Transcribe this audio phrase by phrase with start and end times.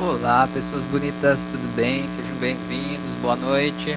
[0.00, 2.08] Olá, pessoas bonitas, tudo bem?
[2.08, 3.96] Sejam bem-vindos, boa noite.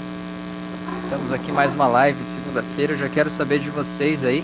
[1.02, 2.94] Estamos aqui mais uma live de segunda-feira.
[2.94, 4.44] Eu já quero saber de vocês aí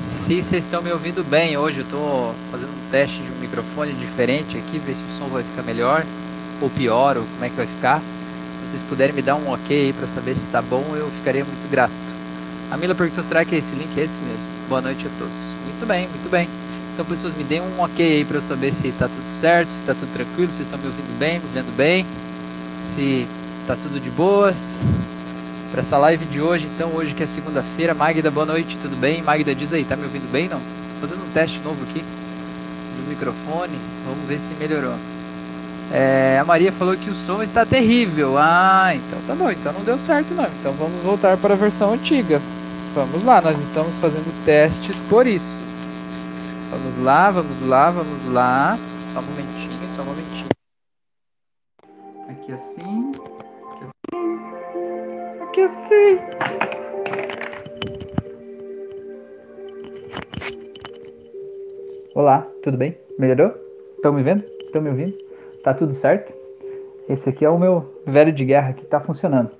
[0.00, 1.56] se vocês estão me ouvindo bem.
[1.56, 5.26] Hoje eu estou fazendo um teste de um microfone diferente aqui, ver se o som
[5.28, 6.04] vai ficar melhor
[6.60, 8.00] ou pior, ou como é que vai ficar.
[8.62, 11.44] Se vocês puderem me dar um ok aí para saber se está bom, eu ficaria
[11.44, 11.92] muito grato.
[12.70, 14.46] A Mila perguntou: será que esse link é esse mesmo?
[14.68, 15.56] Boa noite a todos.
[15.64, 16.46] Muito bem, muito bem.
[16.98, 19.76] Então, pessoas, me deem um ok aí para eu saber se está tudo certo, se
[19.76, 22.04] está tudo tranquilo, se estão me ouvindo bem, me vendo bem,
[22.80, 23.24] se
[23.60, 24.84] está tudo de boas.
[25.70, 29.22] Para essa live de hoje, então, hoje que é segunda-feira, Magda, boa noite, tudo bem?
[29.22, 30.58] Magda, diz aí, tá me ouvindo bem não?
[30.58, 34.96] Tô fazendo um teste novo aqui do microfone, vamos ver se melhorou.
[35.92, 38.36] É, a Maria falou que o som está terrível.
[38.36, 40.48] Ah, então tá bom, então não deu certo não.
[40.58, 42.42] Então vamos voltar para a versão antiga.
[42.92, 45.68] Vamos lá, nós estamos fazendo testes por isso.
[46.70, 48.76] Vamos lá, vamos lá, vamos lá.
[49.12, 50.48] Só um momentinho, só um momentinho.
[52.28, 53.12] Aqui assim.
[55.40, 56.18] Aqui assim.
[56.18, 56.38] Assim.
[62.14, 62.98] Olá, tudo bem?
[63.18, 63.54] Melhorou?
[63.96, 64.44] Estão me vendo?
[64.60, 65.16] Estão me ouvindo?
[65.64, 66.34] Tá tudo certo?
[67.08, 69.50] Esse aqui é o meu velho de guerra que está funcionando.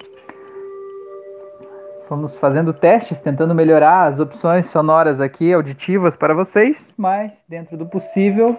[2.09, 7.85] Fomos fazendo testes, tentando melhorar as opções sonoras aqui, auditivas para vocês, mas dentro do
[7.85, 8.57] possível,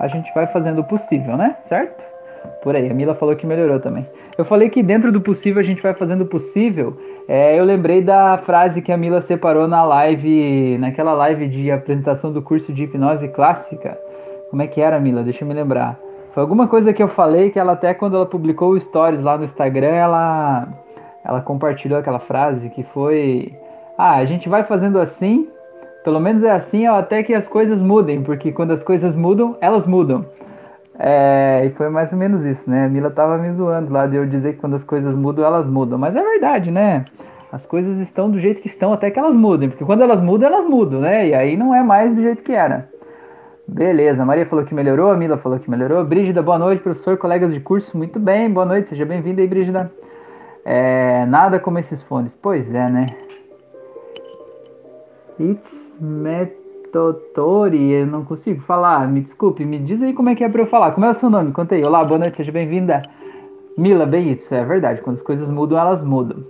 [0.00, 1.54] a gente vai fazendo o possível, né?
[1.62, 2.04] Certo?
[2.60, 4.04] Por aí, a Mila falou que melhorou também.
[4.36, 7.00] Eu falei que dentro do possível a gente vai fazendo o possível.
[7.28, 12.32] É, eu lembrei da frase que a Mila separou na live, naquela live de apresentação
[12.32, 13.96] do curso de hipnose clássica.
[14.50, 15.22] Como é que era, Mila?
[15.22, 15.96] Deixa eu me lembrar.
[16.34, 19.38] Foi alguma coisa que eu falei que ela até quando ela publicou o stories lá
[19.38, 20.81] no Instagram, ela
[21.24, 23.54] ela compartilhou aquela frase que foi:
[23.96, 25.48] Ah, a gente vai fazendo assim,
[26.04, 29.86] pelo menos é assim até que as coisas mudem, porque quando as coisas mudam, elas
[29.86, 30.26] mudam.
[30.98, 32.84] É, e foi mais ou menos isso, né?
[32.84, 35.66] A Mila tava me zoando lá de eu dizer que quando as coisas mudam, elas
[35.66, 35.98] mudam.
[35.98, 37.04] Mas é verdade, né?
[37.50, 40.48] As coisas estão do jeito que estão até que elas mudem, porque quando elas mudam,
[40.48, 41.28] elas mudam, né?
[41.28, 42.88] E aí não é mais do jeito que era.
[43.66, 46.04] Beleza, a Maria falou que melhorou, a Mila falou que melhorou.
[46.04, 49.90] Brígida, boa noite, professor, colegas de curso, muito bem, boa noite, seja bem-vinda aí, Brígida.
[50.64, 52.36] É, nada como esses fones.
[52.40, 53.16] Pois é, né?
[55.40, 59.08] It's Metotori, eu não consigo falar.
[59.08, 60.92] Me desculpe, me diz aí como é que é pra eu falar.
[60.92, 61.52] Como é o seu nome?
[61.52, 61.84] Conta aí.
[61.84, 63.02] Olá, boa noite, seja bem-vinda.
[63.76, 65.00] Mila, bem isso, é verdade.
[65.00, 66.44] Quando as coisas mudam, elas mudam.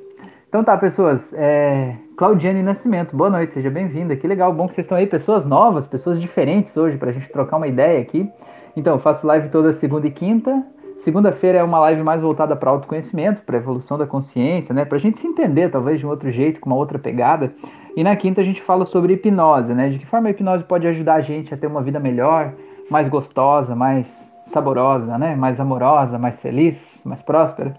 [0.48, 1.32] Então tá, pessoas.
[1.34, 1.96] É...
[2.16, 4.14] Claudiane Nascimento, boa noite, seja bem-vinda.
[4.14, 5.06] Que legal, bom que vocês estão aí.
[5.06, 8.28] Pessoas novas, pessoas diferentes hoje pra gente trocar uma ideia aqui.
[8.76, 10.62] Então, eu faço live toda segunda e quinta.
[11.02, 14.84] Segunda-feira é uma live mais voltada para autoconhecimento, para evolução da consciência, né?
[14.84, 17.52] Para a gente se entender, talvez de um outro jeito, com uma outra pegada.
[17.96, 19.88] E na quinta a gente fala sobre hipnose, né?
[19.88, 22.52] De que forma a hipnose pode ajudar a gente a ter uma vida melhor,
[22.88, 25.34] mais gostosa, mais saborosa, né?
[25.34, 27.74] Mais amorosa, mais feliz, mais próspera.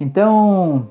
[0.00, 0.90] Então,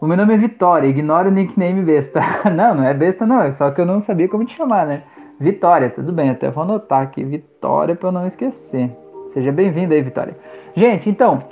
[0.00, 2.20] o meu nome é Vitória, ignora o nickname besta.
[2.54, 5.02] não, não é besta não, é só que eu não sabia como te chamar, né?
[5.40, 8.96] Vitória, tudo bem, até vou anotar aqui, Vitória, para eu não esquecer.
[9.32, 10.36] Seja bem-vindo aí, Vitória.
[10.74, 11.42] Gente, então,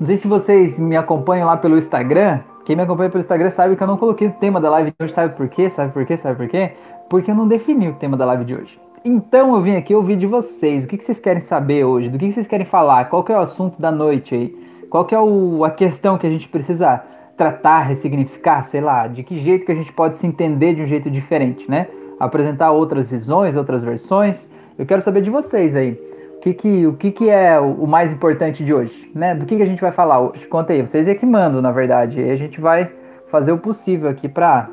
[0.00, 2.40] não sei se vocês me acompanham lá pelo Instagram.
[2.64, 4.96] Quem me acompanha pelo Instagram sabe que eu não coloquei o tema da live de
[5.04, 5.12] hoje.
[5.12, 5.68] Sabe por quê?
[5.68, 6.16] Sabe por quê?
[6.16, 6.72] Sabe por quê?
[7.10, 8.80] Porque eu não defini o tema da live de hoje.
[9.04, 10.84] Então eu vim aqui ouvir de vocês.
[10.84, 12.08] O que, vocês querem saber hoje?
[12.08, 13.04] Do que, vocês querem falar?
[13.06, 14.56] Qual que é o assunto da noite aí?
[14.88, 17.02] Qual que é o, a questão que a gente precisa
[17.36, 19.08] tratar, ressignificar, sei lá?
[19.08, 21.88] De que jeito que a gente pode se entender de um jeito diferente, né?
[22.18, 24.50] Apresentar outras visões, outras versões.
[24.78, 25.98] Eu quero saber de vocês aí
[26.42, 29.08] que que, o que, que é o mais importante de hoje?
[29.14, 29.32] Né?
[29.32, 30.44] Do que, que a gente vai falar hoje?
[30.48, 32.20] Conta aí, vocês é que mandam, na verdade.
[32.20, 32.90] E a gente vai
[33.30, 34.68] fazer o possível aqui para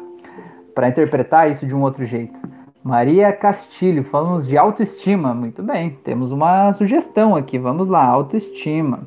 [0.88, 2.40] interpretar isso de um outro jeito.
[2.84, 5.31] Maria Castilho, falamos de autoestima.
[5.35, 7.59] Muito bem, temos uma sugestão aqui.
[7.59, 9.02] Vamos lá, autoestima.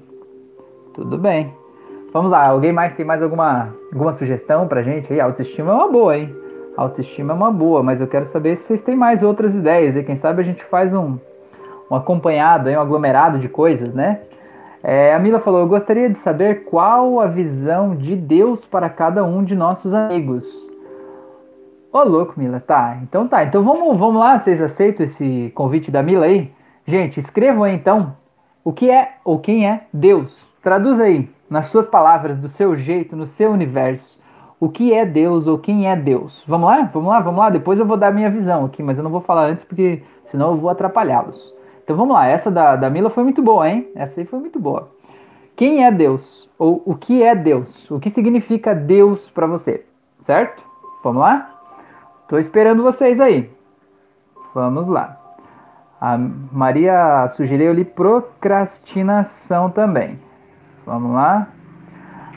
[0.95, 1.53] Tudo bem.
[2.13, 5.21] Vamos lá, alguém mais tem mais alguma, alguma sugestão pra gente aí?
[5.21, 6.33] Autoestima é uma boa, hein?
[6.77, 9.97] Autoestima é uma boa, mas eu quero saber se vocês têm mais outras ideias.
[9.97, 11.19] E quem sabe a gente faz um,
[11.93, 14.21] um acompanhado, um aglomerado de coisas, né?
[14.83, 19.23] É, a Mila falou: Eu gostaria de saber qual a visão de Deus para cada
[19.23, 20.45] um de nossos amigos.
[21.93, 22.59] Ô, oh, louco, Mila.
[22.59, 23.45] Tá, então tá.
[23.45, 26.51] Então vamos, vamos lá, vocês aceitam esse convite da Mila aí?
[26.87, 28.17] Gente, escrevam aí então
[28.65, 30.51] o que é ou quem é Deus.
[30.63, 34.19] Traduz aí, nas suas palavras, do seu jeito, no seu universo.
[34.59, 36.43] O que é Deus ou quem é Deus?
[36.47, 36.83] Vamos lá?
[36.85, 37.21] Vamos lá?
[37.21, 37.51] Vamos lá?
[37.51, 40.53] Depois eu vou dar minha visão aqui, mas eu não vou falar antes porque senão
[40.53, 41.53] eu vou atrapalhá-los.
[41.83, 43.91] Então vamos lá, essa da, da Mila foi muito boa, hein?
[43.95, 44.91] Essa aí foi muito boa.
[45.57, 46.49] Quem é Deus?
[46.59, 47.91] Ou o que é Deus?
[47.91, 49.85] O que significa Deus para você?
[50.23, 50.63] Certo?
[51.03, 51.61] Vamos lá?
[52.29, 53.51] Tô esperando vocês aí.
[54.55, 55.19] Vamos lá.
[56.01, 60.19] A Maria sugeriu ali procrastinação também.
[60.85, 61.49] Vamos lá.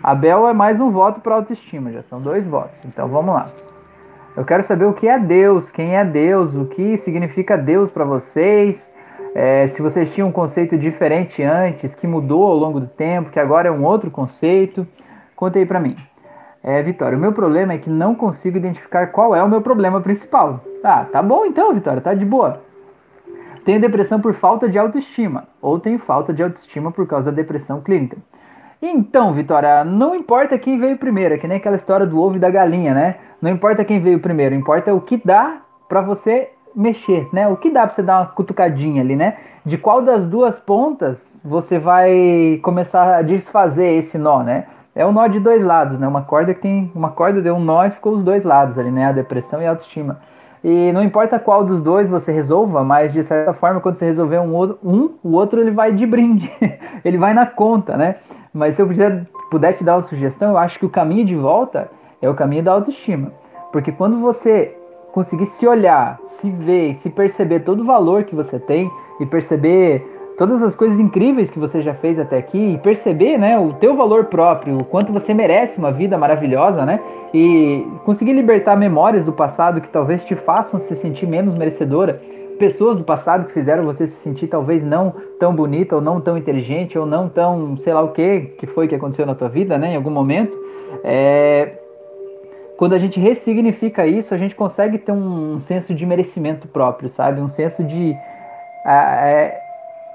[0.03, 2.83] Abel é mais um voto para autoestima, já são dois votos.
[2.85, 3.49] Então vamos lá.
[4.37, 8.05] Eu quero saber o que é Deus, quem é Deus, o que significa Deus para
[8.05, 8.93] vocês.
[9.37, 13.39] É, se vocês tinham um conceito diferente antes, que mudou ao longo do tempo, que
[13.39, 14.87] agora é um outro conceito.
[15.35, 15.93] Conte aí para mim.
[16.63, 19.99] É, Vitória, o meu problema é que não consigo identificar qual é o meu problema
[19.99, 20.61] principal.
[20.81, 22.61] Ah, tá bom então, Vitória, tá de boa.
[23.65, 27.81] Tenho depressão por falta de autoestima, ou tenho falta de autoestima por causa da depressão
[27.81, 28.17] clínica.
[28.81, 32.39] Então, Vitória, não importa quem veio primeiro, é que nem aquela história do ovo e
[32.39, 33.15] da galinha, né?
[33.41, 37.47] Não importa quem veio primeiro, importa o que dá para você mexer, né?
[37.47, 39.37] O que dá para você dar uma cutucadinha ali, né?
[39.65, 44.65] De qual das duas pontas você vai começar a desfazer esse nó, né?
[44.93, 46.07] É um nó de dois lados, né?
[46.07, 48.91] Uma corda que tem uma corda deu um nó e ficou os dois lados ali,
[48.91, 49.05] né?
[49.05, 50.19] A depressão e a autoestima.
[50.63, 54.39] E não importa qual dos dois você resolva, mas de certa forma, quando você resolver
[54.39, 56.51] um, um o outro ele vai de brinde,
[57.05, 58.15] ele vai na conta, né?
[58.51, 61.35] Mas se eu puder, puder te dar uma sugestão, eu acho que o caminho de
[61.35, 61.89] volta
[62.21, 63.31] é o caminho da autoestima.
[63.71, 64.74] Porque quando você
[65.15, 70.05] conseguir se olhar, se ver, se perceber todo o valor que você tem e perceber
[70.37, 73.95] todas as coisas incríveis que você já fez até aqui e perceber, né, o teu
[73.95, 76.99] valor próprio, o quanto você merece uma vida maravilhosa, né,
[77.33, 82.21] e conseguir libertar memórias do passado que talvez te façam se sentir menos merecedora,
[82.59, 86.37] pessoas do passado que fizeram você se sentir talvez não tão bonita ou não tão
[86.37, 89.77] inteligente ou não tão, sei lá o que, que foi que aconteceu na tua vida,
[89.77, 90.57] né, em algum momento,
[91.05, 91.84] é...
[92.77, 97.39] Quando a gente ressignifica isso, a gente consegue ter um senso de merecimento próprio, sabe?
[97.41, 98.15] Um senso de.
[98.85, 99.57] É,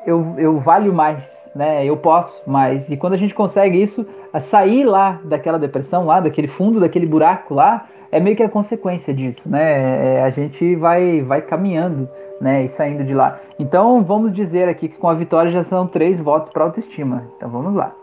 [0.07, 1.85] eu, eu valho mais, né?
[1.85, 2.91] Eu posso mais.
[2.91, 4.07] E quando a gente consegue isso,
[4.41, 9.15] sair lá daquela depressão, lá daquele fundo, daquele buraco lá, é meio que a consequência
[9.15, 10.17] disso, né?
[10.17, 12.09] É, a gente vai, vai caminhando,
[12.41, 12.65] né?
[12.65, 13.41] E saindo de lá.
[13.59, 17.25] Então vamos dizer aqui que com a vitória já são três votos para autoestima.
[17.37, 17.95] Então vamos lá.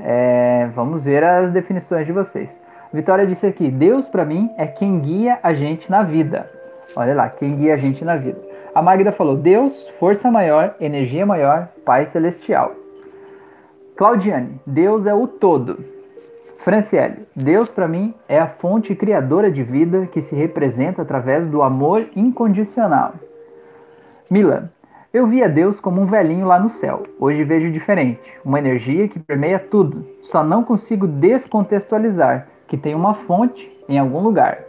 [0.00, 2.60] É, vamos ver as definições de vocês.
[2.92, 6.50] Vitória disse aqui: Deus para mim é quem guia a gente na vida.
[6.94, 8.38] Olha lá, quem guia a gente na vida.
[8.74, 12.74] A Magda falou: Deus, força maior, energia maior, Pai celestial.
[13.96, 15.84] Claudiane, Deus é o todo.
[16.58, 21.60] Franciele, Deus para mim é a fonte criadora de vida que se representa através do
[21.60, 23.14] amor incondicional.
[24.30, 24.70] Mila,
[25.12, 27.02] eu via Deus como um velhinho lá no céu.
[27.18, 30.06] Hoje vejo diferente, uma energia que permeia tudo.
[30.22, 34.60] Só não consigo descontextualizar que tem uma fonte em algum lugar.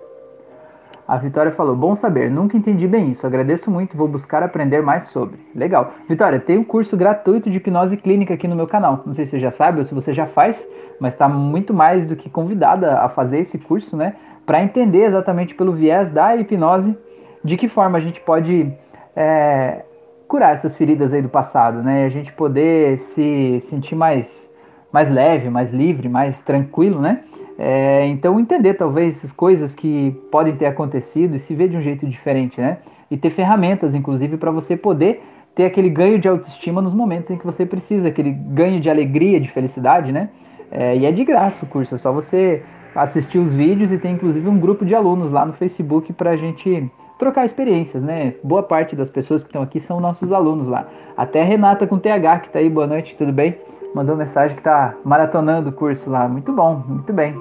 [1.07, 3.25] A Vitória falou: Bom saber, nunca entendi bem isso.
[3.25, 5.39] Agradeço muito, vou buscar aprender mais sobre.
[5.55, 5.93] Legal.
[6.09, 9.01] Vitória, tem um curso gratuito de hipnose clínica aqui no meu canal.
[9.05, 10.67] Não sei se você já sabe ou se você já faz,
[10.99, 14.15] mas está muito mais do que convidada a fazer esse curso, né?
[14.45, 16.97] Para entender exatamente pelo viés da hipnose
[17.41, 18.69] de que forma a gente pode
[19.15, 19.85] é,
[20.27, 22.03] curar essas feridas aí do passado, né?
[22.03, 24.53] A gente poder se sentir mais,
[24.91, 27.21] mais leve, mais livre, mais tranquilo, né?
[27.57, 31.81] É, então entender talvez as coisas que podem ter acontecido e se ver de um
[31.81, 32.79] jeito diferente, né?
[33.11, 35.21] E ter ferramentas, inclusive, para você poder
[35.55, 39.39] ter aquele ganho de autoestima nos momentos em que você precisa, aquele ganho de alegria,
[39.39, 40.29] de felicidade, né?
[40.71, 42.63] É, e é de graça o curso, é só você
[42.95, 46.37] assistir os vídeos e tem inclusive um grupo de alunos lá no Facebook para a
[46.37, 46.89] gente
[47.19, 48.33] trocar experiências, né?
[48.43, 50.87] Boa parte das pessoas que estão aqui são nossos alunos lá.
[51.15, 53.55] Até Renata com TH que está aí, boa noite, tudo bem?
[53.93, 56.27] Mandou mensagem que está maratonando o curso lá.
[56.27, 57.39] Muito bom, muito bem.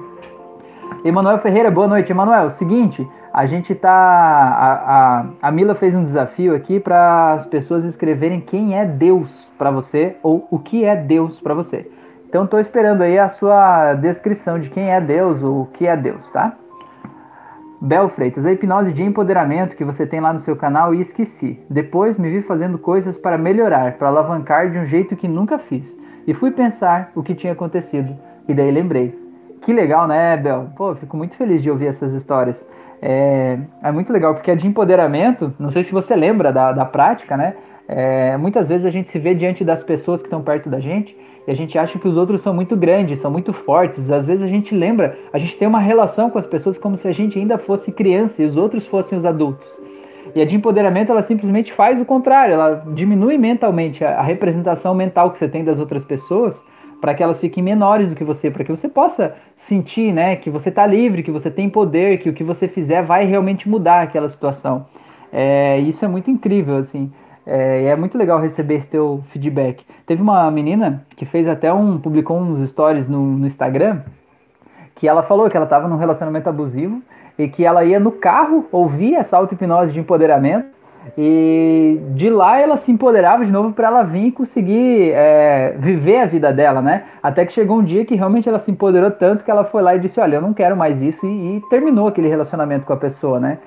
[1.03, 2.11] Emanuel Ferreira, boa noite.
[2.11, 3.91] Emanuel, seguinte, a gente tá.
[3.91, 9.51] A, a, a Mila fez um desafio aqui para as pessoas escreverem quem é Deus
[9.57, 11.89] para você ou o que é Deus para você.
[12.29, 15.95] Então estou esperando aí a sua descrição de quem é Deus ou o que é
[15.95, 16.53] Deus, tá?
[17.79, 21.59] Bel Freitas, a hipnose de empoderamento que você tem lá no seu canal e esqueci.
[21.69, 26.01] Depois me vi fazendo coisas para melhorar, para alavancar de um jeito que nunca fiz.
[26.25, 28.15] E fui pensar o que tinha acontecido.
[28.47, 29.17] E daí lembrei.
[29.61, 30.69] Que legal, né, Bel?
[30.75, 32.67] Pô, fico muito feliz de ouvir essas histórias.
[33.01, 35.53] É, é muito legal, porque é de empoderamento.
[35.59, 37.55] Não sei se você lembra da, da prática, né?
[37.87, 41.17] É, muitas vezes a gente se vê diante das pessoas que estão perto da gente
[41.45, 44.09] e a gente acha que os outros são muito grandes, são muito fortes.
[44.09, 47.07] Às vezes a gente lembra, a gente tem uma relação com as pessoas como se
[47.07, 49.81] a gente ainda fosse criança e os outros fossem os adultos.
[50.35, 54.95] E a de empoderamento, ela simplesmente faz o contrário, ela diminui mentalmente a, a representação
[54.95, 56.65] mental que você tem das outras pessoas
[56.99, 60.49] para que elas fiquem menores do que você, para que você possa sentir, né, que
[60.49, 64.01] você está livre, que você tem poder, que o que você fizer vai realmente mudar
[64.03, 64.85] aquela situação.
[65.31, 67.11] É, isso é muito incrível, assim.
[67.45, 69.83] É, é muito legal receber esse teu feedback.
[70.05, 73.99] Teve uma menina que fez até um, publicou uns stories no, no Instagram,
[74.95, 77.01] que ela falou que ela estava num relacionamento abusivo
[77.37, 80.67] e que ela ia no carro ouvir essa auto-hipnose de empoderamento
[81.17, 86.19] E de lá ela se empoderava de novo para ela vir e conseguir é, viver
[86.19, 87.03] a vida dela, né?
[87.21, 89.95] Até que chegou um dia que realmente ela se empoderou tanto que ela foi lá
[89.95, 92.97] e disse: Olha, eu não quero mais isso, e, e terminou aquele relacionamento com a
[92.97, 93.57] pessoa, né?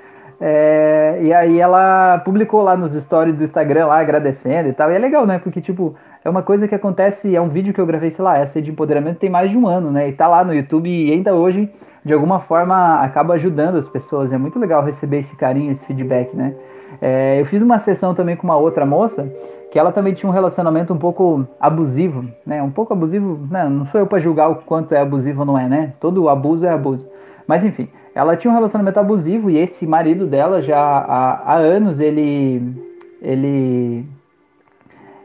[0.41, 4.91] É, e aí ela publicou lá nos stories do Instagram lá agradecendo e tal.
[4.91, 5.39] E é legal, né?
[5.39, 5.95] Porque, tipo,
[6.25, 8.71] é uma coisa que acontece, é um vídeo que eu gravei, sei lá, essa de
[8.71, 10.09] empoderamento tem mais de um ano, né?
[10.09, 11.71] E tá lá no YouTube e ainda hoje,
[12.07, 14.33] de alguma forma, acaba ajudando as pessoas.
[14.33, 16.55] É muito legal receber esse carinho, esse feedback, né?
[17.03, 19.29] É, eu fiz uma sessão também com uma outra moça
[19.73, 22.63] que ela também tinha um relacionamento um pouco abusivo, né?
[22.63, 23.69] Um pouco abusivo, né?
[23.69, 25.95] não sou eu para julgar o quanto é abusivo ou não é, né?
[25.99, 27.11] Todo abuso é abuso.
[27.45, 31.99] Mas enfim, ela tinha um relacionamento abusivo e esse marido dela já há, há anos
[31.99, 32.63] ele
[33.21, 34.07] ele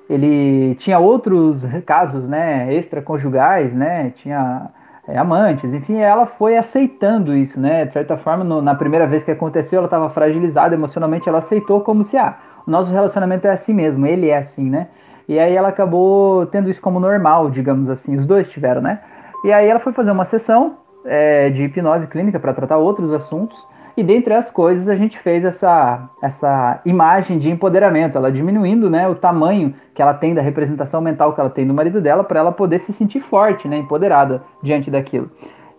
[0.10, 4.72] ele tinha outros casos, né, extraconjugais, né, tinha
[5.08, 9.32] amantes, enfim, ela foi aceitando isso, né, de certa forma, no, na primeira vez que
[9.32, 13.74] aconteceu, ela estava fragilizada emocionalmente, ela aceitou como se, ah, o nosso relacionamento é assim
[13.74, 14.88] mesmo, ele é assim, né,
[15.28, 19.00] e aí ela acabou tendo isso como normal, digamos assim, os dois tiveram, né,
[19.44, 23.58] e aí ela foi fazer uma sessão, é, de hipnose clínica para tratar outros assuntos.
[23.96, 29.08] E dentre as coisas a gente fez essa, essa imagem de empoderamento, ela diminuindo né,
[29.08, 32.40] o tamanho que ela tem da representação mental que ela tem do marido dela para
[32.40, 35.30] ela poder se sentir forte, né, empoderada diante daquilo.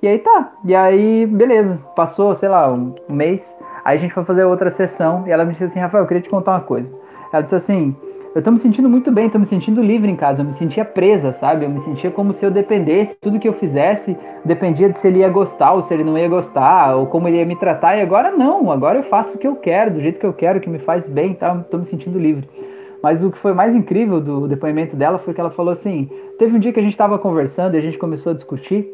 [0.02, 4.24] E aí tá, e aí beleza, passou, sei lá, um mês, aí a gente foi
[4.24, 6.92] fazer outra sessão e ela me disse assim, Rafael, eu queria te contar uma coisa.
[7.32, 7.96] Ela disse assim,
[8.34, 10.84] eu tô me sentindo muito bem, tô me sentindo livre em casa, eu me sentia
[10.84, 11.66] presa, sabe?
[11.66, 15.18] Eu me sentia como se eu dependesse, tudo que eu fizesse dependia de se ele
[15.18, 18.00] ia gostar ou se ele não ia gostar, ou como ele ia me tratar, e
[18.00, 20.70] agora não, agora eu faço o que eu quero, do jeito que eu quero, que
[20.70, 21.54] me faz bem, tá?
[21.70, 22.48] Tô me sentindo livre.
[23.02, 26.08] Mas o que foi mais incrível do depoimento dela foi que ela falou assim:
[26.38, 28.88] teve um dia que a gente estava conversando e a gente começou a discutir,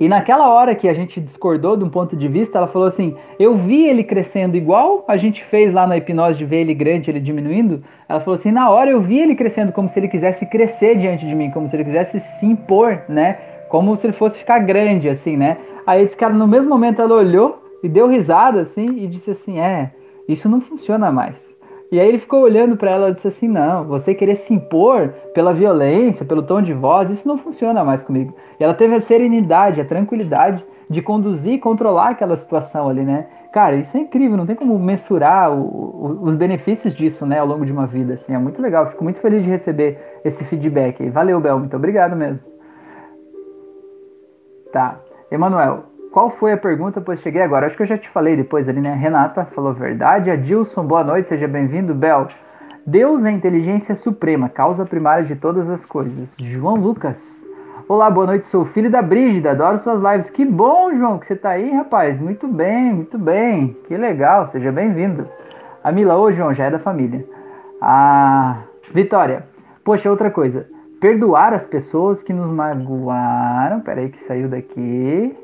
[0.00, 3.14] e naquela hora que a gente discordou de um ponto de vista, ela falou assim:
[3.38, 7.10] Eu vi ele crescendo igual a gente fez lá na hipnose de ver ele grande,
[7.10, 7.84] ele diminuindo.
[8.08, 11.28] Ela falou assim: Na hora eu vi ele crescendo como se ele quisesse crescer diante
[11.28, 13.38] de mim, como se ele quisesse se impor, né?
[13.68, 15.58] Como se ele fosse ficar grande, assim, né?
[15.86, 19.30] Aí disse que ela, no mesmo momento ela olhou e deu risada, assim, e disse
[19.30, 19.90] assim: É,
[20.26, 21.54] isso não funciona mais.
[21.90, 25.08] E aí ele ficou olhando para ela e disse assim: Não, você querer se impor
[25.34, 28.34] pela violência, pelo tom de voz, isso não funciona mais comigo.
[28.58, 33.26] E ela teve a serenidade, a tranquilidade de conduzir e controlar aquela situação ali, né?
[33.52, 37.46] Cara, isso é incrível, não tem como mensurar o, o, os benefícios disso, né, ao
[37.46, 41.02] longo de uma vida, assim, é muito legal, fico muito feliz de receber esse feedback
[41.02, 41.10] aí.
[41.10, 42.48] Valeu, Bel, muito obrigado mesmo.
[44.72, 47.00] Tá, Emanuel, qual foi a pergunta?
[47.00, 47.66] Pois cheguei agora.
[47.66, 48.94] Acho que eu já te falei depois ali, né?
[48.94, 50.30] Renata falou verdade.
[50.30, 51.94] Adilson, boa noite, seja bem-vindo.
[51.94, 52.26] Bel,
[52.84, 56.34] Deus é inteligência suprema, causa primária de todas as coisas.
[56.38, 57.46] João Lucas.
[57.88, 60.30] Olá, boa noite, sou filho da Brígida, adoro suas lives.
[60.30, 62.20] Que bom, João, que você tá aí, rapaz.
[62.20, 63.76] Muito bem, muito bem.
[63.86, 65.28] Que legal, seja bem-vindo.
[65.82, 67.24] A Mila, ô João, já é da família.
[67.80, 68.58] A
[68.92, 69.44] Vitória,
[69.84, 70.66] poxa, outra coisa.
[71.00, 73.80] Perdoar as pessoas que nos magoaram.
[73.80, 75.36] Peraí que saiu daqui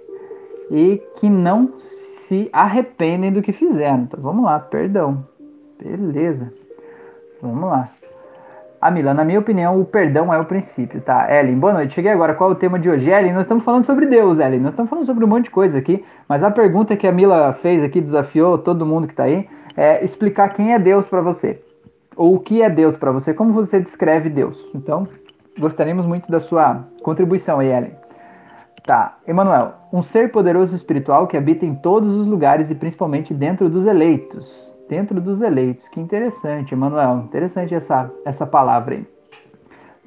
[0.70, 4.02] e que não se arrependem do que fizeram.
[4.04, 5.24] Então vamos lá, perdão.
[5.80, 6.52] Beleza.
[7.40, 7.88] Vamos lá.
[8.80, 11.26] Amila, na minha opinião, o perdão é o princípio, tá?
[11.34, 11.94] Ellen, boa noite.
[11.94, 12.34] Cheguei agora.
[12.34, 13.08] Qual é o tema de hoje?
[13.08, 14.60] Ellen, nós estamos falando sobre Deus, Ellen.
[14.60, 17.52] Nós estamos falando sobre um monte de coisa aqui, mas a pergunta que a Mila
[17.52, 21.60] fez aqui, desafiou todo mundo que está aí, é explicar quem é Deus para você.
[22.14, 24.58] Ou o que é Deus para você, como você descreve Deus.
[24.74, 25.08] Então,
[25.58, 28.05] gostaríamos muito da sua contribuição aí, Ellen.
[28.86, 33.68] Tá, Emanuel, um ser poderoso espiritual que habita em todos os lugares e principalmente dentro
[33.68, 34.64] dos eleitos.
[34.88, 37.24] Dentro dos eleitos, que interessante, Emanuel.
[37.24, 39.06] Interessante essa, essa palavra aí.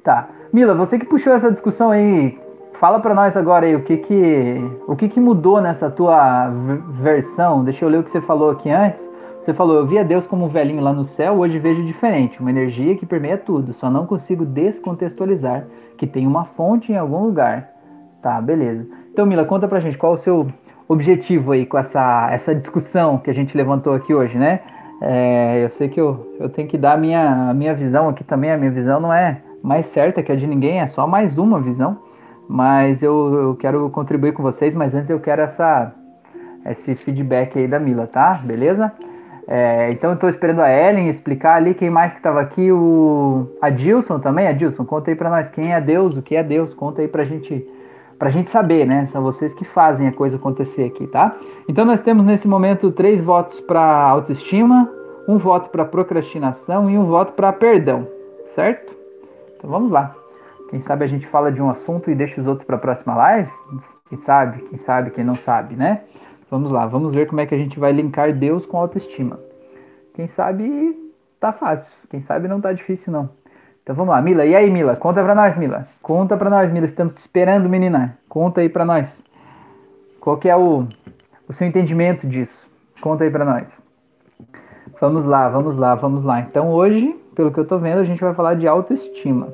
[0.02, 2.40] Tá, Mila, você que puxou essa discussão aí,
[2.72, 4.56] fala para nós agora aí o que que,
[4.86, 6.48] o que que mudou nessa tua
[6.88, 7.62] versão.
[7.62, 9.06] Deixa eu ler o que você falou aqui antes.
[9.38, 12.50] Você falou, eu via Deus como um velhinho lá no céu, hoje vejo diferente, uma
[12.50, 17.79] energia que permeia tudo, só não consigo descontextualizar que tem uma fonte em algum lugar.
[18.22, 18.86] Tá, beleza.
[19.12, 20.48] Então, Mila, conta pra gente qual o seu
[20.86, 24.60] objetivo aí com essa, essa discussão que a gente levantou aqui hoje, né?
[25.00, 28.22] É, eu sei que eu, eu tenho que dar a minha, a minha visão aqui
[28.22, 28.50] também.
[28.50, 31.60] A minha visão não é mais certa que a de ninguém, é só mais uma
[31.60, 31.98] visão.
[32.48, 35.92] Mas eu, eu quero contribuir com vocês, mas antes eu quero essa,
[36.66, 38.34] esse feedback aí da Mila, tá?
[38.44, 38.92] Beleza?
[39.46, 43.46] É, então eu tô esperando a Ellen explicar ali quem mais que estava aqui, o
[43.62, 44.46] Adilson também.
[44.46, 47.24] Adilson, conta aí para nós quem é Deus, o que é Deus, conta aí pra
[47.24, 47.66] gente
[48.20, 49.06] para a gente saber, né?
[49.06, 51.34] São vocês que fazem a coisa acontecer aqui, tá?
[51.66, 54.92] Então nós temos nesse momento três votos para autoestima,
[55.26, 58.06] um voto para procrastinação e um voto para perdão,
[58.54, 58.94] certo?
[59.56, 60.14] Então vamos lá.
[60.68, 63.16] Quem sabe a gente fala de um assunto e deixa os outros para a próxima
[63.16, 63.50] live?
[64.10, 66.02] Quem sabe, quem sabe, quem não sabe, né?
[66.50, 69.40] Vamos lá, vamos ver como é que a gente vai linkar Deus com autoestima.
[70.12, 70.94] Quem sabe
[71.40, 73.39] tá fácil, quem sabe não tá difícil não.
[73.90, 74.46] Então vamos lá, Mila.
[74.46, 74.94] E aí, Mila?
[74.94, 75.88] Conta pra nós, Mila.
[76.00, 76.86] Conta pra nós, Mila.
[76.86, 78.16] Estamos te esperando, menina.
[78.28, 79.20] Conta aí pra nós.
[80.20, 80.86] Qual que é o,
[81.48, 82.70] o seu entendimento disso?
[83.00, 83.82] Conta aí pra nós.
[85.00, 86.38] Vamos lá, vamos lá, vamos lá.
[86.38, 89.48] Então hoje, pelo que eu tô vendo, a gente vai falar de autoestima.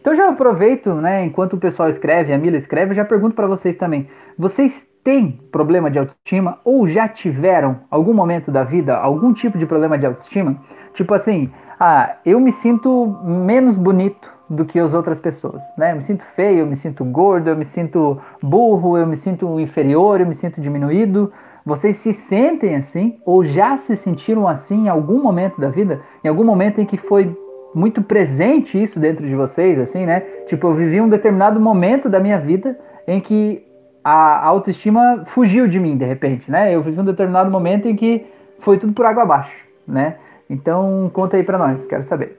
[0.00, 3.46] Então já aproveito, né, enquanto o pessoal escreve, a Mila escreve, eu já pergunto para
[3.46, 4.08] vocês também.
[4.36, 9.66] Vocês têm problema de autoestima ou já tiveram algum momento da vida algum tipo de
[9.66, 10.56] problema de autoestima?
[10.94, 15.92] Tipo assim, ah, eu me sinto menos bonito do que as outras pessoas, né?
[15.92, 19.60] Eu me sinto feio, eu me sinto gordo, eu me sinto burro, eu me sinto
[19.60, 21.32] inferior, eu me sinto diminuído.
[21.64, 26.00] Vocês se sentem assim ou já se sentiram assim em algum momento da vida?
[26.24, 27.36] Em algum momento em que foi
[27.74, 30.20] muito presente isso dentro de vocês, assim, né?
[30.46, 33.64] Tipo, eu vivi um determinado momento da minha vida em que
[34.02, 36.74] a autoestima fugiu de mim, de repente, né?
[36.74, 38.26] Eu vivi um determinado momento em que
[38.58, 40.16] foi tudo por água abaixo, né?
[40.48, 42.36] Então, conta aí pra nós, quero saber.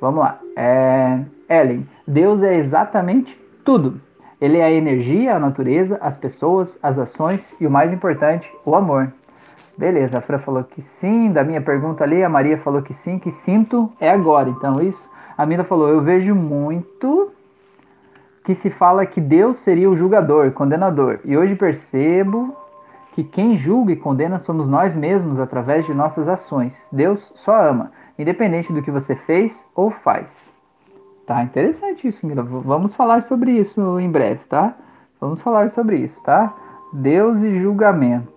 [0.00, 0.40] Vamos lá.
[0.56, 1.20] É...
[1.48, 4.00] Ellen, Deus é exatamente tudo.
[4.40, 8.74] Ele é a energia, a natureza, as pessoas, as ações e o mais importante, o
[8.74, 9.12] amor.
[9.76, 13.18] Beleza, a Fran falou que sim, da minha pergunta ali, a Maria falou que sim,
[13.18, 14.48] que sinto é agora.
[14.48, 15.10] Então, isso.
[15.36, 17.32] A Mila falou: Eu vejo muito
[18.44, 21.20] que se fala que Deus seria o julgador, condenador.
[21.24, 22.54] E hoje percebo
[23.14, 26.84] que quem julga e condena somos nós mesmos através de nossas ações.
[26.90, 30.52] Deus só ama, independente do que você fez ou faz.
[31.24, 32.42] Tá interessante isso, Mila.
[32.42, 34.74] Vamos falar sobre isso em breve, tá?
[35.20, 36.52] Vamos falar sobre isso, tá?
[36.92, 38.32] Deus e julgamento.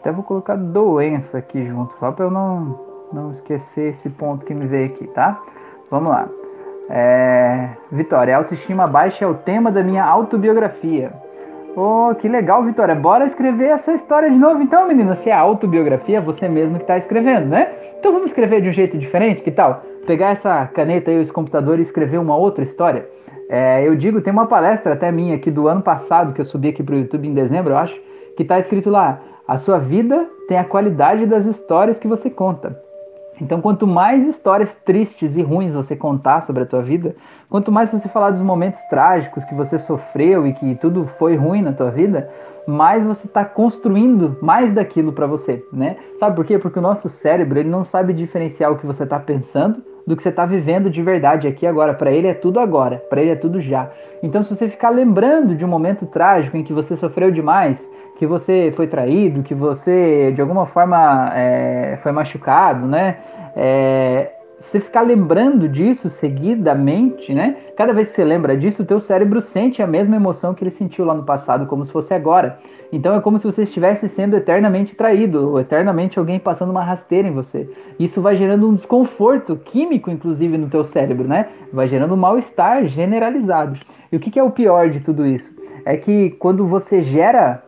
[0.00, 2.80] Até vou colocar doença aqui junto, só para eu não,
[3.12, 5.40] não esquecer esse ponto que me veio aqui, tá?
[5.88, 6.28] Vamos lá.
[6.90, 7.70] É...
[7.92, 11.27] Vitória, autoestima baixa é o tema da minha autobiografia.
[11.80, 12.92] Oh, que legal, Vitória.
[12.92, 15.14] Bora escrever essa história de novo, então, menina.
[15.14, 17.72] Se é autobiografia, você mesmo que está escrevendo, né?
[17.96, 19.84] Então vamos escrever de um jeito diferente, que tal?
[20.04, 23.08] Pegar essa caneta e esse computador e escrever uma outra história.
[23.48, 26.70] É, eu digo, tem uma palestra até minha aqui do ano passado, que eu subi
[26.70, 27.96] aqui para o YouTube em dezembro, eu acho,
[28.36, 32.87] que está escrito lá: a sua vida tem a qualidade das histórias que você conta.
[33.40, 37.14] Então, quanto mais histórias tristes e ruins você contar sobre a tua vida,
[37.48, 41.62] quanto mais você falar dos momentos trágicos que você sofreu e que tudo foi ruim
[41.62, 42.28] na tua vida,
[42.66, 45.96] mais você está construindo mais daquilo para você, né?
[46.20, 46.58] Sabe por quê?
[46.58, 50.22] Porque o nosso cérebro ele não sabe diferenciar o que você está pensando do que
[50.22, 51.94] você está vivendo de verdade aqui agora.
[51.94, 53.90] Para ele é tudo agora, para ele é tudo já.
[54.22, 58.26] Então, se você ficar lembrando de um momento trágico em que você sofreu demais, que
[58.26, 63.18] você foi traído, que você de alguma forma é, foi machucado, né?
[63.56, 67.56] É, você ficar lembrando disso seguidamente, né?
[67.76, 70.70] Cada vez que você lembra disso, o teu cérebro sente a mesma emoção que ele
[70.72, 72.58] sentiu lá no passado, como se fosse agora.
[72.92, 77.28] Então é como se você estivesse sendo eternamente traído, ou eternamente alguém passando uma rasteira
[77.28, 77.68] em você.
[77.98, 81.48] Isso vai gerando um desconforto químico, inclusive, no teu cérebro, né?
[81.72, 83.78] Vai gerando um mal-estar generalizado.
[84.10, 85.58] E o que, que é o pior de tudo isso?
[85.88, 87.62] é que quando você gera,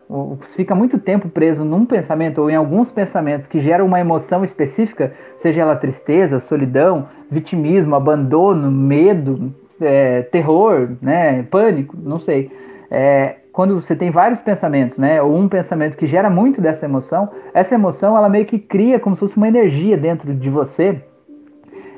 [0.55, 5.11] fica muito tempo preso num pensamento ou em alguns pensamentos que geram uma emoção específica,
[5.35, 12.51] seja ela tristeza, solidão, vitimismo, abandono, medo, é, terror, né, pânico, não sei.
[12.91, 17.29] É, quando você tem vários pensamentos, né, ou um pensamento que gera muito dessa emoção,
[17.53, 21.01] essa emoção ela meio que cria como se fosse uma energia dentro de você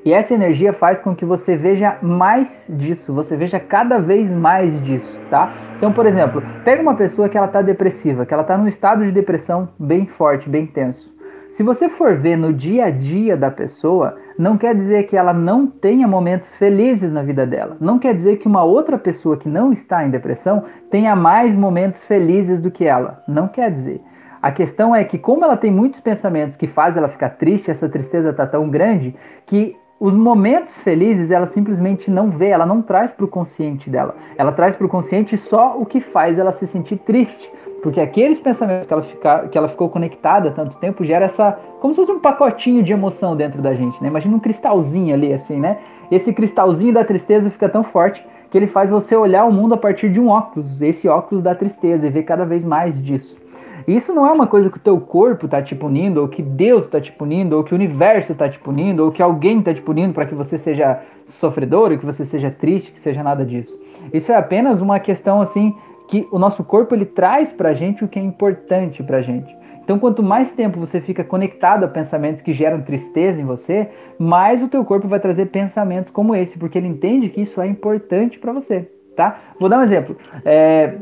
[0.06, 4.82] e essa energia faz com que você veja mais disso, você veja cada vez mais
[4.82, 5.54] disso, tá?
[5.78, 9.06] Então, por exemplo, pega uma pessoa que ela tá depressiva, que ela tá num estado
[9.06, 11.14] de depressão bem forte, bem tenso.
[11.54, 15.32] Se você for ver no dia a dia da pessoa, não quer dizer que ela
[15.32, 17.78] não tenha momentos felizes na vida dela.
[17.80, 22.04] Não quer dizer que uma outra pessoa que não está em depressão tenha mais momentos
[22.04, 23.22] felizes do que ela.
[23.28, 24.02] Não quer dizer.
[24.42, 27.88] A questão é que, como ela tem muitos pensamentos que fazem ela ficar triste, essa
[27.88, 33.14] tristeza está tão grande que os momentos felizes ela simplesmente não vê, ela não traz
[33.14, 34.16] para o consciente dela.
[34.36, 37.50] Ela traz para o consciente só o que faz ela se sentir triste.
[37.84, 41.60] Porque aqueles pensamentos que ela, fica, que ela ficou conectada tanto tempo gera essa.
[41.82, 44.08] como se fosse um pacotinho de emoção dentro da gente, né?
[44.08, 45.80] Imagina um cristalzinho ali, assim, né?
[46.10, 49.78] Esse cristalzinho da tristeza fica tão forte que ele faz você olhar o mundo a
[49.78, 53.38] partir de um óculos, esse óculos da tristeza, e ver cada vez mais disso.
[53.86, 56.86] Isso não é uma coisa que o teu corpo está te punindo, ou que Deus
[56.86, 59.82] está te punindo, ou que o universo está te punindo, ou que alguém está te
[59.82, 63.78] punindo para que você seja sofredor, ou que você seja triste, que seja nada disso.
[64.14, 65.76] Isso é apenas uma questão assim
[66.14, 69.22] que o nosso corpo ele traz para a gente o que é importante para a
[69.24, 69.52] gente.
[69.84, 74.62] Então, quanto mais tempo você fica conectado a pensamentos que geram tristeza em você, mais
[74.62, 78.38] o teu corpo vai trazer pensamentos como esse, porque ele entende que isso é importante
[78.38, 79.40] para você, tá?
[79.60, 80.16] Vou dar um exemplo.
[80.46, 80.98] É,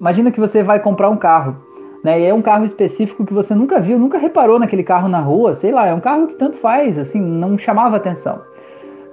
[0.00, 1.56] Imagina que você vai comprar um carro.
[2.02, 2.20] né?
[2.20, 5.54] E é um carro específico que você nunca viu, nunca reparou naquele carro na rua,
[5.54, 8.42] sei lá, é um carro que tanto faz, assim, não chamava atenção.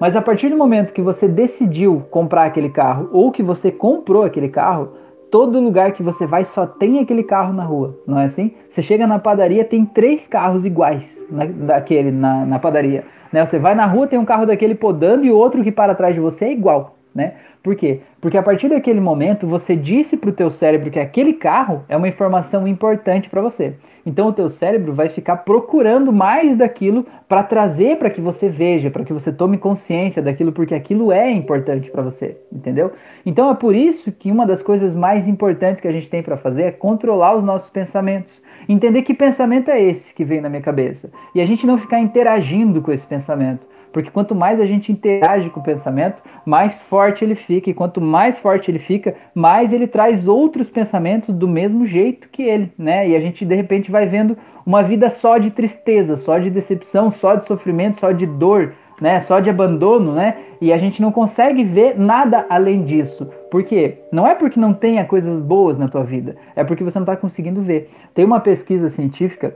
[0.01, 4.23] Mas a partir do momento que você decidiu comprar aquele carro ou que você comprou
[4.23, 4.93] aquele carro,
[5.29, 8.55] todo lugar que você vai só tem aquele carro na rua, não é assim?
[8.67, 13.05] Você chega na padaria, tem três carros iguais na, daquele na, na padaria.
[13.31, 13.45] Né?
[13.45, 16.19] Você vai na rua, tem um carro daquele podando e outro que para atrás de
[16.19, 16.97] você é igual.
[17.13, 17.35] Né?
[17.63, 18.01] Por quê?
[18.19, 21.95] Porque a partir daquele momento você disse para o teu cérebro que aquele carro é
[21.95, 23.75] uma informação importante para você.
[24.03, 28.89] Então o teu cérebro vai ficar procurando mais daquilo para trazer para que você veja,
[28.89, 32.93] para que você tome consciência daquilo, porque aquilo é importante para você, entendeu?
[33.23, 36.37] Então é por isso que uma das coisas mais importantes que a gente tem para
[36.37, 40.63] fazer é controlar os nossos pensamentos, entender que pensamento é esse que vem na minha
[40.63, 43.69] cabeça e a gente não ficar interagindo com esse pensamento.
[43.91, 47.69] Porque quanto mais a gente interage com o pensamento, mais forte ele fica.
[47.69, 52.43] E quanto mais forte ele fica, mais ele traz outros pensamentos do mesmo jeito que
[52.43, 53.07] ele, né?
[53.07, 57.11] E a gente de repente vai vendo uma vida só de tristeza, só de decepção,
[57.11, 59.19] só de sofrimento, só de dor, né?
[59.19, 60.37] Só de abandono, né?
[60.61, 63.29] E a gente não consegue ver nada além disso.
[63.49, 63.97] Por quê?
[64.11, 67.17] Não é porque não tenha coisas boas na tua vida, é porque você não está
[67.17, 67.89] conseguindo ver.
[68.13, 69.55] Tem uma pesquisa científica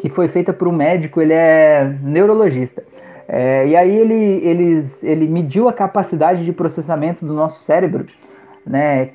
[0.00, 2.82] que foi feita por um médico, ele é neurologista.
[3.32, 8.04] É, e aí ele, eles, ele mediu a capacidade de processamento do nosso cérebro,
[8.66, 9.10] né,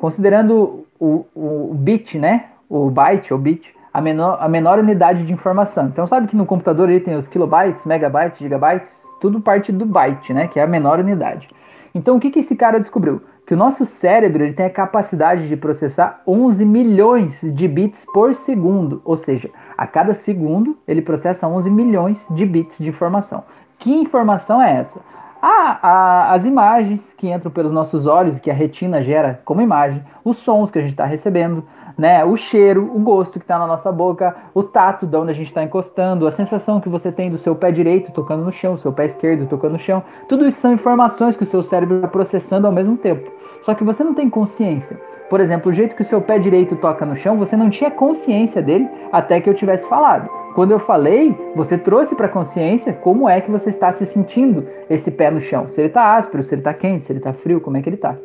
[0.00, 5.24] considerando o, o, o bit, né, o byte ou bit, a menor, a menor unidade
[5.24, 5.86] de informação.
[5.86, 10.34] Então sabe que no computador ele tem os kilobytes, megabytes, gigabytes, tudo parte do byte,
[10.34, 11.48] né, que é a menor unidade.
[11.94, 13.22] Então o que, que esse cara descobriu?
[13.46, 18.34] Que o nosso cérebro ele tem a capacidade de processar 11 milhões de bits por
[18.34, 23.44] segundo, ou seja, a cada segundo, ele processa 11 milhões de bits de informação.
[23.78, 25.00] Que informação é essa?
[25.42, 30.02] Ah, a, as imagens que entram pelos nossos olhos, que a retina gera como imagem,
[30.24, 31.62] os sons que a gente está recebendo,
[31.98, 35.34] né, o cheiro, o gosto que está na nossa boca, o tato de onde a
[35.34, 38.78] gente está encostando, a sensação que você tem do seu pé direito tocando no chão,
[38.78, 40.02] seu pé esquerdo tocando no chão.
[40.28, 43.30] Tudo isso são informações que o seu cérebro está processando ao mesmo tempo.
[43.62, 44.98] Só que você não tem consciência.
[45.34, 47.90] Por exemplo, o jeito que o seu pé direito toca no chão, você não tinha
[47.90, 50.30] consciência dele até que eu tivesse falado.
[50.54, 55.10] Quando eu falei, você trouxe para consciência como é que você está se sentindo esse
[55.10, 55.68] pé no chão.
[55.68, 57.88] Se ele está áspero, se ele está quente, se ele está frio, como é que
[57.88, 58.16] ele está.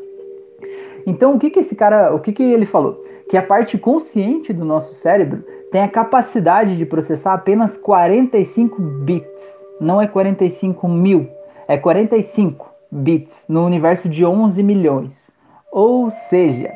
[1.03, 3.03] Então, o que que esse cara, o que que ele falou?
[3.27, 9.57] Que a parte consciente do nosso cérebro tem a capacidade de processar apenas 45 bits.
[9.81, 11.27] Não é 45 mil,
[11.67, 15.39] é 45 bits no universo de 11 milhões.
[15.71, 16.71] Ou seja,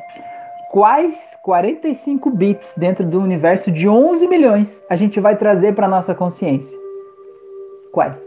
[0.74, 6.16] quais 45 bits dentro do universo de 11 milhões a gente vai trazer para nossa
[6.16, 6.76] consciência?
[7.92, 8.18] Quais?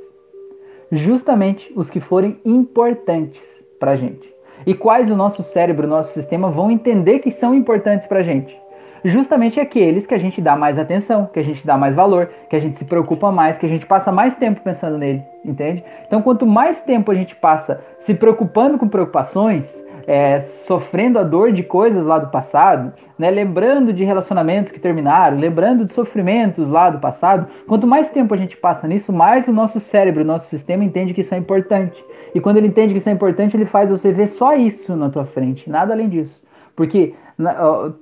[0.89, 3.43] Justamente os que forem importantes
[3.77, 4.33] para a gente.
[4.65, 8.23] E quais o nosso cérebro, o nosso sistema vão entender que são importantes para a
[8.23, 8.57] gente?
[9.03, 12.55] Justamente aqueles que a gente dá mais atenção, que a gente dá mais valor, que
[12.55, 15.83] a gente se preocupa mais, que a gente passa mais tempo pensando nele, entende?
[16.07, 21.51] Então, quanto mais tempo a gente passa se preocupando com preocupações, é, sofrendo a dor
[21.51, 26.89] de coisas lá do passado, né, lembrando de relacionamentos que terminaram, lembrando de sofrimentos lá
[26.89, 30.47] do passado, quanto mais tempo a gente passa nisso, mais o nosso cérebro, o nosso
[30.47, 32.01] sistema entende que isso é importante.
[32.33, 35.09] E quando ele entende que isso é importante, ele faz você ver só isso na
[35.09, 36.41] tua frente, nada além disso.
[36.73, 37.13] Porque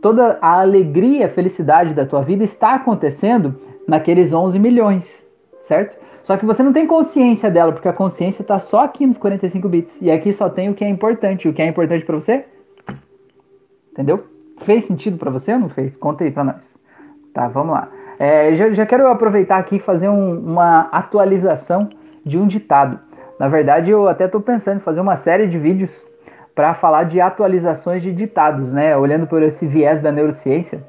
[0.02, 5.24] toda a alegria, a felicidade da tua vida está acontecendo naqueles 11 milhões,
[5.62, 5.98] certo?
[6.26, 9.70] Só que você não tem consciência dela, porque a consciência está só aqui nos 45
[9.70, 10.02] bits.
[10.02, 11.48] E aqui só tem o que é importante.
[11.48, 12.46] O que é importante para você?
[13.92, 14.26] Entendeu?
[14.64, 15.96] Fez sentido para você ou não fez?
[15.96, 16.74] Conta aí para nós.
[17.32, 17.90] Tá, vamos lá.
[18.18, 21.90] É, já, já, quero aproveitar aqui e fazer um, uma atualização
[22.26, 23.00] de um ditado.
[23.40, 26.08] Na verdade, eu até estou pensando em fazer uma série de vídeos
[26.56, 28.98] para falar de atualizações de ditados, né?
[28.98, 30.84] Olhando por esse viés da neurociência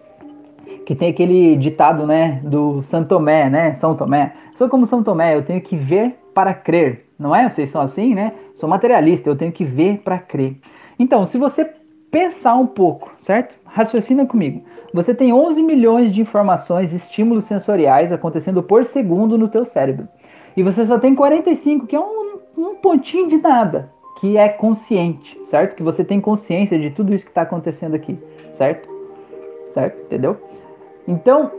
[0.87, 4.33] que tem aquele ditado, né, do São Tomé, né, São Tomé.
[4.55, 7.51] Sou como São Tomé, eu tenho que ver para crer, não é?
[7.51, 8.33] Vocês são assim, né?
[8.57, 10.57] Sou materialista, eu tenho que ver para crer.
[10.97, 11.69] Então, se você
[12.09, 13.57] pensar um pouco, certo?
[13.65, 14.63] Raciocina comigo.
[14.95, 20.09] Você tem 11 milhões de informações, estímulos sensoriais acontecendo por segundo no teu cérebro.
[20.57, 25.37] E você só tem 45, que é um, um pontinho de nada, que é consciente,
[25.45, 25.75] certo?
[25.75, 28.17] Que você tem consciência de tudo isso que está acontecendo aqui,
[28.57, 28.89] certo?
[29.73, 30.01] Certo?
[30.03, 30.39] Entendeu?
[31.07, 31.51] Então,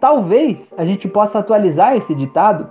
[0.00, 2.68] talvez a gente possa atualizar esse ditado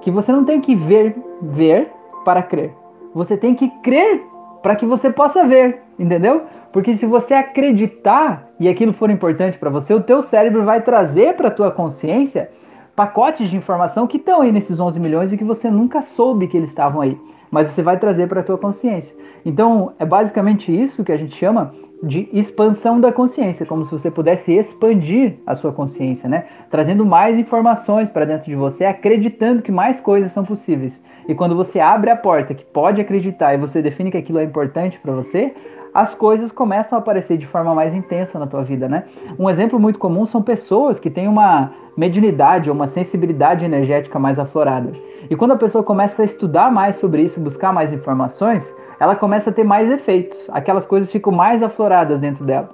[0.00, 1.90] que você não tem que ver, ver
[2.24, 2.72] para crer.
[3.14, 4.22] Você tem que crer
[4.62, 6.42] para que você possa ver, entendeu?
[6.72, 11.34] Porque se você acreditar e aquilo for importante para você, o teu cérebro vai trazer
[11.36, 12.50] para tua consciência
[12.94, 16.56] pacotes de informação que estão aí nesses 11 milhões e que você nunca soube que
[16.56, 17.18] eles estavam aí,
[17.50, 19.16] mas você vai trazer para a tua consciência.
[19.44, 24.10] Então, é basicamente isso que a gente chama de expansão da consciência, como se você
[24.10, 26.46] pudesse expandir a sua consciência, né?
[26.68, 31.02] Trazendo mais informações para dentro de você, acreditando que mais coisas são possíveis.
[31.28, 34.44] E quando você abre a porta que pode acreditar e você define que aquilo é
[34.44, 35.54] importante para você,
[35.94, 39.04] as coisas começam a aparecer de forma mais intensa na tua vida, né?
[39.38, 44.38] Um exemplo muito comum são pessoas que têm uma mediunidade ou uma sensibilidade energética mais
[44.38, 44.92] aflorada.
[45.30, 49.50] E quando a pessoa começa a estudar mais sobre isso, buscar mais informações, ela começa
[49.50, 50.48] a ter mais efeitos.
[50.52, 52.70] Aquelas coisas ficam mais afloradas dentro dela,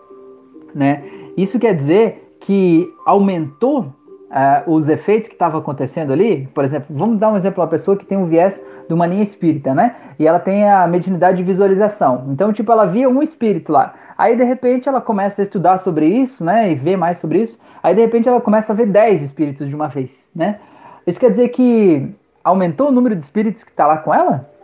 [0.74, 1.02] né?
[1.38, 7.18] Isso quer dizer que aumentou uh, os efeitos que estavam acontecendo ali, por exemplo, vamos
[7.18, 9.96] dar um exemplo, uma pessoa que tem um viés de uma linha espírita, né?
[10.18, 12.26] E ela tem a mediunidade de visualização.
[12.28, 13.94] Então, tipo, ela via um espírito lá.
[14.18, 16.70] Aí, de repente, ela começa a estudar sobre isso, né?
[16.70, 17.58] E ver mais sobre isso.
[17.82, 20.58] Aí, de repente, ela começa a ver 10 espíritos de uma vez, né?
[21.06, 22.14] Isso quer dizer que
[22.44, 24.57] aumentou o número de espíritos que está lá com ela?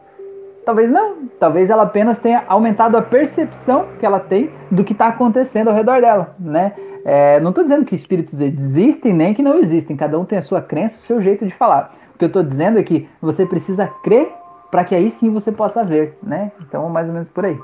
[0.64, 1.28] Talvez não.
[1.38, 5.74] Talvez ela apenas tenha aumentado a percepção que ela tem do que está acontecendo ao
[5.74, 6.72] redor dela, né?
[7.04, 9.96] É, não estou dizendo que espíritos existem nem que não existem.
[9.96, 11.92] Cada um tem a sua crença, o seu jeito de falar.
[12.14, 14.32] O que eu estou dizendo é que você precisa crer
[14.70, 16.50] para que aí sim você possa ver, né?
[16.66, 17.58] Então, mais ou menos por aí.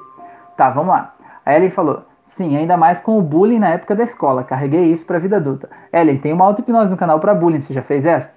[0.57, 1.15] Tá, vamos lá.
[1.45, 4.45] A Ellen falou: Sim, ainda mais com o bullying na época da escola.
[4.45, 5.71] Carreguei isso para a vida adulta.
[5.93, 7.61] Ellen, tem uma auto-hipnose no canal para bullying.
[7.61, 8.35] Você já fez essa?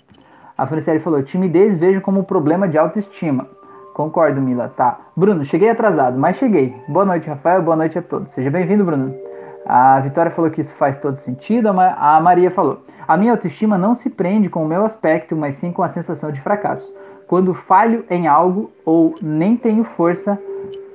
[0.57, 3.47] A Franciele falou: Timidez vejo como problema de autoestima.
[3.93, 4.73] Concordo, Mila.
[4.75, 4.99] Tá.
[5.15, 6.75] Bruno, cheguei atrasado, mas cheguei.
[6.87, 7.61] Boa noite, Rafael.
[7.61, 8.31] Boa noite a todos.
[8.31, 9.13] Seja bem-vindo, Bruno.
[9.65, 11.69] A Vitória falou que isso faz todo sentido.
[11.69, 15.71] A Maria falou: A minha autoestima não se prende com o meu aspecto, mas sim
[15.71, 16.93] com a sensação de fracasso.
[17.27, 20.39] Quando falho em algo ou nem tenho força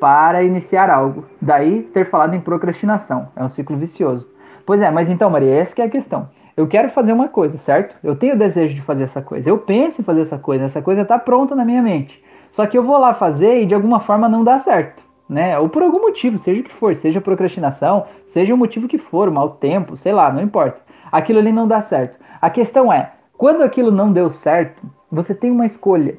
[0.00, 1.24] para iniciar algo.
[1.40, 3.28] Daí ter falado em procrastinação.
[3.36, 4.28] É um ciclo vicioso.
[4.66, 6.28] Pois é, mas então, Maria, essa é a questão.
[6.56, 7.94] Eu quero fazer uma coisa, certo?
[8.02, 9.48] Eu tenho o desejo de fazer essa coisa.
[9.48, 10.64] Eu penso em fazer essa coisa.
[10.64, 12.22] Essa coisa está pronta na minha mente.
[12.50, 15.58] Só que eu vou lá fazer e de alguma forma não dá certo né?
[15.58, 19.30] Ou por algum motivo, seja o que for, seja procrastinação, seja o motivo que for,
[19.30, 20.80] mau tempo, sei lá, não importa.
[21.12, 22.18] Aquilo ali não dá certo.
[22.40, 26.16] A questão é, quando aquilo não deu certo, você tem uma escolha.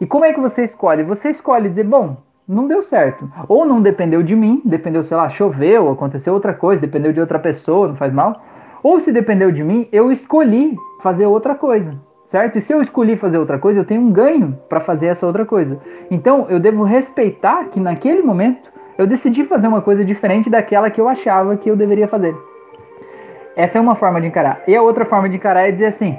[0.00, 1.02] E como é que você escolhe?
[1.02, 3.28] Você escolhe dizer, bom, não deu certo.
[3.48, 7.38] Ou não dependeu de mim, dependeu, sei lá, choveu, aconteceu outra coisa, dependeu de outra
[7.38, 8.40] pessoa, não faz mal.
[8.82, 12.56] Ou se dependeu de mim, eu escolhi fazer outra coisa certo?
[12.56, 15.44] E se eu escolhi fazer outra coisa, eu tenho um ganho para fazer essa outra
[15.44, 15.80] coisa.
[16.10, 21.00] Então eu devo respeitar que naquele momento eu decidi fazer uma coisa diferente daquela que
[21.00, 22.36] eu achava que eu deveria fazer.
[23.56, 24.62] Essa é uma forma de encarar.
[24.68, 26.16] E a outra forma de encarar é dizer assim: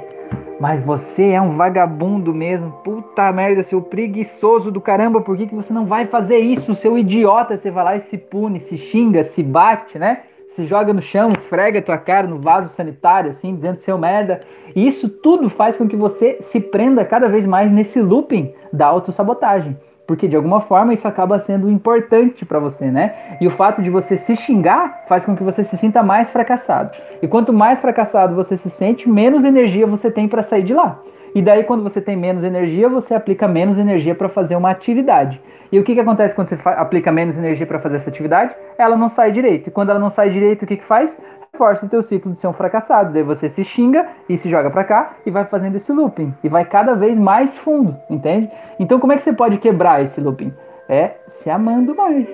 [0.60, 5.56] mas você é um vagabundo mesmo, puta merda, seu preguiçoso do caramba, por que, que
[5.56, 7.56] você não vai fazer isso, seu idiota?
[7.56, 10.24] Você vai lá e se pune, se xinga, se bate, né?
[10.50, 14.42] Se joga no chão, esfrega tua cara no vaso sanitário, assim, dizendo seu merda.
[14.76, 18.88] E isso tudo faz com que você se prenda cada vez mais nesse looping da
[18.88, 19.78] autossabotagem.
[20.10, 23.38] Porque de alguma forma isso acaba sendo importante para você, né?
[23.40, 26.98] E o fato de você se xingar faz com que você se sinta mais fracassado.
[27.22, 31.00] E quanto mais fracassado você se sente, menos energia você tem para sair de lá.
[31.36, 35.40] E daí, quando você tem menos energia, você aplica menos energia para fazer uma atividade.
[35.72, 38.56] E o que, que acontece quando você aplica menos energia para fazer essa atividade?
[38.80, 39.68] Ela não sai direito.
[39.68, 41.20] E quando ela não sai direito, o que, que faz?
[41.60, 43.12] Força o teu ciclo de ser um fracassado.
[43.12, 46.34] Daí você se xinga e se joga para cá e vai fazendo esse looping.
[46.42, 48.50] E vai cada vez mais fundo, entende?
[48.80, 50.54] Então, como é que você pode quebrar esse looping?
[50.88, 52.30] É se amando mais,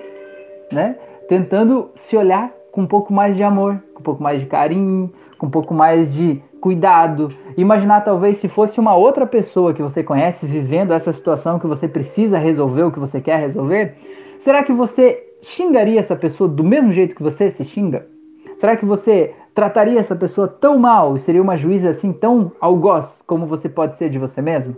[0.70, 0.94] né?
[1.28, 5.12] Tentando se olhar com um pouco mais de amor, com um pouco mais de carinho,
[5.36, 7.28] com um pouco mais de cuidado.
[7.56, 11.88] Imaginar talvez se fosse uma outra pessoa que você conhece vivendo essa situação que você
[11.88, 13.96] precisa resolver, o que você quer resolver,
[14.38, 18.14] será que você xingaria essa pessoa do mesmo jeito que você se xinga?
[18.58, 23.22] Será que você trataria essa pessoa tão mal e seria uma juíza assim tão algoz
[23.26, 24.76] como você pode ser de você mesmo?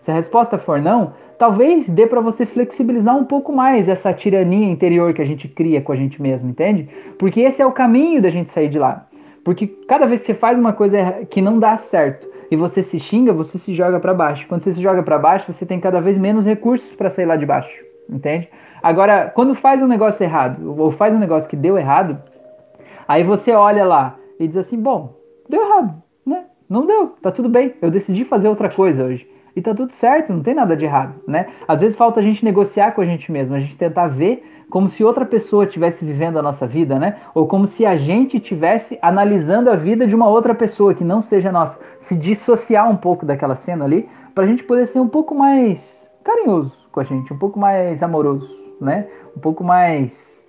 [0.00, 4.68] Se a resposta for não, talvez dê para você flexibilizar um pouco mais essa tirania
[4.68, 6.88] interior que a gente cria com a gente mesmo, entende?
[7.18, 9.06] Porque esse é o caminho da gente sair de lá.
[9.44, 12.98] Porque cada vez que você faz uma coisa que não dá certo e você se
[12.98, 14.46] xinga, você se joga para baixo.
[14.48, 17.36] Quando você se joga para baixo, você tem cada vez menos recursos para sair lá
[17.36, 18.48] de baixo, entende?
[18.82, 22.20] Agora, quando faz um negócio errado ou faz um negócio que deu errado,
[23.06, 25.16] aí você olha lá e diz assim: "Bom,
[25.48, 26.44] deu errado, né?
[26.68, 27.74] Não deu, tá tudo bem.
[27.80, 31.14] Eu decidi fazer outra coisa hoje." E tá tudo certo, não tem nada de errado,
[31.26, 31.46] né?
[31.68, 34.88] Às vezes falta a gente negociar com a gente mesmo, a gente tentar ver como
[34.88, 37.16] se outra pessoa estivesse vivendo a nossa vida, né?
[37.34, 41.20] Ou como se a gente estivesse analisando a vida de uma outra pessoa que não
[41.20, 41.78] seja nossa.
[41.98, 46.10] Se dissociar um pouco daquela cena ali, para a gente poder ser um pouco mais
[46.24, 48.48] carinhoso com a gente, um pouco mais amoroso,
[48.80, 49.06] né?
[49.36, 50.42] Um pouco mais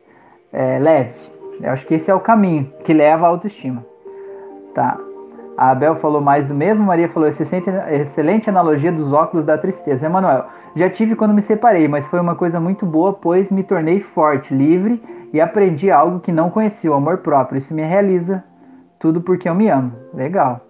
[0.53, 1.32] é, leve.
[1.61, 3.85] Eu acho que esse é o caminho que leva à autoestima,
[4.73, 4.97] tá?
[5.55, 10.07] A Abel falou mais do mesmo, Maria falou excelente, analogia dos óculos da tristeza.
[10.07, 13.99] Emanuel, já tive quando me separei, mas foi uma coisa muito boa, pois me tornei
[13.99, 17.59] forte, livre e aprendi algo que não conhecia, o amor próprio.
[17.59, 18.43] Isso me realiza
[18.97, 19.91] tudo porque eu me amo.
[20.11, 20.61] Legal.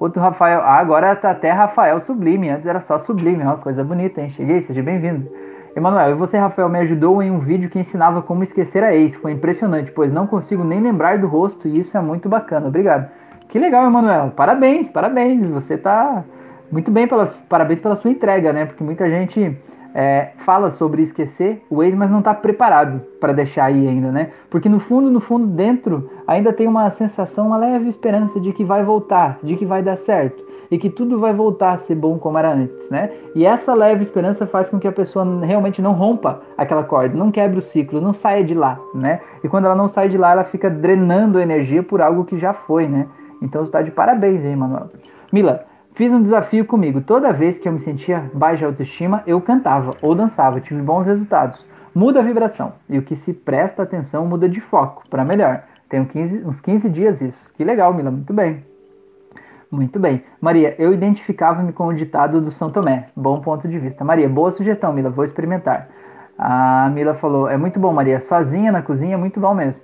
[0.00, 4.20] Outro Rafael, ah, agora tá até Rafael Sublime, antes era só Sublime, uma coisa bonita,
[4.20, 4.30] hein?
[4.30, 5.30] Cheguei, seja bem-vindo.
[5.76, 9.16] Emanuel, e você, Rafael, me ajudou em um vídeo que ensinava como esquecer a ex.
[9.16, 12.68] Foi impressionante, pois não consigo nem lembrar do rosto e isso é muito bacana.
[12.68, 13.10] Obrigado.
[13.48, 14.32] Que legal, Emanuel.
[14.36, 15.48] Parabéns, parabéns.
[15.48, 16.22] Você tá
[16.70, 18.66] muito bem, pelas, parabéns pela sua entrega, né?
[18.66, 19.58] Porque muita gente
[19.92, 24.30] é, fala sobre esquecer o ex, mas não está preparado para deixar aí ainda, né?
[24.48, 28.64] Porque no fundo, no fundo, dentro, ainda tem uma sensação, uma leve esperança de que
[28.64, 32.18] vai voltar, de que vai dar certo e que tudo vai voltar a ser bom
[32.18, 33.10] como era antes, né?
[33.34, 37.30] E essa leve esperança faz com que a pessoa realmente não rompa aquela corda, não
[37.30, 39.20] quebre o ciclo, não saia de lá, né?
[39.42, 42.52] E quando ela não sai de lá, ela fica drenando energia por algo que já
[42.52, 43.06] foi, né?
[43.42, 44.90] Então está de parabéns aí, Manuel.
[45.32, 47.00] Mila, fiz um desafio comigo.
[47.00, 50.60] Toda vez que eu me sentia baixa autoestima, eu cantava ou dançava.
[50.60, 51.66] Tive bons resultados.
[51.94, 52.72] Muda a vibração.
[52.88, 55.64] E o que se presta atenção muda de foco para melhor.
[55.88, 57.52] Tenho 15, uns 15 dias isso.
[57.54, 58.10] Que legal, Mila.
[58.10, 58.73] Muito bem.
[59.74, 60.22] Muito bem.
[60.40, 63.08] Maria, eu identificava-me com o ditado do São Tomé.
[63.16, 64.04] Bom ponto de vista.
[64.04, 65.10] Maria, boa sugestão, Mila.
[65.10, 65.88] Vou experimentar.
[66.38, 68.20] A Mila falou: é muito bom, Maria.
[68.20, 69.82] Sozinha na cozinha é muito bom mesmo.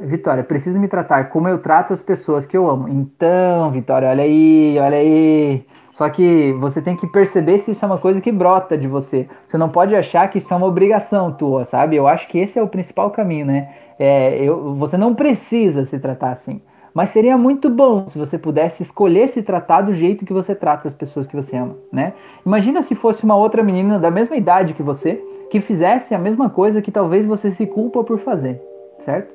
[0.00, 2.88] Vitória, preciso me tratar como eu trato as pessoas que eu amo.
[2.88, 5.66] Então, Vitória, olha aí, olha aí.
[5.92, 9.28] Só que você tem que perceber se isso é uma coisa que brota de você.
[9.46, 11.96] Você não pode achar que isso é uma obrigação tua, sabe?
[11.96, 13.74] Eu acho que esse é o principal caminho, né?
[13.98, 16.62] É, eu, você não precisa se tratar assim.
[16.94, 20.86] Mas seria muito bom se você pudesse escolher se tratar do jeito que você trata
[20.86, 22.12] as pessoas que você ama, né?
[22.46, 26.48] Imagina se fosse uma outra menina da mesma idade que você, que fizesse a mesma
[26.48, 28.62] coisa que talvez você se culpa por fazer,
[29.00, 29.34] certo?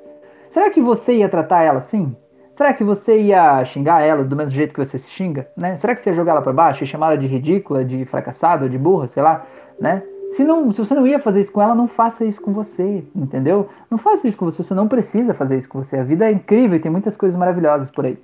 [0.50, 2.16] Será que você ia tratar ela assim?
[2.54, 5.48] Será que você ia xingar ela do mesmo jeito que você se xinga?
[5.56, 5.76] Né?
[5.78, 8.70] Será que você ia jogar ela para baixo e chamar ela de ridícula, de fracassada,
[8.70, 9.46] de burra, sei lá?
[9.80, 10.02] Né?
[10.32, 13.04] Se, não, se você não ia fazer isso com ela, não faça isso com você,
[13.16, 13.70] entendeu?
[13.90, 15.98] Não faça isso com você, você não precisa fazer isso com você.
[15.98, 18.18] A vida é incrível e tem muitas coisas maravilhosas por aí.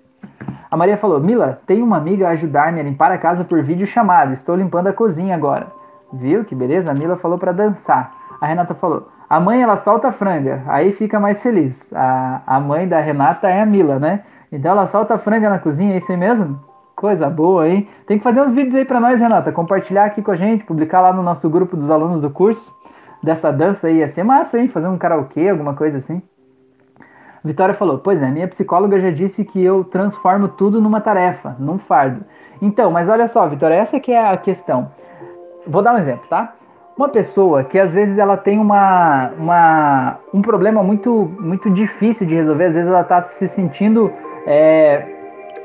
[0.70, 3.88] A Maria falou: Mila, tem uma amiga a ajudar-me a limpar a casa por vídeo
[3.88, 4.34] chamada.
[4.34, 5.68] Estou limpando a cozinha agora.
[6.14, 6.92] Viu que beleza?
[6.92, 8.14] A Mila falou para dançar.
[8.40, 11.92] A Renata falou: a mãe, ela solta a franga, aí fica mais feliz.
[11.94, 14.24] A, a mãe da Renata é a Mila, né?
[14.52, 16.60] Então ela solta a franga na cozinha, é isso aí mesmo?
[16.96, 17.88] Coisa boa, hein?
[18.08, 19.52] Tem que fazer uns vídeos aí pra nós, Renata.
[19.52, 22.74] Compartilhar aqui com a gente, publicar lá no nosso grupo dos alunos do curso
[23.22, 23.98] dessa dança aí.
[23.98, 24.68] Ia ser massa, hein?
[24.68, 26.22] Fazer um karaokê, alguma coisa assim.
[27.44, 31.78] Vitória falou: Pois é, minha psicóloga já disse que eu transformo tudo numa tarefa, num
[31.78, 32.24] fardo.
[32.62, 34.92] Então, mas olha só, Vitória, essa que é a questão.
[35.68, 36.56] Vou dar um exemplo, tá?
[36.98, 42.34] uma pessoa que às vezes ela tem uma, uma, um problema muito, muito difícil de
[42.34, 44.12] resolver, às vezes ela está se sentindo
[44.48, 45.15] é,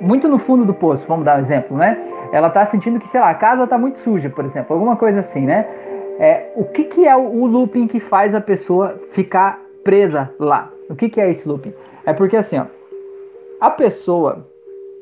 [0.01, 1.99] muito no fundo do poço, vamos dar um exemplo, né?
[2.33, 5.21] Ela está sentindo que, sei lá, a casa está muito suja, por exemplo, alguma coisa
[5.21, 5.67] assim, né?
[6.19, 10.71] É, o que, que é o, o looping que faz a pessoa ficar presa lá?
[10.89, 11.73] O que, que é esse looping?
[12.05, 12.67] É porque assim, ó,
[13.61, 14.47] a pessoa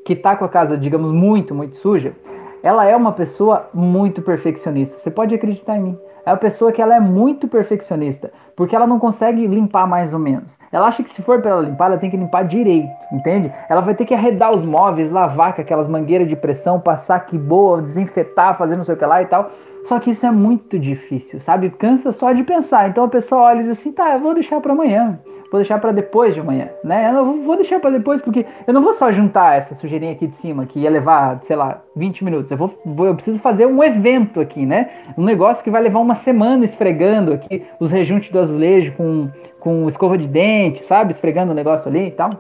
[0.04, 2.14] que está com a casa, digamos, muito, muito suja,
[2.62, 4.96] ela é uma pessoa muito perfeccionista.
[4.98, 8.86] Você pode acreditar em mim é a pessoa que ela é muito perfeccionista, porque ela
[8.86, 10.58] não consegue limpar mais ou menos.
[10.70, 13.52] Ela acha que se for para ela limpar, ela tem que limpar direito, entende?
[13.68, 17.38] Ela vai ter que arredar os móveis, lavar com aquelas mangueiras de pressão, passar que
[17.38, 19.50] boa, desinfetar, fazer não sei o que lá e tal.
[19.84, 21.70] Só que isso é muito difícil, sabe?
[21.70, 22.88] Cansa só de pensar.
[22.88, 25.18] Então a pessoa olha e diz assim: tá, eu vou deixar para amanhã
[25.50, 27.08] vou deixar para depois de amanhã, né?
[27.08, 30.26] Eu não vou deixar para depois porque eu não vou só juntar essa sujeirinha aqui
[30.26, 32.50] de cima que ia levar, sei lá, 20 minutos.
[32.50, 34.90] Eu vou, vou eu preciso fazer um evento aqui, né?
[35.16, 39.28] Um negócio que vai levar uma semana esfregando aqui os rejuntos do azulejo com
[39.60, 41.12] com escova de dente, sabe?
[41.12, 42.30] Esfregando o negócio ali e tal.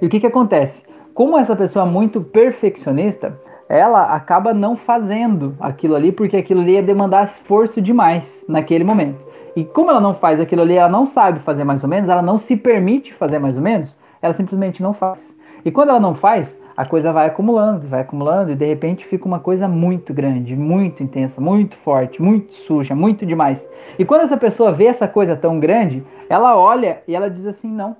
[0.00, 0.82] E o que que acontece?
[1.14, 6.72] Como essa pessoa é muito perfeccionista, ela acaba não fazendo aquilo ali porque aquilo ali
[6.72, 9.25] ia demandar esforço demais naquele momento.
[9.56, 12.20] E como ela não faz aquilo ali, ela não sabe fazer mais ou menos, ela
[12.20, 15.34] não se permite fazer mais ou menos, ela simplesmente não faz.
[15.64, 19.26] E quando ela não faz, a coisa vai acumulando, vai acumulando e de repente fica
[19.26, 23.66] uma coisa muito grande, muito intensa, muito forte, muito suja, muito demais.
[23.98, 27.72] E quando essa pessoa vê essa coisa tão grande, ela olha e ela diz assim:
[27.72, 27.96] "Não,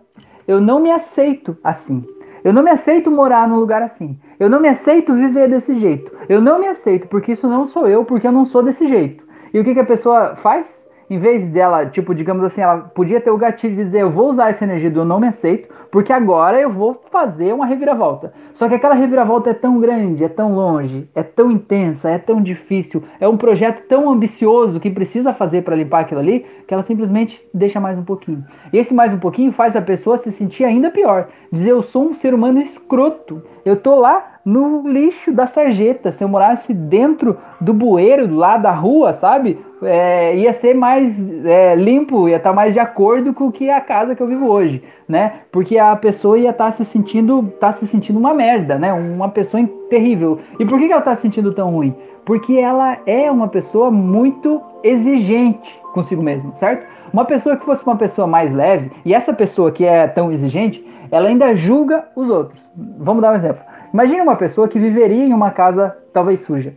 [0.47, 2.05] eu não me aceito assim.
[2.45, 4.17] Eu não me aceito morar num lugar assim.
[4.39, 6.13] Eu não me aceito viver desse jeito.
[6.29, 9.25] Eu não me aceito porque isso não sou eu, porque eu não sou desse jeito."
[9.55, 10.86] E o que, que a pessoa faz?
[11.09, 14.29] Em vez dela, tipo, digamos assim, ela podia ter o gatilho de dizer, eu vou
[14.29, 18.33] usar essa energia do eu não me aceito, porque agora eu vou fazer uma reviravolta.
[18.53, 22.43] Só que aquela reviravolta é tão grande, é tão longe, é tão intensa, é tão
[22.43, 26.83] difícil, é um projeto tão ambicioso que precisa fazer para limpar aquilo ali, que ela
[26.83, 28.45] simplesmente deixa mais um pouquinho.
[28.73, 32.11] E esse mais um pouquinho faz a pessoa se sentir ainda pior, dizer, eu sou
[32.11, 36.13] um ser humano escroto, eu tô lá no lixo da sarjeta.
[36.13, 39.59] Se eu morasse dentro do bueiro, lá da rua, sabe?
[39.83, 43.69] É, ia ser mais é, limpo, ia estar tá mais de acordo com o que
[43.69, 45.41] é a casa que eu vivo hoje, né?
[45.53, 48.93] Porque a pessoa ia estar tá se sentindo, tá se sentindo uma merda, né?
[48.93, 50.41] Uma pessoa terrível.
[50.59, 51.95] E por que ela está se sentindo tão ruim?
[52.25, 56.87] Porque ela é uma pessoa muito exigente consigo mesma, certo?
[57.13, 60.85] Uma pessoa que fosse uma pessoa mais leve, e essa pessoa que é tão exigente,
[61.11, 62.71] ela ainda julga os outros.
[62.77, 63.63] Vamos dar um exemplo.
[63.95, 66.75] Imagine uma pessoa que viveria em uma casa talvez suja.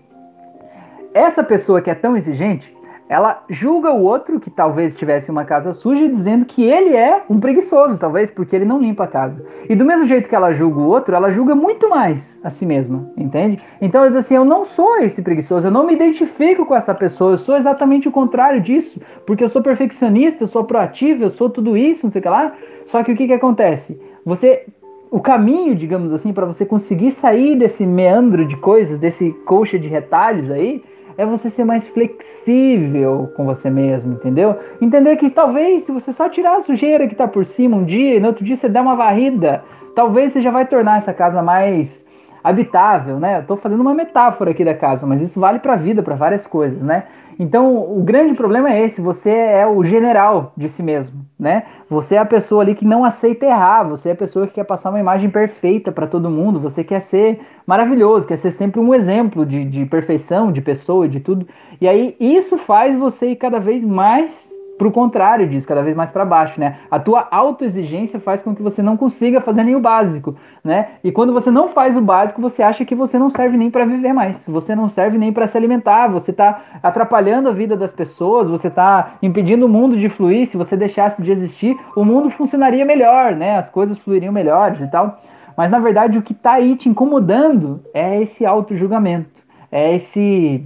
[1.13, 2.73] Essa pessoa que é tão exigente,
[3.09, 7.39] ela julga o outro que talvez tivesse uma casa suja dizendo que ele é um
[7.39, 9.43] preguiçoso, talvez porque ele não limpa a casa.
[9.67, 12.67] E do mesmo jeito que ela julga o outro, ela julga muito mais a si
[12.67, 13.59] mesma, entende?
[13.81, 16.93] Então ela diz assim: eu não sou esse preguiçoso, eu não me identifico com essa
[16.93, 21.29] pessoa, eu sou exatamente o contrário disso, porque eu sou perfeccionista, eu sou proativo, eu
[21.31, 22.53] sou tudo isso, não sei o que lá.
[22.85, 23.99] Só que o que, que acontece?
[24.23, 24.67] Você
[25.11, 29.87] o caminho, digamos assim, para você conseguir sair desse meandro de coisas, desse colcha de
[29.87, 30.83] retalhos aí,
[31.19, 34.57] é você ser mais flexível com você mesmo, entendeu?
[34.79, 38.15] Entender que talvez se você só tirar a sujeira que tá por cima um dia
[38.15, 39.61] e no outro dia você der uma varrida,
[39.93, 42.07] talvez você já vai tornar essa casa mais
[42.41, 43.39] habitável, né?
[43.39, 46.15] Eu tô fazendo uma metáfora aqui da casa, mas isso vale para a vida, para
[46.15, 47.03] várias coisas, né?
[47.39, 51.63] Então, o grande problema é esse, você é o general de si mesmo, né?
[51.89, 54.65] Você é a pessoa ali que não aceita errar, você é a pessoa que quer
[54.65, 58.93] passar uma imagem perfeita para todo mundo, você quer ser maravilhoso, quer ser sempre um
[58.93, 61.47] exemplo de, de perfeição, de pessoa, de tudo.
[61.79, 66.09] E aí, isso faz você ir cada vez mais pro contrário disso, cada vez mais
[66.09, 66.77] para baixo, né?
[66.89, 70.91] A tua autoexigência faz com que você não consiga fazer nem o básico, né?
[71.03, 73.83] E quando você não faz o básico, você acha que você não serve nem para
[73.85, 77.91] viver mais, você não serve nem para se alimentar, você tá atrapalhando a vida das
[77.91, 80.47] pessoas, você tá impedindo o mundo de fluir.
[80.47, 83.57] Se você deixasse de existir, o mundo funcionaria melhor, né?
[83.57, 85.21] As coisas fluiriam melhores e tal.
[85.57, 90.65] Mas na verdade, o que tá aí te incomodando é esse auto-julgamento, é esse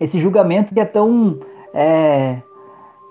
[0.00, 1.40] esse julgamento que é tão
[1.74, 2.36] é,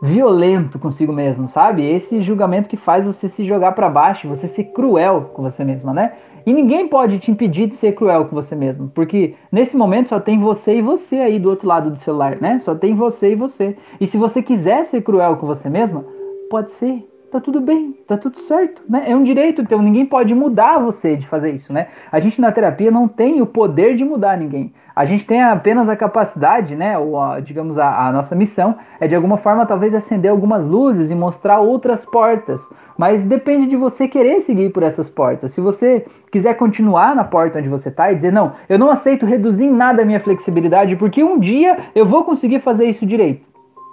[0.01, 1.85] violento consigo mesmo, sabe?
[1.85, 5.93] Esse julgamento que faz você se jogar para baixo, você ser cruel com você mesma,
[5.93, 6.13] né?
[6.45, 10.19] E ninguém pode te impedir de ser cruel com você mesmo, porque nesse momento só
[10.19, 12.57] tem você e você aí do outro lado do celular, né?
[12.59, 13.75] Só tem você e você.
[13.99, 16.05] E se você quiser ser cruel com você mesma,
[16.49, 17.05] pode ser.
[17.29, 19.03] Tá tudo bem, tá tudo certo, né?
[19.05, 21.87] É um direito então ninguém pode mudar você de fazer isso, né?
[22.09, 24.71] A gente na terapia não tem o poder de mudar ninguém.
[24.97, 29.07] A gente tem apenas a capacidade, né, ou a, digamos a, a, nossa missão é
[29.07, 32.67] de alguma forma talvez acender algumas luzes e mostrar outras portas,
[32.97, 35.51] mas depende de você querer seguir por essas portas.
[35.51, 39.23] Se você quiser continuar na porta onde você está e dizer não, eu não aceito
[39.23, 43.45] reduzir em nada a minha flexibilidade porque um dia eu vou conseguir fazer isso direito,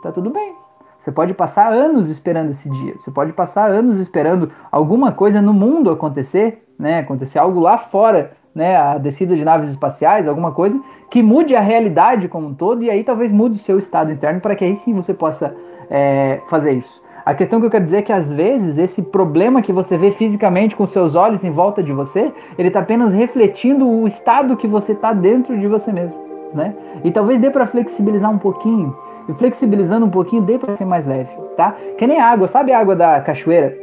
[0.02, 0.54] tá tudo bem.
[0.98, 2.94] Você pode passar anos esperando esse dia.
[2.96, 7.00] Você pode passar anos esperando alguma coisa no mundo acontecer, né?
[7.00, 10.80] Acontecer algo lá fora né, a descida de naves espaciais, alguma coisa
[11.10, 14.40] que mude a realidade como um todo e aí talvez mude o seu estado interno
[14.40, 15.54] para que aí sim você possa
[15.90, 17.02] é, fazer isso.
[17.24, 20.12] A questão que eu quero dizer é que às vezes esse problema que você vê
[20.12, 24.66] fisicamente com seus olhos em volta de você, ele está apenas refletindo o estado que
[24.66, 26.20] você está dentro de você mesmo,
[26.52, 26.74] né?
[27.02, 28.94] E talvez dê para flexibilizar um pouquinho.
[29.26, 31.74] E flexibilizando um pouquinho dê para ser mais leve, tá?
[31.96, 33.74] Que nem água, sabe a água da cachoeira?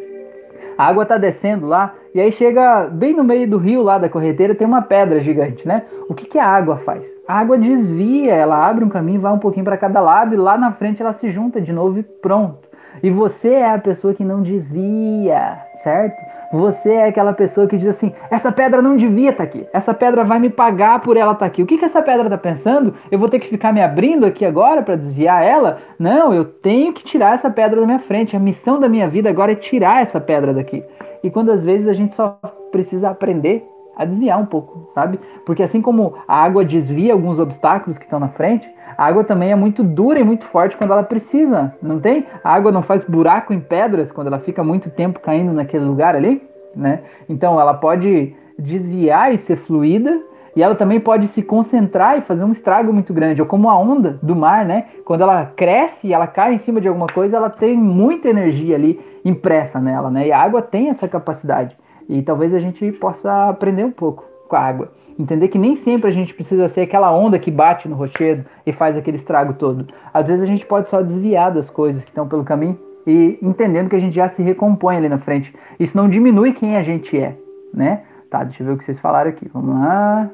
[0.77, 4.09] A água tá descendo lá e aí chega bem no meio do rio lá da
[4.09, 5.83] correteira, tem uma pedra gigante, né?
[6.09, 7.09] O que, que a água faz?
[7.27, 10.57] A água desvia, ela abre um caminho, vai um pouquinho para cada lado e lá
[10.57, 12.69] na frente ela se junta de novo e pronto.
[13.01, 16.21] E você é a pessoa que não desvia, certo?
[16.51, 19.93] Você é aquela pessoa que diz assim: essa pedra não devia estar tá aqui, essa
[19.93, 21.63] pedra vai me pagar por ela estar tá aqui.
[21.63, 22.93] O que, que essa pedra está pensando?
[23.09, 25.77] Eu vou ter que ficar me abrindo aqui agora para desviar ela?
[25.97, 28.35] Não, eu tenho que tirar essa pedra da minha frente.
[28.35, 30.83] A missão da minha vida agora é tirar essa pedra daqui.
[31.23, 32.39] E quando às vezes a gente só
[32.71, 35.19] precisa aprender a desviar um pouco, sabe?
[35.45, 39.51] Porque assim como a água desvia alguns obstáculos que estão na frente, a água também
[39.51, 42.25] é muito dura e muito forte quando ela precisa, não tem?
[42.43, 46.15] A água não faz buraco em pedras quando ela fica muito tempo caindo naquele lugar
[46.15, 46.41] ali,
[46.75, 47.01] né?
[47.27, 50.21] Então ela pode desviar e ser fluida,
[50.55, 53.77] e ela também pode se concentrar e fazer um estrago muito grande, ou como a
[53.77, 54.85] onda do mar, né?
[55.05, 58.75] Quando ela cresce e ela cai em cima de alguma coisa, ela tem muita energia
[58.75, 60.27] ali impressa nela, né?
[60.27, 61.77] E a água tem essa capacidade.
[62.09, 64.91] E talvez a gente possa aprender um pouco com a água.
[65.17, 68.73] Entender que nem sempre a gente precisa ser aquela onda que bate no rochedo e
[68.73, 69.87] faz aquele estrago todo.
[70.13, 73.89] Às vezes a gente pode só desviar das coisas que estão pelo caminho e entendendo
[73.89, 75.53] que a gente já se recompõe ali na frente.
[75.79, 77.37] Isso não diminui quem a gente é,
[77.73, 78.03] né?
[78.29, 79.49] Tá, deixa eu ver o que vocês falaram aqui.
[79.53, 80.29] Vamos lá.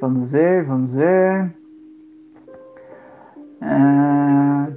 [0.00, 1.52] Vamos ver, vamos ver.
[3.60, 4.68] Ah,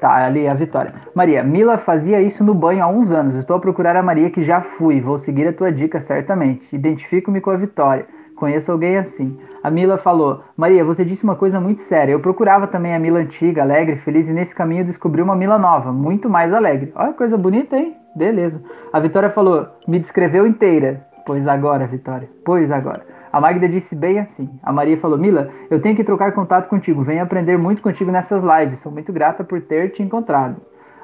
[0.00, 0.94] tá, ali a Vitória.
[1.14, 3.34] Maria, Mila fazia isso no banho há uns anos.
[3.34, 5.00] Estou a procurar a Maria que já fui.
[5.00, 6.66] Vou seguir a tua dica certamente.
[6.74, 8.06] Identifico-me com a Vitória.
[8.34, 9.38] Conheço alguém assim.
[9.62, 12.12] A Mila falou: Maria, você disse uma coisa muito séria.
[12.12, 15.90] Eu procurava também a Mila antiga, alegre, feliz, e nesse caminho descobri uma Mila nova,
[15.92, 16.92] muito mais alegre.
[16.94, 17.96] Olha coisa bonita, hein?
[18.14, 18.62] Beleza.
[18.92, 21.06] A Vitória falou: Me descreveu inteira.
[21.26, 22.28] Pois agora, Vitória.
[22.44, 23.04] Pois agora.
[23.32, 24.48] A Magda disse bem assim.
[24.62, 27.02] A Maria falou: Mila, eu tenho que trocar contato contigo.
[27.02, 28.78] Venho aprender muito contigo nessas lives.
[28.78, 30.56] Sou muito grata por ter te encontrado.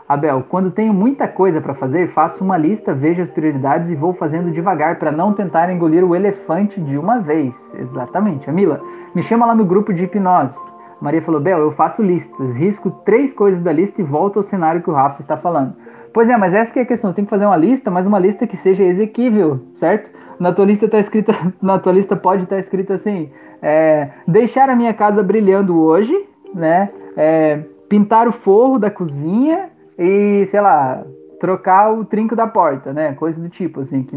[0.09, 4.13] Abel, quando tenho muita coisa para fazer, faço uma lista, vejo as prioridades e vou
[4.13, 7.75] fazendo devagar para não tentar engolir o elefante de uma vez.
[7.75, 8.49] Exatamente.
[8.49, 8.81] A Mila,
[9.15, 10.57] me chama lá no grupo de hipnose.
[11.01, 14.45] A Maria falou: Bel, eu faço listas, risco três coisas da lista e volto ao
[14.45, 15.75] cenário que o Rafa está falando.
[16.13, 17.11] Pois é, mas essa é a questão.
[17.11, 20.11] Você tem que fazer uma lista, mas uma lista que seja exequível, certo?
[20.39, 23.31] Na tua lista tá escrita, na tua lista pode estar tá escrito assim:
[23.63, 26.15] é, deixar a minha casa brilhando hoje,
[26.55, 26.91] né?
[27.17, 31.05] É, pintar o forro da cozinha e, sei lá,
[31.41, 33.15] trocar o trinco da porta, né?
[33.15, 34.17] Coisa do tipo, assim, que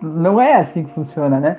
[0.00, 1.58] não é assim que funciona, né?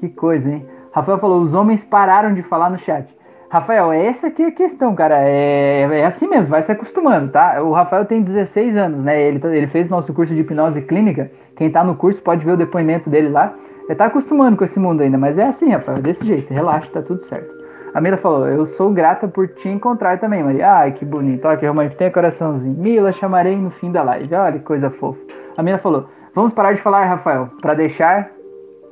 [0.00, 0.66] Que coisa, hein?
[0.92, 3.06] Rafael falou: os homens pararam de falar no chat.
[3.52, 5.28] Rafael, essa aqui é a questão, cara.
[5.28, 7.62] É, é assim mesmo, vai se acostumando, tá?
[7.62, 9.20] O Rafael tem 16 anos, né?
[9.20, 11.30] Ele, ele fez nosso curso de hipnose clínica.
[11.54, 13.52] Quem tá no curso pode ver o depoimento dele lá.
[13.84, 16.50] Ele tá acostumando com esse mundo ainda, mas é assim, Rafael, é desse jeito.
[16.50, 17.52] Relaxa, tá tudo certo.
[17.92, 20.72] A Mila falou: Eu sou grata por te encontrar também, Maria.
[20.72, 21.46] Ai, que bonito.
[21.46, 21.98] Olha que romântico.
[21.98, 22.74] Tem coraçãozinho.
[22.74, 24.34] Mila, chamarei no fim da live.
[24.34, 25.20] Olha que coisa fofa.
[25.58, 28.30] A Mila falou: Vamos parar de falar, Rafael, para deixar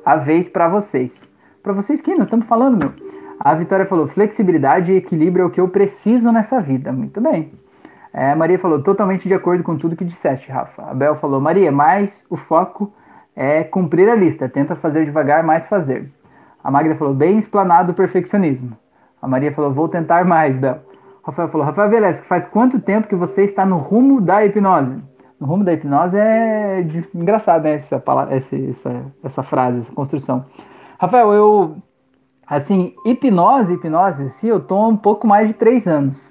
[0.05, 1.27] a vez para vocês.
[1.63, 2.15] Para vocês quem?
[2.15, 3.10] Nós estamos falando, meu.
[3.43, 6.91] A Vitória falou: flexibilidade e equilíbrio é o que eu preciso nessa vida.
[6.91, 7.51] Muito bem.
[8.13, 10.83] É, Maria falou: totalmente de acordo com tudo que disseste, Rafa.
[10.83, 12.93] A Bel falou: Maria, mas o foco
[13.35, 14.47] é cumprir a lista.
[14.47, 16.11] Tenta fazer devagar, mais fazer.
[16.63, 18.77] A Magda falou: bem explanado o perfeccionismo.
[19.19, 20.79] A Maria falou: vou tentar mais, Bel.
[21.23, 25.01] Rafael falou: Rafael Velesco, faz quanto tempo que você está no rumo da hipnose?
[25.39, 26.85] No rumo da hipnose é
[27.15, 27.73] engraçado, né?
[27.73, 30.45] Essa, essa, essa, essa frase, essa construção.
[30.99, 31.77] Rafael, eu
[32.51, 36.29] Assim, hipnose, hipnose, sim, eu tô um pouco mais de três anos.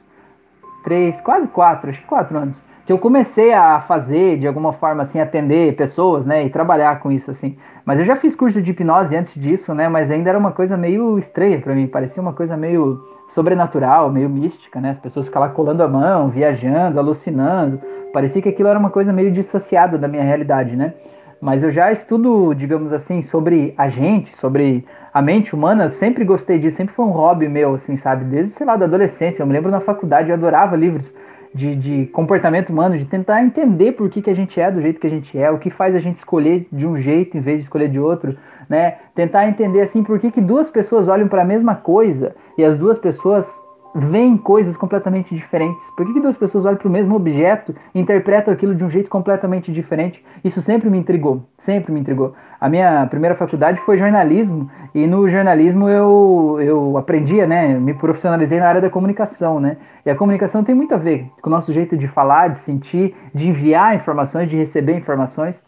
[0.85, 2.63] Três, quase quatro, acho que quatro anos.
[2.85, 7.11] Que eu comecei a fazer, de alguma forma, assim, atender pessoas, né, e trabalhar com
[7.11, 7.57] isso, assim.
[7.87, 10.77] Mas eu já fiz curso de hipnose antes disso, né, mas ainda era uma coisa
[10.77, 15.49] meio estranha para mim, parecia uma coisa meio sobrenatural, meio mística, né, as pessoas ficavam
[15.49, 17.81] lá colando a mão, viajando, alucinando.
[18.13, 20.93] Parecia que aquilo era uma coisa meio dissociada da minha realidade, né.
[21.41, 26.59] Mas eu já estudo, digamos assim, sobre a gente, sobre a mente humana, sempre gostei
[26.59, 28.25] disso, sempre foi um hobby meu, assim, sabe?
[28.25, 29.43] Desde, sei lá, da adolescência.
[29.43, 31.15] Eu me lembro na faculdade, eu adorava livros
[31.55, 35.01] de, de comportamento humano, de tentar entender por que, que a gente é do jeito
[35.01, 37.59] que a gente é, o que faz a gente escolher de um jeito em vez
[37.59, 38.37] de escolher de outro,
[38.69, 38.97] né?
[39.15, 42.79] Tentar entender, assim, por que, que duas pessoas olham para a mesma coisa e as
[42.79, 43.53] duas pessoas
[43.95, 45.85] veem coisas completamente diferentes?
[45.97, 48.91] Por que, que duas pessoas olham para o mesmo objeto e interpretam aquilo de um
[48.91, 50.25] jeito completamente diferente?
[50.45, 52.35] Isso sempre me intrigou, sempre me intrigou.
[52.61, 58.61] A minha primeira faculdade foi jornalismo e no jornalismo eu, eu aprendia, né, me profissionalizei
[58.61, 59.79] na área da comunicação, né?
[60.05, 63.17] E a comunicação tem muito a ver com o nosso jeito de falar, de sentir,
[63.35, 65.63] de enviar informações, de receber informações.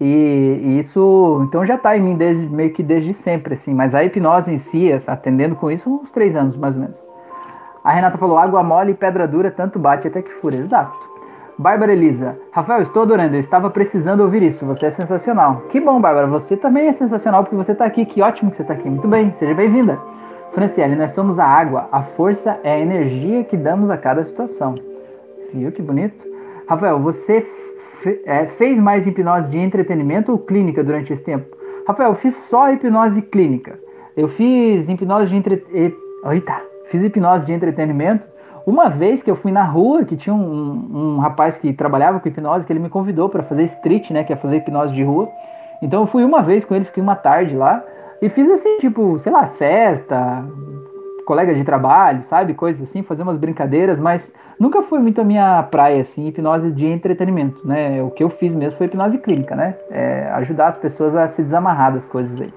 [0.00, 3.74] E, e, isso, então já está em mim desde, meio que desde sempre, assim.
[3.74, 6.98] Mas a hipnose em si, atendendo com isso, uns três anos mais ou menos.
[7.82, 10.56] A Renata falou: água mole e pedra dura, tanto bate até que fura.
[10.56, 11.15] Exato.
[11.58, 15.62] Bárbara Elisa, Rafael, estou adorando, eu estava precisando ouvir isso, você é sensacional.
[15.70, 18.62] Que bom, Bárbara, você também é sensacional porque você está aqui, que ótimo que você
[18.62, 18.88] está aqui.
[18.88, 19.98] Muito bem, seja bem-vinda.
[20.52, 24.74] Franciele, nós somos a água, a força é a energia que damos a cada situação.
[25.52, 26.26] Viu que bonito?
[26.68, 27.46] Rafael, você
[28.26, 31.56] é, fez mais hipnose de entretenimento ou clínica durante esse tempo?
[31.88, 33.78] Rafael, eu fiz só hipnose clínica.
[34.14, 35.64] Eu fiz hipnose de.
[36.30, 36.60] Eita!
[36.86, 38.28] fiz hipnose de entretenimento.
[38.66, 42.28] Uma vez que eu fui na rua, que tinha um, um rapaz que trabalhava com
[42.28, 45.28] hipnose, que ele me convidou para fazer street, né, que é fazer hipnose de rua.
[45.80, 47.80] Então eu fui uma vez com ele, fiquei uma tarde lá
[48.20, 50.44] e fiz assim, tipo, sei lá, festa,
[51.24, 55.62] colega de trabalho, sabe, coisas assim, fazer umas brincadeiras, mas nunca foi muito a minha
[55.64, 58.02] praia, assim, hipnose de entretenimento, né?
[58.02, 59.76] O que eu fiz mesmo foi hipnose clínica, né?
[59.90, 62.52] É, ajudar as pessoas a se desamarrar das coisas aí.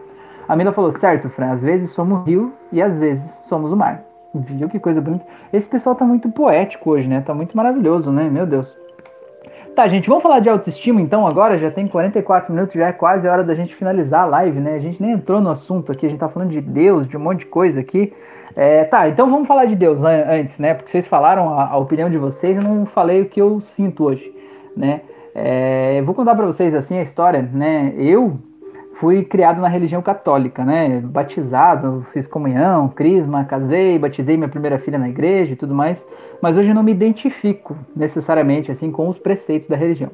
[0.48, 3.78] A Mila falou, certo, Fran, às vezes somos o rio e às vezes somos o
[3.78, 4.09] mar.
[4.34, 5.26] Viu que coisa bonita?
[5.52, 7.22] Esse pessoal tá muito poético hoje, né?
[7.22, 8.30] Tá muito maravilhoso, né?
[8.30, 8.78] Meu Deus.
[9.76, 11.58] Tá, gente, vamos falar de autoestima então agora?
[11.58, 14.76] Já tem 44 minutos, já é quase hora da gente finalizar a live, né?
[14.76, 17.20] A gente nem entrou no assunto aqui, a gente tá falando de Deus, de um
[17.20, 18.14] monte de coisa aqui.
[18.56, 20.74] É, tá, então vamos falar de Deus antes, né?
[20.74, 24.04] Porque vocês falaram a, a opinião de vocês, eu não falei o que eu sinto
[24.04, 24.32] hoje,
[24.76, 25.02] né?
[25.34, 27.94] É, vou contar para vocês assim a história, né?
[27.96, 28.38] Eu
[29.00, 31.00] fui criado na religião católica, né?
[31.00, 36.06] Batizado, fiz comunhão, crisma, casei, batizei minha primeira filha na igreja e tudo mais,
[36.42, 40.12] mas hoje eu não me identifico necessariamente assim com os preceitos da religião.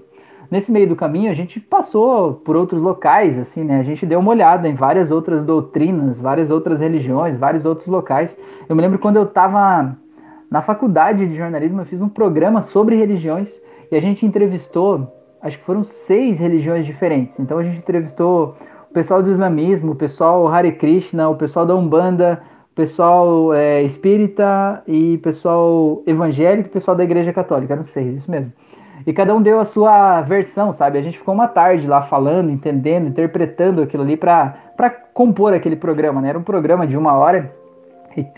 [0.51, 3.79] Nesse meio do caminho a gente passou por outros locais, assim, né?
[3.79, 8.37] A gente deu uma olhada em várias outras doutrinas, várias outras religiões, vários outros locais.
[8.69, 9.97] Eu me lembro quando eu estava
[10.47, 13.59] na faculdade de jornalismo, eu fiz um programa sobre religiões
[13.91, 15.11] e a gente entrevistou,
[15.41, 17.39] acho que foram seis religiões diferentes.
[17.39, 18.55] Então a gente entrevistou
[18.95, 22.41] pessoal do islamismo, o pessoal Hare Krishna, o pessoal da Umbanda,
[22.71, 28.31] o pessoal é, espírita e pessoal evangélico e pessoal da igreja católica, não sei, isso
[28.31, 28.53] mesmo.
[29.05, 30.97] E cada um deu a sua versão, sabe?
[30.97, 36.21] A gente ficou uma tarde lá falando, entendendo, interpretando aquilo ali para compor aquele programa,
[36.21, 36.29] né?
[36.29, 37.53] Era um programa de uma hora,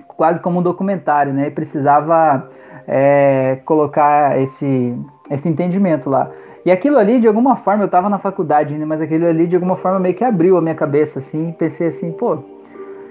[0.08, 1.48] quase como um documentário, né?
[1.48, 2.50] E precisava
[2.88, 4.98] é, colocar esse,
[5.30, 6.32] esse entendimento lá.
[6.68, 9.56] E aquilo ali, de alguma forma, eu estava na faculdade ainda, mas aquilo ali, de
[9.56, 12.40] alguma forma, meio que abriu a minha cabeça, assim, e pensei assim, pô,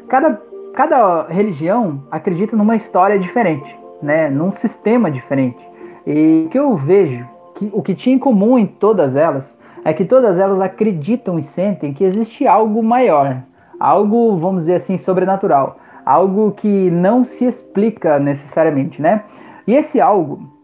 [0.07, 0.39] cada,
[0.75, 5.67] cada religião acredita numa história diferente, né, num sistema diferente.
[6.07, 9.91] E o que eu vejo, que o que tinha em comum em todas elas, é
[9.95, 13.43] que todas elas acreditam e sentem que existe algo maior,
[13.81, 19.25] algo, vamos dizer assim, sobrenatural, algo que não se explica necessariamente, né?
[19.67, 20.56] E esse algo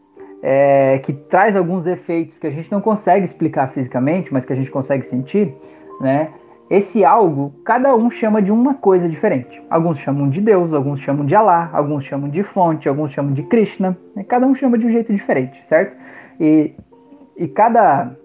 [0.43, 4.57] é, que traz alguns efeitos que a gente não consegue explicar fisicamente, mas que a
[4.57, 5.55] gente consegue sentir,
[6.01, 6.31] né?
[6.69, 9.63] Esse algo, cada um chama de uma coisa diferente.
[9.69, 13.43] Alguns chamam de Deus, alguns chamam de Alá, alguns chamam de fonte, alguns chamam de
[13.43, 13.97] Krishna.
[14.17, 14.25] Né?
[14.25, 15.95] Cada um chama de um jeito diferente, certo?
[16.41, 16.75] E,
[17.37, 18.17] e cada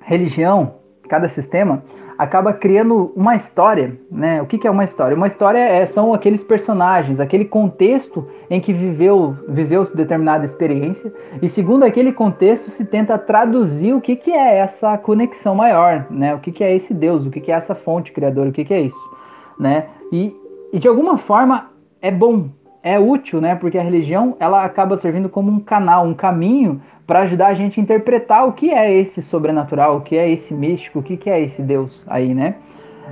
[0.00, 0.76] religião,
[1.06, 1.84] cada sistema
[2.18, 4.40] acaba criando uma história, né?
[4.40, 5.16] O que, que é uma história?
[5.16, 11.12] Uma história é, são aqueles personagens, aquele contexto em que viveu viveu-se determinada experiência
[11.42, 16.34] e segundo aquele contexto se tenta traduzir o que, que é essa conexão maior, né?
[16.34, 18.64] O que, que é esse Deus, o que, que é essa fonte criadora, o que,
[18.64, 19.10] que é isso,
[19.58, 19.86] né?
[20.12, 20.34] E,
[20.72, 22.48] e de alguma forma é bom,
[22.82, 23.56] é útil, né?
[23.56, 27.78] Porque a religião ela acaba servindo como um canal, um caminho para ajudar a gente
[27.78, 31.30] a interpretar o que é esse sobrenatural, o que é esse místico, o que, que
[31.30, 32.56] é esse Deus aí, né?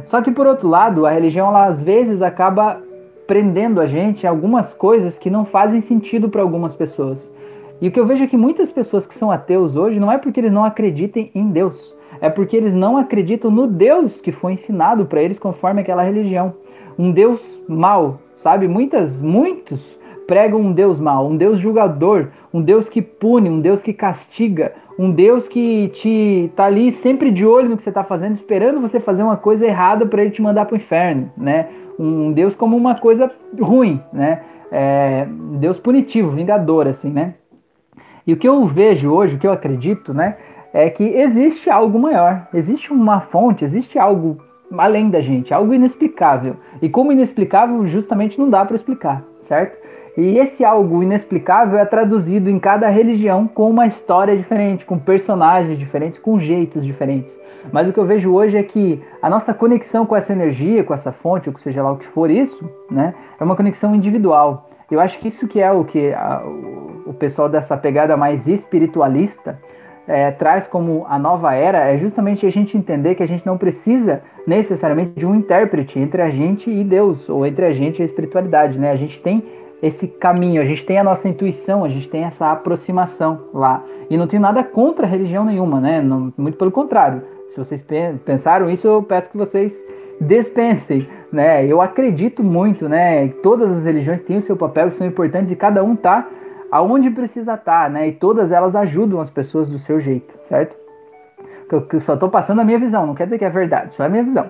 [0.05, 2.83] Só que por outro lado, a religião ela às vezes acaba
[3.27, 7.33] prendendo a gente algumas coisas que não fazem sentido para algumas pessoas.
[7.81, 10.19] E o que eu vejo é que muitas pessoas que são ateus hoje não é
[10.19, 14.53] porque eles não acreditem em Deus, é porque eles não acreditam no Deus que foi
[14.53, 16.55] ensinado para eles conforme aquela religião.
[16.99, 18.69] Um Deus mau, sabe?
[18.69, 23.83] Muitas, muitos pregam um Deus mau, um Deus julgador, um Deus que pune, um Deus
[23.83, 28.05] que castiga, um Deus que te tá ali sempre de olho no que você está
[28.05, 31.69] fazendo, esperando você fazer uma coisa errada para ele te mandar para o inferno, né?
[31.99, 34.43] Um Deus como uma coisa ruim, né?
[34.71, 35.27] É,
[35.59, 37.35] Deus punitivo, vingador, assim, né?
[38.27, 40.37] E o que eu vejo hoje, o que eu acredito, né,
[40.73, 44.39] é que existe algo maior, existe uma fonte, existe algo
[44.77, 46.57] além da gente, algo inexplicável.
[46.81, 49.77] E como inexplicável, justamente não dá para explicar, certo?
[50.17, 55.77] E esse algo inexplicável é traduzido em cada religião com uma história diferente, com personagens
[55.77, 57.37] diferentes, com jeitos diferentes.
[57.73, 60.95] Mas o que eu vejo hoje é que a nossa conexão com essa energia, com
[60.95, 64.69] essa fonte, ou seja lá o que for isso, né, é uma conexão individual.
[64.91, 68.47] Eu acho que isso que é o que a, o, o pessoal dessa pegada mais
[68.47, 69.59] espiritualista
[70.07, 73.57] é, traz como a nova era é justamente a gente entender que a gente não
[73.57, 78.03] precisa necessariamente de um intérprete entre a gente e Deus, ou entre a gente e
[78.03, 78.91] a espiritualidade, né?
[78.91, 79.43] A gente tem
[79.85, 83.83] esse caminho, a gente tem a nossa intuição, a gente tem essa aproximação lá.
[84.09, 86.01] E não tenho nada contra religião nenhuma, né?
[86.01, 87.23] Não, muito pelo contrário.
[87.49, 87.85] Se vocês
[88.25, 89.85] pensaram isso, eu peço que vocês
[90.19, 91.67] dispensem, né?
[91.67, 93.29] Eu acredito muito, né?
[93.43, 96.29] Todas as religiões têm o seu papel, são importantes e cada um tá
[96.71, 98.09] aonde precisa estar, tá, né?
[98.09, 100.77] E todas elas ajudam as pessoas do seu jeito, certo?
[101.71, 104.07] Eu só estou passando a minha visão, não quer dizer que é verdade, só é
[104.07, 104.49] a minha visão.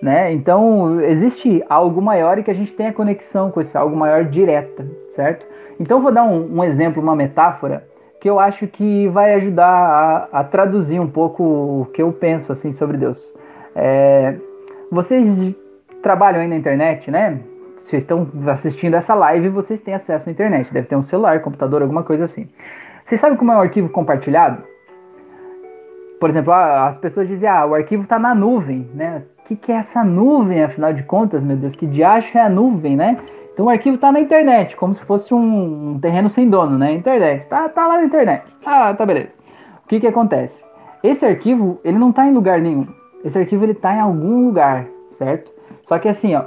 [0.00, 0.32] Né?
[0.32, 4.24] Então, existe algo maior e que a gente tem a conexão com esse algo maior
[4.24, 5.46] direta, certo?
[5.80, 7.84] Então, vou dar um, um exemplo, uma metáfora
[8.20, 12.52] que eu acho que vai ajudar a, a, traduzir um pouco o que eu penso
[12.52, 13.18] assim sobre Deus.
[13.74, 14.36] É,
[14.90, 15.54] vocês
[16.02, 17.40] trabalham aí na internet, né?
[17.76, 20.72] Vocês estão assistindo essa live, vocês têm acesso à internet.
[20.72, 22.48] Deve ter um celular, computador, alguma coisa assim.
[23.04, 24.62] Vocês sabem como é um arquivo compartilhado?
[26.18, 29.22] Por exemplo, as pessoas dizem, ah, o arquivo está na nuvem, né?
[29.46, 31.74] Que, que é essa nuvem, afinal de contas, meu Deus?
[31.74, 33.18] Que diacho é a nuvem, né?
[33.52, 36.92] Então o arquivo está na internet, como se fosse um, um, terreno sem dono, né?
[36.92, 37.46] Internet.
[37.48, 38.44] Tá, tá lá na internet.
[38.64, 39.30] Ah, tá beleza.
[39.84, 40.64] O que que acontece?
[41.02, 42.86] Esse arquivo, ele não está em lugar nenhum.
[43.24, 45.52] Esse arquivo ele está em algum lugar, certo?
[45.82, 46.44] Só que assim, ó,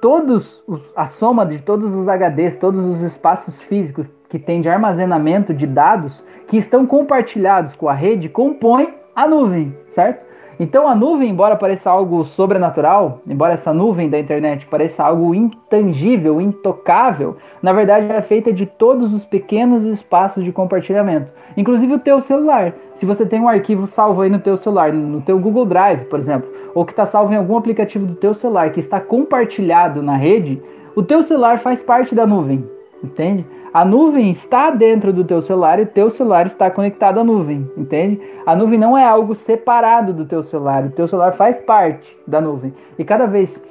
[0.00, 4.68] todos os, a soma de todos os HDs, todos os espaços físicos que tem de
[4.68, 10.31] armazenamento de dados que estão compartilhados com a rede compõe a nuvem, certo?
[10.60, 16.40] Então a nuvem, embora pareça algo sobrenatural, embora essa nuvem da internet pareça algo intangível,
[16.40, 21.98] intocável, na verdade ela é feita de todos os pequenos espaços de compartilhamento, inclusive o
[21.98, 22.74] teu celular.
[22.94, 26.18] Se você tem um arquivo salvo aí no teu celular, no teu Google Drive, por
[26.18, 30.16] exemplo, ou que está salvo em algum aplicativo do teu celular que está compartilhado na
[30.16, 30.62] rede,
[30.94, 32.68] o teu celular faz parte da nuvem,
[33.02, 33.46] entende?
[33.72, 37.70] A nuvem está dentro do teu celular e o teu celular está conectado à nuvem,
[37.74, 38.20] entende?
[38.44, 42.38] A nuvem não é algo separado do teu celular, o teu celular faz parte da
[42.38, 42.74] nuvem.
[42.98, 43.64] E cada vez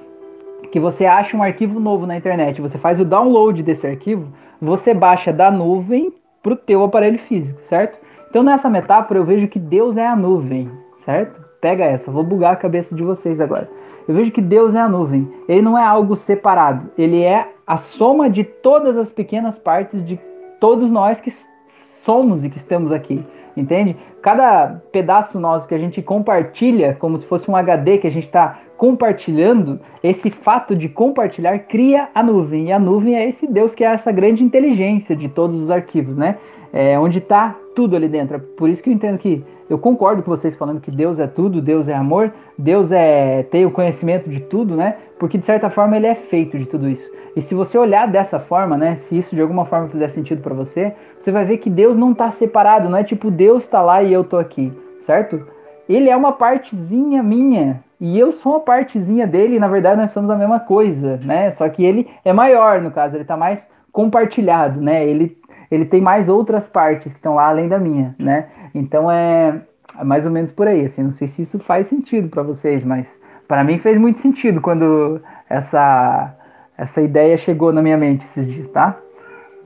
[0.72, 4.92] que você acha um arquivo novo na internet, você faz o download desse arquivo, você
[4.92, 8.00] baixa da nuvem para o teu aparelho físico, certo?
[8.28, 11.40] Então nessa metáfora eu vejo que Deus é a nuvem, certo?
[11.62, 13.70] Pega essa, vou bugar a cabeça de vocês agora.
[14.08, 15.32] Eu vejo que Deus é a nuvem.
[15.48, 16.90] Ele não é algo separado.
[16.98, 20.20] Ele é a soma de todas as pequenas partes de
[20.60, 21.32] todos nós que
[21.68, 23.24] somos e que estamos aqui.
[23.56, 23.98] Entende?
[24.22, 28.26] Cada pedaço nosso que a gente compartilha, como se fosse um HD que a gente
[28.26, 32.68] está compartilhando, esse fato de compartilhar cria a nuvem.
[32.68, 36.16] E a nuvem é esse Deus que é essa grande inteligência de todos os arquivos,
[36.16, 36.38] né?
[36.74, 38.40] É onde está tudo ali dentro.
[38.40, 41.62] Por isso que eu entendo que eu concordo com vocês falando que Deus é tudo,
[41.62, 44.98] Deus é amor, Deus é tem o conhecimento de tudo, né?
[45.18, 47.10] Porque de certa forma ele é feito de tudo isso.
[47.38, 50.54] E se você olhar dessa forma, né, se isso de alguma forma fizer sentido para
[50.54, 54.04] você, você vai ver que Deus não está separado, não é tipo Deus está lá
[54.04, 55.42] e eu tô aqui, certo?
[55.88, 60.12] Ele é uma partezinha minha e eu sou uma partezinha dele, e na verdade nós
[60.12, 61.50] somos a mesma coisa, né?
[61.52, 65.08] Só que ele é maior no caso, ele está mais compartilhado, né?
[65.08, 65.40] Ele
[65.72, 68.48] ele tem mais outras partes que estão lá além da minha, né?
[68.74, 69.62] Então é,
[70.00, 72.84] é mais ou menos por aí, assim, não sei se isso faz sentido para vocês,
[72.84, 73.08] mas
[73.48, 76.36] para mim fez muito sentido quando essa
[76.78, 78.98] essa ideia chegou na minha mente esses dias, tá?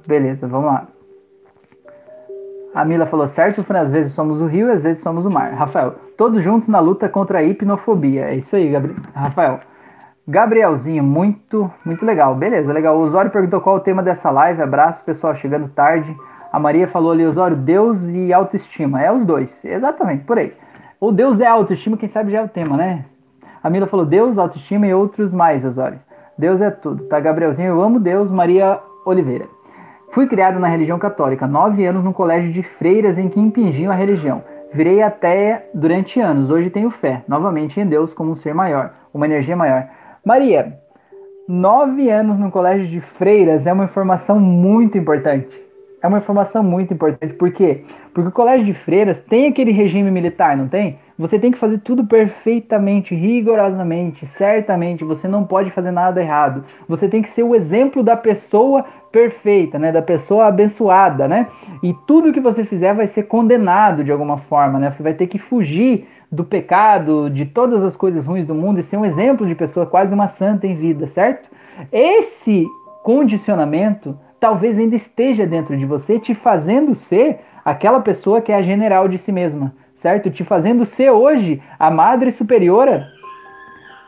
[0.05, 0.87] Beleza, vamos lá.
[2.73, 5.53] A Mila falou certo, Fran, às vezes somos o rio, às vezes somos o mar.
[5.53, 8.25] Rafael, todos juntos na luta contra a hipnofobia.
[8.25, 8.97] É isso aí, Gabriel.
[9.13, 9.61] Rafael.
[10.27, 12.35] Gabrielzinho, muito, muito legal.
[12.35, 12.97] Beleza, legal.
[12.97, 14.61] O Osório perguntou qual o tema dessa live.
[14.61, 16.13] Abraço, pessoal, chegando tarde.
[16.55, 19.01] A Maria falou ali, Osório, Deus e autoestima.
[19.01, 20.53] É os dois, exatamente, por aí.
[21.01, 23.03] Ou Deus é autoestima, quem sabe já é o tema, né?
[23.61, 25.99] A Mila falou Deus, autoestima e outros mais, Osório.
[26.37, 27.19] Deus é tudo, tá?
[27.19, 28.31] Gabrielzinho, eu amo Deus.
[28.31, 29.47] Maria Oliveira.
[30.11, 33.95] Fui criado na religião católica, nove anos no colégio de freiras em que impingiam a
[33.95, 34.41] religião.
[34.71, 36.49] Virei até durante anos.
[36.49, 39.89] Hoje tenho fé, novamente em Deus como um ser maior, uma energia maior.
[40.23, 40.79] Maria,
[41.49, 45.64] nove anos no colégio de freiras é uma informação muito importante.
[46.05, 47.33] É uma informação muito importante.
[47.33, 47.81] Por quê?
[48.13, 50.99] Porque o colégio de freiras tem aquele regime militar, não tem?
[51.17, 55.03] Você tem que fazer tudo perfeitamente, rigorosamente, certamente.
[55.03, 56.63] Você não pode fazer nada errado.
[56.87, 59.91] Você tem que ser o exemplo da pessoa perfeita, né?
[59.91, 61.47] Da pessoa abençoada, né?
[61.81, 64.91] E tudo que você fizer vai ser condenado de alguma forma, né?
[64.91, 68.83] Você vai ter que fugir do pecado, de todas as coisas ruins do mundo e
[68.83, 71.49] ser um exemplo de pessoa quase uma santa em vida, certo?
[71.91, 72.63] Esse
[73.03, 78.61] condicionamento talvez ainda esteja dentro de você, te fazendo ser aquela pessoa que é a
[78.61, 80.29] general de si mesma, certo?
[80.29, 83.07] Te fazendo ser hoje a madre superiora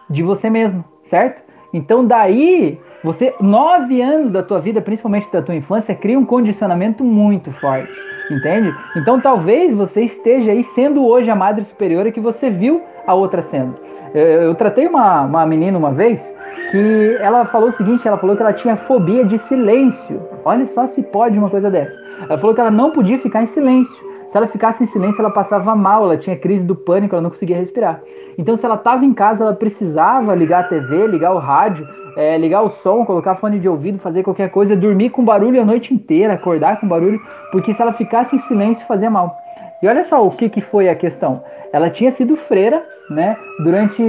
[0.09, 1.43] de você mesmo, certo?
[1.73, 7.03] Então daí você, nove anos da tua vida, principalmente da tua infância, cria um condicionamento
[7.03, 7.91] muito forte,
[8.31, 8.73] entende?
[8.95, 13.41] Então talvez você esteja aí sendo hoje a madre superiora que você viu a outra
[13.41, 13.77] sendo.
[14.13, 16.33] Eu, eu tratei uma, uma menina uma vez
[16.71, 20.21] que ela falou o seguinte, ela falou que ela tinha fobia de silêncio.
[20.43, 21.97] Olha só se pode uma coisa dessa.
[22.21, 24.05] Ela falou que ela não podia ficar em silêncio.
[24.27, 27.29] Se ela ficasse em silêncio, ela passava mal, ela tinha crise do pânico, ela não
[27.29, 28.01] conseguia respirar.
[28.37, 31.87] Então, se ela estava em casa, ela precisava ligar a TV, ligar o rádio,
[32.17, 35.65] é, ligar o som, colocar fone de ouvido, fazer qualquer coisa, dormir com barulho a
[35.65, 39.37] noite inteira, acordar com barulho, porque se ela ficasse em silêncio fazia mal.
[39.81, 41.43] E olha só o que, que foi a questão.
[41.71, 44.03] Ela tinha sido freira, né, durante,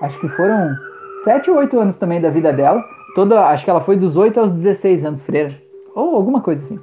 [0.00, 0.74] acho que foram
[1.24, 2.82] 7 ou 8 anos também da vida dela.
[3.14, 5.52] Toda, acho que ela foi dos 8 aos 16 anos freira,
[5.94, 6.80] ou alguma coisa assim.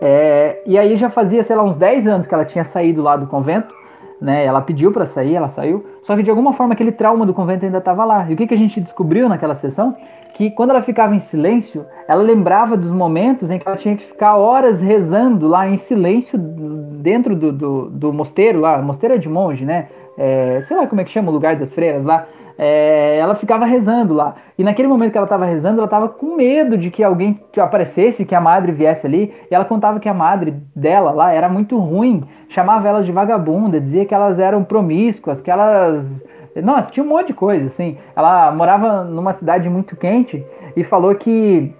[0.00, 3.16] É, e aí já fazia, sei lá, uns 10 anos que ela tinha saído lá
[3.16, 3.74] do convento
[4.20, 4.44] né?
[4.44, 5.84] Ela pediu para sair, ela saiu.
[6.02, 8.26] Só que de alguma forma aquele trauma do convento ainda estava lá.
[8.28, 9.96] E o que, que a gente descobriu naquela sessão?
[10.34, 14.04] Que quando ela ficava em silêncio, ela lembrava dos momentos em que ela tinha que
[14.04, 18.80] ficar horas rezando lá em silêncio dentro do, do, do mosteiro lá.
[18.82, 19.88] Mosteiro de monge, né?
[20.18, 22.26] É, sei lá como é que chama o lugar das freiras lá.
[22.58, 24.34] É, ela ficava rezando lá.
[24.58, 28.24] E naquele momento que ela estava rezando, ela estava com medo de que alguém aparecesse,
[28.24, 29.34] que a madre viesse ali.
[29.50, 33.80] E ela contava que a madre dela lá era muito ruim, chamava elas de vagabunda,
[33.80, 36.24] dizia que elas eram promíscuas, que elas.
[36.62, 37.98] Nossa, tinha um monte de coisa, assim.
[38.14, 40.44] Ela morava numa cidade muito quente
[40.74, 41.74] e falou que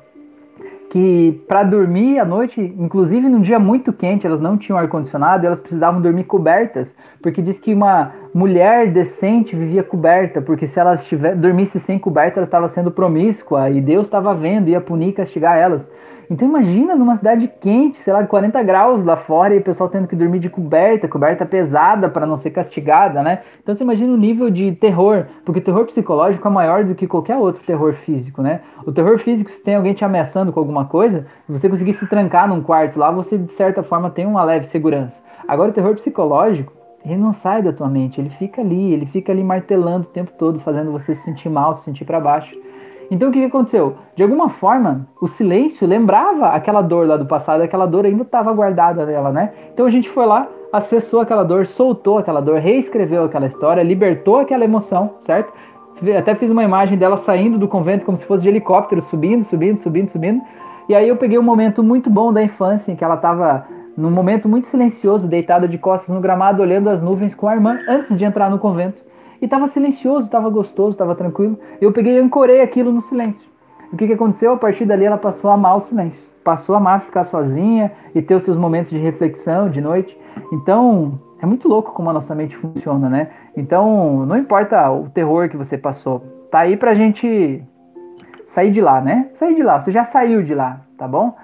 [0.97, 5.44] que para dormir à noite, inclusive num dia muito quente, elas não tinham ar condicionado,
[5.44, 11.36] elas precisavam dormir cobertas, porque diz que uma mulher decente vivia coberta, porque se tiver,
[11.36, 15.90] dormisse sem coberta, ela estava sendo promíscua e Deus estava vendo, ia punir, castigar elas.
[16.31, 20.09] Então imagina numa cidade quente, sei lá, 40 graus lá fora e o pessoal tendo
[20.09, 23.43] que dormir de coberta, coberta pesada para não ser castigada, né?
[23.62, 27.07] Então você imagina o nível de terror, porque o terror psicológico é maior do que
[27.07, 28.61] qualquer outro terror físico, né?
[28.85, 32.49] O terror físico, se tem alguém te ameaçando com alguma coisa, você conseguir se trancar
[32.49, 35.22] num quarto lá, você de certa forma tem uma leve segurança.
[35.47, 36.72] Agora o terror psicológico,
[37.05, 40.33] ele não sai da tua mente, ele fica ali, ele fica ali martelando o tempo
[40.37, 42.66] todo, fazendo você se sentir mal, se sentir para baixo.
[43.11, 43.97] Então o que, que aconteceu?
[44.15, 48.53] De alguma forma, o silêncio lembrava aquela dor lá do passado, aquela dor ainda estava
[48.53, 49.53] guardada nela, né?
[49.73, 54.39] Então a gente foi lá, acessou aquela dor, soltou aquela dor, reescreveu aquela história, libertou
[54.39, 55.53] aquela emoção, certo?
[56.19, 59.77] Até fiz uma imagem dela saindo do convento como se fosse de helicóptero, subindo, subindo,
[59.77, 60.43] subindo, subindo.
[60.89, 64.11] E aí eu peguei um momento muito bom da infância em que ela estava num
[64.11, 68.17] momento muito silencioso, deitada de costas no gramado, olhando as nuvens com a irmã antes
[68.17, 69.03] de entrar no convento.
[69.41, 71.59] E tava silencioso, tava gostoso, tava tranquilo.
[71.80, 73.49] Eu peguei e ancorei aquilo no silêncio.
[73.93, 74.53] O que, que aconteceu?
[74.53, 76.26] A partir dali ela passou a amar o silêncio.
[76.43, 80.18] Passou a amar ficar sozinha e ter os seus momentos de reflexão de noite.
[80.53, 83.30] Então, é muito louco como a nossa mente funciona, né?
[83.57, 86.20] Então, não importa o terror que você passou,
[86.51, 87.62] tá aí pra gente
[88.47, 89.28] sair de lá, né?
[89.34, 91.34] Sair de lá, você já saiu de lá, tá bom?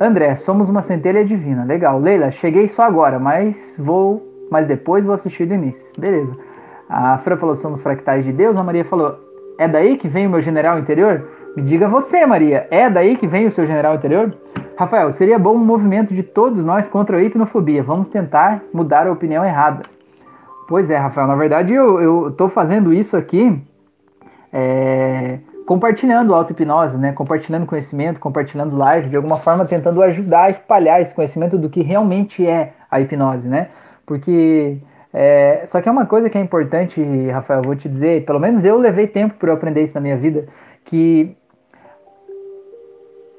[0.00, 1.62] André, somos uma centelha divina.
[1.62, 1.98] Legal.
[2.00, 5.86] Leila, cheguei só agora, mas vou, mas depois vou assistir do início.
[5.98, 6.34] Beleza.
[6.90, 8.56] A Fran falou: somos fractais de Deus.
[8.56, 9.16] A Maria falou:
[9.56, 11.28] é daí que vem o meu general interior?
[11.56, 14.34] Me diga você, Maria, é daí que vem o seu general interior?
[14.76, 17.82] Rafael, seria bom um movimento de todos nós contra a hipnofobia.
[17.82, 19.82] Vamos tentar mudar a opinião errada.
[20.66, 23.60] Pois é, Rafael, na verdade eu estou fazendo isso aqui
[24.52, 27.12] é, compartilhando auto-hipnose, né?
[27.12, 31.82] compartilhando conhecimento, compartilhando live, de alguma forma tentando ajudar a espalhar esse conhecimento do que
[31.82, 33.68] realmente é a hipnose, né?
[34.06, 34.78] Porque
[35.12, 38.64] é, só que é uma coisa que é importante, Rafael, vou te dizer, pelo menos
[38.64, 40.46] eu levei tempo para eu aprender isso na minha vida,
[40.84, 41.36] que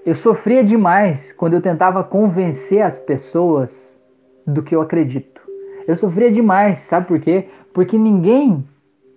[0.05, 4.01] eu sofria demais quando eu tentava convencer as pessoas
[4.45, 5.41] do que eu acredito.
[5.87, 7.47] Eu sofria demais, sabe por quê?
[7.73, 8.67] Porque ninguém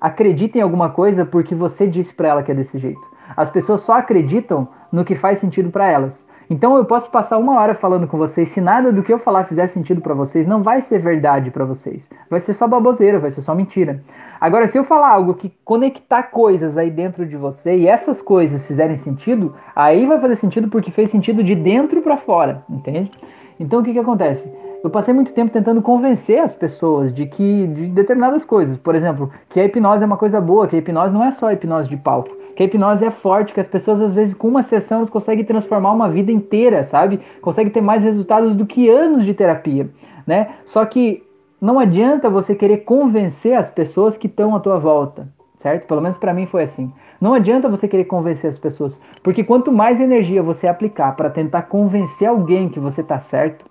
[0.01, 3.01] acredita em alguma coisa porque você disse para ela que é desse jeito.
[3.37, 6.27] As pessoas só acreditam no que faz sentido para elas.
[6.49, 9.45] Então eu posso passar uma hora falando com vocês, se nada do que eu falar
[9.45, 12.09] fizer sentido para vocês, não vai ser verdade para vocês.
[12.29, 14.03] Vai ser só baboseira, vai ser só mentira.
[14.41, 18.65] Agora, se eu falar algo que conectar coisas aí dentro de você e essas coisas
[18.65, 23.11] fizerem sentido, aí vai fazer sentido porque fez sentido de dentro para fora, entende?
[23.59, 24.53] Então o que que acontece?
[24.83, 29.31] Eu passei muito tempo tentando convencer as pessoas de que de determinadas coisas, por exemplo,
[29.49, 31.97] que a hipnose é uma coisa boa, que a hipnose não é só hipnose de
[31.97, 35.11] palco que a hipnose é forte, que as pessoas às vezes com uma sessão elas
[35.11, 37.21] conseguem transformar uma vida inteira, sabe?
[37.41, 39.89] Conseguem ter mais resultados do que anos de terapia,
[40.27, 40.55] né?
[40.65, 41.23] Só que
[41.61, 45.87] não adianta você querer convencer as pessoas que estão à tua volta, certo?
[45.87, 46.93] Pelo menos para mim foi assim.
[47.21, 51.63] Não adianta você querer convencer as pessoas, porque quanto mais energia você aplicar para tentar
[51.63, 53.65] convencer alguém que você está certo,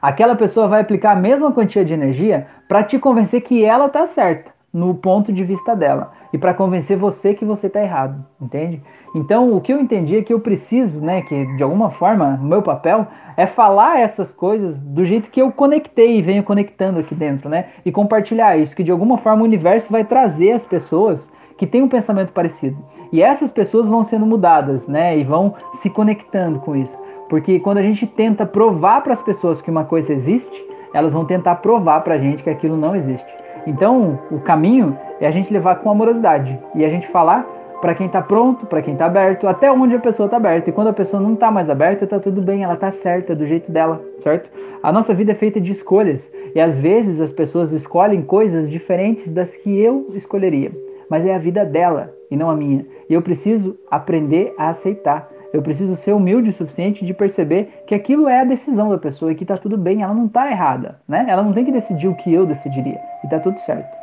[0.00, 4.06] aquela pessoa vai aplicar a mesma quantia de energia para te convencer que ela está
[4.06, 8.82] certa no ponto de vista dela e para convencer você que você está errado, entende?
[9.14, 12.44] Então, o que eu entendi é que eu preciso, né, que de alguma forma, o
[12.44, 13.06] meu papel
[13.36, 17.66] é falar essas coisas do jeito que eu conectei e venho conectando aqui dentro, né?
[17.84, 21.82] E compartilhar isso, que de alguma forma o universo vai trazer as pessoas que têm
[21.82, 22.76] um pensamento parecido.
[23.12, 26.98] E essas pessoas vão sendo mudadas, né, e vão se conectando com isso.
[27.28, 31.24] Porque quando a gente tenta provar para as pessoas que uma coisa existe, elas vão
[31.24, 33.26] tentar provar para a gente que aquilo não existe.
[33.66, 37.46] Então, o caminho é a gente levar com amorosidade e a gente falar
[37.82, 40.70] para quem está pronto, para quem está aberto, até onde a pessoa está aberta.
[40.70, 43.44] E quando a pessoa não está mais aberta, está tudo bem, ela está certa do
[43.44, 44.48] jeito dela, certo?
[44.80, 49.32] A nossa vida é feita de escolhas e às vezes as pessoas escolhem coisas diferentes
[49.32, 50.70] das que eu escolheria,
[51.10, 52.86] mas é a vida dela e não a minha.
[53.10, 55.28] E eu preciso aprender a aceitar.
[55.52, 59.32] Eu preciso ser humilde o suficiente de perceber que aquilo é a decisão da pessoa
[59.32, 61.26] e que tá tudo bem, ela não tá errada, né?
[61.28, 63.94] Ela não tem que decidir o que eu decidiria e tá tudo certo.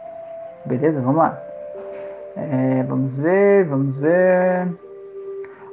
[0.66, 1.02] Beleza?
[1.02, 1.42] Vamos lá.
[2.38, 4.68] É, vamos ver, vamos ver.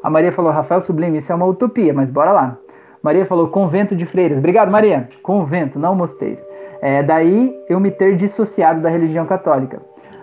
[0.02, 2.56] A Maria falou, Rafael Sublime, isso é uma utopia, mas bora lá.
[3.02, 4.38] Maria falou, convento de freiras.
[4.38, 5.08] Obrigado, Maria.
[5.22, 6.38] Convento, não mosteiro.
[6.80, 9.80] É, daí eu me ter dissociado da religião católica.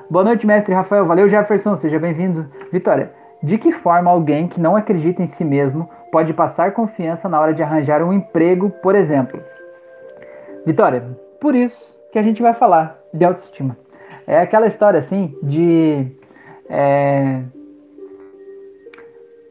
[0.09, 1.05] Boa noite, mestre Rafael.
[1.05, 1.75] Valeu, Jefferson.
[1.77, 2.45] Seja bem-vindo.
[2.71, 3.11] Vitória,
[3.43, 7.53] de que forma alguém que não acredita em si mesmo pode passar confiança na hora
[7.53, 9.41] de arranjar um emprego, por exemplo?
[10.65, 11.03] Vitória,
[11.41, 13.77] por isso que a gente vai falar de autoestima.
[14.25, 16.07] É aquela história assim de.
[16.69, 17.41] É,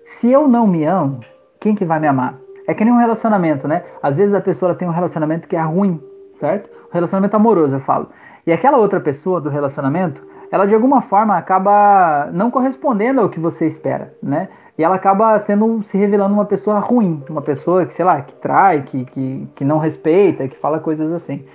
[0.07, 1.21] se eu não me amo,
[1.61, 2.39] quem que vai me amar?
[2.67, 3.85] É que nem um relacionamento, né?
[4.03, 6.01] Às vezes a pessoa tem um relacionamento que é ruim,
[6.41, 6.71] certo?
[6.89, 8.09] Um relacionamento amoroso, eu falo.
[8.47, 13.41] E aquela outra pessoa do relacionamento, ela de alguma forma acaba não correspondendo ao que
[13.41, 14.51] você espera, né?
[14.77, 18.35] E ela acaba sendo, se revelando uma pessoa ruim, uma pessoa que, sei lá, que
[18.35, 21.47] trai, que, que, que não respeita, que fala coisas assim.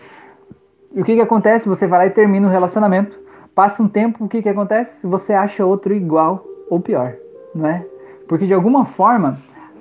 [0.94, 1.70] E o que que acontece?
[1.70, 3.20] Você vai lá e termina o relacionamento,
[3.54, 5.06] passa um tempo, o que que acontece?
[5.06, 7.14] Você acha outro igual ou pior,
[7.54, 7.86] não é?
[8.28, 9.38] Porque de alguma forma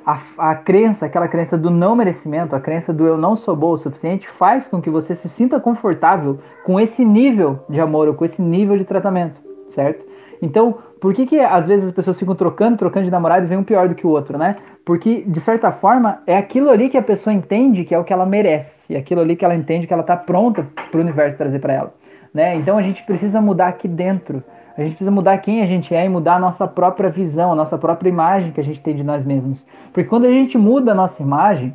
[0.06, 3.74] a, a crença, aquela crença do não merecimento, a crença do eu não sou boa
[3.74, 8.14] o suficiente, faz com que você se sinta confortável com esse nível de amor ou
[8.14, 10.06] com esse nível de tratamento, certo?
[10.40, 13.58] Então, por que, que às vezes as pessoas ficam trocando, trocando de namorado e vem
[13.58, 14.54] um pior do que o outro, né?
[14.84, 18.12] Porque, de certa forma, é aquilo ali que a pessoa entende que é o que
[18.12, 21.36] ela merece, é aquilo ali que ela entende que ela está pronta para o universo
[21.36, 21.94] trazer para ela,
[22.32, 22.54] né?
[22.54, 24.44] Então a gente precisa mudar aqui dentro
[24.76, 27.54] a gente precisa mudar quem a gente é e mudar a nossa própria visão, a
[27.54, 29.66] nossa própria imagem que a gente tem de nós mesmos.
[29.92, 31.74] Porque quando a gente muda a nossa imagem,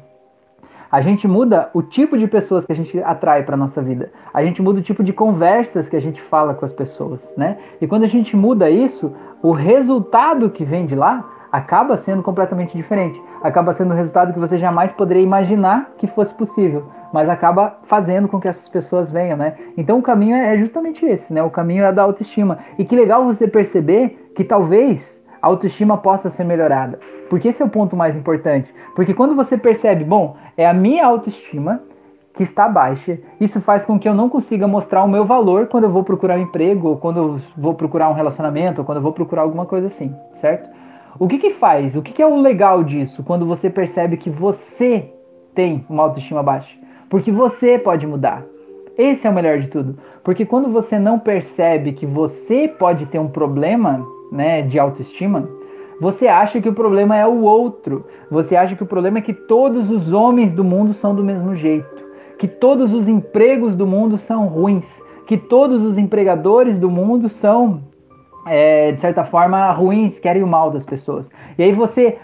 [0.92, 4.12] a gente muda o tipo de pessoas que a gente atrai para nossa vida.
[4.34, 7.58] A gente muda o tipo de conversas que a gente fala com as pessoas, né?
[7.80, 12.76] E quando a gente muda isso, o resultado que vem de lá acaba sendo completamente
[12.76, 13.22] diferente.
[13.44, 18.28] Acaba sendo um resultado que você jamais poderia imaginar que fosse possível mas acaba fazendo
[18.28, 19.56] com que essas pessoas venham, né?
[19.78, 21.44] Então o caminho é justamente esse, né?
[21.44, 22.60] O caminho é da autoestima.
[22.78, 27.00] E que legal você perceber que talvez a autoestima possa ser melhorada.
[27.30, 28.74] Porque esse é o ponto mais importante.
[28.96, 31.82] Porque quando você percebe, bom, é a minha autoestima
[32.34, 35.84] que está baixa, isso faz com que eu não consiga mostrar o meu valor quando
[35.84, 39.02] eu vou procurar um emprego, ou quando eu vou procurar um relacionamento, ou quando eu
[39.02, 40.70] vou procurar alguma coisa assim, certo?
[41.20, 41.96] O que que faz?
[41.96, 45.12] O que que é o legal disso quando você percebe que você
[45.54, 46.74] tem uma autoestima baixa?
[47.10, 48.46] Porque você pode mudar.
[48.98, 49.98] Esse é o melhor de tudo.
[50.24, 55.50] Porque quando você não percebe que você pode ter um problema né, de autoestima,
[56.00, 58.06] você acha que o problema é o outro.
[58.30, 61.56] Você acha que o problema é que todos os homens do mundo são do mesmo
[61.56, 62.04] jeito.
[62.38, 65.02] Que todos os empregos do mundo são ruins.
[65.28, 67.84] Que todos os empregadores do mundo são,
[68.46, 71.30] é, de certa forma, ruins, querem o mal das pessoas.
[71.58, 72.18] E aí você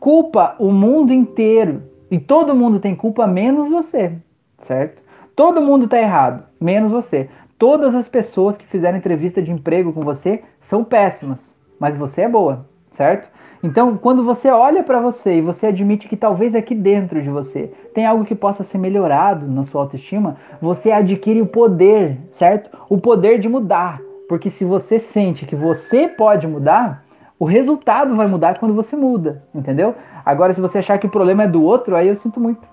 [0.00, 1.82] culpa o mundo inteiro.
[2.10, 4.12] E todo mundo tem culpa, menos você
[4.58, 5.02] certo?
[5.34, 7.28] Todo mundo está errado, menos você.
[7.58, 12.28] Todas as pessoas que fizeram entrevista de emprego com você são péssimas, mas você é
[12.28, 13.28] boa, certo?
[13.60, 17.72] Então, quando você olha para você e você admite que talvez aqui dentro de você
[17.92, 22.70] tem algo que possa ser melhorado na sua autoestima, você adquire o poder, certo?
[22.88, 24.00] O poder de mudar.
[24.28, 27.04] Porque se você sente que você pode mudar,
[27.38, 29.94] o resultado vai mudar quando você muda, entendeu?
[30.24, 32.66] Agora, se você achar que o problema é do outro, aí eu sinto muito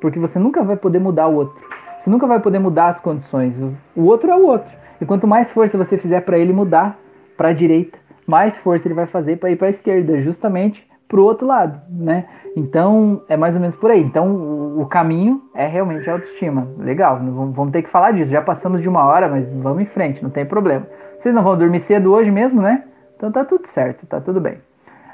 [0.00, 1.62] porque você nunca vai poder mudar o outro.
[1.98, 3.60] Você nunca vai poder mudar as condições.
[3.94, 4.72] O outro é o outro.
[5.00, 6.98] E quanto mais força você fizer para ele mudar
[7.36, 11.20] para a direita, mais força ele vai fazer para ir para a esquerda, justamente para
[11.20, 12.26] o outro lado, né?
[12.56, 14.00] Então é mais ou menos por aí.
[14.00, 16.68] Então o, caminho é realmente a autoestima.
[16.78, 18.30] Legal, vamos ter que falar disso.
[18.30, 20.86] Já passamos de uma hora, mas vamos em frente, não tem problema.
[21.20, 22.82] Vocês não vão dormir cedo hoje mesmo, né?
[23.14, 24.56] Então tá tudo certo, tá tudo bem.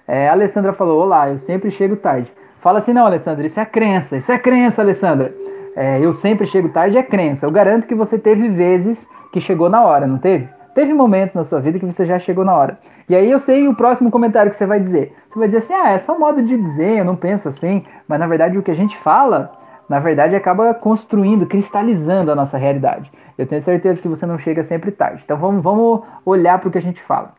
[0.06, 2.32] É, a Alessandra falou: Olá, eu sempre chego tarde.
[2.60, 5.34] Fala assim, não, Alessandra, isso é crença, isso é crença, Alessandra.
[5.74, 7.44] É, eu sempre chego tarde, é crença.
[7.44, 10.48] Eu garanto que você teve vezes que chegou na hora, não teve?
[10.76, 12.78] Teve momentos na sua vida que você já chegou na hora.
[13.08, 15.12] E aí eu sei o próximo comentário que você vai dizer.
[15.28, 17.84] Você vai dizer assim, ah, é só modo de dizer, eu não penso assim.
[18.06, 19.52] Mas na verdade o que a gente fala,
[19.88, 23.10] na verdade acaba construindo, cristalizando a nossa realidade.
[23.36, 25.22] Eu tenho certeza que você não chega sempre tarde.
[25.24, 27.34] Então vamos, vamos olhar para o que a gente fala.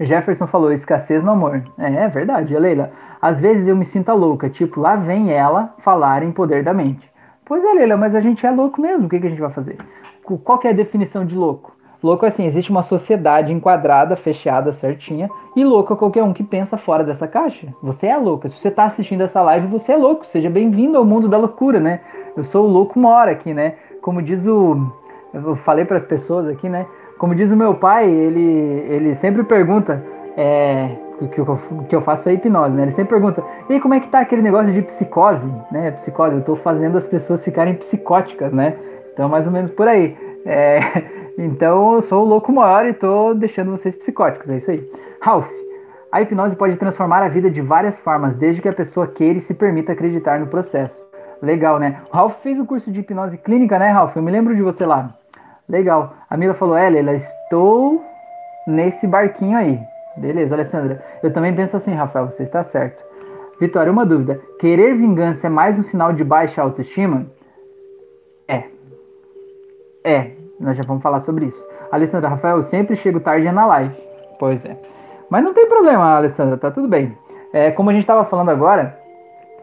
[0.00, 1.62] Jefferson falou escassez no amor.
[1.78, 2.92] É, é verdade, Leila.
[3.20, 7.10] Às vezes eu me sinto louca, tipo, lá vem ela falar em poder da mente.
[7.44, 9.50] Pois é, Leila, mas a gente é louco mesmo, o que, que a gente vai
[9.50, 9.76] fazer?
[10.22, 11.76] Qual é a definição de louco?
[12.02, 16.42] Louco é assim, existe uma sociedade enquadrada, fechada, certinha, e louco é qualquer um que
[16.42, 17.68] pensa fora dessa caixa.
[17.82, 18.48] Você é louca.
[18.48, 20.26] Se você está assistindo essa live, você é louco.
[20.26, 22.00] Seja bem-vindo ao mundo da loucura, né?
[22.36, 23.74] Eu sou o louco mora aqui, né?
[24.00, 24.90] Como diz o.
[25.32, 26.86] Eu falei para as pessoas aqui, né?
[27.18, 30.02] Como diz o meu pai, ele, ele sempre pergunta
[30.36, 30.96] é,
[31.28, 32.82] que, eu, que eu faço é hipnose, né?
[32.82, 35.92] Ele sempre pergunta, e como é que tá aquele negócio de psicose, né?
[35.92, 38.76] Psicose, eu tô fazendo as pessoas ficarem psicóticas, né?
[39.12, 40.16] Então, mais ou menos por aí.
[40.44, 40.80] É,
[41.38, 44.88] então, eu sou o louco maior e tô deixando vocês psicóticos, é isso aí.
[45.20, 45.50] Ralph,
[46.10, 49.42] a hipnose pode transformar a vida de várias formas, desde que a pessoa queira e
[49.42, 51.10] se permita acreditar no processo.
[51.40, 52.02] Legal, né?
[52.12, 54.14] O Ralph fez o curso de hipnose clínica, né, Ralph?
[54.14, 55.14] Eu me lembro de você lá.
[55.68, 56.14] Legal.
[56.28, 58.04] A Mila falou, Ela, estou
[58.66, 59.80] nesse barquinho aí.
[60.16, 61.02] Beleza, Alessandra.
[61.22, 63.02] Eu também penso assim, Rafael, você está certo.
[63.58, 64.40] Vitória, uma dúvida.
[64.58, 67.26] Querer vingança é mais um sinal de baixa autoestima?
[68.46, 68.64] É.
[70.04, 70.32] É,
[70.62, 71.62] nós já vamos falar sobre isso.
[71.90, 73.94] Alessandra, Rafael, eu sempre chego tarde na live.
[74.38, 74.76] Pois é.
[75.28, 77.16] Mas não tem problema, Alessandra, tá tudo bem.
[77.52, 78.98] É, como a gente estava falando agora,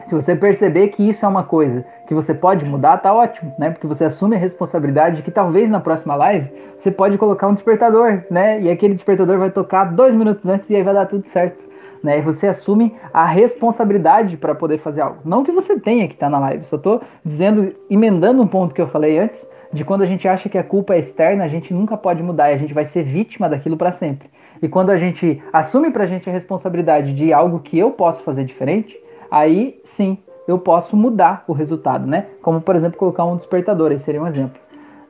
[0.06, 3.70] se você perceber que isso é uma coisa que você pode mudar, tá ótimo, né?
[3.70, 7.52] Porque você assume a responsabilidade de que talvez na próxima live você pode colocar um
[7.52, 8.60] despertador, né?
[8.60, 11.62] E aquele despertador vai tocar dois minutos antes e aí vai dar tudo certo.
[12.02, 12.18] Né?
[12.18, 15.18] E você assume a responsabilidade para poder fazer algo.
[15.24, 18.74] Não que você tenha que estar tá na live, só estou dizendo, emendando um ponto
[18.74, 21.48] que eu falei antes, de quando a gente acha que a culpa é externa, a
[21.48, 24.28] gente nunca pode mudar e a gente vai ser vítima daquilo para sempre.
[24.60, 28.44] E quando a gente assume pra gente a responsabilidade de algo que eu posso fazer
[28.44, 28.98] diferente,
[29.30, 32.26] aí sim eu posso mudar o resultado, né?
[32.42, 34.60] Como, por exemplo, colocar um despertador, esse seria um exemplo.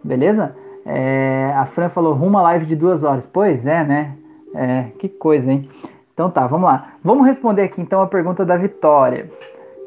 [0.04, 0.54] Beleza?
[0.84, 3.26] É, a Fran falou, rumo a live de duas horas.
[3.26, 4.14] Pois é, né?
[4.54, 5.68] É, que coisa, hein?
[6.12, 6.92] Então tá, vamos lá.
[7.02, 9.30] Vamos responder aqui então a pergunta da Vitória.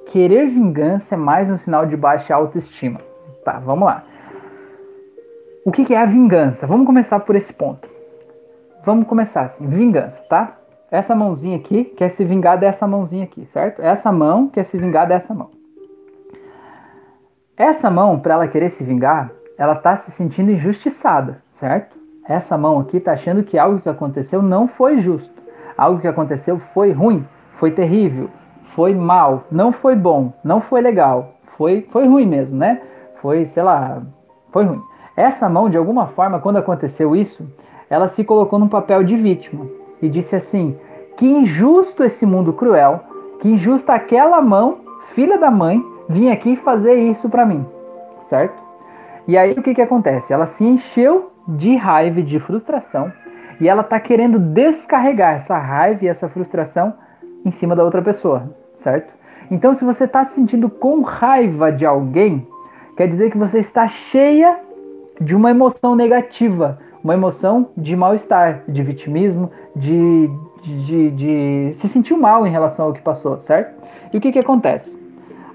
[0.08, 3.00] Querer vingança é mais um sinal de baixa autoestima.
[3.46, 4.04] Tá, vamos lá.
[5.66, 6.68] O que, é a vingança?
[6.68, 7.88] Vamos começar por esse ponto.
[8.84, 10.58] Vamos começar assim, vingança, tá?
[10.92, 13.82] Essa mãozinha aqui quer se vingar dessa mãozinha aqui, certo?
[13.82, 15.52] Essa mão quer se vingar dessa mão.
[17.56, 21.98] Essa mão, para ela querer se vingar, ela tá se sentindo injustiçada, certo?
[22.28, 25.42] Essa mão aqui tá achando que algo que aconteceu não foi justo.
[25.78, 28.30] Algo que aconteceu foi ruim, foi terrível,
[28.76, 32.82] foi mal, não foi bom, não foi legal, foi, foi ruim mesmo, né?
[33.22, 34.02] Foi, sei lá,
[34.52, 34.84] foi ruim.
[35.16, 37.46] Essa mão, de alguma forma, quando aconteceu isso,
[37.90, 39.68] ela se colocou num papel de vítima
[40.02, 40.78] e disse assim:
[41.16, 43.02] Que injusto esse mundo cruel,
[43.40, 44.78] que injusta aquela mão,
[45.10, 47.66] filha da mãe, vir aqui fazer isso para mim,
[48.24, 48.62] certo?
[49.28, 50.34] E aí o que, que acontece?
[50.34, 53.12] Ela se encheu de raiva e de frustração
[53.60, 56.94] e ela tá querendo descarregar essa raiva e essa frustração
[57.46, 59.14] em cima da outra pessoa, certo?
[59.52, 62.48] Então, se você está se sentindo com raiva de alguém,
[62.98, 64.60] quer dizer que você está cheia
[65.24, 70.30] de uma emoção negativa, uma emoção de mal-estar, de vitimismo, de,
[70.62, 73.74] de, de, de, se sentir mal em relação ao que passou, certo?
[74.12, 74.98] E o que, que acontece?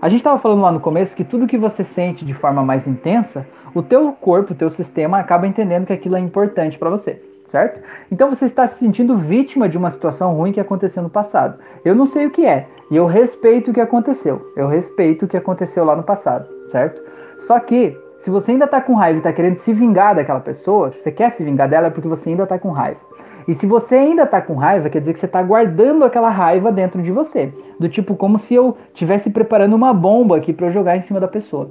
[0.00, 2.86] A gente estava falando lá no começo que tudo que você sente de forma mais
[2.86, 7.20] intensa, o teu corpo, o teu sistema acaba entendendo que aquilo é importante para você,
[7.46, 7.80] certo?
[8.10, 11.58] Então você está se sentindo vítima de uma situação ruim que aconteceu no passado.
[11.84, 14.52] Eu não sei o que é, e eu respeito o que aconteceu.
[14.56, 17.02] Eu respeito o que aconteceu lá no passado, certo?
[17.40, 20.90] Só que se você ainda tá com raiva e tá querendo se vingar daquela pessoa,
[20.90, 23.00] se você quer se vingar dela é porque você ainda tá com raiva.
[23.46, 26.70] E se você ainda tá com raiva, quer dizer que você tá guardando aquela raiva
[26.70, 27.52] dentro de você.
[27.80, 31.18] Do tipo como se eu tivesse preparando uma bomba aqui para eu jogar em cima
[31.18, 31.70] da pessoa.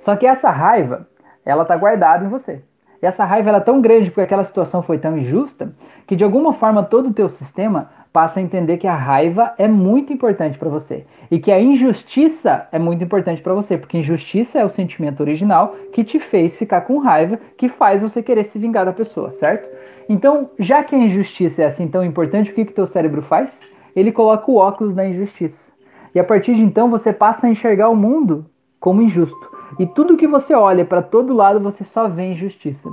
[0.00, 1.06] Só que essa raiva,
[1.44, 2.64] ela tá guardada em você.
[3.00, 5.72] E essa raiva ela é tão grande porque aquela situação foi tão injusta
[6.06, 9.66] que de alguma forma todo o teu sistema passa a entender que a raiva é
[9.66, 14.58] muito importante para você e que a injustiça é muito importante para você, porque injustiça
[14.58, 18.58] é o sentimento original que te fez ficar com raiva, que faz você querer se
[18.58, 19.68] vingar da pessoa, certo?
[20.08, 23.58] Então, já que a injustiça é assim tão importante, o que que teu cérebro faz?
[23.96, 25.72] Ele coloca o óculos na injustiça.
[26.14, 28.44] E a partir de então você passa a enxergar o mundo
[28.78, 29.50] como injusto.
[29.78, 32.90] E tudo que você olha para todo lado, você só vê injustiça.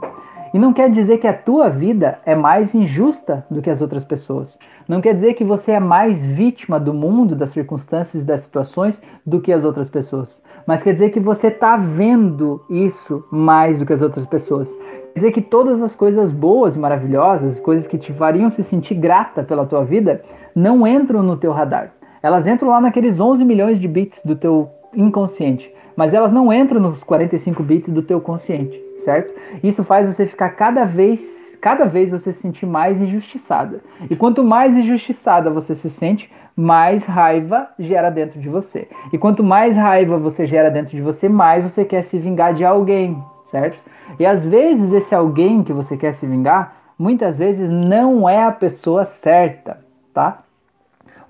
[0.54, 4.04] E não quer dizer que a tua vida é mais injusta do que as outras
[4.04, 4.58] pessoas.
[4.88, 9.40] Não quer dizer que você é mais vítima do mundo, das circunstâncias, das situações do
[9.40, 10.42] que as outras pessoas.
[10.66, 14.74] Mas quer dizer que você está vendo isso mais do que as outras pessoas.
[15.14, 19.44] Quer dizer que todas as coisas boas maravilhosas, coisas que te fariam se sentir grata
[19.44, 20.22] pela tua vida,
[20.56, 21.94] não entram no teu radar.
[22.22, 26.80] Elas entram lá naqueles 11 milhões de bits do teu inconsciente, mas elas não entram
[26.80, 29.34] nos 45 bits do teu consciente certo?
[29.64, 33.82] Isso faz você ficar cada vez, cada vez você se sentir mais injustiçada.
[34.10, 38.88] E quanto mais injustiçada você se sente, mais raiva gera dentro de você.
[39.12, 42.66] E quanto mais raiva você gera dentro de você, mais você quer se vingar de
[42.66, 43.80] alguém, certo?
[44.20, 48.52] E às vezes esse alguém que você quer se vingar, muitas vezes não é a
[48.52, 49.80] pessoa certa,
[50.14, 50.40] tá?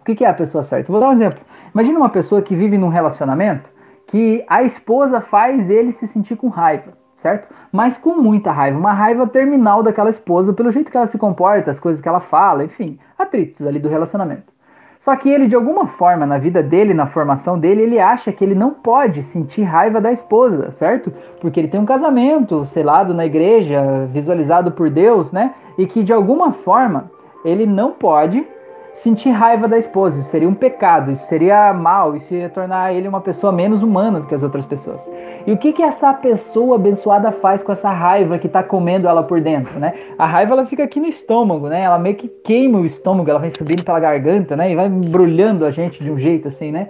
[0.02, 0.92] O que é a pessoa certa?
[0.92, 1.40] Vou dar um exemplo.
[1.72, 3.70] Imagina uma pessoa que vive num relacionamento
[4.10, 7.54] que a esposa faz ele se sentir com raiva certo?
[7.72, 11.70] Mas com muita raiva, uma raiva terminal daquela esposa pelo jeito que ela se comporta,
[11.70, 14.54] as coisas que ela fala, enfim, atritos ali do relacionamento.
[15.00, 18.44] Só que ele, de alguma forma, na vida dele, na formação dele, ele acha que
[18.44, 21.12] ele não pode sentir raiva da esposa, certo?
[21.40, 25.54] Porque ele tem um casamento selado na igreja, visualizado por Deus, né?
[25.78, 27.12] E que de alguma forma
[27.46, 28.46] ele não pode
[28.94, 30.20] sentir raiva da esposa.
[30.20, 34.20] Isso seria um pecado, isso seria mal, isso ia tornar ele uma pessoa menos humana
[34.20, 35.10] do que as outras pessoas.
[35.46, 39.24] E o que, que essa pessoa abençoada faz com essa raiva que está comendo ela
[39.24, 39.94] por dentro, né?
[40.18, 41.82] A raiva ela fica aqui no estômago, né?
[41.82, 44.72] Ela meio que queima o estômago, ela vai subindo pela garganta, né?
[44.72, 46.90] E vai embrulhando a gente de um jeito assim, né?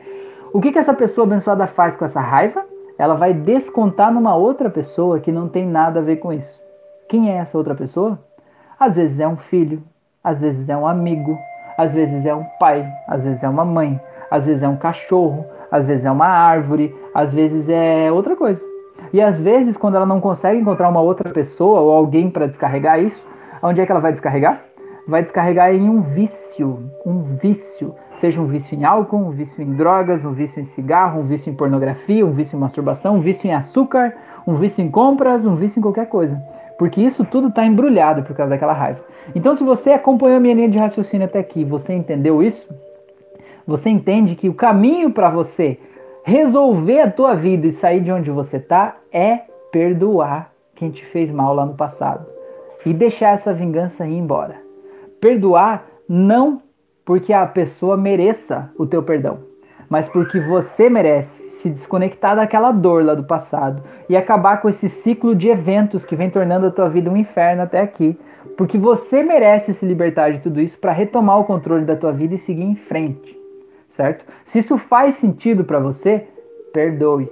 [0.51, 2.65] O que, que essa pessoa abençoada faz com essa raiva?
[2.97, 6.59] Ela vai descontar numa outra pessoa que não tem nada a ver com isso.
[7.07, 8.19] Quem é essa outra pessoa?
[8.80, 9.81] Às vezes é um filho,
[10.23, 11.38] às vezes é um amigo,
[11.80, 13.97] às vezes é um pai, às vezes é uma mãe,
[14.30, 18.61] às vezes é um cachorro, às vezes é uma árvore, às vezes é outra coisa.
[19.14, 22.99] E às vezes, quando ela não consegue encontrar uma outra pessoa ou alguém para descarregar
[23.01, 23.26] isso,
[23.64, 24.61] onde é que ela vai descarregar?
[25.07, 29.73] Vai descarregar em um vício, um vício, seja um vício em álcool, um vício em
[29.73, 33.47] drogas, um vício em cigarro, um vício em pornografia, um vício em masturbação, um vício
[33.47, 34.14] em açúcar,
[34.45, 36.43] um vício em compras, um vício em qualquer coisa.
[36.80, 39.01] Porque isso tudo está embrulhado por causa daquela raiva.
[39.35, 42.69] Então, se você acompanhou a minha linha de raciocínio até aqui, você entendeu isso?
[43.68, 45.77] Você entende que o caminho para você
[46.23, 49.41] resolver a tua vida e sair de onde você está é
[49.72, 52.26] perdoar quem te fez mal lá no passado
[52.85, 54.56] e deixar essa vingança ir embora.
[55.19, 56.61] Perdoar não
[57.03, 59.39] porque a pessoa mereça o teu perdão,
[59.89, 64.88] mas porque você merece se desconectar daquela dor lá do passado e acabar com esse
[64.88, 68.18] ciclo de eventos que vem tornando a tua vida um inferno até aqui,
[68.57, 72.36] porque você merece se libertar de tudo isso para retomar o controle da tua vida
[72.36, 73.38] e seguir em frente,
[73.90, 74.23] certo?
[74.45, 76.27] Se isso faz sentido para você,
[76.72, 77.30] perdoe.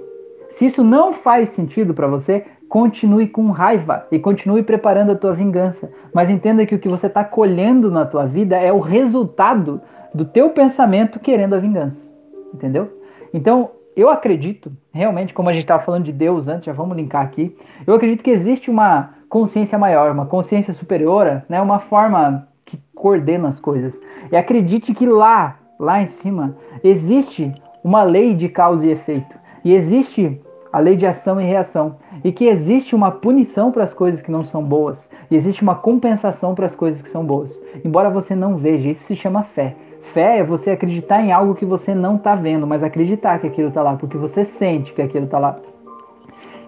[0.50, 5.32] Se isso não faz sentido para você, continue com raiva e continue preparando a tua
[5.32, 9.80] vingança, mas entenda que o que você está colhendo na tua vida é o resultado
[10.12, 12.12] do teu pensamento querendo a vingança,
[12.52, 12.92] entendeu?
[13.32, 17.22] Então, eu acredito, realmente, como a gente estava falando de Deus antes, já vamos linkar
[17.24, 17.56] aqui,
[17.86, 23.48] eu acredito que existe uma consciência maior, uma consciência superior, né, uma forma que coordena
[23.48, 24.00] as coisas.
[24.30, 27.52] E acredite que lá, lá em cima, existe
[27.82, 29.36] uma lei de causa e efeito.
[29.64, 30.40] E existe
[30.72, 31.96] a lei de ação e reação.
[32.22, 35.10] E que existe uma punição para as coisas que não são boas.
[35.30, 37.58] E existe uma compensação para as coisas que são boas.
[37.84, 39.74] Embora você não veja, isso se chama fé.
[40.12, 43.68] Fé é você acreditar em algo que você não está vendo, mas acreditar que aquilo
[43.68, 45.56] está lá, porque você sente que aquilo está lá.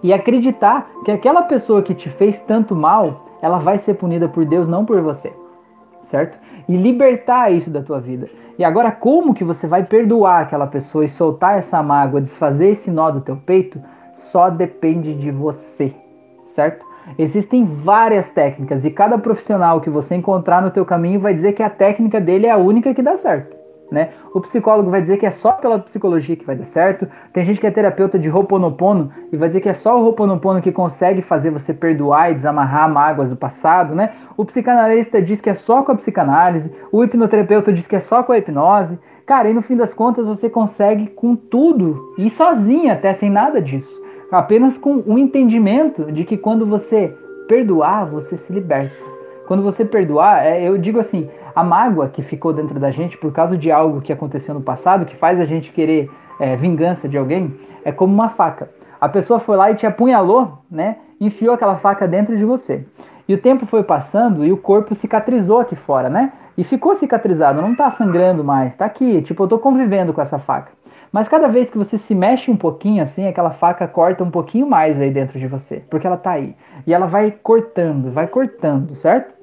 [0.02, 4.44] E acreditar que aquela pessoa que te fez tanto mal, ela vai ser punida por
[4.44, 5.32] Deus, não por você.
[6.00, 6.38] Certo?
[6.68, 8.28] E libertar isso da tua vida.
[8.58, 12.90] E agora, como que você vai perdoar aquela pessoa e soltar essa mágoa, desfazer esse
[12.90, 13.80] nó do teu peito?
[14.14, 15.94] Só depende de você,
[16.42, 16.84] certo?
[17.18, 21.62] Existem várias técnicas e cada profissional que você encontrar no teu caminho vai dizer que
[21.62, 23.60] a técnica dele é a única que dá certo.
[23.90, 24.10] Né?
[24.32, 27.08] O psicólogo vai dizer que é só pela psicologia que vai dar certo.
[27.32, 30.62] Tem gente que é terapeuta de Ho'oponopono e vai dizer que é só o Ho'oponopono
[30.62, 34.12] que consegue fazer você perdoar e desamarrar mágoas do passado, né?
[34.36, 38.22] O psicanalista diz que é só com a psicanálise, o hipnoterapeuta diz que é só
[38.22, 38.96] com a hipnose.
[39.26, 43.60] Cara, e no fim das contas você consegue com tudo e sozinho até sem nada
[43.60, 44.00] disso
[44.30, 47.16] apenas com um entendimento de que quando você
[47.48, 48.94] perdoar, você se liberta.
[49.46, 53.32] Quando você perdoar, é, eu digo assim, a mágoa que ficou dentro da gente por
[53.32, 56.08] causa de algo que aconteceu no passado, que faz a gente querer
[56.38, 57.54] é, vingança de alguém,
[57.84, 58.70] é como uma faca.
[59.00, 60.98] A pessoa foi lá e te apunhalou, né?
[61.20, 62.84] Enfiou aquela faca dentro de você.
[63.26, 66.32] E o tempo foi passando e o corpo cicatrizou aqui fora, né?
[66.56, 70.38] E ficou cicatrizado, não tá sangrando mais, tá aqui, tipo, eu tô convivendo com essa
[70.38, 70.72] faca.
[71.12, 74.68] Mas cada vez que você se mexe um pouquinho assim, aquela faca corta um pouquinho
[74.68, 76.54] mais aí dentro de você, porque ela tá aí.
[76.86, 79.34] E ela vai cortando, vai cortando, certo?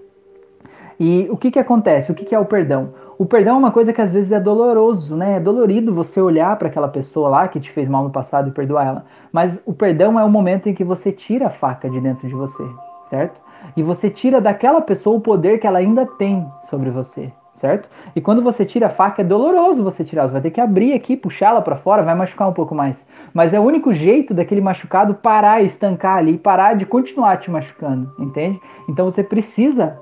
[0.99, 2.11] E o que que acontece?
[2.11, 2.93] O que que é o perdão?
[3.19, 5.37] O perdão é uma coisa que às vezes é doloroso, né?
[5.37, 8.51] É dolorido você olhar para aquela pessoa lá que te fez mal no passado e
[8.51, 9.05] perdoar ela.
[9.31, 12.33] Mas o perdão é o momento em que você tira a faca de dentro de
[12.33, 12.63] você,
[13.09, 13.41] certo?
[13.75, 17.89] E você tira daquela pessoa o poder que ela ainda tem sobre você certo?
[18.15, 20.93] E quando você tira a faca é doloroso você tirar, você vai ter que abrir
[20.93, 23.05] aqui, puxá-la para fora, vai machucar um pouco mais.
[23.33, 28.13] Mas é o único jeito daquele machucado parar, estancar ali, parar de continuar te machucando,
[28.19, 28.59] entende?
[28.87, 29.99] Então você precisa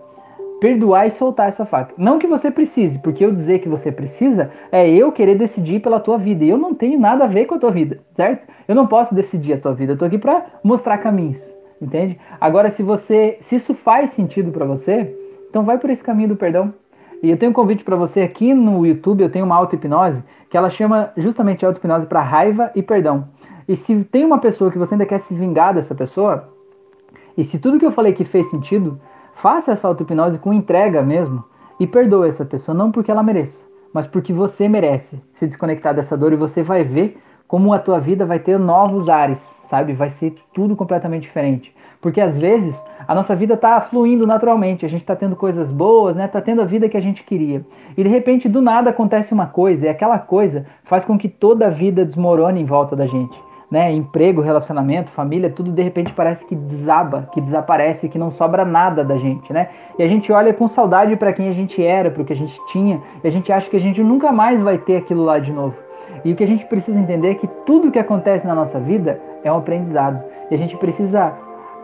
[0.59, 1.93] perdoar e soltar essa faca.
[1.97, 5.99] Não que você precise, porque eu dizer que você precisa é eu querer decidir pela
[5.99, 6.43] tua vida.
[6.43, 8.47] E eu não tenho nada a ver com a tua vida, certo?
[8.67, 9.93] Eu não posso decidir a tua vida.
[9.93, 11.39] Eu tô aqui para mostrar caminhos,
[11.81, 12.19] entende?
[12.39, 15.13] Agora se você, se isso faz sentido para você,
[15.49, 16.73] então vai por esse caminho do perdão.
[17.25, 20.55] E eu tenho um convite para você aqui no YouTube, eu tenho uma auto-hipnose que
[20.55, 23.29] ela chama justamente auto-hipnose para raiva e perdão.
[23.67, 26.47] E se tem uma pessoa que você ainda quer se vingar dessa pessoa,
[27.35, 29.01] e se tudo que eu falei aqui fez sentido,
[29.33, 31.43] faça essa auto-hipnose com entrega mesmo
[31.79, 36.15] e perdoe essa pessoa, não porque ela mereça, mas porque você merece se desconectar dessa
[36.15, 39.93] dor e você vai ver como a tua vida vai ter novos ares, sabe?
[39.93, 44.89] Vai ser tudo completamente diferente Porque às vezes a nossa vida está fluindo naturalmente, a
[44.89, 46.27] gente está tendo coisas boas, né?
[46.27, 47.63] Tá tendo a vida que a gente queria.
[47.95, 51.67] E de repente, do nada acontece uma coisa, e aquela coisa faz com que toda
[51.67, 53.37] a vida desmorone em volta da gente.
[53.69, 53.91] Né?
[53.91, 59.03] Emprego, relacionamento, família, tudo de repente parece que desaba, que desaparece, que não sobra nada
[59.03, 59.69] da gente, né?
[59.97, 62.35] E a gente olha com saudade para quem a gente era, para o que a
[62.35, 65.39] gente tinha, e a gente acha que a gente nunca mais vai ter aquilo lá
[65.39, 65.75] de novo.
[66.23, 69.19] E o que a gente precisa entender é que tudo que acontece na nossa vida
[69.43, 70.23] é um aprendizado.
[70.49, 71.33] E a gente precisa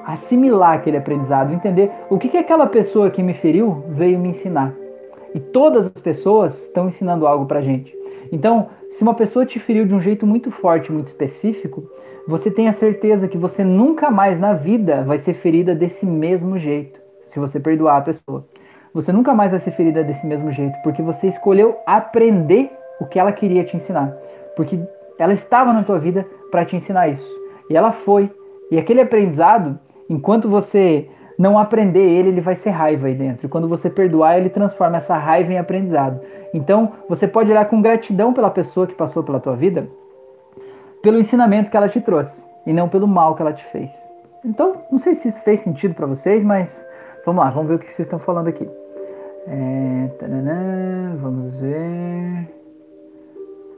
[0.05, 4.73] assimilar aquele aprendizado, entender o que, que aquela pessoa que me feriu veio me ensinar.
[5.33, 7.95] E todas as pessoas estão ensinando algo pra gente.
[8.31, 11.83] Então, se uma pessoa te feriu de um jeito muito forte, muito específico,
[12.27, 16.99] você tenha certeza que você nunca mais na vida vai ser ferida desse mesmo jeito,
[17.25, 18.45] se você perdoar a pessoa.
[18.93, 22.69] Você nunca mais vai ser ferida desse mesmo jeito, porque você escolheu aprender
[22.99, 24.15] o que ela queria te ensinar.
[24.55, 24.79] Porque
[25.17, 27.41] ela estava na tua vida para te ensinar isso.
[27.69, 28.29] E ela foi.
[28.69, 29.79] E aquele aprendizado
[30.11, 31.07] Enquanto você
[31.39, 33.45] não aprender ele, ele vai ser raiva aí dentro.
[33.45, 36.19] E quando você perdoar, ele transforma essa raiva em aprendizado.
[36.53, 39.87] Então, você pode olhar com gratidão pela pessoa que passou pela tua vida,
[41.01, 43.89] pelo ensinamento que ela te trouxe, e não pelo mal que ela te fez.
[44.43, 46.85] Então, não sei se isso fez sentido para vocês, mas
[47.25, 48.67] vamos lá, vamos ver o que vocês estão falando aqui.
[49.47, 50.09] É,
[51.21, 52.53] vamos ver.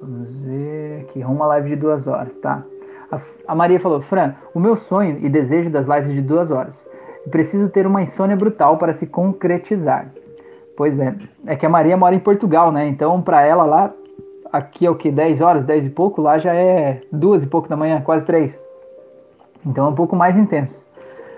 [0.02, 2.66] Vamos ver aqui, uma live de duas horas, tá?
[3.48, 6.90] A, Maria falou: Fran, o meu sonho e desejo das lives de duas horas.
[7.30, 10.08] Preciso ter uma insônia brutal para se concretizar.
[10.76, 11.16] Pois é,
[11.46, 12.88] é que a Maria mora em Portugal, né?
[12.88, 13.94] Então, para ela lá,
[14.52, 15.12] aqui é o que?
[15.12, 18.62] 10 horas, 10 e pouco, lá já é duas e pouco da manhã, quase três.
[19.66, 20.86] Então é um pouco mais intenso.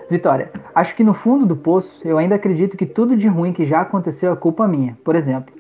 [0.10, 3.66] Vitória, acho que no fundo do poço eu ainda acredito que tudo de ruim que
[3.66, 4.96] já aconteceu é culpa minha.
[5.04, 5.54] Por exemplo,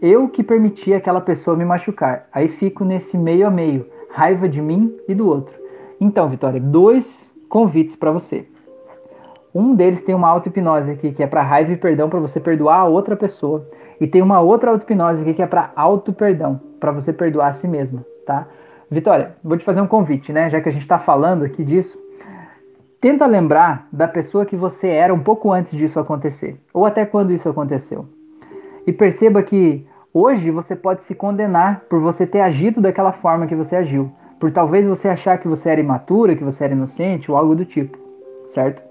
[0.00, 2.26] eu que permiti aquela pessoa me machucar.
[2.32, 5.54] Aí fico nesse meio a meio raiva de mim e do outro.
[6.00, 8.46] Então, Vitória, dois convites para você.
[9.54, 12.80] Um deles tem uma auto-hipnose aqui, que é para raiva e perdão, para você perdoar
[12.80, 13.66] a outra pessoa.
[14.00, 17.68] E tem uma outra auto-hipnose aqui, que é para auto-perdão, para você perdoar a si
[17.68, 18.46] mesma, tá?
[18.90, 20.50] Vitória, vou te fazer um convite, né?
[20.50, 21.98] Já que a gente está falando aqui disso.
[23.00, 27.32] Tenta lembrar da pessoa que você era um pouco antes disso acontecer, ou até quando
[27.32, 28.06] isso aconteceu.
[28.86, 33.54] E perceba que Hoje você pode se condenar por você ter agido daquela forma que
[33.54, 37.36] você agiu, por talvez você achar que você era imatura, que você era inocente ou
[37.38, 37.96] algo do tipo,
[38.44, 38.82] certo?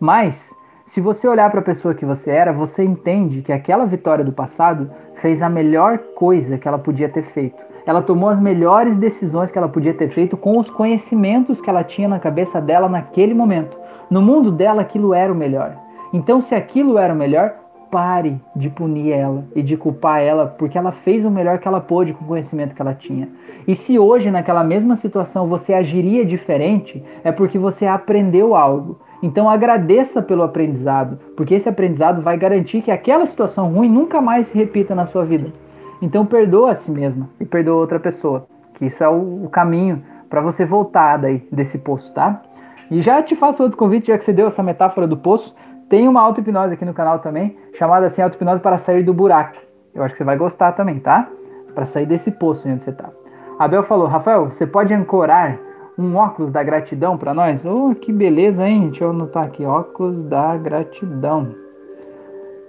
[0.00, 0.52] Mas
[0.84, 4.32] se você olhar para a pessoa que você era, você entende que aquela vitória do
[4.32, 7.62] passado fez a melhor coisa que ela podia ter feito.
[7.86, 11.84] Ela tomou as melhores decisões que ela podia ter feito com os conhecimentos que ela
[11.84, 13.78] tinha na cabeça dela naquele momento.
[14.10, 15.76] No mundo dela, aquilo era o melhor.
[16.12, 17.54] Então, se aquilo era o melhor,
[17.90, 21.80] pare de punir ela e de culpar ela, porque ela fez o melhor que ela
[21.80, 23.28] pôde com o conhecimento que ela tinha.
[23.66, 29.00] E se hoje, naquela mesma situação, você agiria diferente, é porque você aprendeu algo.
[29.22, 34.46] Então agradeça pelo aprendizado, porque esse aprendizado vai garantir que aquela situação ruim nunca mais
[34.46, 35.52] se repita na sua vida.
[36.00, 40.40] Então perdoa a si mesma e perdoa outra pessoa, que isso é o, caminho para
[40.40, 42.42] você voltar daí desse poço, tá?
[42.90, 45.54] E já te faço outro convite, já que você deu essa metáfora do poço,
[45.88, 49.56] tem uma auto-hipnose aqui no canal também, chamada assim auto-hipnose para sair do buraco.
[49.94, 51.28] Eu acho que você vai gostar também, tá?
[51.74, 53.10] Para sair desse poço onde você tá.
[53.58, 55.58] Abel falou, Rafael, você pode ancorar
[55.98, 57.64] um óculos da gratidão para nós?
[57.64, 58.88] Oh, que beleza, hein?
[58.88, 61.54] Deixa eu anotar aqui, óculos da gratidão.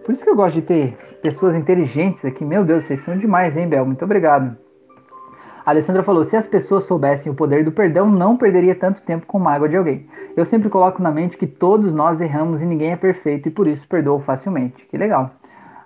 [0.04, 2.44] Por isso que eu gosto de ter pessoas inteligentes aqui.
[2.44, 3.86] Meu Deus, vocês são demais, hein, Bel?
[3.86, 4.58] Muito obrigado.
[5.64, 9.28] A Alessandra falou: se as pessoas soubessem o poder do perdão, não perderia tanto tempo
[9.28, 10.08] com mágoa de alguém.
[10.35, 13.68] Eu sempre coloco na mente que todos nós erramos e ninguém é perfeito e por
[13.68, 14.85] isso perdoo facilmente.
[14.85, 15.31] Que legal.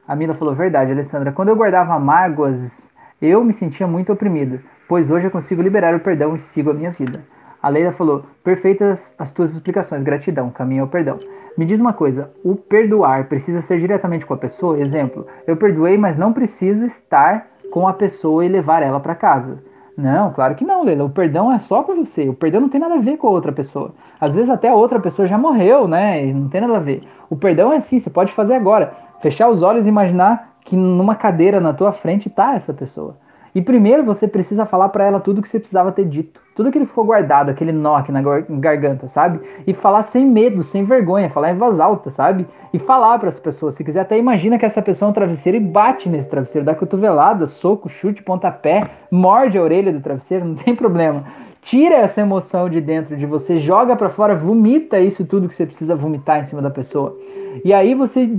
[0.08, 1.32] A Mila falou: verdade, Alessandra.
[1.32, 2.92] Quando eu guardava mágoas,
[3.22, 6.74] eu me sentia muito oprimida, pois hoje eu consigo liberar o perdão e sigo a
[6.74, 7.24] minha vida.
[7.62, 11.20] A Leila falou: perfeitas as tuas explicações, gratidão, caminho ao perdão.
[11.58, 14.80] Me diz uma coisa, o perdoar precisa ser diretamente com a pessoa?
[14.80, 19.64] Exemplo, eu perdoei, mas não preciso estar com a pessoa e levar ela para casa.
[19.96, 21.04] Não, claro que não, Leila.
[21.04, 22.28] O perdão é só com você.
[22.28, 23.94] O perdão não tem nada a ver com a outra pessoa.
[24.20, 26.26] Às vezes até a outra pessoa já morreu, né?
[26.26, 27.04] E não tem nada a ver.
[27.30, 28.94] O perdão é assim, você pode fazer agora.
[29.22, 33.18] Fechar os olhos e imaginar que numa cadeira na tua frente tá essa pessoa.
[33.56, 36.42] E primeiro você precisa falar para ela tudo que você precisava ter dito.
[36.56, 39.40] Tudo que ele ficou guardado, aquele nó aqui na garganta, sabe?
[39.66, 42.48] E falar sem medo, sem vergonha, falar em voz alta, sabe?
[42.72, 43.76] E falar para as pessoas.
[43.76, 46.76] Se quiser, até imagina que essa pessoa é um travesseiro e bate nesse travesseiro, dá
[46.76, 51.24] cotovelada, soco, chute, pontapé, morde a orelha do travesseiro, não tem problema.
[51.64, 55.66] Tira essa emoção de dentro de você, joga para fora, vomita isso tudo que você
[55.66, 57.18] precisa vomitar em cima da pessoa.
[57.64, 58.30] E aí você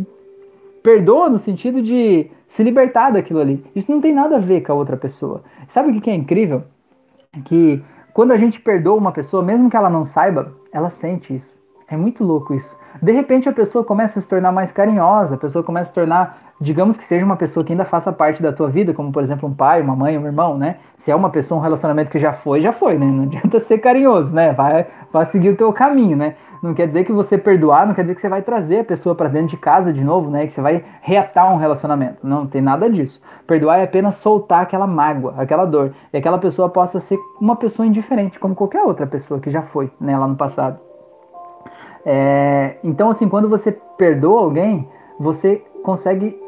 [0.84, 3.64] perdoa no sentido de se libertar daquilo ali.
[3.74, 5.42] Isso não tem nada a ver com a outra pessoa.
[5.66, 6.62] Sabe o que é incrível?
[7.46, 7.82] Que
[8.12, 11.54] quando a gente perdoa uma pessoa, mesmo que ela não saiba, ela sente isso.
[11.88, 12.76] É muito louco isso.
[13.02, 15.94] De repente a pessoa começa a se tornar mais carinhosa, a pessoa começa a se
[15.94, 19.22] tornar, digamos que seja uma pessoa que ainda faça parte da tua vida, como por
[19.22, 20.76] exemplo um pai, uma mãe, um irmão, né?
[20.96, 23.06] Se é uma pessoa, um relacionamento que já foi, já foi, né?
[23.06, 24.52] Não adianta ser carinhoso, né?
[24.52, 26.36] Vai, vai seguir o teu caminho, né?
[26.62, 29.14] Não quer dizer que você perdoar, não quer dizer que você vai trazer a pessoa
[29.14, 30.46] para dentro de casa de novo, né?
[30.46, 32.26] Que você vai reatar um relacionamento.
[32.26, 33.20] Não, não tem nada disso.
[33.46, 35.92] Perdoar é apenas soltar aquela mágoa, aquela dor.
[36.10, 39.92] E aquela pessoa possa ser uma pessoa indiferente, como qualquer outra pessoa que já foi,
[40.00, 40.16] né?
[40.16, 40.78] Lá no passado.
[42.04, 46.38] É, então, assim, quando você perdoa alguém, você consegue.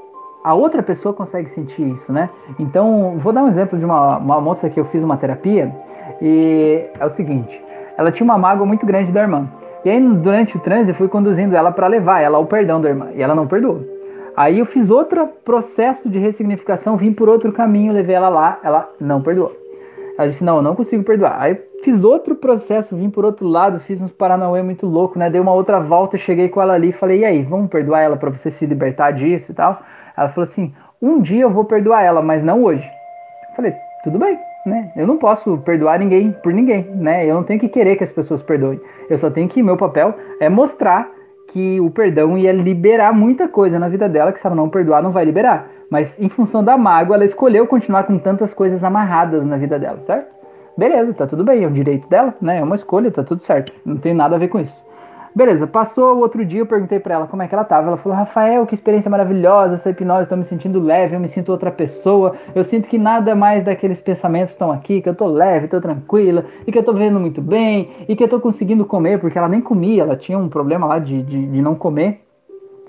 [0.44, 2.30] A outra pessoa consegue sentir isso, né?
[2.58, 5.74] Então, vou dar um exemplo de uma, uma moça que eu fiz uma terapia
[6.20, 7.60] e é o seguinte:
[7.96, 9.48] ela tinha uma mágoa muito grande da irmã.
[9.84, 12.88] E aí, durante o trânsito, eu fui conduzindo ela para levar ela ao perdão da
[12.88, 13.08] irmã.
[13.14, 13.96] E ela não perdoou.
[14.36, 18.92] Aí eu fiz outro processo de ressignificação, vim por outro caminho, levei ela lá, ela
[19.00, 19.50] não perdoou.
[20.18, 21.36] Ela disse, não, eu não consigo perdoar.
[21.40, 25.30] Aí fiz outro processo, vim por outro lado, fiz uns paranauê muito louco, né?
[25.30, 28.16] Dei uma outra volta, cheguei com ela ali e falei, e aí, vamos perdoar ela
[28.16, 29.80] para você se libertar disso e tal?
[30.16, 32.88] Ela falou assim, um dia eu vou perdoar ela, mas não hoje.
[33.50, 34.92] Eu falei, tudo bem, né?
[34.96, 37.24] Eu não posso perdoar ninguém por ninguém, né?
[37.24, 38.80] Eu não tenho que querer que as pessoas perdoem.
[39.08, 41.10] Eu só tenho que, meu papel é mostrar
[41.48, 45.02] que o perdão ia liberar muita coisa na vida dela, que se ela não perdoar,
[45.02, 45.70] não vai liberar.
[45.90, 50.00] Mas em função da mágoa, ela escolheu continuar com tantas coisas amarradas na vida dela,
[50.02, 50.35] certo?
[50.76, 52.58] Beleza, tá tudo bem, é o direito dela, né?
[52.58, 53.72] É uma escolha, tá tudo certo.
[53.84, 54.84] Não tem nada a ver com isso.
[55.34, 57.88] Beleza, passou o outro dia, eu perguntei para ela como é que ela tava.
[57.88, 61.50] Ela falou: Rafael, que experiência maravilhosa essa hipnose, tô me sentindo leve, eu me sinto
[61.50, 62.34] outra pessoa.
[62.54, 66.46] Eu sinto que nada mais daqueles pensamentos estão aqui, que eu tô leve, tô tranquila,
[66.66, 69.48] e que eu tô vendo muito bem, e que eu tô conseguindo comer, porque ela
[69.48, 72.22] nem comia, ela tinha um problema lá de, de, de não comer,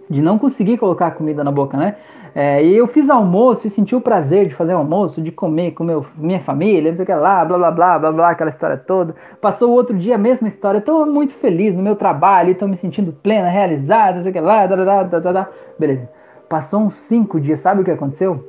[0.10, 1.96] de não conseguir colocar comida na boca, né?
[2.40, 5.84] É, e eu fiz almoço e senti o prazer de fazer almoço, de comer com
[5.84, 8.78] meu, minha família, não sei o que lá, blá blá blá blá blá, aquela história
[8.78, 9.16] toda.
[9.42, 10.80] Passou o outro dia a mesma história.
[10.80, 14.40] Tô muito feliz no meu trabalho, estou me sentindo plena, realizada, não sei o que
[14.40, 15.50] lá, da, da, da, da,
[15.80, 16.08] Beleza.
[16.48, 18.48] Passou uns cinco dias, sabe o que aconteceu?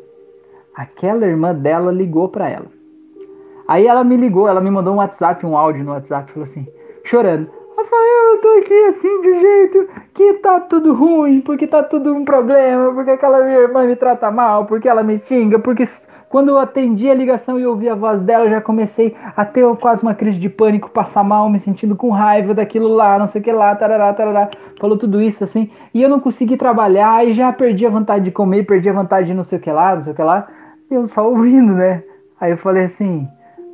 [0.75, 2.67] Aquela irmã dela ligou para ela.
[3.67, 6.67] Aí ela me ligou, ela me mandou um WhatsApp, um áudio no WhatsApp, falou assim,
[7.03, 7.58] chorando.
[7.89, 12.13] Rafael, eu tô aqui assim de um jeito que tá tudo ruim, porque tá tudo
[12.13, 15.85] um problema, porque aquela minha irmã me trata mal, porque ela me xinga, porque
[16.29, 19.65] quando eu atendi a ligação e ouvi a voz dela, eu já comecei a ter
[19.77, 23.41] quase uma crise de pânico, passar mal, me sentindo com raiva daquilo lá, não sei
[23.41, 24.51] o que lá, tarará, tarará.
[24.79, 28.31] Falou tudo isso assim, e eu não consegui trabalhar, e já perdi a vontade de
[28.31, 30.47] comer, perdi a vontade de não sei o que lá, não sei o que lá.
[30.91, 32.03] Eu só ouvindo, né?
[32.39, 33.27] Aí eu falei assim,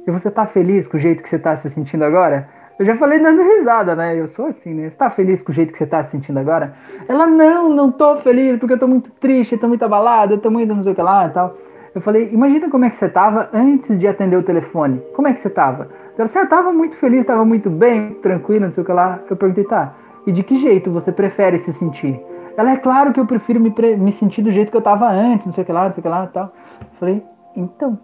[0.06, 2.48] e você tá feliz com o jeito que você tá se sentindo agora?
[2.76, 4.18] Eu já falei dando risada, né?
[4.18, 4.90] Eu sou assim, né?
[4.90, 6.74] Você tá feliz com o jeito que você tá se sentindo agora?
[7.08, 10.50] Ela, não, não tô feliz, porque eu tô muito triste, tô muito abalada, eu tô
[10.50, 11.56] muito não sei o que lá e tal.
[11.94, 15.00] Eu falei, imagina como é que você tava antes de atender o telefone.
[15.14, 15.88] Como é que você tava?
[16.18, 19.20] Ela, você tava muito feliz, tava muito bem, tranquila, não sei o que lá.
[19.30, 19.94] Eu perguntei, tá,
[20.26, 22.20] e de que jeito você prefere se sentir?
[22.56, 25.46] Ela, é claro que eu prefiro me, me sentir do jeito que eu tava antes,
[25.46, 26.52] não sei o que lá, não sei o que lá e tal.
[26.80, 27.22] Eu falei,
[27.54, 27.96] então,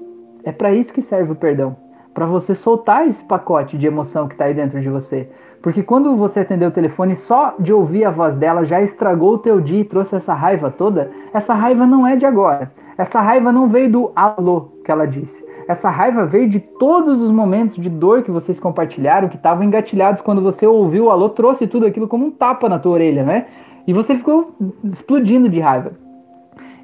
[0.45, 4.35] é para isso que serve o perdão para você soltar esse pacote de emoção que
[4.35, 5.29] está aí dentro de você.
[5.63, 9.39] Porque quando você atendeu o telefone, só de ouvir a voz dela já estragou o
[9.39, 11.11] teu dia e trouxe essa raiva toda.
[11.33, 12.73] Essa raiva não é de agora.
[12.97, 15.45] Essa raiva não veio do alô que ela disse.
[15.69, 20.21] Essa raiva veio de todos os momentos de dor que vocês compartilharam, que estavam engatilhados
[20.21, 23.47] quando você ouviu o alô, trouxe tudo aquilo como um tapa na tua orelha, né?
[23.87, 25.93] E você ficou explodindo de raiva.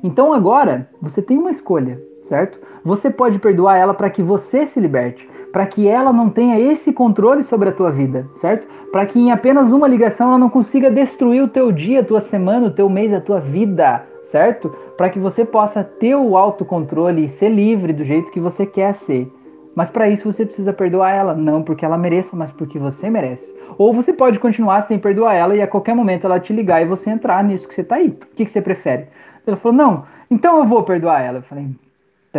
[0.03, 2.59] Então agora você tem uma escolha certo?
[2.87, 6.93] Você pode perdoar ela para que você se liberte, para que ela não tenha esse
[6.93, 8.69] controle sobre a tua vida, certo?
[8.93, 12.21] Para que em apenas uma ligação ela não consiga destruir o teu dia, a tua
[12.21, 14.73] semana, o teu mês, a tua vida, certo?
[14.97, 18.95] Para que você possa ter o autocontrole e ser livre do jeito que você quer
[18.95, 19.33] ser.
[19.75, 23.53] Mas para isso você precisa perdoar ela, não porque ela mereça, mas porque você merece.
[23.77, 26.87] Ou você pode continuar sem perdoar ela e a qualquer momento ela te ligar e
[26.87, 28.11] você entrar nisso que você tá aí.
[28.11, 29.09] O que, que você prefere?
[29.45, 31.39] Ela falou: Não, então eu vou perdoar ela.
[31.39, 31.67] Eu falei: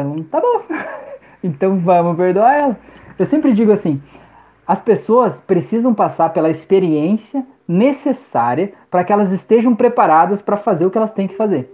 [0.02, 0.62] então, tá bom.
[1.44, 2.78] então vamos perdoar ela.
[3.18, 4.02] Eu sempre digo assim:
[4.68, 10.92] as pessoas precisam passar pela experiência necessária para que elas estejam preparadas para fazer o
[10.92, 11.70] que elas têm que fazer,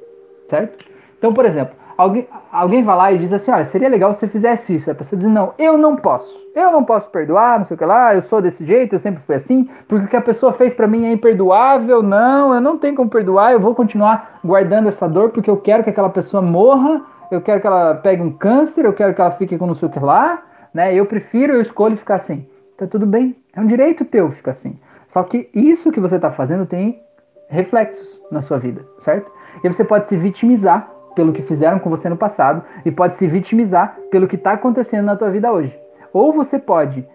[0.50, 0.86] certo?
[1.18, 4.28] Então, por exemplo, alguém, alguém vai lá e diz assim: olha, seria legal se você
[4.28, 4.90] fizesse isso.
[4.90, 7.86] A pessoa diz: não, eu não posso, eu não posso perdoar, não sei o que
[7.86, 10.74] lá, eu sou desse jeito, eu sempre fui assim, porque o que a pessoa fez
[10.74, 15.08] para mim é imperdoável, não, eu não tenho como perdoar, eu vou continuar guardando essa
[15.08, 17.02] dor porque eu quero que aquela pessoa morra
[17.36, 19.88] eu quero que ela pegue um câncer, eu quero que ela fique com não sei
[19.88, 20.44] o que lá,
[20.74, 20.94] né?
[20.94, 22.48] Eu prefiro, eu escolho ficar assim.
[22.78, 24.80] Tá tudo bem, é um direito teu ficar assim.
[25.08, 27.02] Só que isso que você está fazendo tem
[27.48, 29.32] reflexos na sua vida, certo?
[29.64, 33.28] E você pode se vitimizar pelo que fizeram com você no passado e pode se
[33.28, 35.78] vitimizar pelo que está acontecendo na tua vida hoje.
[36.12, 37.08] Ou você pode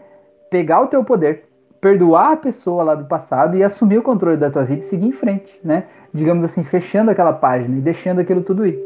[0.48, 1.44] pegar o teu poder,
[1.80, 5.06] perdoar a pessoa lá do passado e assumir o controle da tua vida e seguir
[5.06, 5.84] em frente, né?
[6.12, 8.78] Digamos assim, fechando aquela página e deixando aquilo tudo ir.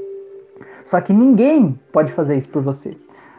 [0.85, 2.97] Só que ninguém pode fazer isso por você.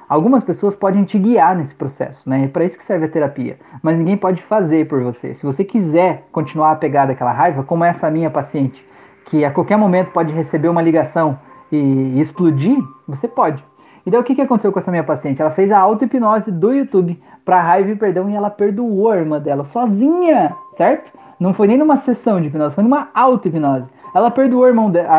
[0.07, 2.45] Algumas pessoas podem te guiar nesse processo, né?
[2.45, 3.57] É para isso que serve a terapia.
[3.81, 5.33] Mas ninguém pode fazer por você.
[5.33, 8.85] Se você quiser continuar apegado àquela raiva, como essa minha paciente,
[9.25, 11.39] que a qualquer momento pode receber uma ligação
[11.71, 13.63] e explodir, você pode.
[14.05, 15.41] Então o que, que aconteceu com essa minha paciente?
[15.41, 19.39] Ela fez a auto-hipnose do YouTube para raiva e perdão e ela perdoou a irmã
[19.39, 21.11] dela sozinha, certo?
[21.39, 23.89] Não foi nem numa sessão de hipnose, foi numa auto-hipnose.
[24.13, 24.69] Ela perdoou a,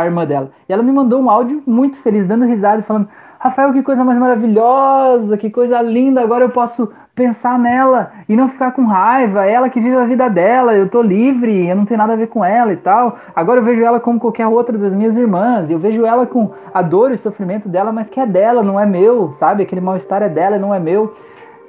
[0.04, 0.50] irmã dela.
[0.68, 3.08] E ela me mandou um áudio muito feliz, dando risada e falando:
[3.38, 8.48] Rafael, que coisa mais maravilhosa, que coisa linda, agora eu posso pensar nela e não
[8.48, 11.98] ficar com raiva, ela que vive a vida dela, eu tô livre, eu não tenho
[11.98, 13.18] nada a ver com ela e tal.
[13.34, 16.82] Agora eu vejo ela como qualquer outra das minhas irmãs, eu vejo ela com a
[16.82, 19.62] dor e o sofrimento dela, mas que é dela, não é meu, sabe?
[19.62, 21.14] Aquele mal-estar é dela, não é meu.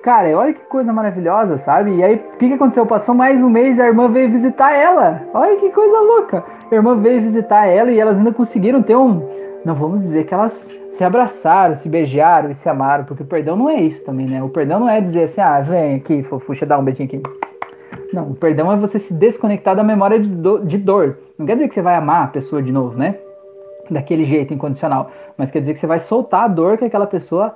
[0.05, 1.95] Cara, olha que coisa maravilhosa, sabe?
[1.95, 2.85] E aí, o que, que aconteceu?
[2.85, 5.23] Passou mais um mês e a irmã veio visitar ela.
[5.33, 6.45] Olha que coisa louca.
[6.71, 9.27] A irmã veio visitar ela e elas ainda conseguiram ter um.
[9.65, 13.55] Não vamos dizer que elas se abraçaram, se beijaram e se amaram, porque o perdão
[13.55, 14.43] não é isso também, né?
[14.43, 17.23] O perdão não é dizer assim, ah, vem aqui, fofuxa, dá um beijinho aqui.
[18.13, 21.17] Não, o perdão é você se desconectar da memória de, do, de dor.
[21.35, 23.15] Não quer dizer que você vai amar a pessoa de novo, né?
[23.89, 25.09] Daquele jeito incondicional.
[25.35, 27.55] Mas quer dizer que você vai soltar a dor que aquela pessoa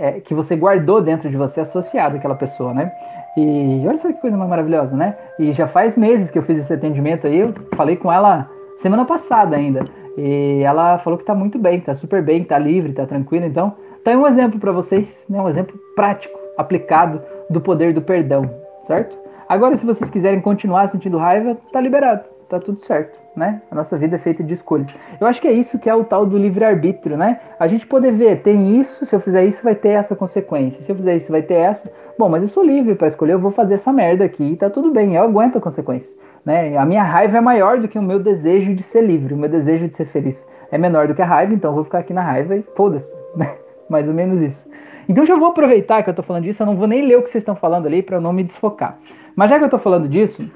[0.00, 2.90] é, que você guardou dentro de você associado àquela pessoa, né?
[3.36, 5.14] E olha só que coisa mais maravilhosa, né?
[5.38, 8.48] E já faz meses que eu fiz esse atendimento aí, eu falei com ela
[8.78, 9.84] semana passada ainda.
[10.16, 13.44] E ela falou que tá muito bem, tá super bem, tá livre, tá tranquila.
[13.46, 15.40] Então, tá aí um exemplo para vocês, né?
[15.40, 17.20] Um exemplo prático, aplicado
[17.50, 18.50] do poder do perdão,
[18.84, 19.14] certo?
[19.46, 23.62] Agora, se vocês quiserem continuar sentindo raiva, tá liberado, tá tudo certo né?
[23.70, 24.92] A nossa vida é feita de escolhas.
[25.20, 27.40] Eu acho que é isso que é o tal do livre-arbítrio, né?
[27.58, 30.90] A gente poder ver, tem isso, se eu fizer isso vai ter essa consequência, se
[30.90, 31.90] eu fizer isso vai ter essa.
[32.18, 34.68] Bom, mas eu sou livre para escolher, eu vou fazer essa merda aqui e tá
[34.68, 36.14] tudo bem, eu aguento a consequência,
[36.44, 36.76] né?
[36.76, 39.48] A minha raiva é maior do que o meu desejo de ser livre, o meu
[39.48, 42.12] desejo de ser feliz é menor do que a raiva, então eu vou ficar aqui
[42.12, 43.54] na raiva e foda-se, né?
[43.88, 44.68] Mais ou menos isso.
[45.08, 47.22] Então já vou aproveitar que eu tô falando disso, eu não vou nem ler o
[47.22, 48.98] que vocês estão falando ali para não me desfocar.
[49.34, 50.48] Mas já que eu tô falando disso,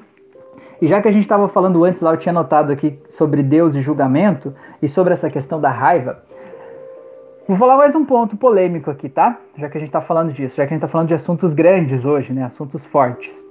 [0.85, 3.75] e já que a gente estava falando antes lá, eu tinha notado aqui sobre Deus
[3.75, 6.23] e julgamento e sobre essa questão da raiva.
[7.49, 9.39] Vou falar mais um ponto polêmico aqui, tá?
[9.57, 11.55] Já que a gente está falando disso, já que a gente está falando de assuntos
[11.55, 12.45] grandes hoje, né?
[12.45, 13.43] Assuntos fortes.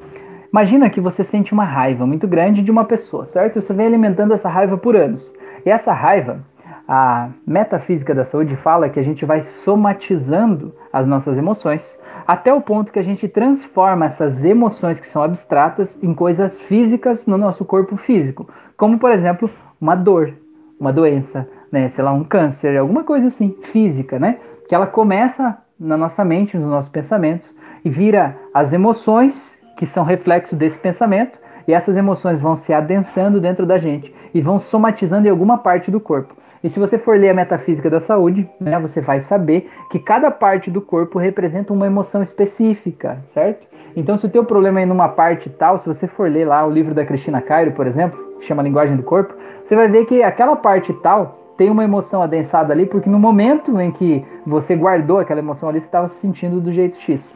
[0.51, 3.59] Imagina que você sente uma raiva muito grande de uma pessoa, certo?
[3.59, 5.33] Você vem alimentando essa raiva por anos.
[5.65, 6.39] E essa raiva,
[6.87, 11.97] a metafísica da saúde fala que a gente vai somatizando as nossas emoções
[12.27, 17.25] até o ponto que a gente transforma essas emoções que são abstratas em coisas físicas
[17.25, 18.47] no nosso corpo físico,
[18.77, 19.49] como por exemplo
[19.79, 20.33] uma dor,
[20.79, 24.37] uma doença, né, sei lá, um câncer, alguma coisa assim, física, né,
[24.67, 27.53] que ela começa na nossa mente, nos nossos pensamentos
[27.83, 33.39] e vira as emoções que são reflexo desse pensamento e essas emoções vão se adensando
[33.39, 36.35] dentro da gente e vão somatizando em alguma parte do corpo.
[36.63, 40.31] E se você for ler a metafísica da saúde, né, você vai saber que cada
[40.31, 43.67] parte do corpo representa uma emoção específica, certo?
[43.97, 46.71] Então, se o teu problema é numa parte tal, se você for ler lá o
[46.71, 50.23] livro da Cristina Cairo, por exemplo, que chama Linguagem do Corpo, você vai ver que
[50.23, 55.19] aquela parte tal tem uma emoção adensada ali, porque no momento em que você guardou
[55.19, 57.35] aquela emoção ali, você estava se sentindo do jeito X.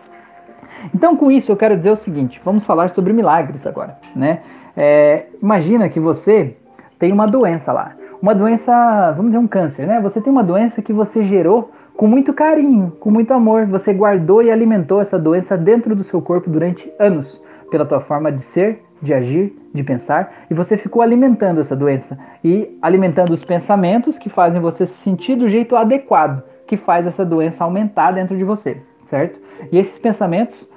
[0.95, 4.39] Então, com isso, eu quero dizer o seguinte: vamos falar sobre milagres agora, né?
[4.75, 6.55] É, imagina que você
[6.97, 9.99] tem uma doença lá uma doença, vamos dizer um câncer, né?
[10.01, 14.41] Você tem uma doença que você gerou com muito carinho, com muito amor, você guardou
[14.41, 17.41] e alimentou essa doença dentro do seu corpo durante anos,
[17.71, 22.17] pela tua forma de ser, de agir, de pensar, e você ficou alimentando essa doença
[22.43, 27.25] e alimentando os pensamentos que fazem você se sentir do jeito adequado, que faz essa
[27.25, 29.39] doença aumentar dentro de você, certo?
[29.71, 30.67] E esses pensamentos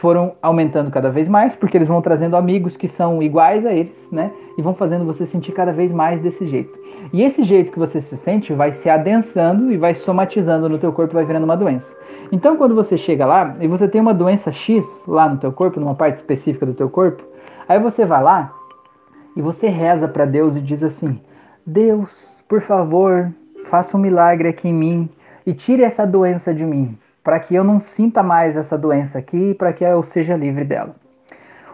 [0.00, 4.10] foram aumentando cada vez mais, porque eles vão trazendo amigos que são iguais a eles,
[4.10, 4.32] né?
[4.56, 6.72] E vão fazendo você sentir cada vez mais desse jeito.
[7.12, 10.90] E esse jeito que você se sente vai se adensando e vai somatizando no teu
[10.90, 11.94] corpo, vai virando uma doença.
[12.32, 15.78] Então, quando você chega lá e você tem uma doença X lá no teu corpo,
[15.78, 17.22] numa parte específica do teu corpo,
[17.68, 18.54] aí você vai lá
[19.36, 21.20] e você reza para Deus e diz assim:
[21.66, 23.30] Deus, por favor,
[23.66, 25.10] faça um milagre aqui em mim
[25.44, 29.50] e tire essa doença de mim para que eu não sinta mais essa doença aqui
[29.50, 30.94] e para que eu seja livre dela.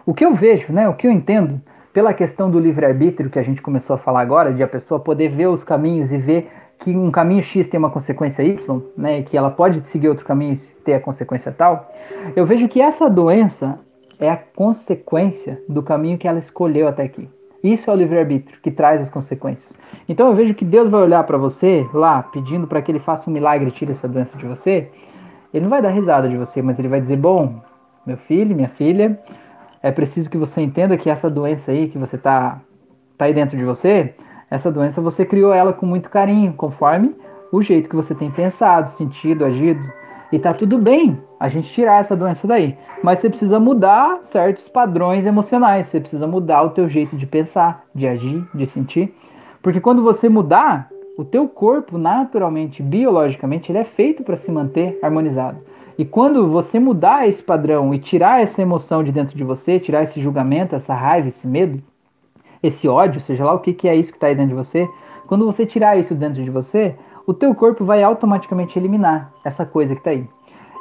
[0.05, 1.61] O que eu vejo, né, o que eu entendo
[1.93, 5.29] pela questão do livre-arbítrio que a gente começou a falar agora, de a pessoa poder
[5.29, 9.23] ver os caminhos e ver que um caminho X tem uma consequência Y, né, e
[9.23, 11.91] que ela pode seguir outro caminho e ter a consequência tal,
[12.35, 13.79] eu vejo que essa doença
[14.19, 17.27] é a consequência do caminho que ela escolheu até aqui.
[17.63, 19.75] Isso é o livre-arbítrio que traz as consequências.
[20.07, 23.29] Então eu vejo que Deus vai olhar para você lá, pedindo para que ele faça
[23.29, 24.89] um milagre e tire essa doença de você,
[25.57, 27.61] ele não vai dar risada de você, mas ele vai dizer: Bom,
[28.05, 29.19] meu filho, minha filha,
[29.81, 32.61] é preciso que você entenda que essa doença aí que você tá,
[33.17, 34.15] tá aí dentro de você,
[34.49, 37.15] essa doença você criou ela com muito carinho, conforme
[37.51, 39.81] o jeito que você tem pensado, sentido, agido.
[40.31, 42.77] E tá tudo bem a gente tirar essa doença daí.
[43.01, 45.87] Mas você precisa mudar certos padrões emocionais.
[45.87, 49.15] Você precisa mudar o teu jeito de pensar, de agir, de sentir.
[49.61, 54.99] Porque quando você mudar, o teu corpo, naturalmente, biologicamente, ele é feito para se manter
[55.01, 55.57] harmonizado.
[55.97, 60.03] E quando você mudar esse padrão e tirar essa emoção de dentro de você, tirar
[60.03, 61.81] esse julgamento, essa raiva, esse medo,
[62.61, 64.87] esse ódio, seja lá o que, que é isso que está aí dentro de você,
[65.25, 66.95] quando você tirar isso dentro de você,
[67.25, 70.27] o teu corpo vai automaticamente eliminar essa coisa que está aí.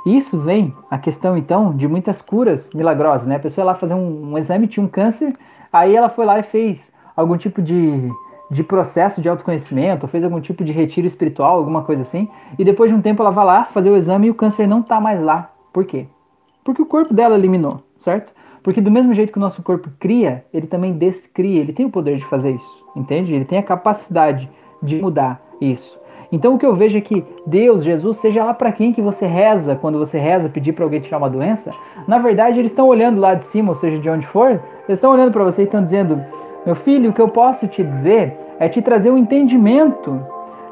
[0.04, 3.36] Isso vem a questão então de muitas curas milagrosas, né?
[3.36, 5.34] A pessoa lá fazer um, um exame, tinha um câncer,
[5.72, 8.12] aí ela foi lá e fez algum tipo de,
[8.50, 12.28] de processo de autoconhecimento, fez algum tipo de retiro espiritual, alguma coisa assim,
[12.58, 14.80] e depois de um tempo ela vai lá fazer o exame e o câncer não
[14.80, 15.52] está mais lá.
[15.72, 16.06] Por quê?
[16.64, 18.32] Porque o corpo dela eliminou, certo?
[18.62, 21.90] Porque do mesmo jeito que o nosso corpo cria, ele também descria, ele tem o
[21.90, 23.32] poder de fazer isso, entende?
[23.32, 24.50] Ele tem a capacidade
[24.82, 25.98] de mudar isso.
[26.32, 29.26] Então o que eu vejo é que Deus, Jesus, seja lá para quem que você
[29.26, 31.70] reza, quando você reza, pedir para alguém tirar uma doença,
[32.06, 35.12] na verdade eles estão olhando lá de cima, ou seja, de onde for, eles estão
[35.12, 36.20] olhando para você e estão dizendo:
[36.66, 40.20] "Meu filho, o que eu posso te dizer é te trazer um entendimento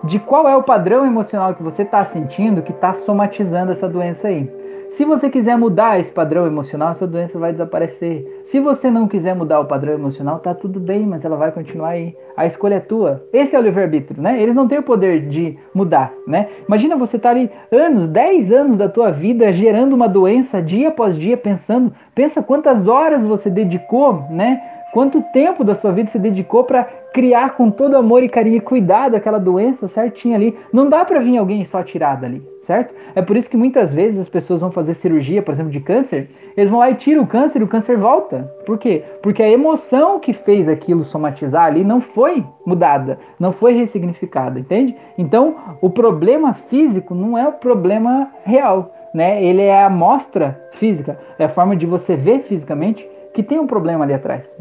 [0.02, 4.28] de qual é o padrão emocional que você está sentindo que está somatizando essa doença
[4.28, 4.50] aí.
[4.90, 8.42] Se você quiser mudar esse padrão emocional, essa doença vai desaparecer.
[8.44, 11.90] Se você não quiser mudar o padrão emocional, tá tudo bem, mas ela vai continuar
[11.90, 12.14] aí.
[12.36, 13.26] A escolha é tua.
[13.32, 14.40] Esse é o livre-arbítrio, né?
[14.40, 16.48] Eles não têm o poder de mudar, né?
[16.68, 20.88] Imagina você estar tá ali anos, 10 anos da tua vida gerando uma doença dia
[20.88, 24.60] após dia, pensando, pensa quantas horas você dedicou, né?
[24.92, 28.60] Quanto tempo da sua vida você dedicou para criar com todo amor e carinho e
[28.60, 30.56] cuidado aquela doença certinha ali.
[30.72, 32.92] Não dá para vir alguém só tirar dali, certo?
[33.14, 36.28] É por isso que muitas vezes as pessoas vão fazer cirurgia, por exemplo, de câncer,
[36.56, 38.33] eles vão lá e tiram o câncer o câncer volta.
[38.66, 39.02] Por quê?
[39.22, 44.96] Porque a emoção que fez aquilo somatizar ali não foi mudada, não foi ressignificada, entende?
[45.16, 49.42] Então, o problema físico não é o problema real, né?
[49.42, 53.66] Ele é a amostra física, é a forma de você ver fisicamente que tem um
[53.66, 54.54] problema ali atrás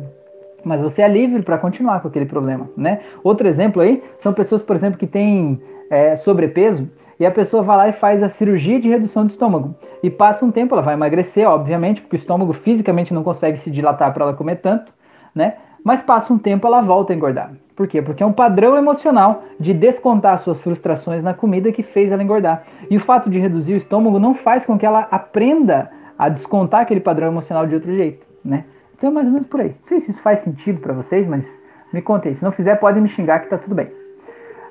[0.63, 3.01] mas você é livre para continuar com aquele problema, né?
[3.23, 6.87] Outro exemplo aí são pessoas, por exemplo, que têm é, sobrepeso
[7.19, 10.45] e a pessoa vai lá e faz a cirurgia de redução do estômago e passa
[10.45, 14.25] um tempo, ela vai emagrecer, obviamente, porque o estômago fisicamente não consegue se dilatar para
[14.25, 14.91] ela comer tanto,
[15.33, 15.55] né?
[15.83, 17.51] Mas passa um tempo, ela volta a engordar.
[17.75, 18.01] Por quê?
[18.01, 22.63] Porque é um padrão emocional de descontar suas frustrações na comida que fez ela engordar.
[22.89, 26.81] E o fato de reduzir o estômago não faz com que ela aprenda a descontar
[26.81, 28.65] aquele padrão emocional de outro jeito, né?
[28.95, 29.69] Então é mais ou menos por aí.
[29.69, 31.49] Não sei se isso faz sentido para vocês, mas
[31.91, 32.33] me contem.
[32.33, 34.02] Se não fizer, podem me xingar que tá tudo bem.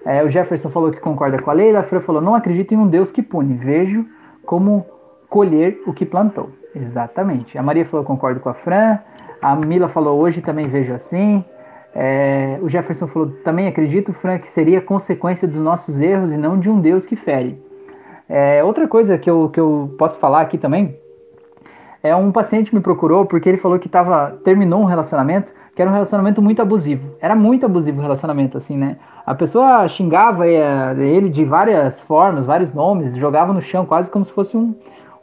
[0.05, 1.81] É, o Jefferson falou que concorda com a Leila.
[1.81, 3.55] A Fran falou: não acredito em um Deus que pune.
[3.55, 4.07] Vejo
[4.45, 4.87] como
[5.29, 6.51] colher o que plantou.
[6.75, 7.57] Exatamente.
[7.57, 8.99] A Maria falou: concordo com a Fran.
[9.41, 11.45] A Mila falou: hoje também vejo assim.
[11.95, 16.59] É, o Jefferson falou: também acredito, Fran, que seria consequência dos nossos erros e não
[16.59, 17.63] de um Deus que fere.
[18.29, 20.97] É, outra coisa que eu, que eu posso falar aqui também
[22.03, 25.91] é um paciente me procurou porque ele falou que tava, terminou um relacionamento que era
[25.91, 27.17] um relacionamento muito abusivo.
[27.21, 28.97] Era muito abusivo o relacionamento, assim, né?
[29.25, 34.25] A pessoa xingava eh, ele de várias formas, vários nomes, jogava no chão quase como
[34.25, 34.75] se fosse um,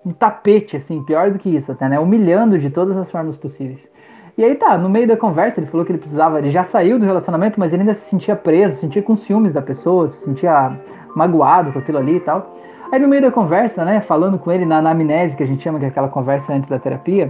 [0.06, 2.00] um tapete, assim, pior do que isso até, né?
[2.00, 3.90] Humilhando de todas as formas possíveis.
[4.38, 6.98] E aí tá, no meio da conversa ele falou que ele precisava, ele já saiu
[6.98, 10.24] do relacionamento, mas ele ainda se sentia preso, se sentia com ciúmes da pessoa, se
[10.24, 10.80] sentia
[11.14, 12.56] magoado com aquilo ali e tal.
[12.92, 15.78] Aí no meio da conversa, né, falando com ele na anamnese, que a gente chama
[15.78, 17.30] que é aquela conversa antes da terapia,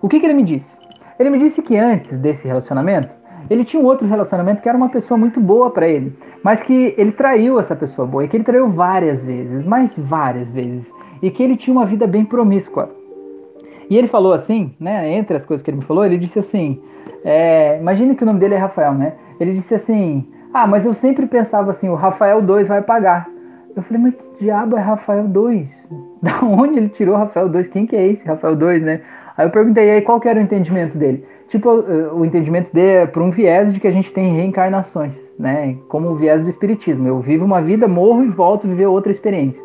[0.00, 0.85] o que, que ele me disse?
[1.18, 3.08] Ele me disse que antes desse relacionamento,
[3.48, 6.94] ele tinha um outro relacionamento que era uma pessoa muito boa para ele, mas que
[6.98, 11.30] ele traiu essa pessoa boa, e que ele traiu várias vezes, mais várias vezes, e
[11.30, 12.90] que ele tinha uma vida bem promíscua.
[13.88, 16.80] E ele falou assim, né, entre as coisas que ele me falou, ele disse assim,
[17.24, 17.80] é,
[18.16, 19.14] que o nome dele é Rafael, né?
[19.38, 23.28] Ele disse assim, ah, mas eu sempre pensava assim, o Rafael 2 vai pagar.
[23.74, 25.88] Eu falei, mas que diabo é Rafael 2?
[26.22, 27.68] Da onde ele tirou Rafael 2?
[27.68, 29.02] Quem que é esse Rafael 2, né?
[29.36, 31.24] Aí eu perguntei, aí qual que era o entendimento dele?
[31.48, 31.70] Tipo,
[32.14, 35.76] o entendimento dele é por um viés de que a gente tem reencarnações, né?
[35.88, 37.06] Como o viés do espiritismo.
[37.06, 39.62] Eu vivo uma vida, morro e volto a viver outra experiência.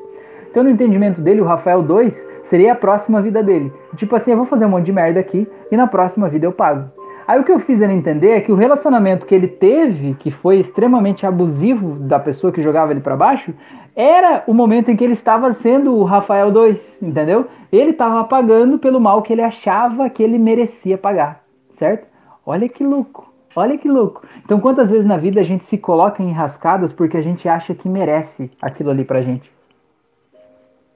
[0.49, 3.72] Então, no entendimento dele, o Rafael 2 seria a próxima vida dele.
[3.95, 6.52] Tipo assim, eu vou fazer um monte de merda aqui e na próxima vida eu
[6.52, 6.89] pago.
[7.26, 10.30] Aí o que eu fiz ele entender é que o relacionamento que ele teve, que
[10.30, 13.53] foi extremamente abusivo da pessoa que jogava ele para baixo,
[13.95, 17.47] era o momento em que ele estava sendo o Rafael 2, entendeu?
[17.72, 22.07] Ele estava pagando pelo mal que ele achava que ele merecia pagar, certo?
[22.45, 24.26] Olha que louco, olha que louco.
[24.43, 27.73] Então, quantas vezes na vida a gente se coloca em rascadas porque a gente acha
[27.76, 29.51] que merece aquilo ali pra gente?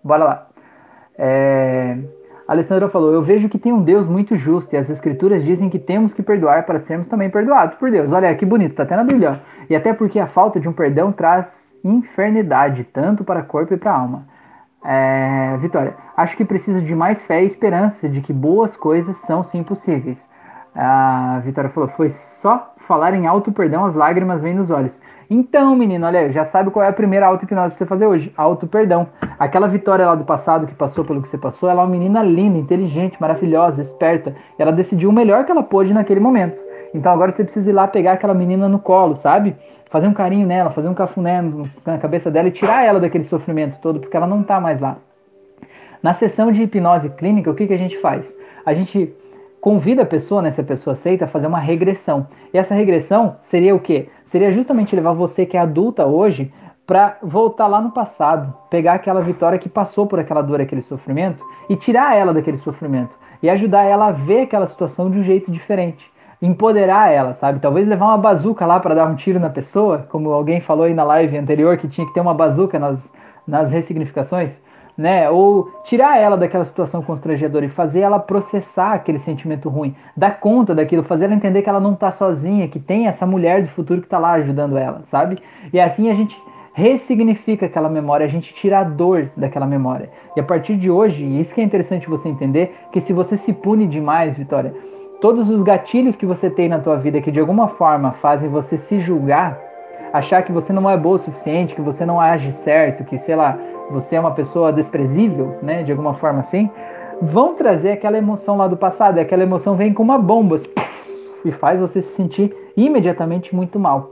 [0.03, 0.47] Bora lá.
[1.17, 1.97] É...
[2.47, 5.69] A Alessandra falou: Eu vejo que tem um Deus muito justo e as escrituras dizem
[5.69, 8.11] que temos que perdoar para sermos também perdoados por Deus.
[8.11, 9.41] Olha que bonito, tá até na Bíblia.
[9.69, 13.93] E até porque a falta de um perdão traz infernidade, tanto para corpo e para
[13.93, 14.25] alma.
[14.83, 19.43] É, Vitória, acho que preciso de mais fé e esperança de que boas coisas são
[19.43, 20.27] sim possíveis.
[20.75, 24.99] A Vitória falou: Foi só falar em auto perdão, as lágrimas vêm nos olhos.
[25.29, 28.31] Então, menino, olha, já sabe qual é a primeira auto-hipnose pra você fazer hoje.
[28.37, 29.07] Auto-perdão.
[29.39, 32.21] Aquela vitória lá do passado que passou pelo que você passou, ela é uma menina
[32.21, 34.35] linda, inteligente, maravilhosa, esperta.
[34.59, 36.61] Ela decidiu o melhor que ela pôde naquele momento.
[36.93, 39.55] Então agora você precisa ir lá pegar aquela menina no colo, sabe?
[39.95, 41.41] Fazer um carinho nela, fazer um cafuné
[41.85, 44.97] na cabeça dela e tirar ela daquele sofrimento todo, porque ela não tá mais lá.
[46.03, 48.35] Na sessão de hipnose clínica, o que, que a gente faz?
[48.65, 49.15] A gente
[49.61, 52.27] convida a pessoa, né, se a pessoa aceita, a fazer uma regressão.
[52.53, 54.09] E essa regressão seria o quê?
[54.25, 56.51] Seria justamente levar você que é adulta hoje
[56.85, 61.41] para voltar lá no passado, pegar aquela vitória que passou por aquela dor, aquele sofrimento
[61.69, 65.49] e tirar ela daquele sofrimento e ajudar ela a ver aquela situação de um jeito
[65.49, 66.13] diferente.
[66.45, 67.59] Empoderar ela, sabe?
[67.59, 70.93] Talvez levar uma bazuca lá para dar um tiro na pessoa, como alguém falou aí
[70.93, 73.13] na live anterior que tinha que ter uma bazuca nas,
[73.47, 74.61] nas ressignificações
[74.97, 75.29] né?
[75.29, 80.73] Ou tirar ela daquela situação constrangedora e fazer ela processar aquele sentimento ruim, dar conta
[80.73, 83.99] daquilo, fazer ela entender que ela não está sozinha, que tem essa mulher do futuro
[83.99, 85.37] que está lá ajudando ela, sabe?
[85.73, 86.41] E assim a gente
[86.73, 90.09] ressignifica aquela memória, a gente tira a dor daquela memória.
[90.35, 93.37] E a partir de hoje, e isso que é interessante você entender, que se você
[93.37, 94.73] se pune demais, Vitória,
[95.25, 98.77] todos os gatilhos que você tem na tua vida que de alguma forma fazem você
[98.77, 99.59] se julgar,
[100.13, 103.35] achar que você não é boa o suficiente, que você não age certo, que sei
[103.35, 103.57] lá,
[103.89, 106.69] você é uma pessoa desprezível, né, de alguma forma assim,
[107.19, 110.57] vão trazer aquela emoção lá do passado, e aquela emoção vem com uma bomba
[111.43, 114.11] e faz você se sentir imediatamente muito mal.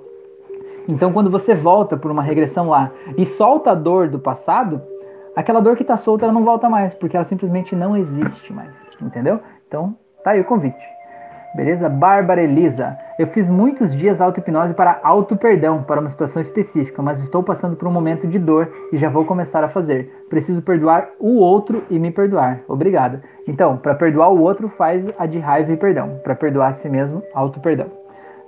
[0.88, 4.82] Então, quando você volta por uma regressão lá e solta a dor do passado,
[5.36, 8.74] aquela dor que está solta ela não volta mais, porque ela simplesmente não existe mais,
[9.00, 9.40] entendeu?
[9.68, 10.93] Então, tá aí o convite.
[11.54, 11.88] Beleza?
[11.88, 12.98] Bárbara Elisa.
[13.20, 17.88] Eu fiz muitos dias auto-hipnose para auto-perdão, para uma situação específica, mas estou passando por
[17.88, 20.26] um momento de dor e já vou começar a fazer.
[20.30, 22.62] Preciso perdoar o outro e me perdoar.
[22.68, 23.22] Obrigada.
[23.48, 26.20] Então, para perdoar o outro, faz a de raiva e perdão.
[26.24, 27.88] Para perdoar a si mesmo, auto-perdão.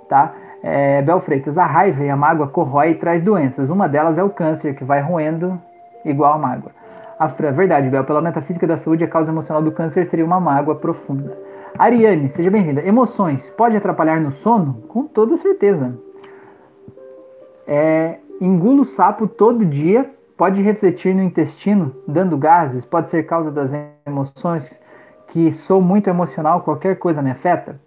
[0.08, 0.34] Tá?
[0.60, 3.70] É, Bel Freitas, a raiva e a mágoa corrói e traz doenças.
[3.70, 5.60] Uma delas é o câncer, que vai roendo
[6.04, 6.72] igual a mágoa.
[7.18, 10.74] A verdade, Bel, pela metafísica da saúde, a causa emocional do câncer seria uma mágoa
[10.74, 11.45] profunda.
[11.78, 12.80] Ariane, seja bem-vinda.
[12.86, 14.82] Emoções pode atrapalhar no sono?
[14.88, 15.98] Com toda certeza.
[17.66, 23.72] É, engulo sapo todo dia, pode refletir no intestino, dando gases, pode ser causa das
[24.06, 24.80] emoções,
[25.28, 27.80] que sou muito emocional, qualquer coisa me afeta?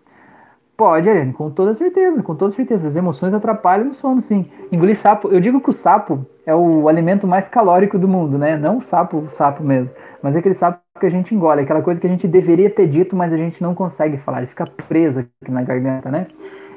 [0.80, 2.88] Pode, Ariane, com toda certeza, com toda certeza.
[2.88, 4.50] As emoções atrapalham no sono, sim.
[4.72, 8.56] Engolir sapo, eu digo que o sapo é o alimento mais calórico do mundo, né?
[8.56, 9.94] Não o sapo, o sapo mesmo,
[10.24, 12.88] mas é aquele sapo que a gente engole, aquela coisa que a gente deveria ter
[12.88, 16.28] dito, mas a gente não consegue falar, ele fica preso aqui na garganta, né?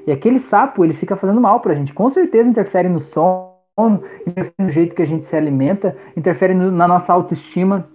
[0.05, 1.95] E aquele sapo, ele fica fazendo mal pra gente.
[1.95, 6.73] Com certeza interfere no sono, interfere no jeito que a gente se alimenta, interfere no,
[6.73, 7.87] na nossa autoestima,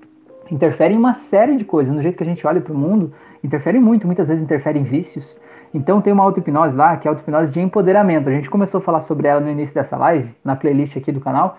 [0.50, 3.12] interfere em uma série de coisas, no jeito que a gente olha para o mundo,
[3.44, 5.38] interfere muito, muitas vezes interfere em vícios,
[5.74, 8.30] então tem uma auto-hipnose lá, que é a auto-hipnose de empoderamento.
[8.30, 11.20] A gente começou a falar sobre ela no início dessa live, na playlist aqui do
[11.20, 11.58] canal.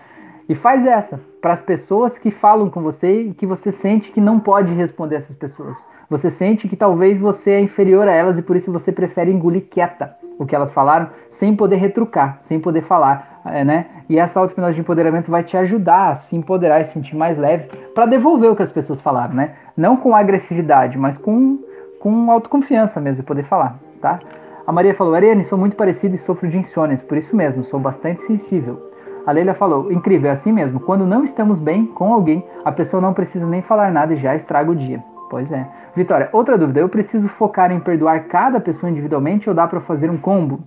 [0.49, 4.21] E faz essa para as pessoas que falam com você e que você sente que
[4.21, 5.87] não pode responder essas pessoas.
[6.09, 9.67] Você sente que talvez você é inferior a elas e por isso você prefere engolir
[9.69, 13.87] quieta o que elas falaram, sem poder retrucar, sem poder falar, é, né?
[14.09, 17.37] E essa auto-hipnose de empoderamento vai te ajudar a se empoderar e se sentir mais
[17.37, 19.55] leve para devolver o que as pessoas falaram, né?
[19.77, 21.59] Não com agressividade, mas com,
[21.99, 24.19] com autoconfiança mesmo, de poder falar tá?
[24.67, 27.81] A Maria falou, Ariane, sou muito parecida e sofro de insônias, por isso mesmo, sou
[27.81, 28.91] bastante sensível.
[29.27, 33.01] A Leila falou, incrível, é assim mesmo, quando não estamos bem com alguém, a pessoa
[33.01, 35.03] não precisa nem falar nada e já estraga o dia.
[35.29, 35.67] Pois é.
[35.95, 40.11] Vitória, outra dúvida, eu preciso focar em perdoar cada pessoa individualmente ou dá para fazer
[40.11, 40.61] um combo?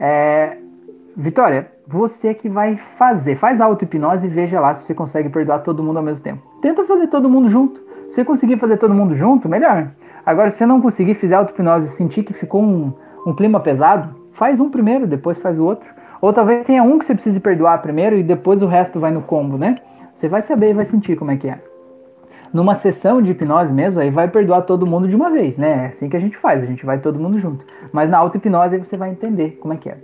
[0.00, 0.56] É...
[1.14, 5.82] Vitória, você que vai fazer, faz auto-hipnose e veja lá se você consegue perdoar todo
[5.82, 6.42] mundo ao mesmo tempo.
[6.62, 7.80] Tenta fazer todo mundo junto.
[8.08, 9.90] Se você conseguir fazer todo mundo junto, melhor.
[10.24, 12.92] Agora, se você não conseguir fizer auto-hipnose e sentir que ficou um,
[13.26, 15.88] um clima pesado, faz um primeiro, depois faz o outro.
[16.20, 19.22] Ou talvez tenha um que você precise perdoar primeiro e depois o resto vai no
[19.22, 19.74] combo, né?
[20.14, 21.58] Você vai saber e vai sentir como é que é.
[22.52, 25.84] Numa sessão de hipnose mesmo, aí vai perdoar todo mundo de uma vez, né?
[25.84, 27.64] É assim que a gente faz, a gente vai todo mundo junto.
[27.90, 29.98] Mas na auto-hipnose aí você vai entender como é que é.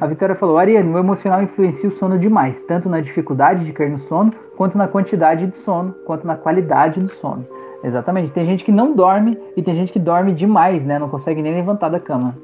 [0.00, 3.90] A Vitória falou: Ariane, o emocional influencia o sono demais, tanto na dificuldade de cair
[3.90, 7.46] no sono, quanto na quantidade de sono, quanto na qualidade do sono.
[7.84, 8.32] Exatamente.
[8.32, 10.98] Tem gente que não dorme e tem gente que dorme demais, né?
[10.98, 12.34] Não consegue nem levantar da cama.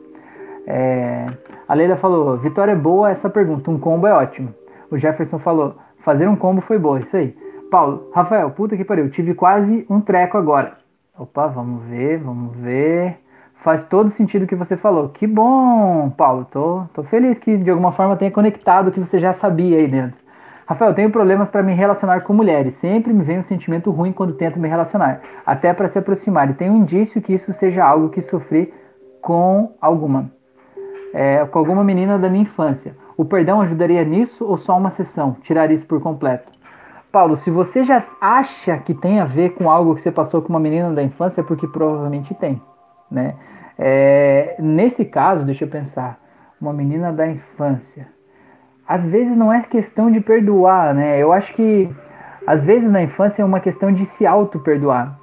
[0.66, 1.26] É...
[1.66, 3.70] A Leila falou: Vitória é boa essa pergunta.
[3.70, 4.54] Um combo é ótimo.
[4.90, 6.98] O Jefferson falou: fazer um combo foi boa.
[6.98, 7.34] Isso aí.
[7.70, 9.08] Paulo, Rafael, puta que pariu.
[9.08, 10.74] Tive quase um treco agora.
[11.18, 13.18] Opa, vamos ver, vamos ver.
[13.54, 15.08] Faz todo sentido o que você falou.
[15.08, 16.46] Que bom, Paulo.
[16.50, 19.88] Tô, tô feliz que de alguma forma tenha conectado o que você já sabia aí
[19.88, 20.18] dentro.
[20.70, 22.74] Rafael, tenho problemas para me relacionar com mulheres.
[22.74, 26.48] Sempre me vem um sentimento ruim quando tento me relacionar, até para se aproximar.
[26.48, 28.72] E tem um indício que isso seja algo que sofri
[29.20, 30.30] com alguma,
[31.12, 32.94] é, com alguma menina da minha infância.
[33.16, 35.36] O perdão ajudaria nisso ou só uma sessão?
[35.42, 36.52] Tirar isso por completo?
[37.10, 40.50] Paulo, se você já acha que tem a ver com algo que você passou com
[40.50, 42.62] uma menina da infância, é porque provavelmente tem,
[43.10, 43.34] né?
[43.76, 46.20] É, nesse caso, deixa eu pensar,
[46.60, 48.19] uma menina da infância.
[48.90, 51.22] Às vezes não é questão de perdoar, né?
[51.22, 51.88] Eu acho que
[52.46, 55.18] às vezes na infância é uma questão de se auto-perdoar,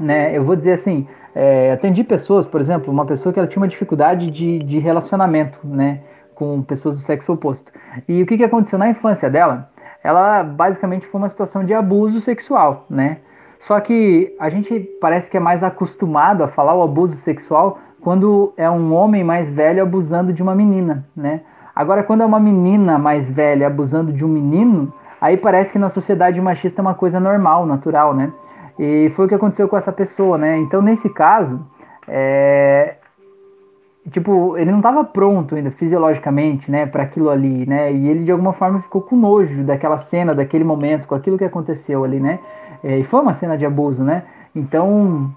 [0.00, 0.36] né?
[0.36, 3.68] Eu vou dizer assim, é, atendi pessoas, por exemplo, uma pessoa que ela tinha uma
[3.68, 6.00] dificuldade de, de relacionamento, né?
[6.34, 7.70] Com pessoas do sexo oposto.
[8.08, 9.70] E o que, que aconteceu na infância dela?
[10.06, 13.18] ela basicamente foi uma situação de abuso sexual, né?
[13.58, 18.52] Só que a gente parece que é mais acostumado a falar o abuso sexual quando
[18.56, 21.40] é um homem mais velho abusando de uma menina, né?
[21.76, 24.90] Agora, quando é uma menina mais velha abusando de um menino,
[25.20, 28.32] aí parece que na sociedade machista é uma coisa normal, natural, né?
[28.78, 30.56] E foi o que aconteceu com essa pessoa, né?
[30.56, 31.60] Então, nesse caso,
[32.08, 32.94] é,
[34.10, 37.92] tipo, ele não estava pronto ainda fisiologicamente, né, para aquilo ali, né?
[37.92, 41.44] E ele de alguma forma ficou com nojo daquela cena, daquele momento, com aquilo que
[41.44, 42.38] aconteceu ali, né?
[42.82, 44.22] É, e foi uma cena de abuso, né?
[44.54, 45.30] Então,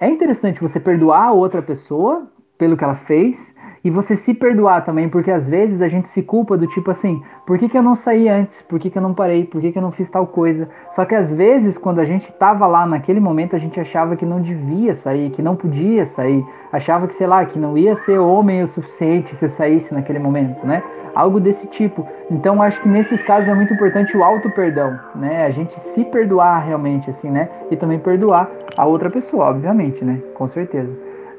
[0.00, 2.26] é interessante você perdoar a outra pessoa
[2.58, 3.51] pelo que ela fez,
[3.84, 7.20] e você se perdoar também, porque às vezes a gente se culpa do tipo assim,
[7.44, 8.62] por que, que eu não saí antes?
[8.62, 9.44] Por que, que eu não parei?
[9.44, 10.68] Por que, que eu não fiz tal coisa?
[10.92, 14.24] Só que às vezes, quando a gente tava lá naquele momento, a gente achava que
[14.24, 18.18] não devia sair, que não podia sair, achava que, sei lá, que não ia ser
[18.18, 20.82] homem o suficiente se saísse naquele momento, né?
[21.12, 22.06] Algo desse tipo.
[22.30, 25.44] Então acho que nesses casos é muito importante o auto-perdão, né?
[25.44, 27.48] A gente se perdoar realmente, assim, né?
[27.70, 30.20] E também perdoar a outra pessoa, obviamente, né?
[30.34, 30.90] Com certeza.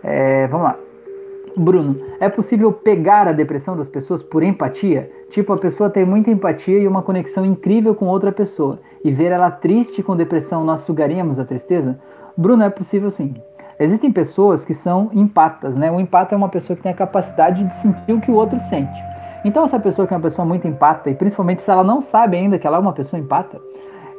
[0.03, 0.92] É, vamos lá.
[1.55, 5.11] Bruno, é possível pegar a depressão das pessoas por empatia?
[5.29, 9.31] Tipo, a pessoa tem muita empatia e uma conexão incrível com outra pessoa, e ver
[9.31, 11.99] ela triste com depressão, nós sugaríamos a tristeza?
[12.35, 13.35] Bruno, é possível sim.
[13.79, 15.91] Existem pessoas que são empatas, né?
[15.91, 18.59] O empata é uma pessoa que tem a capacidade de sentir o que o outro
[18.59, 19.03] sente.
[19.43, 22.37] Então, essa pessoa que é uma pessoa muito empata, e principalmente se ela não sabe
[22.37, 23.59] ainda que ela é uma pessoa empata,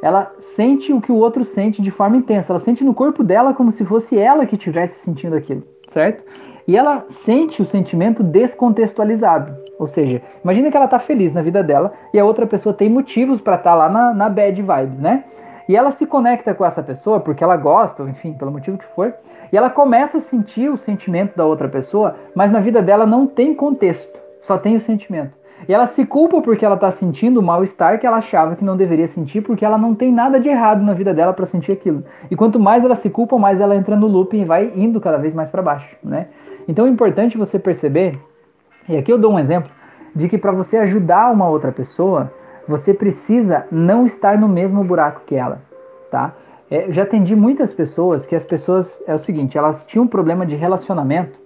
[0.01, 2.53] ela sente o que o outro sente de forma intensa.
[2.53, 6.23] Ela sente no corpo dela como se fosse ela que estivesse sentindo aquilo, certo?
[6.67, 9.55] E ela sente o sentimento descontextualizado.
[9.77, 12.89] Ou seja, imagina que ela está feliz na vida dela e a outra pessoa tem
[12.89, 15.25] motivos para estar tá lá na, na bad vibes, né?
[15.67, 19.13] E ela se conecta com essa pessoa porque ela gosta, enfim, pelo motivo que for,
[19.51, 23.25] e ela começa a sentir o sentimento da outra pessoa, mas na vida dela não
[23.25, 25.33] tem contexto, só tem o sentimento.
[25.67, 28.77] E ela se culpa porque ela está sentindo o mal-estar que ela achava que não
[28.77, 32.03] deveria sentir, porque ela não tem nada de errado na vida dela para sentir aquilo.
[32.29, 35.17] E quanto mais ela se culpa, mais ela entra no looping e vai indo cada
[35.17, 36.27] vez mais para baixo, né?
[36.67, 38.19] Então é importante você perceber,
[38.87, 39.69] e aqui eu dou um exemplo,
[40.15, 42.31] de que para você ajudar uma outra pessoa,
[42.67, 45.61] você precisa não estar no mesmo buraco que ela,
[46.09, 46.33] tá?
[46.69, 50.45] É, já atendi muitas pessoas que as pessoas, é o seguinte, elas tinham um problema
[50.45, 51.37] de relacionamento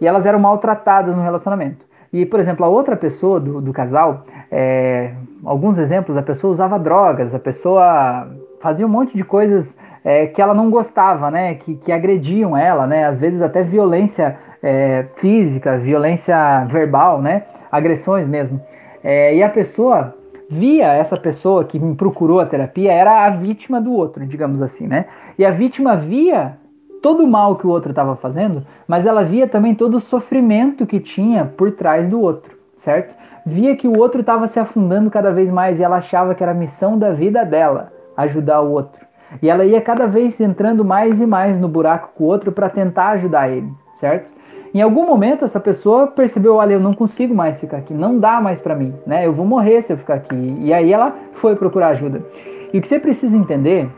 [0.00, 1.84] e elas eram maltratadas no relacionamento.
[2.12, 5.12] E, por exemplo, a outra pessoa do, do casal, é,
[5.44, 8.28] alguns exemplos, a pessoa usava drogas, a pessoa
[8.60, 11.54] fazia um monte de coisas é, que ela não gostava, né?
[11.54, 13.04] Que, que agrediam ela, né?
[13.04, 17.42] Às vezes até violência é, física, violência verbal, né?
[17.70, 18.58] Agressões mesmo.
[19.02, 20.14] É, e a pessoa
[20.48, 24.86] via essa pessoa que me procurou a terapia era a vítima do outro, digamos assim,
[24.86, 25.04] né?
[25.38, 26.56] E a vítima via
[27.02, 30.86] todo o mal que o outro estava fazendo, mas ela via também todo o sofrimento
[30.86, 33.14] que tinha por trás do outro, certo?
[33.44, 36.52] Via que o outro estava se afundando cada vez mais e ela achava que era
[36.52, 39.04] a missão da vida dela ajudar o outro.
[39.42, 42.70] E ela ia cada vez entrando mais e mais no buraco com o outro para
[42.70, 44.33] tentar ajudar ele, certo?
[44.74, 48.40] Em algum momento essa pessoa percebeu, olha, eu não consigo mais ficar aqui, não dá
[48.40, 49.24] mais para mim, né?
[49.24, 50.56] Eu vou morrer se eu ficar aqui.
[50.60, 52.26] E aí ela foi procurar ajuda.
[52.72, 53.88] E o que você precisa entender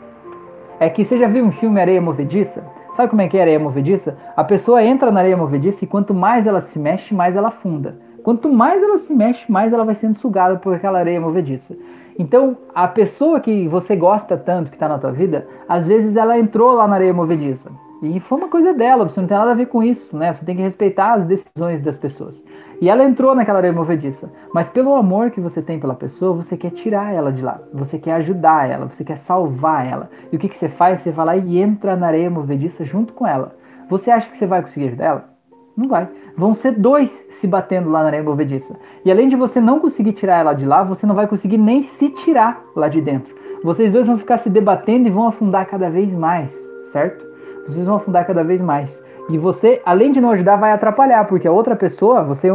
[0.78, 2.62] é que você já viu um filme Areia Movediça?
[2.97, 4.16] Sabe como é que é areia movediça?
[4.35, 7.98] A pessoa entra na areia movediça e quanto mais ela se mexe, mais ela afunda.
[8.23, 11.77] Quanto mais ela se mexe, mais ela vai sendo sugada por aquela areia movediça.
[12.19, 16.39] Então, a pessoa que você gosta tanto, que está na tua vida, às vezes ela
[16.39, 17.70] entrou lá na areia movediça.
[18.02, 20.35] E foi uma coisa dela, você não tem nada a ver com isso, né?
[20.35, 22.44] Você tem que respeitar as decisões das pessoas.
[22.81, 26.59] E ela entrou naquela areia movediça, mas pelo amor que você tem pela pessoa, você
[26.59, 30.10] quer tirar ela de lá, você quer ajudar ela, você quer salvar ela.
[30.31, 31.01] E o que, que você faz?
[31.01, 33.56] Você vai lá e entra na areia movediça junto com ela.
[33.89, 35.36] Você acha que você vai conseguir ajudar ela?
[35.74, 36.09] Não vai.
[36.36, 38.78] Vão ser dois se batendo lá na areia movediça.
[39.05, 41.82] E além de você não conseguir tirar ela de lá, você não vai conseguir nem
[41.82, 43.35] se tirar lá de dentro.
[43.62, 46.52] Vocês dois vão ficar se debatendo e vão afundar cada vez mais,
[46.93, 47.26] certo?
[47.66, 49.02] Vocês vão afundar cada vez mais.
[49.28, 52.48] E você, além de não ajudar, vai atrapalhar, porque a outra pessoa, você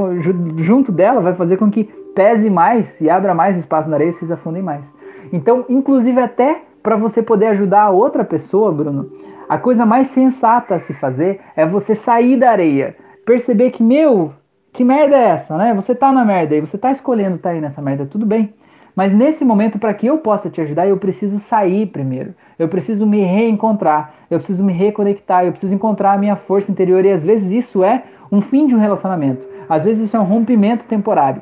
[0.58, 1.84] junto dela, vai fazer com que
[2.16, 4.86] pese mais e abra mais espaço na areia e vocês afundem mais.
[5.34, 9.12] Então, inclusive até para você poder ajudar a outra pessoa, Bruno,
[9.48, 14.34] a coisa mais sensata a se fazer é você sair da areia, perceber que, meu,
[14.72, 15.74] que merda é essa, né?
[15.74, 18.54] Você tá na merda e você tá escolhendo estar tá aí nessa merda, tudo bem.
[18.96, 22.34] Mas nesse momento, para que eu possa te ajudar, eu preciso sair primeiro.
[22.60, 27.04] Eu preciso me reencontrar, eu preciso me reconectar, eu preciso encontrar a minha força interior.
[27.06, 29.46] E às vezes isso é um fim de um relacionamento.
[29.70, 31.42] Às vezes isso é um rompimento temporário.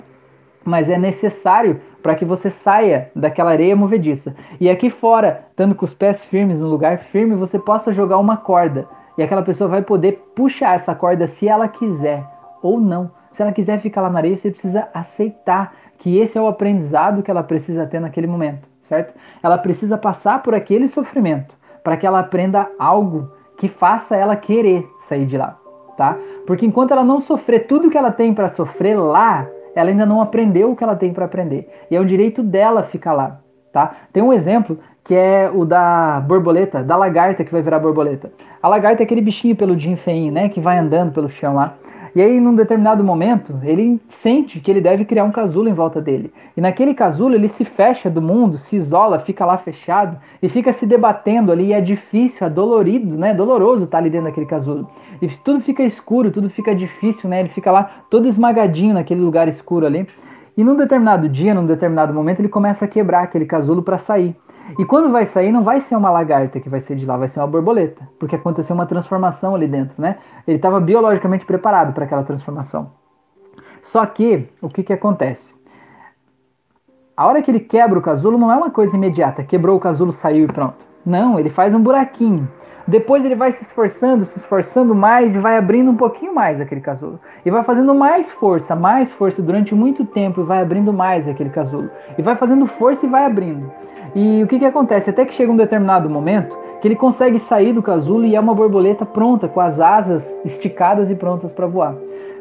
[0.64, 4.36] Mas é necessário para que você saia daquela areia movediça.
[4.60, 8.38] E aqui fora, estando com os pés firmes no lugar firme, você possa jogar uma
[8.38, 8.88] corda.
[9.18, 12.24] E aquela pessoa vai poder puxar essa corda se ela quiser
[12.62, 13.12] ou não.
[13.40, 17.24] Se ela quiser ficar lá na areia, você precisa aceitar que esse é o aprendizado
[17.24, 19.14] que ela precisa ter naquele momento, certo?
[19.42, 24.86] Ela precisa passar por aquele sofrimento para que ela aprenda algo que faça ela querer
[25.00, 25.58] sair de lá,
[25.96, 26.18] tá?
[26.46, 30.20] Porque enquanto ela não sofrer tudo que ela tem para sofrer lá, ela ainda não
[30.20, 31.70] aprendeu o que ela tem para aprender.
[31.90, 33.40] E é o direito dela ficar lá,
[33.72, 33.96] tá?
[34.12, 38.34] Tem um exemplo que é o da borboleta, da lagarta que vai virar borboleta.
[38.62, 41.76] A lagarta é aquele bichinho peludinho feinho, né, que vai andando pelo chão lá.
[42.16, 46.02] E aí, num determinado momento, ele sente que ele deve criar um casulo em volta
[46.02, 46.34] dele.
[46.58, 50.74] E naquele casulo ele se fecha do mundo, se isola, fica lá fechado e fica
[50.74, 51.68] se debatendo ali.
[51.68, 53.34] E é difícil, é dolorido, né?
[53.34, 54.90] Doloroso estar ali dentro daquele casulo.
[55.22, 57.40] E tudo fica escuro, tudo fica difícil, né?
[57.42, 60.08] Ele fica lá todo esmagadinho naquele lugar escuro ali.
[60.58, 64.36] E num determinado dia, num determinado momento, ele começa a quebrar aquele casulo para sair.
[64.78, 67.28] E quando vai sair, não vai ser uma lagarta que vai ser de lá, vai
[67.28, 70.18] ser uma borboleta, porque aconteceu uma transformação ali dentro, né?
[70.48, 72.92] Ele estava biologicamente preparado para aquela transformação.
[73.82, 75.56] Só que, o que, que acontece?
[77.16, 80.12] A hora que ele quebra o casulo não é uma coisa imediata, quebrou o casulo,
[80.12, 80.78] saiu e pronto.
[81.06, 82.48] Não, ele faz um buraquinho.
[82.90, 86.82] Depois ele vai se esforçando, se esforçando mais e vai abrindo um pouquinho mais aquele
[86.82, 87.20] casulo.
[87.46, 91.52] E vai fazendo mais força, mais força durante muito tempo e vai abrindo mais aquele
[91.52, 91.92] casulo.
[92.18, 93.72] E vai fazendo força e vai abrindo.
[94.16, 95.10] E o que, que acontece?
[95.10, 98.56] Até que chega um determinado momento que ele consegue sair do casulo e é uma
[98.56, 101.96] borboleta pronta, com as asas esticadas e prontas para voar.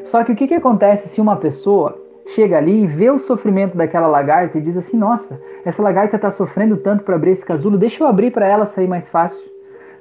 [0.05, 3.77] Só que o que, que acontece se uma pessoa chega ali e vê o sofrimento
[3.77, 7.77] daquela lagarta e diz assim: Nossa, essa lagarta está sofrendo tanto para abrir esse casulo,
[7.77, 9.45] deixa eu abrir para ela sair mais fácil.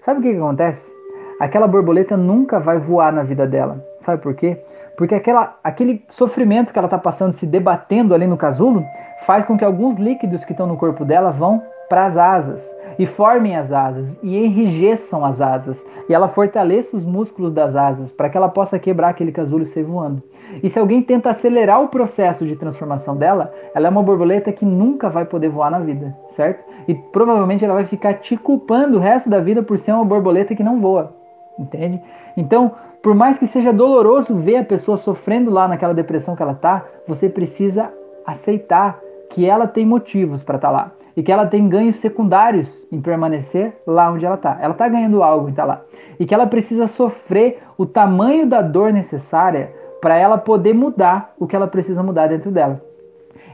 [0.02, 0.95] Sabe o que, que acontece?
[1.39, 3.84] Aquela borboleta nunca vai voar na vida dela.
[3.99, 4.57] Sabe por quê?
[4.98, 8.84] Porque aquela, aquele sofrimento que ela está passando, se debatendo ali no casulo,
[9.22, 13.06] faz com que alguns líquidos que estão no corpo dela vão para as asas e
[13.06, 18.30] formem as asas e enrijeçam as asas e ela fortaleça os músculos das asas para
[18.30, 20.22] que ela possa quebrar aquele casulo e sair voando.
[20.64, 24.65] E se alguém tenta acelerar o processo de transformação dela, ela é uma borboleta que
[24.65, 26.65] nunca vai poder voar na vida, certo?
[26.88, 30.56] E provavelmente ela vai ficar te culpando o resto da vida por ser uma borboleta
[30.56, 31.14] que não voa,
[31.60, 32.02] entende?
[32.36, 32.72] Então,
[33.02, 36.86] por mais que seja doloroso ver a pessoa sofrendo lá naquela depressão que ela tá,
[37.07, 37.91] você precisa
[38.26, 38.99] aceitar
[39.30, 43.02] que ela tem motivos para estar tá lá e que ela tem ganhos secundários em
[43.02, 44.57] permanecer lá onde ela está.
[44.61, 45.82] Ela está ganhando algo em estar tá lá
[46.19, 51.48] e que ela precisa sofrer o tamanho da dor necessária para ela poder mudar o
[51.48, 52.84] que ela precisa mudar dentro dela.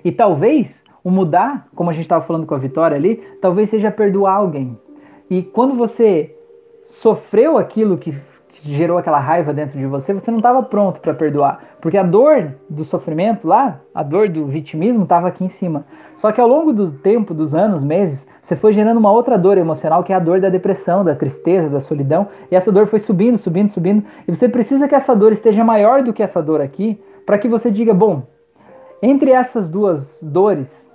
[0.03, 3.91] E talvez o mudar, como a gente estava falando com a Vitória ali, talvez seja
[3.91, 4.77] perdoar alguém.
[5.29, 6.35] E quando você
[6.83, 11.13] sofreu aquilo que que gerou aquela raiva dentro de você, você não estava pronto para
[11.13, 11.59] perdoar.
[11.81, 15.85] Porque a dor do sofrimento lá, a dor do vitimismo estava aqui em cima.
[16.15, 19.57] Só que ao longo do tempo, dos anos, meses, você foi gerando uma outra dor
[19.57, 22.27] emocional, que é a dor da depressão, da tristeza, da solidão.
[22.51, 24.05] E essa dor foi subindo, subindo, subindo.
[24.27, 27.47] E você precisa que essa dor esteja maior do que essa dor aqui, para que
[27.47, 28.23] você diga: bom,
[29.01, 30.91] entre essas duas dores,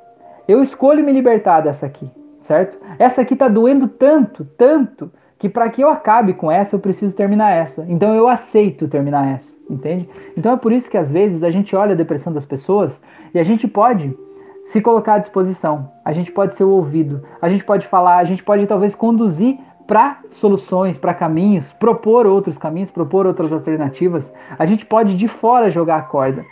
[0.47, 2.11] eu escolho me libertar dessa aqui,
[2.41, 2.79] certo?
[2.99, 7.15] Essa aqui está doendo tanto, tanto que para que eu acabe com essa, eu preciso
[7.15, 7.87] terminar essa.
[7.89, 10.09] Então eu aceito terminar essa, entende?
[10.37, 13.01] Então é por isso que às vezes a gente olha a depressão das pessoas
[13.33, 14.17] e a gente pode
[14.65, 18.25] se colocar à disposição, a gente pode ser o ouvido, a gente pode falar, a
[18.25, 24.31] gente pode talvez conduzir para soluções, para caminhos, propor outros caminhos, propor outras alternativas.
[24.59, 26.45] A gente pode de fora jogar a corda,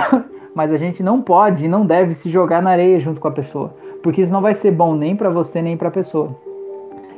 [0.54, 3.32] mas a gente não pode e não deve se jogar na areia junto com a
[3.32, 6.47] pessoa, porque isso não vai ser bom nem para você nem para a pessoa.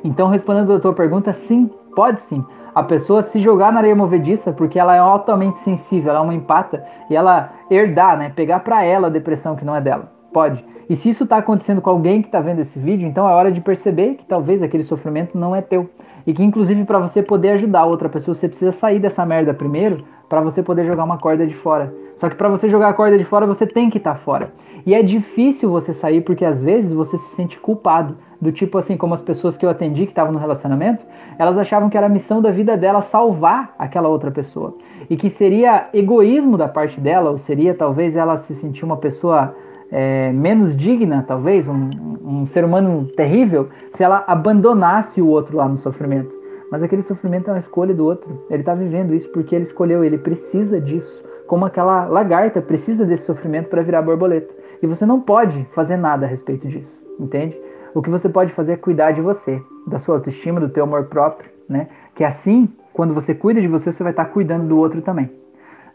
[0.03, 2.45] Então, respondendo a tua pergunta, sim, pode sim.
[2.75, 6.35] A pessoa se jogar na areia movediça porque ela é altamente sensível, ela é uma
[6.35, 10.13] empata e ela herdar, né, pegar para ela a depressão que não é dela.
[10.33, 10.65] Pode.
[10.89, 13.51] E se isso está acontecendo com alguém que está vendo esse vídeo, então é hora
[13.51, 15.91] de perceber que talvez aquele sofrimento não é teu.
[16.27, 20.05] E que inclusive para você poder ajudar outra pessoa, você precisa sair dessa merda primeiro
[20.29, 21.93] para você poder jogar uma corda de fora.
[22.17, 24.53] Só que para você jogar a corda de fora, você tem que estar tá fora.
[24.87, 28.97] E é difícil você sair porque às vezes você se sente culpado do tipo assim,
[28.97, 31.05] como as pessoas que eu atendi que estavam no relacionamento,
[31.39, 34.75] elas achavam que era a missão da vida dela salvar aquela outra pessoa.
[35.09, 39.55] E que seria egoísmo da parte dela, ou seria talvez ela se sentir uma pessoa
[39.91, 41.91] é, menos digna, talvez, um,
[42.25, 46.35] um ser humano terrível, se ela abandonasse o outro lá no sofrimento.
[46.71, 48.45] Mas aquele sofrimento é uma escolha do outro.
[48.49, 51.23] Ele está vivendo isso porque ele escolheu, ele precisa disso.
[51.47, 54.55] Como aquela lagarta precisa desse sofrimento para virar borboleta.
[54.81, 57.59] E você não pode fazer nada a respeito disso, entende?
[57.95, 61.07] O que você pode fazer é cuidar de você, da sua autoestima, do teu amor
[61.07, 61.89] próprio, né?
[62.15, 65.31] Que assim, quando você cuida de você, você vai estar tá cuidando do outro também.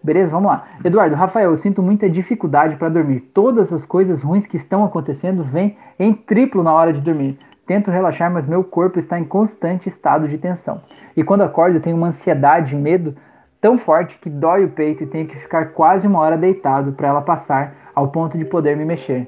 [0.04, 0.30] Beleza?
[0.30, 0.66] Vamos lá.
[0.84, 3.22] Eduardo, Rafael, eu sinto muita dificuldade para dormir.
[3.34, 7.40] Todas as coisas ruins que estão acontecendo vêm em triplo na hora de dormir.
[7.66, 10.82] Tento relaxar, mas meu corpo está em constante estado de tensão.
[11.18, 13.16] E quando acordo, eu tenho uma ansiedade e medo
[13.60, 17.08] tão forte que dói o peito e tenho que ficar quase uma hora deitado para
[17.08, 19.28] ela passar ao ponto de poder me mexer.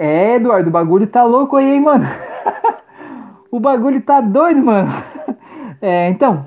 [0.00, 2.06] É, Eduardo, o bagulho tá louco aí, hein, mano?
[3.50, 4.88] o bagulho tá doido, mano.
[5.80, 6.46] É, então,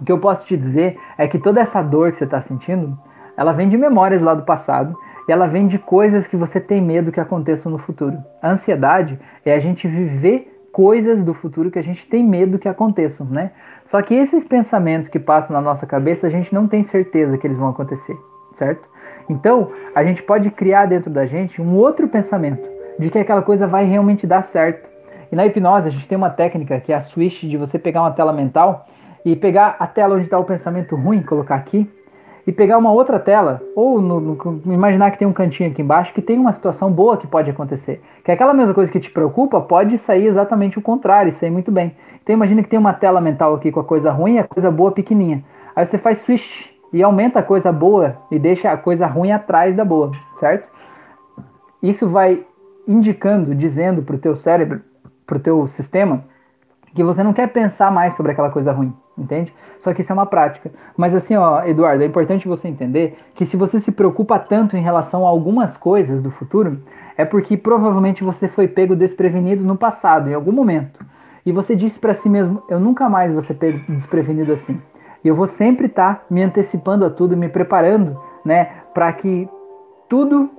[0.00, 2.98] o que eu posso te dizer é que toda essa dor que você está sentindo,
[3.36, 4.98] ela vem de memórias lá do passado
[5.28, 8.18] e ela vem de coisas que você tem medo que aconteçam no futuro.
[8.42, 12.68] A ansiedade é a gente viver coisas do futuro que a gente tem medo que
[12.68, 13.52] aconteçam, né?
[13.86, 17.46] Só que esses pensamentos que passam na nossa cabeça, a gente não tem certeza que
[17.46, 18.16] eles vão acontecer,
[18.54, 18.88] certo?
[19.28, 22.68] Então, a gente pode criar dentro da gente um outro pensamento
[22.98, 24.88] de que aquela coisa vai realmente dar certo.
[25.30, 28.00] E na hipnose, a gente tem uma técnica que é a switch de você pegar
[28.00, 28.86] uma tela mental
[29.24, 31.88] e pegar a tela onde está o pensamento ruim, colocar aqui,
[32.46, 36.14] e pegar uma outra tela, ou no, no, imaginar que tem um cantinho aqui embaixo
[36.14, 38.00] que tem uma situação boa que pode acontecer.
[38.24, 41.94] Que aquela mesma coisa que te preocupa pode sair exatamente o contrário, sair muito bem.
[42.22, 44.70] Então imagina que tem uma tela mental aqui com a coisa ruim e a coisa
[44.70, 45.44] boa pequenininha.
[45.76, 49.76] Aí você faz switch e aumenta a coisa boa e deixa a coisa ruim atrás
[49.76, 50.68] da boa, certo?
[51.82, 52.44] Isso vai
[52.86, 54.80] indicando, dizendo para o teu cérebro,
[55.26, 56.24] para o teu sistema,
[56.94, 59.52] que você não quer pensar mais sobre aquela coisa ruim entende?
[59.80, 60.70] Só que isso é uma prática.
[60.96, 64.82] Mas assim, ó, Eduardo, é importante você entender que se você se preocupa tanto em
[64.82, 66.80] relação a algumas coisas do futuro,
[67.16, 71.04] é porque provavelmente você foi pego desprevenido no passado, em algum momento.
[71.44, 74.80] E você disse para si mesmo: eu nunca mais vou ser pego desprevenido assim.
[75.24, 79.48] E eu vou sempre estar tá me antecipando a tudo, me preparando, né, para que
[80.08, 80.50] tudo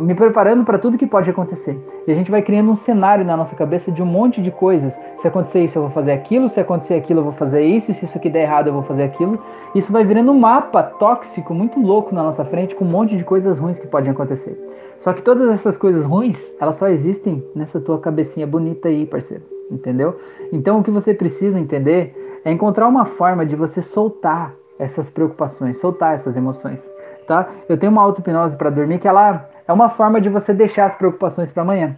[0.00, 1.78] me preparando para tudo que pode acontecer.
[2.06, 4.98] E a gente vai criando um cenário na nossa cabeça de um monte de coisas.
[5.16, 6.48] Se acontecer isso, eu vou fazer aquilo.
[6.48, 7.92] Se acontecer aquilo, eu vou fazer isso.
[7.92, 9.38] Se isso aqui der errado, eu vou fazer aquilo.
[9.74, 13.24] Isso vai virando um mapa tóxico muito louco na nossa frente com um monte de
[13.24, 14.58] coisas ruins que podem acontecer.
[14.98, 19.44] Só que todas essas coisas ruins, elas só existem nessa tua cabecinha bonita aí, parceiro.
[19.70, 20.18] Entendeu?
[20.52, 22.14] Então o que você precisa entender
[22.46, 26.80] é encontrar uma forma de você soltar essas preocupações, soltar essas emoções,
[27.26, 27.48] tá?
[27.68, 30.94] Eu tenho uma auto-hipnose para dormir que ela é uma forma de você deixar as
[30.94, 31.96] preocupações para amanhã.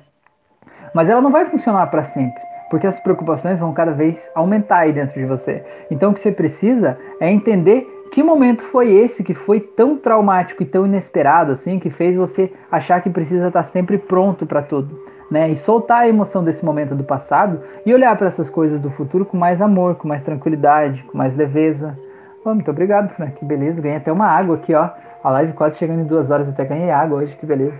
[0.94, 4.92] Mas ela não vai funcionar para sempre, porque as preocupações vão cada vez aumentar aí
[4.92, 5.62] dentro de você.
[5.90, 10.62] Então o que você precisa é entender que momento foi esse que foi tão traumático
[10.62, 14.98] e tão inesperado assim que fez você achar que precisa estar sempre pronto para tudo.
[15.30, 18.88] Né, e soltar a emoção desse momento do passado e olhar para essas coisas do
[18.88, 21.98] futuro com mais amor, com mais tranquilidade, com mais leveza.
[22.42, 23.32] Oh, muito obrigado, Frank.
[23.36, 23.82] Que beleza.
[23.82, 24.88] Ganhei até uma água aqui, ó.
[25.22, 27.76] A live quase chegando em duas horas, até ganhei água hoje, que beleza.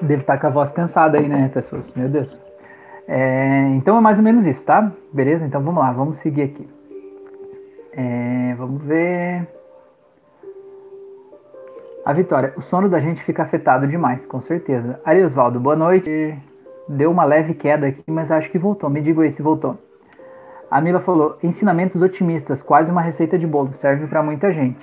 [0.00, 1.92] Devo estar com a voz cansada aí, né, pessoas?
[1.94, 2.40] Meu Deus.
[3.08, 4.92] É, então é mais ou menos isso, tá?
[5.12, 5.44] Beleza?
[5.44, 6.68] Então vamos lá, vamos seguir aqui.
[7.92, 9.57] É, vamos ver.
[12.08, 14.98] A Vitória, o sono da gente fica afetado demais, com certeza.
[15.04, 16.08] Aí, Osvaldo, boa noite.
[16.88, 18.88] Deu uma leve queda aqui, mas acho que voltou.
[18.88, 19.76] Me diga aí se voltou.
[20.70, 24.80] A Mila falou: ensinamentos otimistas, quase uma receita de bolo, serve para muita gente.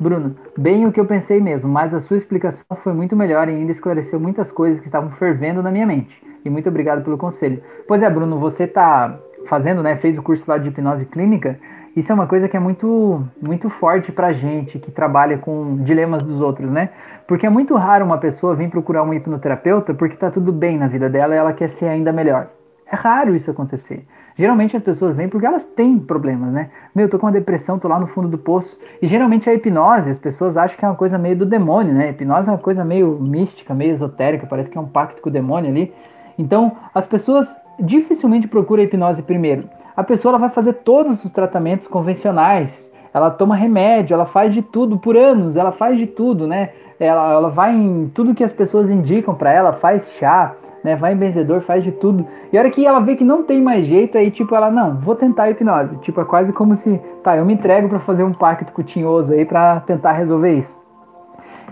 [0.00, 3.52] Bruno, bem o que eu pensei mesmo, mas a sua explicação foi muito melhor e
[3.52, 6.20] ainda esclareceu muitas coisas que estavam fervendo na minha mente.
[6.44, 7.62] E muito obrigado pelo conselho.
[7.86, 9.16] Pois é, Bruno, você tá
[9.46, 9.94] fazendo, né?
[9.94, 11.56] Fez o curso lá de hipnose clínica.
[11.98, 16.22] Isso é uma coisa que é muito, muito forte pra gente que trabalha com dilemas
[16.22, 16.90] dos outros, né?
[17.26, 20.86] Porque é muito raro uma pessoa vir procurar um hipnoterapeuta porque tá tudo bem na
[20.86, 22.50] vida dela e ela quer ser ainda melhor.
[22.86, 24.06] É raro isso acontecer.
[24.36, 26.70] Geralmente as pessoas vêm porque elas têm problemas, né?
[26.94, 28.78] Meu, eu tô com uma depressão, tô lá no fundo do poço.
[29.02, 32.04] E geralmente a hipnose, as pessoas acham que é uma coisa meio do demônio, né?
[32.04, 35.30] A hipnose é uma coisa meio mística, meio esotérica, parece que é um pacto com
[35.30, 35.92] o demônio ali.
[36.38, 39.68] Então, as pessoas dificilmente procuram a hipnose primeiro.
[39.98, 42.88] A pessoa ela vai fazer todos os tratamentos convencionais.
[43.12, 46.70] Ela toma remédio, ela faz de tudo por anos, ela faz de tudo, né?
[47.00, 50.54] Ela, ela vai em tudo que as pessoas indicam para ela, faz chá,
[50.84, 50.94] né?
[50.94, 52.24] Vai em benzedor, faz de tudo.
[52.52, 54.98] E a hora que ela vê que não tem mais jeito, aí tipo, ela, não,
[54.98, 55.96] vou tentar a hipnose.
[55.96, 58.84] Tipo, é quase como se, tá, eu me entrego para fazer um pacto com o
[58.84, 60.80] tinhoso aí para tentar resolver isso.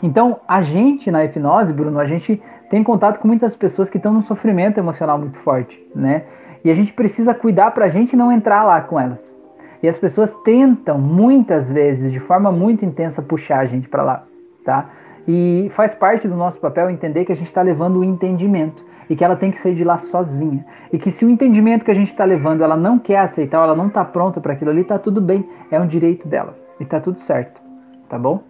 [0.03, 4.13] Então, a gente na hipnose, Bruno, a gente tem contato com muitas pessoas que estão
[4.13, 6.25] num sofrimento emocional muito forte, né?
[6.67, 9.33] E a gente precisa cuidar para a gente não entrar lá com elas.
[9.81, 14.25] E as pessoas tentam muitas vezes, de forma muito intensa, puxar a gente para lá,
[14.65, 14.91] tá?
[15.29, 19.15] E faz parte do nosso papel entender que a gente está levando o entendimento e
[19.15, 20.67] que ela tem que sair de lá sozinha.
[20.93, 23.77] E que se o entendimento que a gente está levando ela não quer aceitar, ela
[23.77, 26.99] não está pronta para aquilo ali, tá tudo bem, é um direito dela e tá
[26.99, 27.61] tudo certo,
[28.09, 28.43] tá bom?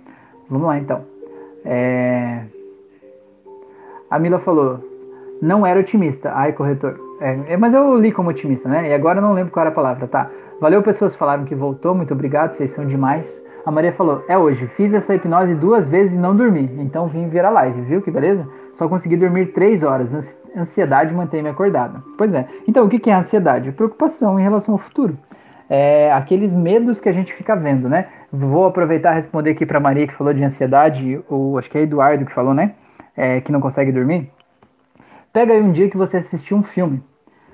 [0.48, 1.02] Vamos lá então.
[1.66, 2.44] É...
[4.10, 4.82] A Mila falou,
[5.42, 6.32] não era otimista.
[6.34, 7.05] Ai, corretor.
[7.20, 8.90] É, é, mas eu li como otimista, né?
[8.90, 10.30] E agora eu não lembro qual era a palavra, tá?
[10.60, 13.44] Valeu, pessoas falaram que voltou, muito obrigado, vocês são demais.
[13.64, 17.28] A Maria falou, é hoje, fiz essa hipnose duas vezes e não dormi, então vim
[17.28, 18.46] ver a live, viu que beleza?
[18.72, 22.00] Só consegui dormir três horas, ansiedade mantém-me acordada.
[22.16, 23.72] Pois é, então o que é ansiedade?
[23.72, 25.18] Preocupação em relação ao futuro.
[25.68, 28.06] É aqueles medos que a gente fica vendo, né?
[28.32, 31.82] Vou aproveitar e responder aqui para Maria que falou de ansiedade, ou acho que é
[31.82, 32.74] Eduardo que falou, né?
[33.16, 34.30] É, que não consegue dormir.
[35.36, 37.02] Pega aí um dia que você assistiu um filme.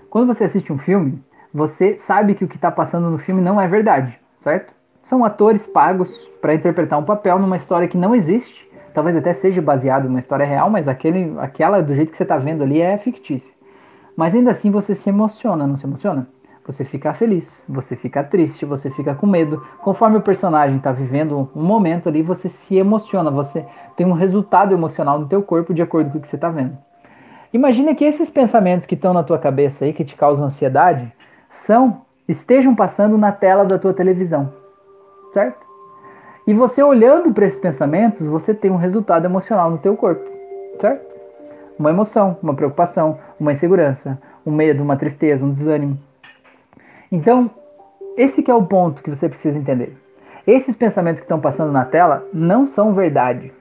[0.09, 1.21] Quando você assiste um filme,
[1.53, 4.73] você sabe que o que está passando no filme não é verdade, certo?
[5.03, 8.71] São atores pagos para interpretar um papel numa história que não existe.
[8.95, 12.37] Talvez até seja baseado numa história real, mas aquele, aquela do jeito que você está
[12.37, 13.53] vendo ali é fictícia.
[14.17, 16.29] Mas ainda assim você se emociona, não se emociona?
[16.65, 19.61] Você fica feliz, você fica triste, você fica com medo.
[19.81, 24.73] Conforme o personagem está vivendo um momento ali, você se emociona, você tem um resultado
[24.73, 26.79] emocional no teu corpo de acordo com o que você está vendo.
[27.53, 31.13] Imagina que esses pensamentos que estão na tua cabeça aí, que te causam ansiedade,
[31.51, 34.53] são estejam passando na tela da tua televisão,
[35.35, 35.61] certo?
[36.47, 40.25] E você olhando para esses pensamentos, você tem um resultado emocional no teu corpo,
[40.81, 41.05] certo?
[41.79, 45.99] Uma emoção, uma preocupação, uma insegurança, um medo, uma tristeza, um desânimo.
[47.11, 47.51] Então,
[48.17, 49.97] esse é o ponto que você precisa entender.
[50.47, 53.53] Esses pensamentos que estão passando na tela não são verdade.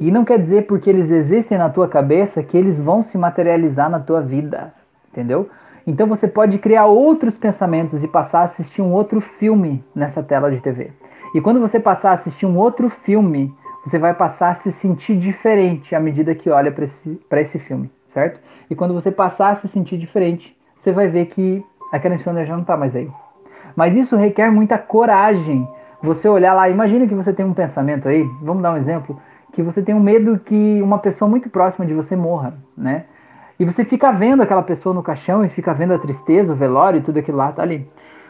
[0.00, 3.90] E não quer dizer porque eles existem na tua cabeça que eles vão se materializar
[3.90, 4.72] na tua vida,
[5.10, 5.48] entendeu?
[5.86, 10.50] Então você pode criar outros pensamentos e passar a assistir um outro filme nessa tela
[10.50, 10.92] de TV.
[11.34, 13.54] E quando você passar a assistir um outro filme,
[13.84, 17.90] você vai passar a se sentir diferente à medida que olha para esse, esse filme,
[18.06, 18.40] certo?
[18.70, 22.54] E quando você passar a se sentir diferente, você vai ver que aquela insônia já
[22.54, 23.10] não está mais aí.
[23.74, 25.66] Mas isso requer muita coragem.
[26.02, 29.20] Você olhar lá, imagina que você tem um pensamento aí, vamos dar um exemplo
[29.52, 33.04] que você tem um medo que uma pessoa muito próxima de você morra, né?
[33.58, 36.98] E você fica vendo aquela pessoa no caixão e fica vendo a tristeza, o velório
[36.98, 37.86] e tudo aquilo lá, tá ali.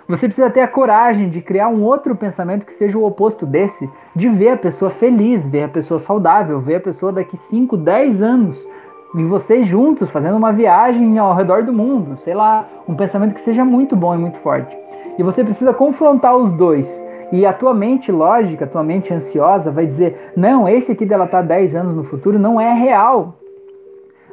[0.09, 3.89] Você precisa ter a coragem de criar um outro pensamento que seja o oposto desse,
[4.15, 8.21] de ver a pessoa feliz, ver a pessoa saudável, ver a pessoa daqui 5, 10
[8.21, 8.67] anos
[9.15, 13.41] e vocês juntos fazendo uma viagem ao redor do mundo, sei lá, um pensamento que
[13.41, 14.77] seja muito bom e muito forte.
[15.19, 16.89] E você precisa confrontar os dois
[17.33, 21.27] e a tua mente lógica, a tua mente ansiosa vai dizer: não, esse aqui dela
[21.27, 23.39] tá 10 anos no futuro não é real.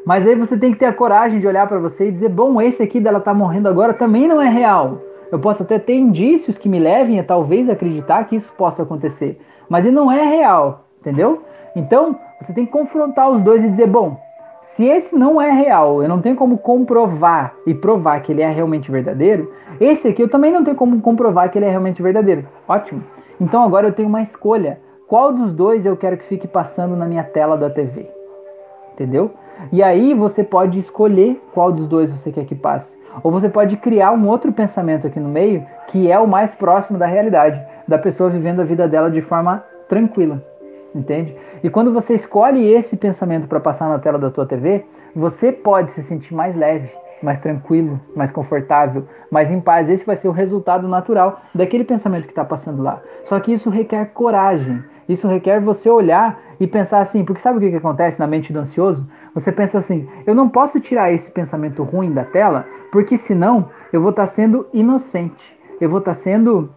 [0.05, 2.61] Mas aí você tem que ter a coragem de olhar para você e dizer: bom,
[2.61, 5.01] esse aqui dela tá morrendo agora também não é real.
[5.31, 9.39] Eu posso até ter indícios que me levem a talvez acreditar que isso possa acontecer,
[9.69, 11.43] mas ele não é real, entendeu?
[11.75, 14.19] Então você tem que confrontar os dois e dizer: bom,
[14.69, 18.49] se esse não é real, eu não tenho como comprovar e provar que ele é
[18.49, 19.51] realmente verdadeiro,
[19.81, 22.47] esse aqui eu também não tenho como comprovar que ele é realmente verdadeiro.
[22.67, 23.03] Ótimo.
[23.41, 24.79] Então agora eu tenho uma escolha.
[25.07, 28.09] Qual dos dois eu quero que fique passando na minha tela da TV?
[28.93, 29.31] Entendeu?
[29.71, 32.95] E aí você pode escolher qual dos dois você quer que passe.
[33.23, 36.97] Ou você pode criar um outro pensamento aqui no meio que é o mais próximo
[36.97, 40.43] da realidade, da pessoa vivendo a vida dela de forma tranquila
[40.93, 41.35] entende?
[41.63, 44.85] E quando você escolhe esse pensamento para passar na tela da tua TV,
[45.15, 46.89] você pode se sentir mais leve,
[47.21, 49.89] mais tranquilo, mais confortável, mais em paz.
[49.89, 53.01] Esse vai ser o resultado natural daquele pensamento que está passando lá.
[53.23, 54.83] Só que isso requer coragem.
[55.07, 58.53] Isso requer você olhar e pensar assim, porque sabe o que, que acontece na mente
[58.53, 59.09] do ansioso?
[59.33, 64.01] Você pensa assim: eu não posso tirar esse pensamento ruim da tela, porque senão eu
[64.01, 66.69] vou estar tá sendo inocente, eu vou estar tá sendo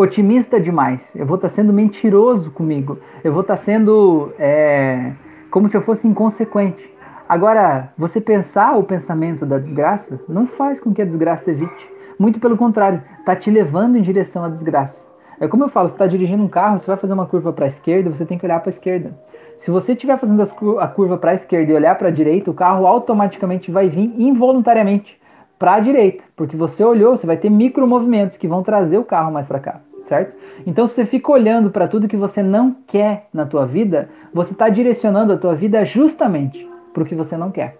[0.00, 5.12] otimista demais, eu vou estar tá sendo mentiroso comigo, eu vou estar tá sendo é,
[5.50, 6.90] como se eu fosse inconsequente.
[7.28, 11.88] Agora, você pensar o pensamento da desgraça não faz com que a desgraça evite.
[12.18, 15.08] Muito pelo contrário, está te levando em direção à desgraça.
[15.38, 17.66] É como eu falo, você está dirigindo um carro, você vai fazer uma curva para
[17.66, 19.16] a esquerda, você tem que olhar para a esquerda.
[19.56, 20.42] Se você estiver fazendo
[20.80, 24.14] a curva para a esquerda e olhar para a direita, o carro automaticamente vai vir
[24.18, 25.18] involuntariamente
[25.58, 29.30] para a direita, porque você olhou, você vai ter micromovimentos que vão trazer o carro
[29.30, 29.80] mais para cá
[30.10, 30.34] certo?
[30.66, 34.50] Então, se você fica olhando para tudo que você não quer na tua vida, você
[34.50, 37.78] está direcionando a tua vida justamente para o que você não quer,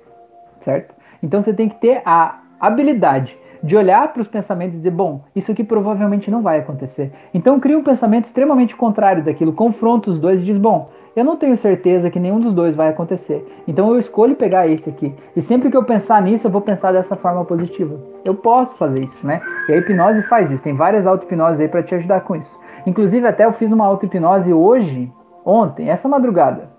[0.61, 0.94] certo?
[1.20, 5.24] Então, você tem que ter a habilidade de olhar para os pensamentos e dizer, bom,
[5.35, 7.11] isso aqui provavelmente não vai acontecer.
[7.35, 11.37] Então, cria um pensamento extremamente contrário daquilo, confronta os dois e diz, bom, eu não
[11.37, 13.45] tenho certeza que nenhum dos dois vai acontecer.
[13.66, 15.12] Então eu escolho pegar esse aqui.
[15.35, 17.99] E sempre que eu pensar nisso, eu vou pensar dessa forma positiva.
[18.24, 19.41] Eu posso fazer isso, né?
[19.69, 20.62] E a hipnose faz isso.
[20.62, 22.59] Tem várias auto-hipnoses aí para te ajudar com isso.
[22.87, 25.12] Inclusive, até eu fiz uma auto-hipnose hoje,
[25.45, 26.70] ontem, essa madrugada,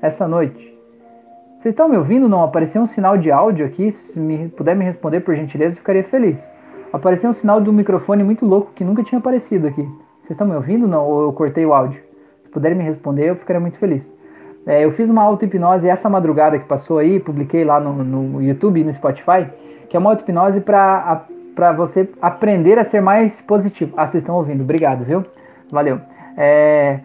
[0.00, 0.72] essa noite.
[1.58, 2.28] Vocês estão me ouvindo?
[2.28, 2.42] Não?
[2.42, 3.90] Apareceu um sinal de áudio aqui.
[3.90, 6.48] Se me puder me responder, por gentileza, eu ficaria feliz.
[6.92, 9.82] Apareceu um sinal do microfone muito louco que nunca tinha aparecido aqui.
[10.20, 10.86] Vocês estão me ouvindo?
[10.86, 11.04] Não?
[11.04, 12.11] Ou eu cortei o áudio?
[12.52, 14.14] Puderem me responder, eu ficaria muito feliz.
[14.66, 18.80] É, eu fiz uma auto-hipnose essa madrugada que passou aí, publiquei lá no, no YouTube
[18.80, 19.48] e no Spotify,
[19.88, 23.92] que é uma auto-hipnose para você aprender a ser mais positivo.
[23.96, 25.24] Ah, vocês estão ouvindo, obrigado, viu?
[25.70, 26.00] Valeu.
[26.36, 27.00] É,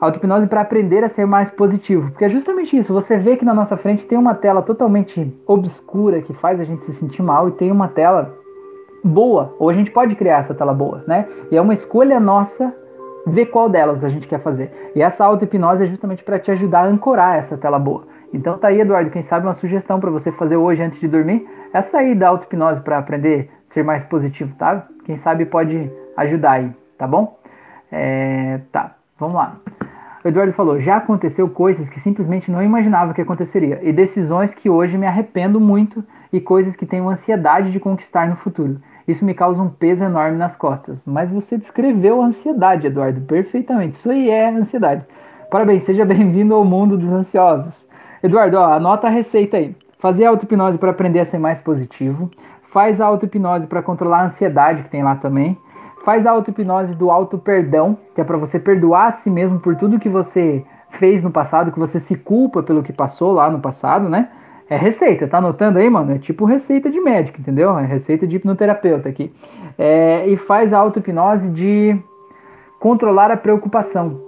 [0.00, 2.10] Auto-hipnose para aprender a ser mais positivo.
[2.10, 2.92] Porque é justamente isso.
[2.92, 6.84] Você vê que na nossa frente tem uma tela totalmente obscura que faz a gente
[6.84, 8.32] se sentir mal e tem uma tela
[9.02, 9.54] boa.
[9.58, 11.26] Ou a gente pode criar essa tela boa, né?
[11.50, 12.72] E é uma escolha nossa
[13.26, 14.92] ver qual delas a gente quer fazer.
[14.94, 18.06] E essa auto-hipnose é justamente para te ajudar a ancorar essa tela boa.
[18.32, 21.48] Então tá aí, Eduardo, quem sabe uma sugestão para você fazer hoje antes de dormir
[21.72, 24.86] é sair da auto-hipnose para aprender a ser mais positivo, tá?
[25.04, 27.38] Quem sabe pode ajudar aí, tá bom?
[27.90, 29.56] É, tá, vamos lá.
[30.24, 34.68] O Eduardo falou: já aconteceu coisas que simplesmente não imaginava que aconteceria, e decisões que
[34.68, 38.80] hoje me arrependo muito, e coisas que tenho ansiedade de conquistar no futuro.
[39.08, 41.02] Isso me causa um peso enorme nas costas.
[41.04, 43.96] Mas você descreveu a ansiedade, Eduardo, perfeitamente.
[43.96, 45.04] Isso aí é ansiedade.
[45.50, 47.88] Parabéns, seja bem-vindo ao mundo dos ansiosos.
[48.22, 49.74] Eduardo, ó, anota a receita aí.
[49.98, 52.30] Fazer auto-hipnose para aprender a ser mais positivo.
[52.70, 55.58] Faz a auto-hipnose para controlar a ansiedade que tem lá também
[56.08, 59.98] faz a auto-hipnose do auto-perdão, que é para você perdoar a si mesmo por tudo
[59.98, 64.08] que você fez no passado, que você se culpa pelo que passou lá no passado,
[64.08, 64.30] né?
[64.70, 66.14] É receita, tá anotando aí, mano?
[66.14, 67.78] É tipo receita de médico, entendeu?
[67.78, 69.32] É receita de hipnoterapeuta aqui.
[69.78, 71.98] É, e faz a auto-hipnose de
[72.78, 74.20] controlar a preocupação,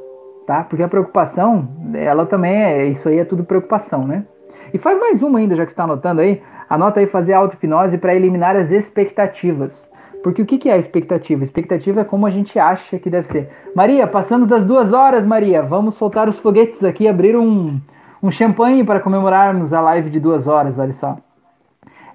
[0.47, 0.65] tá?
[0.65, 4.25] Porque a preocupação, ela também é, isso aí é tudo preocupação, né?
[4.73, 6.43] E faz mais uma ainda, já que está anotando aí.
[6.71, 9.91] Anota aí fazer a auto-hipnose para eliminar as expectativas.
[10.23, 11.43] Porque o que é a expectativa?
[11.43, 13.51] Expectativa é como a gente acha que deve ser.
[13.75, 15.63] Maria, passamos das duas horas, Maria.
[15.63, 17.81] Vamos soltar os foguetes aqui, abrir um,
[18.23, 21.17] um champanhe para comemorarmos a live de duas horas, olha só.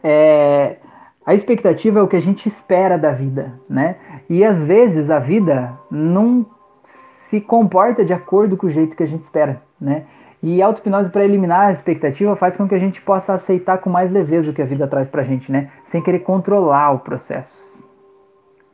[0.04, 0.78] É,
[1.26, 3.96] a expectativa é o que a gente espera da vida, né?
[4.30, 6.46] E às vezes a vida não
[6.84, 10.06] se comporta de acordo com o jeito que a gente espera, né?
[10.44, 13.90] E a auto-hipnose para eliminar a expectativa faz com que a gente possa aceitar com
[13.90, 15.72] mais leveza o que a vida traz pra gente, né?
[15.86, 17.84] Sem querer controlar o processo.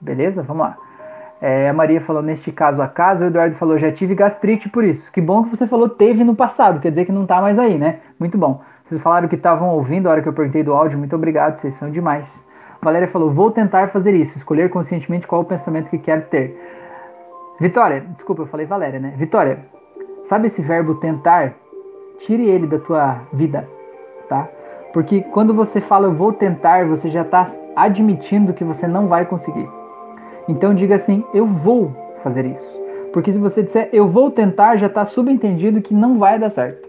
[0.01, 0.43] Beleza?
[0.43, 0.77] Vamos lá.
[1.41, 4.83] É, a Maria falou neste caso a caso, o Eduardo falou já tive gastrite por
[4.83, 5.11] isso.
[5.11, 7.79] Que bom que você falou teve no passado, quer dizer que não tá mais aí,
[7.79, 7.99] né?
[8.19, 8.61] Muito bom.
[8.85, 11.73] Vocês falaram que estavam ouvindo a hora que eu perguntei do áudio, muito obrigado, vocês
[11.73, 12.45] são demais.
[12.79, 16.55] Valéria falou: vou tentar fazer isso, escolher conscientemente qual o pensamento que quero ter.
[17.59, 19.13] Vitória, desculpa, eu falei Valéria, né?
[19.17, 19.65] Vitória,
[20.25, 21.53] sabe esse verbo tentar?
[22.19, 23.67] Tire ele da tua vida,
[24.29, 24.47] tá?
[24.93, 29.25] Porque quando você fala eu vou tentar, você já está admitindo que você não vai
[29.25, 29.80] conseguir.
[30.51, 32.81] Então diga assim: eu vou fazer isso.
[33.13, 36.87] Porque se você disser eu vou tentar, já está subentendido que não vai dar certo.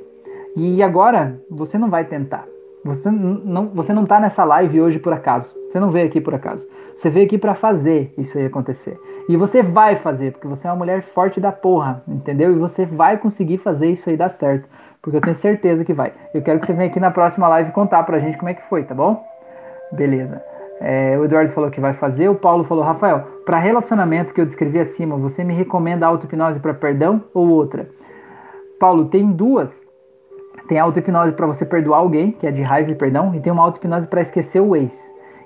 [0.56, 2.44] E agora você não vai tentar.
[2.84, 5.54] Você não, você não está nessa live hoje por acaso.
[5.68, 6.66] Você não veio aqui por acaso.
[6.96, 8.98] Você veio aqui para fazer isso aí acontecer.
[9.28, 12.50] E você vai fazer, porque você é uma mulher forte da porra, entendeu?
[12.50, 14.68] E você vai conseguir fazer isso aí dar certo.
[15.00, 16.12] Porque eu tenho certeza que vai.
[16.34, 18.62] Eu quero que você venha aqui na próxima live contar pra gente como é que
[18.62, 19.24] foi, tá bom?
[19.92, 20.42] Beleza.
[20.84, 24.44] É, o Eduardo falou que vai fazer, o Paulo falou, Rafael, para relacionamento que eu
[24.44, 27.88] descrevi acima, você me recomenda auto-hipnose para perdão ou outra?
[28.80, 29.86] Paulo, tem duas.
[30.66, 33.62] Tem auto-hipnose para você perdoar alguém, que é de raiva e perdão, e tem uma
[33.62, 34.92] auto-hipnose para esquecer o ex.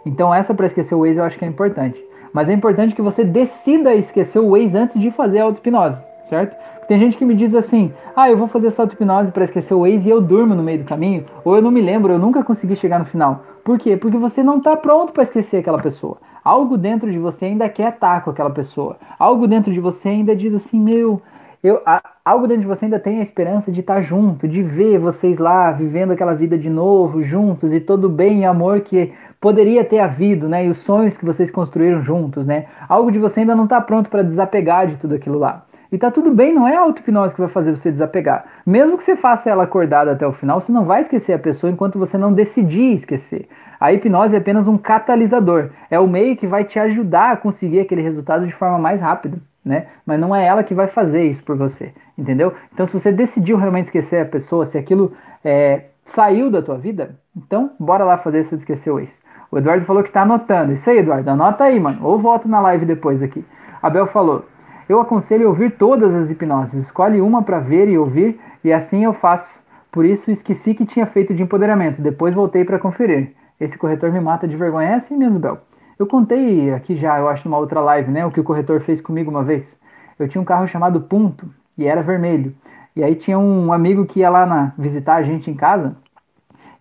[0.07, 2.03] Então essa para esquecer o ex eu acho que é importante.
[2.33, 6.57] Mas é importante que você decida esquecer o ex antes de fazer a auto-hipnose, certo?
[6.87, 9.87] Tem gente que me diz assim: ah, eu vou fazer essa auto-hipnose para esquecer o
[9.87, 12.45] ex e eu durmo no meio do caminho, ou eu não me lembro, eu nunca
[12.45, 13.45] consegui chegar no final.
[13.65, 13.97] Por quê?
[13.97, 16.19] Porque você não está pronto para esquecer aquela pessoa.
[16.45, 18.97] Algo dentro de você ainda quer estar com aquela pessoa.
[19.19, 21.21] Algo dentro de você ainda diz assim: meu,
[21.63, 25.01] eu, a, algo dentro de você ainda tem a esperança de estar junto, de ver
[25.01, 29.85] vocês lá vivendo aquela vida de novo, juntos e todo bem e amor que poderia
[29.85, 30.65] ter havido, né?
[30.65, 32.67] E os sonhos que vocês construíram juntos, né?
[32.89, 35.65] Algo de você ainda não está pronto para desapegar de tudo aquilo lá.
[35.97, 38.45] E tá tudo bem, não é a auto-hipnose que vai fazer você desapegar.
[38.67, 41.73] Mesmo que você faça ela acordada até o final, você não vai esquecer a pessoa
[41.73, 43.49] enquanto você não decidir esquecer.
[43.81, 47.81] A hipnose é apenas um catalisador, é o meio que vai te ajudar a conseguir
[47.81, 49.87] aquele resultado de forma mais rápida, né?
[50.05, 52.53] Mas não é ela que vai fazer isso por você, entendeu?
[52.75, 57.17] Então, se você decidiu realmente esquecer a pessoa, se aquilo é, saiu da tua vida,
[57.35, 59.19] então bora lá fazer você esquecer o ex.
[59.51, 60.75] O Eduardo falou que tá anotando.
[60.75, 62.01] Isso aí, Eduardo, anota aí, mano.
[62.03, 63.43] Ou volta na live depois aqui.
[63.83, 64.45] Abel falou:
[64.89, 66.85] Eu aconselho ouvir todas as hipnoses.
[66.85, 69.61] Escolhe uma para ver e ouvir, e assim eu faço.
[69.91, 72.01] Por isso esqueci que tinha feito de empoderamento.
[72.01, 73.33] Depois voltei para conferir.
[73.59, 74.91] Esse corretor me mata de vergonha.
[74.91, 75.59] É assim mesmo, Bel.
[75.99, 78.25] Eu contei aqui já, eu acho, numa outra live, né?
[78.27, 79.81] O que o corretor fez comigo uma vez.
[80.19, 82.55] Eu tinha um carro chamado Punto e era vermelho.
[82.95, 85.97] E aí tinha um amigo que ia lá na, visitar a gente em casa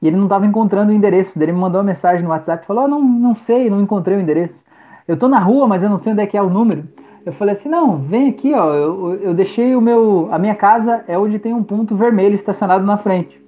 [0.01, 1.41] e ele não estava encontrando o endereço.
[1.41, 4.17] Ele me mandou uma mensagem no WhatsApp e falou: oh, não, não sei, não encontrei
[4.17, 4.63] o endereço.
[5.07, 6.87] Eu tô na rua, mas eu não sei onde é que é o número.
[7.25, 8.73] Eu falei assim: não, vem aqui, ó.
[8.73, 10.29] Eu, eu deixei o meu.
[10.31, 13.43] A minha casa é onde tem um ponto vermelho estacionado na frente.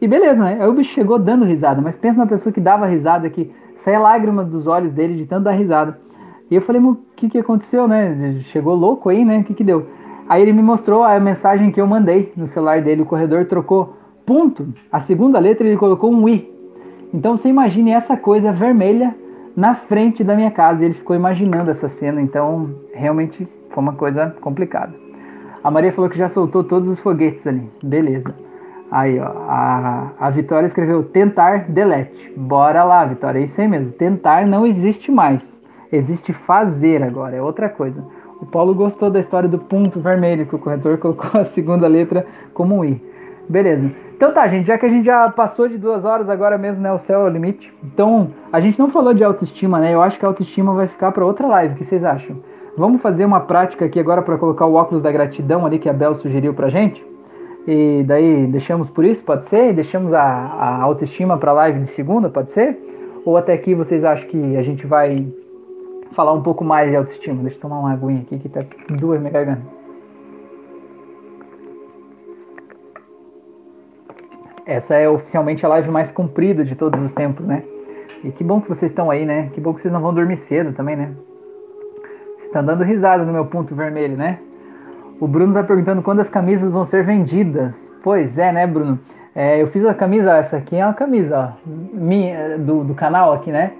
[0.00, 0.58] E beleza, né?
[0.60, 3.98] Aí o bicho chegou dando risada, mas pensa na pessoa que dava risada, que saia
[3.98, 5.98] lágrimas dos olhos dele de tanto dar risada.
[6.50, 8.40] E eu falei, o que que aconteceu, né?
[8.44, 9.38] Chegou louco aí, né?
[9.38, 9.86] O que que deu?
[10.28, 13.96] Aí ele me mostrou a mensagem que eu mandei no celular dele, o corredor trocou
[14.24, 16.52] ponto, a segunda letra ele colocou um i.
[17.14, 19.14] Então você imagine essa coisa vermelha
[19.56, 20.82] na frente da minha casa.
[20.82, 24.94] E ele ficou imaginando essa cena, então realmente foi uma coisa complicada.
[25.64, 27.68] A Maria falou que já soltou todos os foguetes ali.
[27.82, 28.32] Beleza.
[28.90, 32.32] Aí, ó, a, a Vitória escreveu tentar delete.
[32.36, 33.92] Bora lá, Vitória, é isso aí mesmo.
[33.92, 35.60] Tentar não existe mais.
[35.90, 38.04] Existe fazer agora, é outra coisa.
[38.40, 42.26] O Paulo gostou da história do ponto vermelho, que o corretor colocou a segunda letra
[42.52, 43.02] como I.
[43.48, 43.90] Beleza.
[44.16, 46.90] Então tá, gente, já que a gente já passou de duas horas, agora mesmo, né?
[46.90, 47.70] O céu é o limite.
[47.84, 49.92] Então, a gente não falou de autoestima, né?
[49.92, 51.74] Eu acho que a autoestima vai ficar para outra live.
[51.74, 52.36] O que vocês acham?
[52.78, 55.92] Vamos fazer uma prática aqui agora para colocar o óculos da gratidão ali que a
[55.92, 57.04] Bel sugeriu pra gente?
[57.66, 59.74] E daí deixamos por isso, pode ser?
[59.74, 62.78] Deixamos a, a autoestima para live de segunda, pode ser?
[63.22, 65.26] Ou até aqui vocês acham que a gente vai
[66.12, 67.42] falar um pouco mais de autoestima?
[67.42, 69.75] Deixa eu tomar uma aguinha aqui que tá duas minha garganta.
[74.66, 77.62] Essa é oficialmente a live mais comprida de todos os tempos, né?
[78.24, 79.48] E que bom que vocês estão aí, né?
[79.52, 81.12] Que bom que vocês não vão dormir cedo também, né?
[82.34, 84.40] Vocês estão dando risada no meu ponto vermelho, né?
[85.20, 87.94] O Bruno tá perguntando quando as camisas vão ser vendidas.
[88.02, 88.98] Pois é, né, Bruno?
[89.34, 93.32] É, eu fiz a camisa, essa aqui é uma camisa ó, minha, do, do canal
[93.32, 93.70] aqui, né?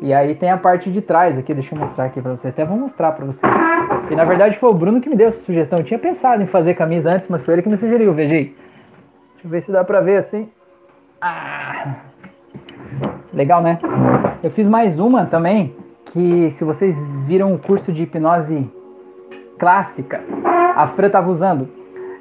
[0.00, 2.54] E aí tem a parte de trás aqui, deixa eu mostrar aqui pra vocês.
[2.54, 3.52] Até vou mostrar pra vocês.
[4.10, 5.80] E na verdade foi o Bruno que me deu essa sugestão.
[5.80, 8.54] Eu tinha pensado em fazer camisa antes, mas foi ele que me sugeriu, veja aí.
[9.40, 10.50] Deixa eu ver se dá pra ver assim.
[11.18, 11.94] Ah,
[13.32, 13.78] legal, né?
[14.42, 15.74] Eu fiz mais uma também,
[16.06, 18.70] que se vocês viram o curso de hipnose
[19.58, 20.20] clássica,
[20.76, 21.68] a Fran estava usando.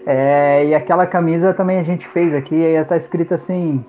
[0.05, 3.83] É, e aquela camisa também a gente fez aqui, aí tá escrito assim: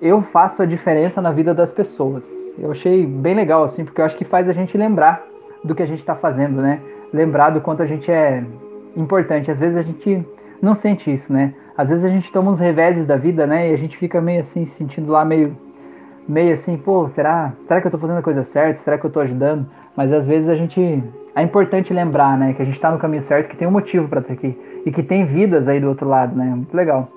[0.00, 2.30] Eu faço a diferença na vida das pessoas.
[2.56, 5.24] Eu achei bem legal, assim, porque eu acho que faz a gente lembrar
[5.64, 6.80] do que a gente está fazendo, né?
[7.12, 8.44] Lembrar do quanto a gente é
[8.96, 9.50] importante.
[9.50, 10.24] Às vezes a gente
[10.62, 11.54] não sente isso, né?
[11.76, 13.70] Às vezes a gente toma uns reveses da vida, né?
[13.70, 15.56] E a gente fica meio assim, sentindo lá meio,
[16.28, 18.80] meio assim, pô, será, será que eu tô fazendo a coisa certa?
[18.80, 19.66] Será que eu tô ajudando?
[19.96, 21.02] Mas às vezes a gente
[21.34, 24.06] é importante lembrar, né, que a gente está no caminho certo, que tem um motivo
[24.08, 26.44] para estar aqui e que tem vidas aí do outro lado, né?
[26.44, 27.08] Muito legal.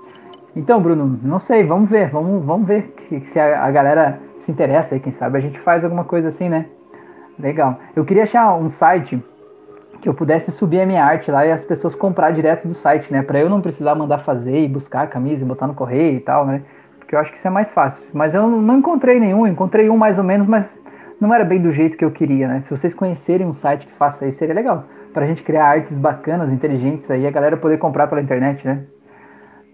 [0.55, 4.49] Então, Bruno, não sei, vamos ver, vamos, vamos ver que, se a, a, galera se
[4.49, 6.67] interessa aí, quem sabe a gente faz alguma coisa assim, né?
[7.37, 7.77] Legal.
[7.93, 9.21] Eu queria achar um site
[10.01, 13.11] que eu pudesse subir a minha arte lá e as pessoas comprar direto do site,
[13.11, 13.21] né?
[13.21, 16.19] Para eu não precisar mandar fazer e buscar a camisa e botar no correio e
[16.19, 16.61] tal, né?
[16.99, 18.07] Porque eu acho que isso é mais fácil.
[18.13, 20.69] Mas eu não encontrei nenhum, encontrei um mais ou menos, mas
[21.19, 22.61] não era bem do jeito que eu queria, né?
[22.61, 24.85] Se vocês conhecerem um site que faça isso, seria legal.
[25.13, 28.83] Pra gente criar artes bacanas, inteligentes aí, a galera poder comprar pela internet, né?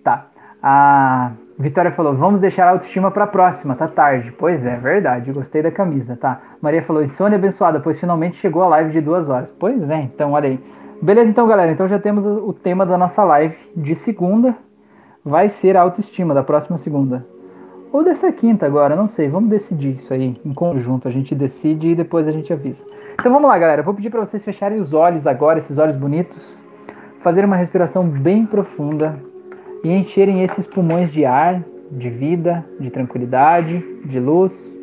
[0.03, 0.27] Tá.
[0.61, 1.31] A
[1.61, 4.31] Vitória falou, vamos deixar a autoestima pra próxima, tá tarde.
[4.31, 6.41] Pois é, verdade, gostei da camisa, tá?
[6.59, 9.51] Maria falou, insônia abençoada, pois finalmente chegou a live de duas horas.
[9.51, 10.59] Pois é, então olha aí.
[10.99, 14.55] Beleza, então galera, então já temos o tema da nossa live de segunda.
[15.23, 17.27] Vai ser a autoestima da próxima segunda.
[17.93, 19.29] Ou dessa quinta agora, não sei.
[19.29, 21.07] Vamos decidir isso aí em conjunto.
[21.07, 22.83] A gente decide e depois a gente avisa.
[23.13, 23.81] Então vamos lá, galera.
[23.81, 26.65] Eu vou pedir para vocês fecharem os olhos agora, esses olhos bonitos.
[27.19, 29.29] Fazer uma respiração bem profunda
[29.83, 34.79] e encherem esses pulmões de ar, de vida, de tranquilidade, de luz.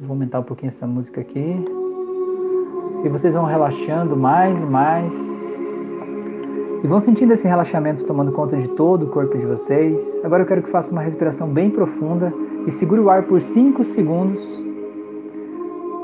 [0.00, 1.64] Vou aumentar um pouquinho essa música aqui.
[3.04, 5.14] E vocês vão relaxando mais e mais
[6.82, 10.20] e vão sentindo esse relaxamento tomando conta de todo o corpo de vocês.
[10.24, 12.32] Agora eu quero que faça uma respiração bem profunda
[12.66, 14.42] e segure o ar por 5 segundos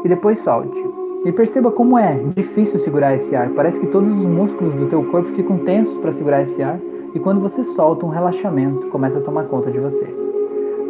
[0.04, 0.76] e depois solte.
[1.24, 3.48] E perceba como é difícil segurar esse ar.
[3.50, 6.78] Parece que todos os músculos do teu corpo ficam tensos para segurar esse ar
[7.16, 10.06] e quando você solta um relaxamento começa a tomar conta de você.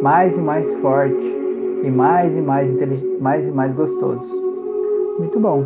[0.01, 1.15] Mais e mais forte
[1.83, 2.69] e mais e mais
[3.21, 4.29] mais e mais gostoso.
[5.17, 5.63] Muito bom.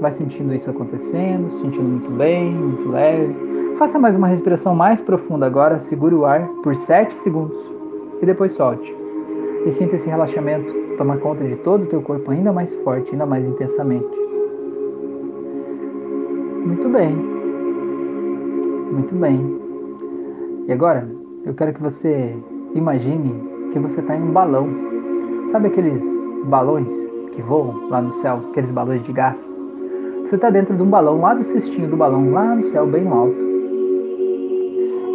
[0.00, 3.76] Vai sentindo isso acontecendo, sentindo muito bem, muito leve.
[3.76, 7.56] Faça mais uma respiração mais profunda agora, segure o ar por 7 segundos
[8.20, 8.92] e depois solte.
[9.64, 13.26] E sinta esse relaxamento tomar conta de todo o teu corpo ainda mais forte, ainda
[13.26, 14.10] mais intensamente.
[16.66, 17.14] Muito bem.
[18.92, 19.59] Muito bem.
[20.70, 21.04] E agora,
[21.44, 22.32] eu quero que você
[22.76, 23.34] imagine
[23.72, 24.68] que você está em um balão.
[25.50, 26.00] Sabe aqueles
[26.44, 26.88] balões
[27.32, 29.52] que voam lá no céu, aqueles balões de gás?
[30.22, 33.08] Você está dentro de um balão, lá do cestinho do balão, lá no céu, bem
[33.08, 33.34] alto.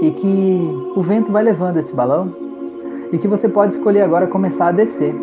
[0.02, 2.36] E que o vento vai levando esse balão
[3.14, 5.16] e que você pode escolher agora começar a descer.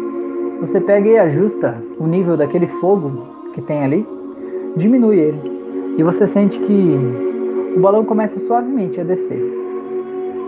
[0.60, 4.09] Você pega e ajusta o nível daquele fogo que tem ali,
[4.78, 5.42] diminui ele.
[5.98, 6.96] E você sente que
[7.76, 9.61] o balão começa suavemente a descer.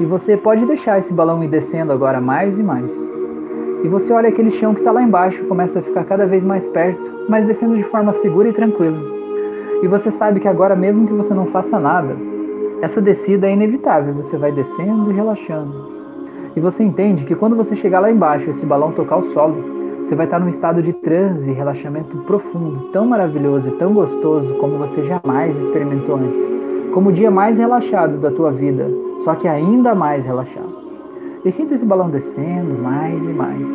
[0.00, 2.92] E você pode deixar esse balão ir descendo agora mais e mais.
[3.84, 6.66] E você olha aquele chão que está lá embaixo, começa a ficar cada vez mais
[6.66, 8.98] perto, mas descendo de forma segura e tranquila.
[9.82, 12.16] E você sabe que agora, mesmo que você não faça nada,
[12.80, 14.14] essa descida é inevitável.
[14.14, 15.92] Você vai descendo e relaxando.
[16.56, 19.56] E você entende que quando você chegar lá embaixo e esse balão tocar o solo,
[20.02, 24.54] você vai estar num estado de transe e relaxamento profundo, tão maravilhoso e tão gostoso
[24.54, 26.63] como você jamais experimentou antes.
[26.94, 28.88] Como o dia mais relaxado da tua vida,
[29.18, 30.72] só que ainda mais relaxado.
[31.44, 33.66] E sinta esse balão descendo mais e mais.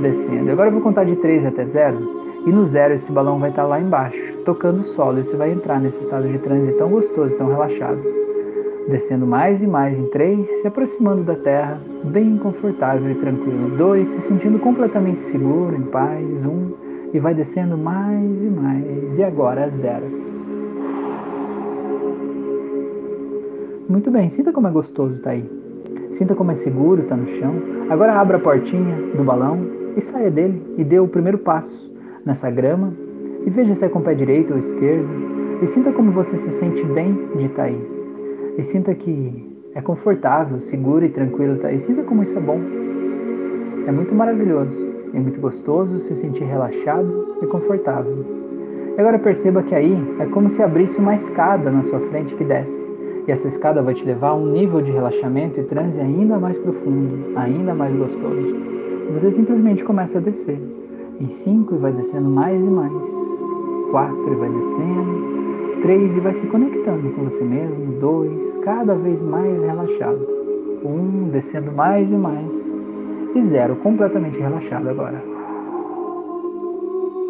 [0.00, 0.50] Descendo.
[0.50, 2.24] Agora eu vou contar de 3 até 0.
[2.46, 5.20] E no zero esse balão vai estar lá embaixo, tocando o solo.
[5.20, 8.00] E você vai entrar nesse estado de transe tão gostoso, tão relaxado.
[8.88, 13.76] Descendo mais e mais em 3, se aproximando da terra, bem confortável e tranquilo.
[13.76, 16.46] 2, se sentindo completamente seguro, em paz.
[16.46, 16.72] 1, um,
[17.12, 19.18] e vai descendo mais e mais.
[19.18, 20.23] E agora zero.
[23.86, 25.44] Muito bem, sinta como é gostoso estar tá aí.
[26.12, 27.54] Sinta como é seguro estar tá no chão.
[27.90, 29.60] Agora abra a portinha do balão
[29.94, 31.92] e saia dele e dê o primeiro passo
[32.24, 32.94] nessa grama
[33.44, 35.08] e veja se é com o pé direito ou esquerdo
[35.60, 37.88] e sinta como você se sente bem de estar tá aí.
[38.56, 41.78] E sinta que é confortável, seguro e tranquilo estar aí.
[41.78, 42.60] Sinta como isso é bom.
[43.86, 44.94] É muito maravilhoso.
[45.12, 48.24] É muito gostoso se sentir relaxado e confortável.
[48.96, 52.93] Agora perceba que aí é como se abrisse uma escada na sua frente que desce.
[53.26, 56.58] E essa escada vai te levar a um nível de relaxamento e transe ainda mais
[56.58, 58.54] profundo, ainda mais gostoso.
[59.08, 60.60] E você simplesmente começa a descer.
[61.20, 62.92] Em cinco e vai descendo mais e mais.
[63.90, 65.34] Quatro e vai descendo.
[65.80, 67.98] Três e vai se conectando com você mesmo.
[68.00, 70.26] Dois, cada vez mais relaxado.
[70.84, 72.70] Um, descendo mais e mais.
[73.34, 75.22] E zero, completamente relaxado agora.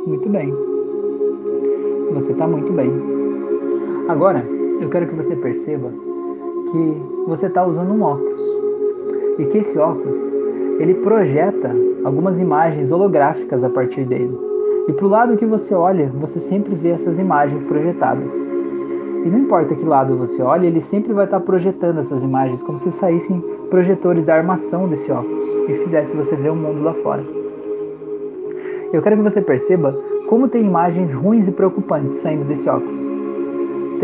[0.07, 0.53] Muito bem.
[2.15, 2.91] Você está muito bem.
[4.09, 4.45] Agora,
[4.80, 5.90] eu quero que você perceba
[6.70, 8.40] que você está usando um óculos
[9.38, 10.18] e que esse óculos
[10.78, 11.70] ele projeta
[12.02, 14.36] algumas imagens holográficas a partir dele.
[14.88, 18.32] E para o lado que você olha, você sempre vê essas imagens projetadas.
[19.24, 22.62] E não importa que lado você olhe, ele sempre vai estar tá projetando essas imagens,
[22.62, 26.92] como se saíssem projetores da armação desse óculos e fizesse você ver o mundo lá
[26.94, 27.24] fora.
[28.92, 29.96] Eu quero que você perceba
[30.28, 33.23] como tem imagens ruins e preocupantes saindo desse óculos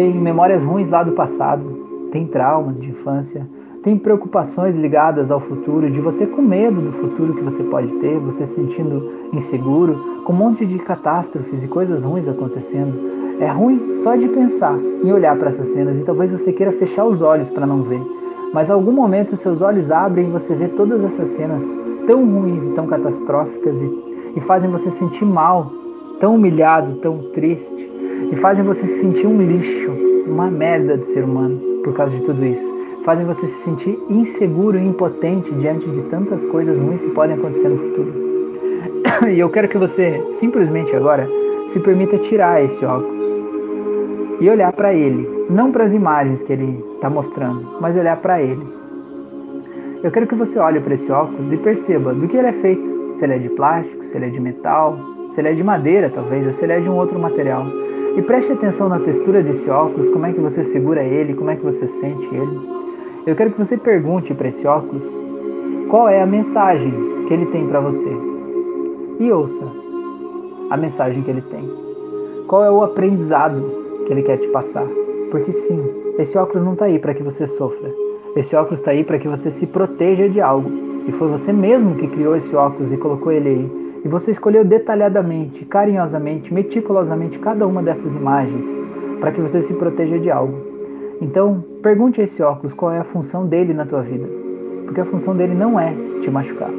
[0.00, 3.46] tem memórias ruins lá do passado, tem traumas de infância,
[3.82, 8.18] tem preocupações ligadas ao futuro, de você com medo do futuro que você pode ter,
[8.18, 13.38] você se sentindo inseguro, com um monte de catástrofes e coisas ruins acontecendo.
[13.40, 17.04] É ruim só de pensar em olhar para essas cenas e talvez você queira fechar
[17.04, 18.00] os olhos para não ver.
[18.54, 21.62] Mas algum momento seus olhos abrem e você vê todas essas cenas
[22.06, 25.70] tão ruins e tão catastróficas e, e fazem você sentir mal,
[26.18, 27.90] tão humilhado, tão triste
[28.32, 29.90] e fazem você se sentir um lixo,
[30.26, 32.80] uma merda de ser humano por causa de tudo isso.
[33.04, 37.68] Fazem você se sentir inseguro e impotente diante de tantas coisas ruins que podem acontecer
[37.68, 38.30] no futuro.
[39.28, 41.28] E eu quero que você simplesmente agora
[41.68, 43.26] se permita tirar esse óculos
[44.40, 48.42] e olhar para ele, não para as imagens que ele está mostrando, mas olhar para
[48.42, 48.80] ele.
[50.02, 53.16] Eu quero que você olhe para esse óculos e perceba do que ele é feito.
[53.16, 54.98] Se ele é de plástico, se ele é de metal,
[55.34, 57.66] se ele é de madeira, talvez, ou se ele é de um outro material.
[58.16, 61.56] E preste atenção na textura desse óculos, como é que você segura ele, como é
[61.56, 62.60] que você sente ele.
[63.26, 65.06] Eu quero que você pergunte para esse óculos
[65.88, 66.92] qual é a mensagem
[67.28, 68.10] que ele tem para você.
[69.18, 69.64] E ouça
[70.70, 71.70] a mensagem que ele tem.
[72.48, 73.62] Qual é o aprendizado
[74.06, 74.86] que ele quer te passar?
[75.30, 75.82] Porque sim,
[76.18, 77.92] esse óculos não está aí para que você sofra.
[78.34, 80.70] Esse óculos está aí para que você se proteja de algo.
[81.06, 84.64] E foi você mesmo que criou esse óculos e colocou ele aí e você escolheu
[84.64, 88.64] detalhadamente, carinhosamente, meticulosamente cada uma dessas imagens
[89.20, 90.58] para que você se proteja de algo.
[91.20, 94.26] Então, pergunte a esse óculos qual é a função dele na tua vida.
[94.86, 96.70] Porque a função dele não é te machucar.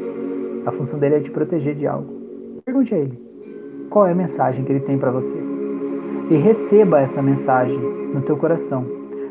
[0.66, 2.12] A função dele é te proteger de algo.
[2.64, 3.18] Pergunte a ele
[3.88, 5.36] qual é a mensagem que ele tem para você.
[6.30, 7.78] E receba essa mensagem
[8.12, 8.84] no teu coração,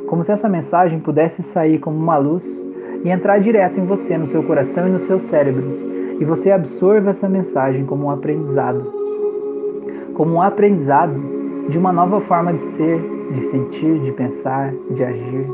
[0.07, 2.45] como se essa mensagem pudesse sair como uma luz
[3.03, 5.90] e entrar direto em você, no seu coração e no seu cérebro,
[6.21, 8.93] e você absorva essa mensagem como um aprendizado.
[10.13, 11.15] Como um aprendizado
[11.67, 15.47] de uma nova forma de ser, de sentir, de pensar, de agir.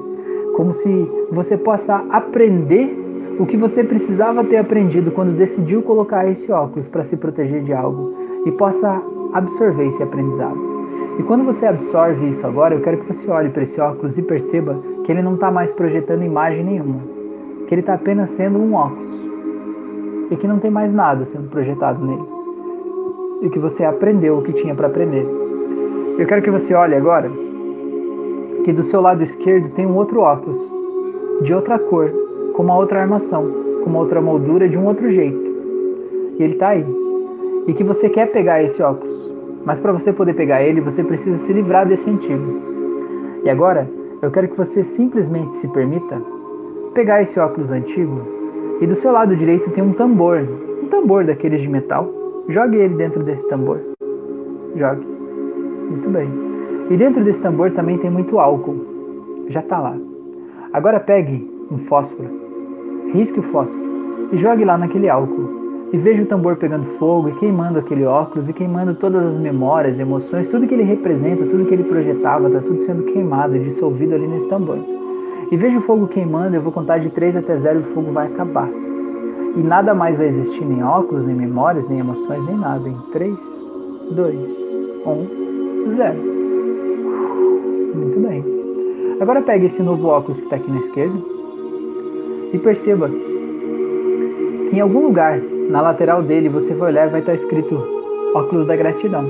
[0.58, 2.94] Como se você possa aprender
[3.40, 7.72] o que você precisava ter aprendido quando decidiu colocar esse óculos para se proteger de
[7.72, 8.14] algo
[8.46, 9.02] e possa
[9.34, 10.58] absorver esse aprendizado.
[11.18, 14.22] E quando você absorve isso agora, eu quero que você olhe para esse óculos e
[14.22, 17.00] perceba que ele não está mais projetando imagem nenhuma,
[17.68, 19.27] que ele está apenas sendo um óculos
[20.30, 22.38] e que não tem mais nada sendo projetado nele
[23.42, 25.26] e que você aprendeu o que tinha para aprender.
[26.18, 27.30] Eu quero que você olhe agora
[28.64, 30.58] que do seu lado esquerdo tem um outro óculos
[31.42, 32.12] de outra cor,
[32.54, 33.46] com uma outra armação,
[33.84, 35.40] com uma outra moldura de um outro jeito.
[36.38, 36.86] E ele está aí.
[37.68, 39.34] E que você quer pegar esse óculos,
[39.64, 42.60] mas para você poder pegar ele, você precisa se livrar desse antigo.
[43.44, 43.90] E agora,
[44.22, 46.20] eu quero que você simplesmente se permita
[46.94, 48.37] pegar esse óculos antigo
[48.82, 50.40] e do seu lado direito tem um tambor,
[50.84, 52.14] um tambor daqueles de metal.
[52.50, 53.80] Jogue ele dentro desse tambor.
[54.76, 55.06] Jogue.
[55.90, 56.30] Muito bem.
[56.90, 59.46] E dentro desse tambor também tem muito álcool.
[59.50, 59.98] Já está lá.
[60.72, 62.48] Agora pegue um fósforo
[63.14, 65.56] risque o fósforo e jogue lá naquele álcool.
[65.92, 69.98] E veja o tambor pegando fogo e queimando aquele óculos e queimando todas as memórias,
[69.98, 74.14] emoções, tudo que ele representa, tudo que ele projetava, está tudo sendo queimado e dissolvido
[74.14, 74.80] ali nesse tambor.
[75.50, 78.12] E veja o fogo queimando, eu vou contar de 3 até 0 e o fogo
[78.12, 78.70] vai acabar.
[79.56, 82.88] E nada mais vai existir, nem óculos, nem memórias, nem emoções, nem nada.
[82.88, 83.36] Em 3,
[84.12, 84.36] 2,
[85.06, 86.16] 1, 0.
[87.96, 88.44] Muito bem.
[89.22, 91.18] Agora pegue esse novo óculos que está aqui na esquerda
[92.52, 93.10] e perceba
[94.70, 97.76] que em algum lugar na lateral dele você vai olhar e vai estar escrito
[98.36, 99.26] óculos da gratidão.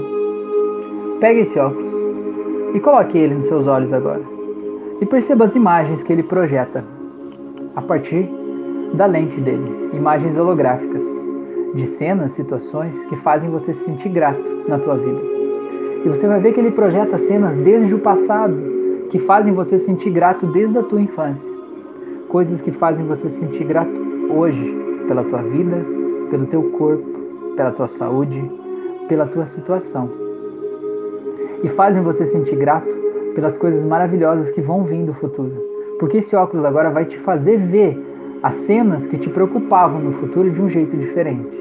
[1.19, 1.94] Pegue esse óculos
[2.73, 4.36] e coloque ele nos seus olhos agora.
[4.99, 6.84] E perceba as imagens que ele projeta
[7.76, 8.30] a partir
[8.94, 11.03] da lente dele, imagens holográficas
[11.76, 15.22] de cenas, situações que fazem você se sentir grato na tua vida.
[16.06, 18.56] E você vai ver que ele projeta cenas desde o passado
[19.10, 21.57] que fazem você se sentir grato desde a tua infância
[22.28, 23.91] coisas que fazem você se sentir grato
[24.30, 24.76] hoje
[25.07, 25.86] pela tua vida,
[26.30, 27.06] pelo teu corpo,
[27.56, 28.52] pela tua saúde,
[29.07, 30.10] pela tua situação.
[31.64, 32.88] E fazem você se sentir grato
[33.38, 35.53] pelas coisas maravilhosas que vão vir do futuro.
[35.99, 37.95] Porque esse óculos agora vai te fazer ver
[38.41, 41.55] as cenas que te preocupavam no futuro de um jeito diferente.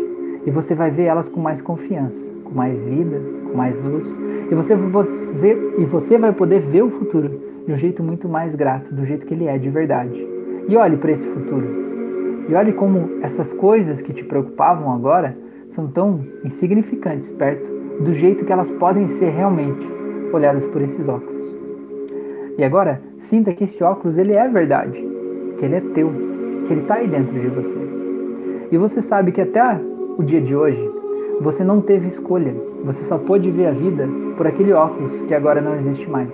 [0.47, 4.07] E você vai ver elas com mais confiança, com mais vida, com mais luz.
[4.51, 8.55] E você, você, e você vai poder ver o futuro de um jeito muito mais
[8.55, 10.27] grato, do jeito que ele é de verdade.
[10.67, 11.67] E olhe para esse futuro.
[12.49, 15.37] E olhe como essas coisas que te preocupavam agora
[15.69, 17.71] são tão insignificantes perto
[18.03, 19.87] do jeito que elas podem ser realmente
[20.33, 21.56] olhadas por esses óculos.
[22.59, 24.99] E agora, sinta que esse óculos ele é verdade,
[25.59, 26.11] que ele é teu,
[26.67, 27.79] que ele está aí dentro de você.
[28.73, 29.63] E você sabe que até
[30.17, 30.91] o dia de hoje
[31.41, 35.61] você não teve escolha, você só pôde ver a vida por aquele óculos que agora
[35.61, 36.31] não existe mais.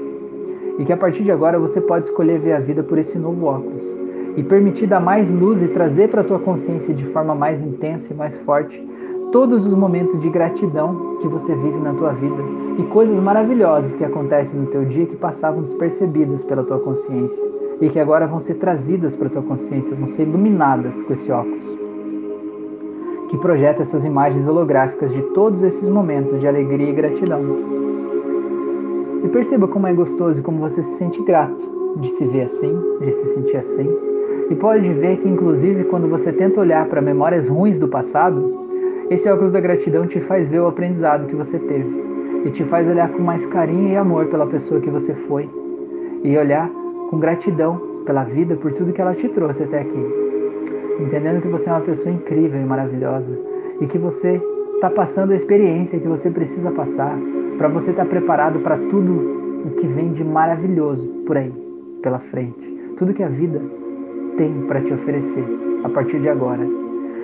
[0.79, 3.47] E que a partir de agora você pode escolher ver a vida por esse novo
[3.47, 3.85] óculos
[4.37, 8.13] e permitir dar mais luz e trazer para a tua consciência de forma mais intensa
[8.13, 8.81] e mais forte
[9.33, 12.43] todos os momentos de gratidão que você vive na tua vida
[12.79, 17.43] e coisas maravilhosas que acontecem no teu dia que passavam despercebidas pela tua consciência
[17.81, 21.33] e que agora vão ser trazidas para a tua consciência, vão ser iluminadas com esse
[21.33, 21.83] óculos
[23.31, 27.41] que projeta essas imagens holográficas de todos esses momentos de alegria e gratidão.
[29.25, 32.79] E perceba como é gostoso e como você se sente grato de se ver assim,
[33.01, 33.89] de se sentir assim
[34.51, 38.62] e pode ver que, inclusive, quando você tenta olhar para memórias ruins do passado,
[39.13, 42.03] esse óculos da gratidão te faz ver o aprendizado que você teve
[42.47, 45.49] e te faz olhar com mais carinho e amor pela pessoa que você foi
[46.25, 46.71] e olhar
[47.11, 50.07] com gratidão pela vida, por tudo que ela te trouxe até aqui.
[50.99, 53.39] Entendendo que você é uma pessoa incrível e maravilhosa
[53.81, 54.41] e que você
[54.75, 57.17] está passando a experiência que você precisa passar
[57.59, 61.53] para você estar tá preparado para tudo o que vem de maravilhoso por aí,
[62.03, 62.95] pela frente.
[62.97, 63.61] Tudo que a vida
[64.39, 65.45] tem para te oferecer
[65.85, 66.82] a partir de agora.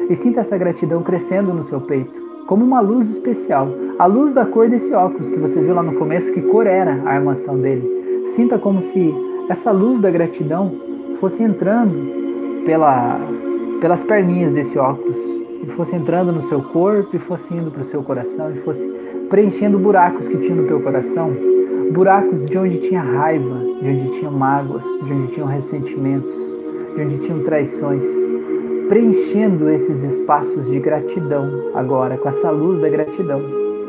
[0.08, 2.12] E sinta essa gratidão crescendo no seu peito,
[2.46, 5.94] como uma luz especial, a luz da cor desse óculos que você viu lá no
[5.94, 8.24] começo, que cor era a armação dele.
[8.28, 9.14] Sinta como se
[9.48, 10.72] essa luz da gratidão
[11.20, 13.20] fosse entrando pela,
[13.80, 15.18] pelas perninhas desse óculos,
[15.62, 18.86] e fosse entrando no seu corpo, e fosse indo para o seu coração, e fosse
[19.28, 21.36] preenchendo buracos que tinha no teu coração,
[21.92, 26.48] buracos de onde tinha raiva, de onde tinha mágoas, de onde tinham ressentimentos
[26.98, 28.02] de onde tinham traições,
[28.88, 33.40] preenchendo esses espaços de gratidão agora, com essa luz da gratidão,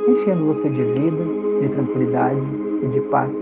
[0.08, 1.24] enchendo você de vida,
[1.62, 2.42] de tranquilidade
[2.84, 3.34] e de paz.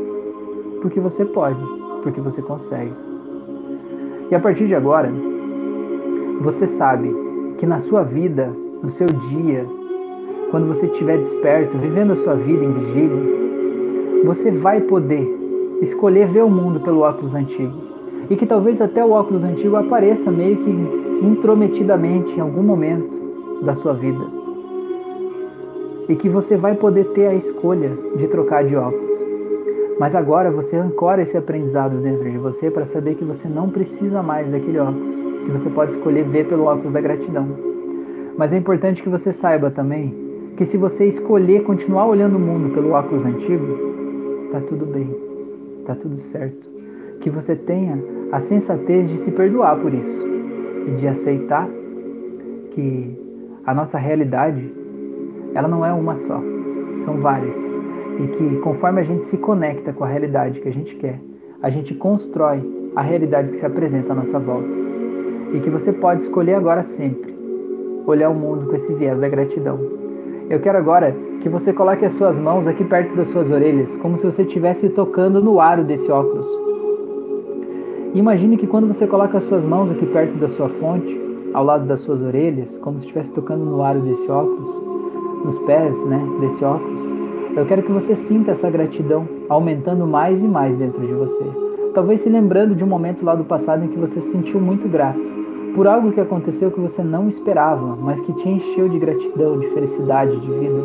[0.81, 1.59] Porque você pode,
[2.03, 2.93] porque você consegue.
[4.29, 5.11] E a partir de agora,
[6.41, 7.13] você sabe
[7.57, 8.53] que na sua vida,
[8.83, 9.65] no seu dia,
[10.51, 13.37] quando você estiver desperto, vivendo a sua vida em vigília,
[14.23, 15.27] você vai poder
[15.81, 17.73] escolher ver o mundo pelo óculos antigo.
[18.29, 23.73] E que talvez até o óculos antigo apareça meio que intrometidamente em algum momento da
[23.73, 24.23] sua vida.
[26.07, 29.17] E que você vai poder ter a escolha de trocar de óculos.
[29.99, 34.21] Mas agora você ancora esse aprendizado dentro de você para saber que você não precisa
[34.21, 35.15] mais daquele óculos,
[35.45, 37.47] que você pode escolher ver pelo óculos da gratidão.
[38.37, 42.73] Mas é importante que você saiba também que se você escolher continuar olhando o mundo
[42.73, 45.15] pelo óculos antigo, tá tudo bem,
[45.85, 46.67] tá tudo certo.
[47.19, 50.36] Que você tenha a sensatez de se perdoar por isso
[50.87, 51.67] e de aceitar
[52.71, 53.19] que
[53.65, 54.73] a nossa realidade
[55.53, 56.41] ela não é uma só,
[56.97, 57.57] são várias.
[58.19, 61.19] E que conforme a gente se conecta com a realidade que a gente quer,
[61.61, 62.63] a gente constrói
[62.95, 64.69] a realidade que se apresenta à nossa volta.
[65.53, 67.35] E que você pode escolher agora sempre
[68.05, 69.79] olhar o mundo com esse viés da gratidão.
[70.49, 74.15] Eu quero agora que você coloque as suas mãos aqui perto das suas orelhas, como
[74.15, 76.66] se você estivesse tocando no aro desse óculos.
[78.17, 81.21] Imagine que quando você coloca as suas mãos aqui perto da sua fonte,
[81.53, 84.67] ao lado das suas orelhas, como se estivesse tocando no aro desse óculos,
[85.45, 86.99] nos pés, né, desse óculos,
[87.55, 91.45] eu quero que você sinta essa gratidão aumentando mais e mais dentro de você.
[91.93, 94.89] Talvez se lembrando de um momento lá do passado em que você se sentiu muito
[94.89, 95.21] grato
[95.75, 99.67] por algo que aconteceu que você não esperava, mas que te encheu de gratidão, de
[99.75, 100.83] felicidade, de vida.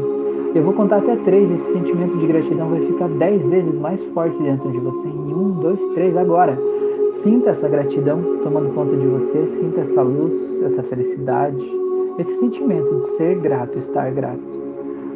[0.55, 4.37] Eu vou contar até três, esse sentimento de gratidão vai ficar dez vezes mais forte
[4.43, 5.09] dentro de você.
[5.09, 6.59] Em um, dois, três, agora.
[7.21, 11.63] Sinta essa gratidão tomando conta de você, sinta essa luz, essa felicidade,
[12.19, 14.41] esse sentimento de ser grato, estar grato.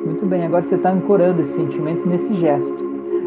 [0.05, 2.77] Muito bem, agora você está ancorando esse sentimento nesse gesto.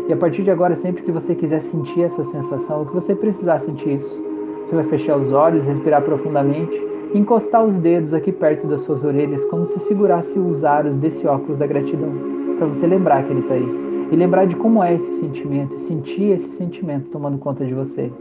[0.08, 3.16] E a partir de agora, sempre que você quiser sentir essa sensação, ou que você
[3.16, 4.24] precisar sentir isso,
[4.64, 6.80] você vai fechar os olhos, respirar profundamente,
[7.14, 11.58] encostar os dedos aqui perto das suas orelhas, como se segurasse os aros desse óculos
[11.58, 12.14] da gratidão,
[12.58, 13.90] para você lembrar que ele está aí.
[14.12, 18.12] E lembrar de como é esse sentimento, e sentir esse sentimento tomando conta de você.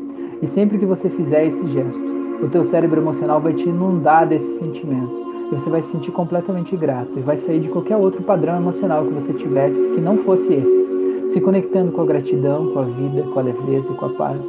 [0.40, 2.02] E sempre que você fizer esse gesto,
[2.42, 5.26] o teu cérebro emocional vai te inundar desse sentimento.
[5.50, 9.04] E você vai se sentir completamente grato e vai sair de qualquer outro padrão emocional
[9.04, 13.22] que você tivesse que não fosse esse, se conectando com a gratidão, com a vida,
[13.22, 14.44] com a leveza e com a paz.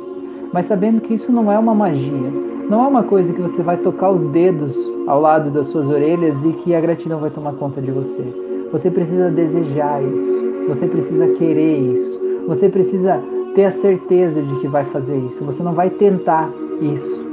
[0.54, 2.32] Mas sabendo que isso não é uma magia,
[2.70, 4.76] não é uma coisa que você vai tocar os dedos
[5.08, 8.24] ao lado das suas orelhas e que a gratidão vai tomar conta de você.
[8.72, 13.20] Você precisa desejar isso, você precisa querer isso, você precisa
[13.56, 15.44] ter a certeza de que vai fazer isso.
[15.44, 16.50] Você não vai tentar
[16.82, 17.26] isso.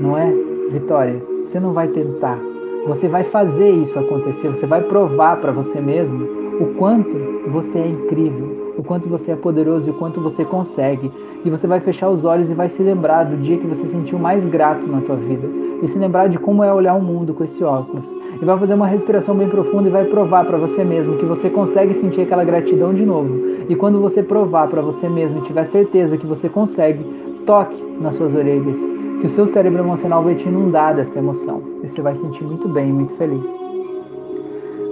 [0.00, 0.32] Não é,
[0.70, 1.22] Vitória?
[1.46, 2.38] Você não vai tentar.
[2.86, 4.48] Você vai fazer isso acontecer.
[4.48, 6.26] Você vai provar para você mesmo
[6.60, 7.16] o quanto
[7.48, 11.12] você é incrível, o quanto você é poderoso e o quanto você consegue.
[11.44, 14.18] E você vai fechar os olhos e vai se lembrar do dia que você sentiu
[14.18, 15.48] mais grato na tua vida.
[15.82, 18.08] E se lembrar de como é olhar o mundo com esse óculos.
[18.40, 21.50] E vai fazer uma respiração bem profunda e vai provar para você mesmo que você
[21.50, 23.51] consegue sentir aquela gratidão de novo.
[23.72, 27.02] E quando você provar para você mesmo e tiver certeza que você consegue,
[27.46, 28.78] toque nas suas orelhas,
[29.18, 31.62] que o seu cérebro emocional vai te inundar dessa emoção.
[31.82, 33.46] E você vai sentir muito bem, muito feliz.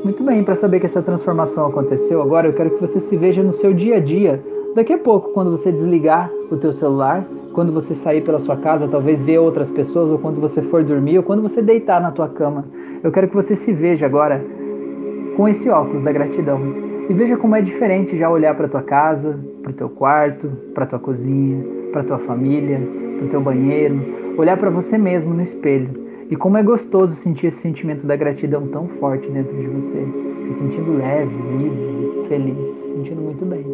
[0.02, 3.42] Muito bem, para saber que essa transformação aconteceu, agora eu quero que você se veja
[3.42, 4.42] no seu dia a dia.
[4.74, 8.88] Daqui a pouco, quando você desligar o teu celular, quando você sair pela sua casa,
[8.88, 12.28] talvez ver outras pessoas, ou quando você for dormir, ou quando você deitar na tua
[12.28, 12.64] cama,
[13.02, 14.42] eu quero que você se veja agora
[15.40, 16.60] com esse óculos da gratidão.
[17.08, 20.84] E veja como é diferente já olhar para tua casa, para o teu quarto, para
[20.84, 22.78] tua cozinha, para tua família,
[23.16, 25.88] para o teu banheiro, olhar para você mesmo no espelho.
[26.30, 30.06] E como é gostoso sentir esse sentimento da gratidão tão forte dentro de você,
[30.42, 33.64] se sentindo leve, livre, feliz, se sentindo muito bem.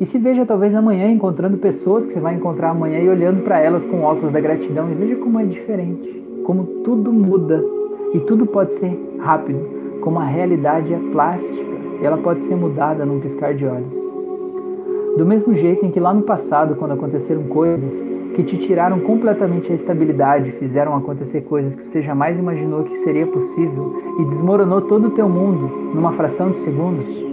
[0.00, 3.60] E se veja talvez amanhã encontrando pessoas que você vai encontrar amanhã e olhando para
[3.60, 4.90] elas com óculos da gratidão.
[4.90, 7.62] E veja como é diferente, como tudo muda.
[8.14, 11.70] E tudo pode ser rápido, como a realidade é plástica
[12.00, 13.96] e ela pode ser mudada num piscar de olhos.
[15.16, 17.92] Do mesmo jeito em que lá no passado, quando aconteceram coisas
[18.34, 23.26] que te tiraram completamente a estabilidade, fizeram acontecer coisas que você jamais imaginou que seria
[23.26, 27.30] possível e desmoronou todo o teu mundo numa fração de segundos,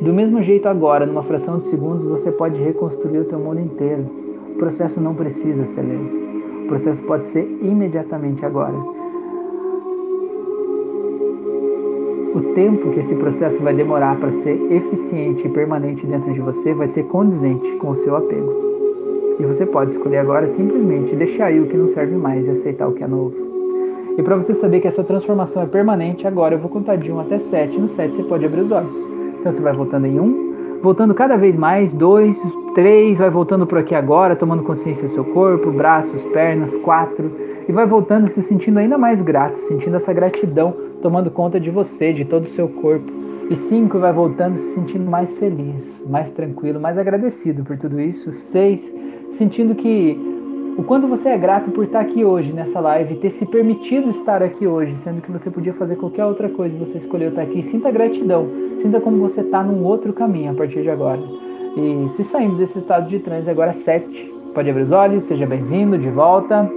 [0.00, 4.06] do mesmo jeito agora, numa fração de segundos, você pode reconstruir o teu mundo inteiro.
[4.50, 6.64] O processo não precisa ser lento.
[6.64, 8.74] O processo pode ser imediatamente agora.
[12.36, 16.74] O tempo que esse processo vai demorar para ser eficiente e permanente dentro de você
[16.74, 18.52] vai ser condizente com o seu apego.
[19.40, 22.88] E você pode escolher agora simplesmente deixar aí o que não serve mais e aceitar
[22.88, 23.34] o que é novo.
[24.18, 27.20] E para você saber que essa transformação é permanente, agora eu vou contar de 1
[27.20, 27.80] até 7.
[27.80, 28.94] No 7 você pode abrir os olhos.
[29.40, 32.38] Então você vai voltando em 1, voltando cada vez mais, 2,
[32.74, 37.32] 3, vai voltando por aqui agora, tomando consciência do seu corpo, braços, pernas, 4,
[37.66, 42.12] e vai voltando se sentindo ainda mais grato, sentindo essa gratidão tomando conta de você,
[42.12, 43.12] de todo o seu corpo.
[43.48, 48.32] E cinco, vai voltando se sentindo mais feliz, mais tranquilo, mais agradecido por tudo isso.
[48.32, 48.92] Seis,
[49.30, 50.18] sentindo que
[50.76, 54.42] o quanto você é grato por estar aqui hoje nessa live, ter se permitido estar
[54.42, 57.62] aqui hoje, sendo que você podia fazer qualquer outra coisa e você escolheu estar aqui.
[57.62, 61.22] Sinta gratidão, sinta como você está num outro caminho a partir de agora.
[61.76, 65.96] E se saindo desse estado de transe agora sete, pode abrir os olhos, seja bem-vindo
[65.96, 66.68] de volta.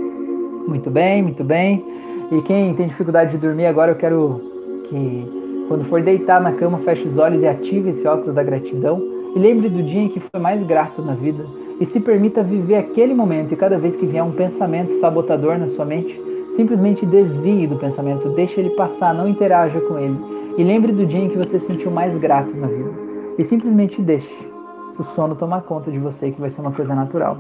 [0.67, 1.83] Muito bem, muito bem.
[2.31, 4.39] E quem tem dificuldade de dormir agora, eu quero
[4.85, 9.01] que quando for deitar na cama, feche os olhos e ative esse óculos da gratidão.
[9.35, 11.45] E lembre do dia em que foi mais grato na vida.
[11.79, 13.53] E se permita viver aquele momento.
[13.53, 16.19] E cada vez que vier um pensamento sabotador na sua mente,
[16.51, 20.17] simplesmente desvie do pensamento, deixe ele passar, não interaja com ele.
[20.57, 22.91] E lembre do dia em que você se sentiu mais grato na vida.
[23.37, 24.49] E simplesmente deixe
[24.97, 27.37] o sono tomar conta de você, que vai ser uma coisa natural.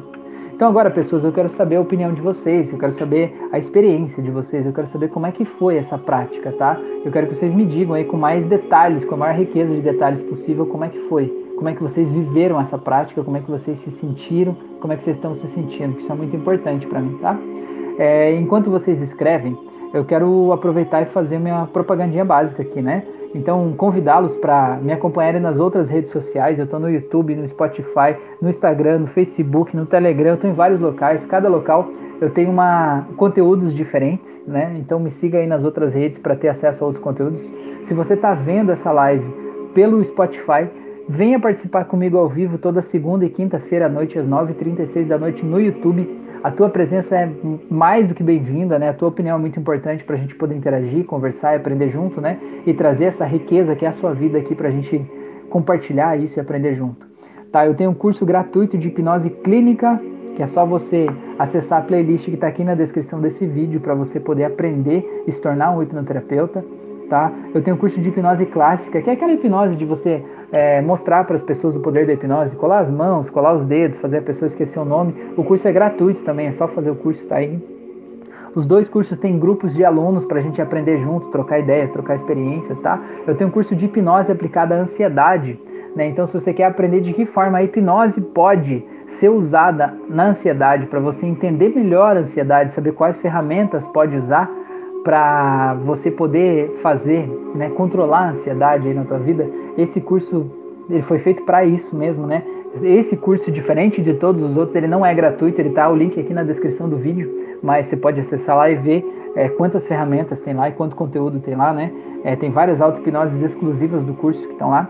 [0.59, 4.21] Então agora, pessoas, eu quero saber a opinião de vocês, eu quero saber a experiência
[4.21, 6.77] de vocês, eu quero saber como é que foi essa prática, tá?
[7.05, 9.79] Eu quero que vocês me digam aí com mais detalhes, com a maior riqueza de
[9.79, 13.39] detalhes possível, como é que foi, como é que vocês viveram essa prática, como é
[13.39, 16.35] que vocês se sentiram, como é que vocês estão se sentindo, que isso é muito
[16.35, 17.39] importante para mim, tá?
[17.97, 19.57] É, enquanto vocês escrevem,
[19.93, 23.05] eu quero aproveitar e fazer minha propagandinha básica aqui, né?
[23.33, 26.57] Então, convidá-los para me acompanharem nas outras redes sociais.
[26.57, 30.29] Eu estou no YouTube, no Spotify, no Instagram, no Facebook, no Telegram.
[30.29, 31.25] Eu estou em vários locais.
[31.25, 34.75] Cada local eu tenho uma conteúdos diferentes, né?
[34.79, 37.41] Então, me siga aí nas outras redes para ter acesso a outros conteúdos.
[37.83, 39.25] Se você está vendo essa live
[39.73, 40.67] pelo Spotify,
[41.07, 45.45] venha participar comigo ao vivo toda segunda e quinta-feira à noite, às 9h36 da noite,
[45.45, 47.29] no YouTube a tua presença é
[47.69, 48.89] mais do que bem-vinda, né?
[48.89, 52.21] A tua opinião é muito importante para a gente poder interagir, conversar e aprender junto,
[52.21, 52.37] né?
[52.65, 55.05] E trazer essa riqueza que é a sua vida aqui para a gente
[55.49, 57.07] compartilhar isso e aprender junto.
[57.51, 59.99] Tá, eu tenho um curso gratuito de hipnose clínica,
[60.35, 63.93] que é só você acessar a playlist que está aqui na descrição desse vídeo para
[63.93, 66.63] você poder aprender e se tornar um hipnoterapeuta.
[67.09, 67.31] Tá?
[67.55, 71.23] Eu tenho um curso de hipnose clássica, que é aquela hipnose de você é, mostrar
[71.23, 74.21] para as pessoas o poder da hipnose, colar as mãos, colar os dedos, fazer a
[74.21, 75.15] pessoa esquecer o nome.
[75.35, 77.59] O curso é gratuito também, é só fazer o curso, está aí.
[78.55, 82.15] Os dois cursos têm grupos de alunos para a gente aprender junto, trocar ideias, trocar
[82.15, 83.01] experiências, tá?
[83.25, 85.59] Eu tenho um curso de hipnose aplicada à ansiedade,
[85.95, 86.07] né?
[86.07, 90.85] Então, se você quer aprender de que forma a hipnose pode ser usada na ansiedade,
[90.85, 94.49] para você entender melhor a ansiedade, saber quais ferramentas pode usar
[95.03, 100.49] para você poder fazer, né, controlar a ansiedade aí na tua vida, esse curso
[100.89, 102.43] ele foi feito para isso mesmo, né?
[102.81, 106.19] Esse curso, diferente de todos os outros, ele não é gratuito, ele tá o link
[106.19, 110.41] aqui na descrição do vídeo, mas você pode acessar lá e ver é, quantas ferramentas
[110.41, 111.91] tem lá e quanto conteúdo tem lá, né?
[112.23, 114.89] É, tem várias auto-hipnoses exclusivas do curso que estão lá.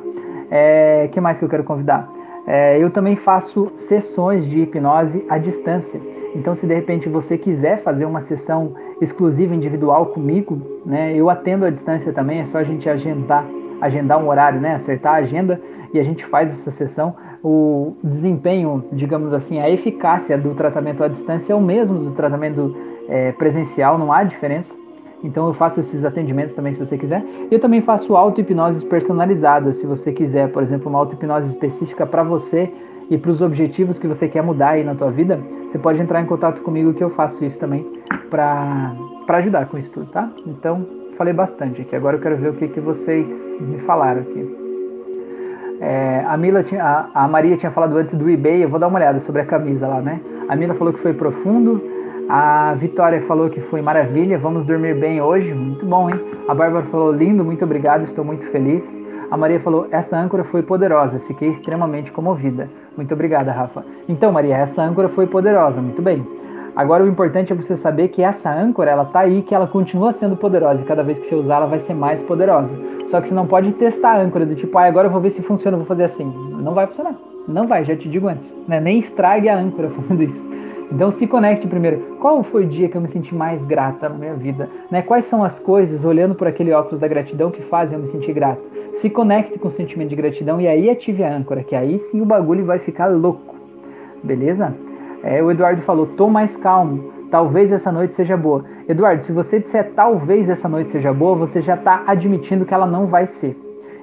[0.50, 2.12] É, que mais que eu quero convidar?
[2.48, 6.02] É, eu também faço sessões de hipnose à distância.
[6.36, 11.66] Então, se de repente você quiser fazer uma sessão exclusiva individual comigo, né, eu atendo
[11.66, 13.45] à distância também, é só a gente agendar
[13.82, 15.61] agendar um horário, né, acertar a agenda
[15.94, 17.16] e a gente faz essa sessão.
[17.44, 22.76] O desempenho, digamos assim, a eficácia do tratamento à distância é o mesmo do tratamento
[23.08, 24.76] é, presencial, não há diferença.
[25.24, 27.24] Então eu faço esses atendimentos também se você quiser.
[27.52, 32.72] Eu também faço auto-hipnoses personalizadas, se você quiser, por exemplo, uma auto-hipnose específica para você
[33.10, 36.22] e para os objetivos que você quer mudar aí na tua vida, você pode entrar
[36.22, 37.86] em contato comigo que eu faço isso também
[38.30, 38.96] para
[39.30, 40.30] ajudar com isso tudo, tá?
[40.46, 40.86] Então,
[41.18, 41.96] falei bastante aqui.
[41.96, 43.28] Agora eu quero ver o que, que vocês
[43.60, 44.58] me falaram aqui.
[45.82, 48.88] É, a, Mila tinha, a, a, Maria tinha falado antes do eBay, eu vou dar
[48.88, 50.22] uma olhada sobre a camisa lá, né?
[50.48, 51.82] A Mila falou que foi profundo,
[52.28, 56.20] a Vitória falou que foi maravilha, vamos dormir bem hoje, muito bom, hein?
[56.48, 59.09] A Bárbara falou lindo, muito obrigado, estou muito feliz.
[59.30, 62.69] A Maria falou: essa âncora foi poderosa, fiquei extremamente comovida.
[62.98, 63.85] Muito obrigada, Rafa.
[64.08, 66.25] Então, Maria, essa âncora foi poderosa, muito bem.
[66.75, 70.11] Agora o importante é você saber que essa âncora, ela tá aí, que ela continua
[70.11, 72.74] sendo poderosa e cada vez que você usar ela vai ser mais poderosa.
[73.08, 75.32] Só que você não pode testar a âncora do tipo, ah, agora eu vou ver
[75.32, 76.32] se funciona, vou fazer assim.
[76.61, 77.16] Não vai funcionar.
[77.48, 78.56] Não vai, já te digo antes.
[78.67, 78.80] Né?
[78.80, 80.48] Nem estrague a âncora fazendo isso.
[80.92, 82.18] Então se conecte primeiro.
[82.19, 84.69] Qual foi o dia que eu me senti mais grata na minha vida?
[84.90, 85.01] Né?
[85.01, 88.34] Quais são as coisas, olhando por aquele óculos da gratidão, que fazem eu me sentir
[88.34, 88.61] grata?
[88.93, 92.22] Se conecte com o sentimento de gratidão e aí ative a âncora, que aí sim
[92.22, 93.56] o bagulho vai ficar louco.
[94.24, 94.74] Beleza?
[95.24, 98.66] É, o Eduardo falou: tô mais calmo, talvez essa noite seja boa.
[98.88, 102.88] Eduardo, se você disser talvez essa noite seja boa, você já está admitindo que ela
[102.88, 103.56] não vai ser.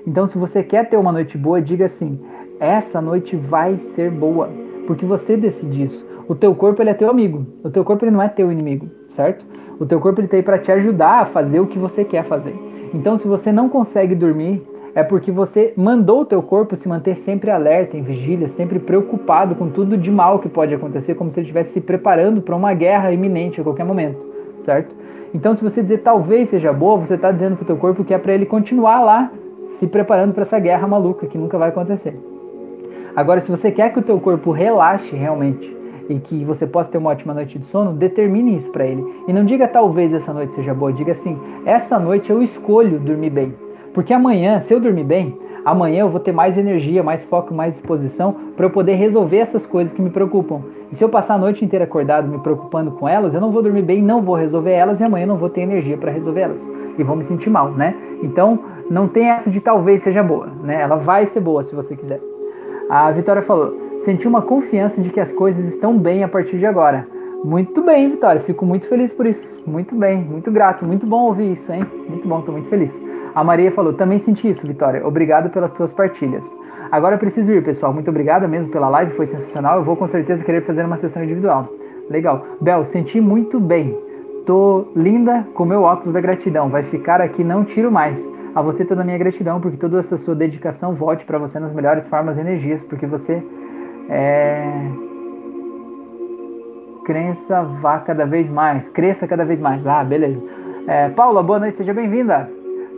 [0.07, 2.21] Então, se você quer ter uma noite boa, diga assim:
[2.61, 4.49] essa noite vai ser boa,
[4.87, 6.07] porque você decide isso.
[6.29, 8.89] O teu corpo ele é teu amigo, o teu corpo ele não é teu inimigo,
[9.09, 9.45] certo?
[9.79, 12.25] O teu corpo ele está aí para te ajudar a fazer o que você quer
[12.25, 12.55] fazer.
[12.93, 17.15] Então, se você não consegue dormir, é porque você mandou o teu corpo se manter
[17.15, 21.39] sempre alerta, em vigília, sempre preocupado com tudo de mal que pode acontecer, como se
[21.39, 24.19] ele estivesse se preparando para uma guerra iminente a qualquer momento,
[24.59, 24.97] certo?
[25.35, 28.15] Então, se você dizer talvez seja boa, você está dizendo para o teu corpo que
[28.15, 29.31] é para ele continuar lá
[29.61, 32.19] se preparando para essa guerra maluca que nunca vai acontecer.
[33.15, 35.76] Agora, se você quer que o teu corpo relaxe realmente
[36.09, 39.05] e que você possa ter uma ótima noite de sono, determine isso para ele.
[39.27, 43.31] E não diga talvez essa noite seja boa, diga assim: essa noite eu escolho dormir
[43.31, 43.55] bem.
[43.93, 47.75] Porque amanhã, se eu dormir bem, amanhã eu vou ter mais energia, mais foco, mais
[47.75, 50.61] disposição para eu poder resolver essas coisas que me preocupam.
[50.93, 53.63] E se eu passar a noite inteira acordado me preocupando com elas, eu não vou
[53.63, 56.41] dormir bem, não vou resolver elas e amanhã eu não vou ter energia para resolver
[56.43, 57.95] elas e vou me sentir mal, né?
[58.23, 60.81] Então, não tem essa de talvez seja boa, né?
[60.81, 62.21] Ela vai ser boa se você quiser.
[62.89, 66.67] A Vitória falou: senti uma confiança de que as coisas estão bem a partir de
[66.67, 67.07] agora.
[67.45, 68.41] Muito bem, Vitória.
[68.41, 69.63] Fico muito feliz por isso.
[69.67, 70.85] Muito bem, muito grato.
[70.85, 71.85] Muito bom ouvir isso, hein?
[72.09, 73.01] Muito bom, tô muito feliz.
[73.35, 75.07] A Maria falou: também senti isso, Vitória.
[75.07, 76.45] Obrigado pelas tuas partilhas.
[76.91, 77.93] Agora eu preciso ir, pessoal.
[77.93, 79.79] Muito obrigada mesmo pela live, foi sensacional.
[79.79, 81.69] Eu vou com certeza querer fazer uma sessão individual.
[82.09, 82.47] Legal.
[82.61, 83.99] Bel, senti muito bem.
[84.47, 86.69] Tô linda com meu óculos da gratidão.
[86.69, 88.31] Vai ficar aqui, não tiro mais.
[88.55, 91.73] A você toda a minha gratidão, porque toda essa sua dedicação volte para você nas
[91.75, 93.43] melhores formas e energias, porque você
[94.09, 94.91] é...
[97.05, 99.87] crença vá cada vez mais, cresça cada vez mais.
[99.87, 100.43] Ah, beleza.
[100.87, 102.51] É, Paula, boa noite, seja bem-vinda.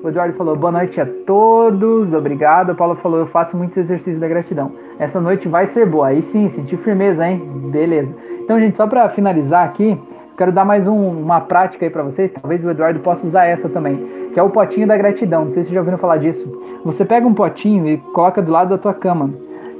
[0.02, 2.70] O Eduardo falou, boa noite a todos, obrigado.
[2.70, 4.72] A Paula falou, eu faço muitos exercícios da gratidão.
[4.98, 6.08] Essa noite vai ser boa.
[6.08, 7.38] Aí sim, senti firmeza, hein?
[7.72, 8.14] Beleza.
[8.40, 10.00] Então, gente, só para finalizar aqui,
[10.36, 12.30] quero dar mais um, uma prática aí para vocês.
[12.30, 15.44] Talvez o Eduardo possa usar essa também que é o potinho da gratidão.
[15.44, 16.48] Não sei se vocês já ouviram falar disso.
[16.84, 19.30] Você pega um potinho e coloca do lado da tua cama.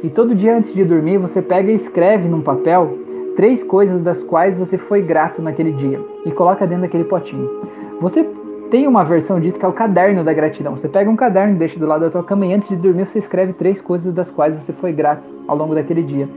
[0.03, 2.99] E todo dia antes de dormir, você pega e escreve num papel
[3.35, 7.49] três coisas das quais você foi grato naquele dia e coloca dentro daquele potinho.
[8.01, 8.25] Você
[8.71, 10.77] tem uma versão disso que é o caderno da gratidão.
[10.77, 13.07] Você pega um caderno e deixa do lado da tua cama e antes de dormir
[13.07, 16.29] você escreve três coisas das quais você foi grato ao longo daquele dia.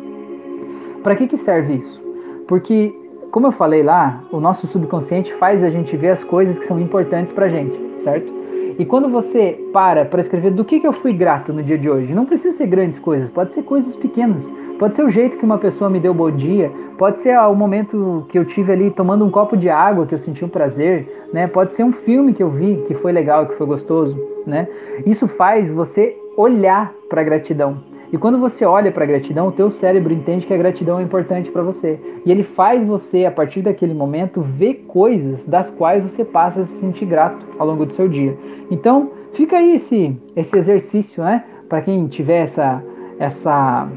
[1.04, 2.02] Para que, que serve isso?
[2.48, 2.96] Porque
[3.32, 6.80] como eu falei lá, o nosso subconsciente faz a gente ver as coisas que são
[6.80, 8.41] importantes pra gente, certo?
[8.78, 11.90] E quando você para para escrever do que, que eu fui grato no dia de
[11.90, 14.52] hoje, não precisa ser grandes coisas, pode ser coisas pequenas.
[14.82, 18.26] Pode ser o jeito que uma pessoa me deu bom dia, pode ser o momento
[18.30, 21.46] que eu tive ali tomando um copo de água que eu senti um prazer, né?
[21.46, 24.68] Pode ser um filme que eu vi que foi legal, que foi gostoso, né?
[25.06, 27.91] Isso faz você olhar para a gratidão.
[28.12, 31.04] E quando você olha para a gratidão, o teu cérebro entende que a gratidão é
[31.04, 31.98] importante para você.
[32.26, 36.64] E ele faz você, a partir daquele momento, ver coisas das quais você passa a
[36.66, 38.38] se sentir grato ao longo do seu dia.
[38.70, 41.46] Então, fica aí esse, esse exercício, né?
[41.70, 42.84] Para quem tiver essa,
[43.18, 43.88] essa,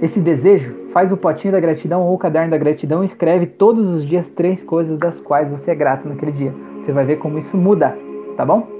[0.00, 3.90] esse desejo, faz o potinho da gratidão ou o caderno da gratidão e escreve todos
[3.90, 6.54] os dias três coisas das quais você é grato naquele dia.
[6.78, 7.94] Você vai ver como isso muda,
[8.38, 8.77] tá bom?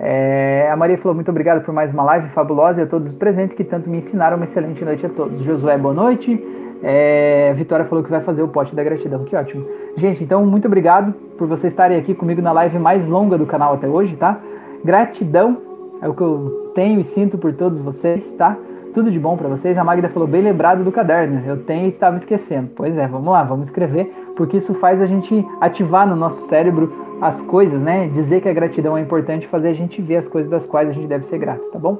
[0.00, 3.14] É, a Maria falou muito obrigado por mais uma live fabulosa e a todos os
[3.14, 4.36] presentes que tanto me ensinaram.
[4.36, 5.40] Uma excelente noite a todos.
[5.40, 6.42] Josué, boa noite.
[6.82, 9.24] É, Vitória falou que vai fazer o pote da gratidão.
[9.24, 9.66] Que ótimo.
[9.96, 13.74] Gente, então muito obrigado por vocês estarem aqui comigo na live mais longa do canal
[13.74, 14.40] até hoje, tá?
[14.84, 15.58] Gratidão
[16.00, 18.56] é o que eu tenho e sinto por todos vocês, tá?
[18.98, 19.78] Tudo de bom para vocês.
[19.78, 21.40] A Magda falou bem lembrado do caderno.
[21.46, 22.70] Eu tenho e estava esquecendo.
[22.74, 26.92] Pois é, vamos lá, vamos escrever, porque isso faz a gente ativar no nosso cérebro
[27.20, 28.08] as coisas, né?
[28.08, 30.92] Dizer que a gratidão é importante, fazer a gente ver as coisas das quais a
[30.92, 31.96] gente deve ser grato, tá bom?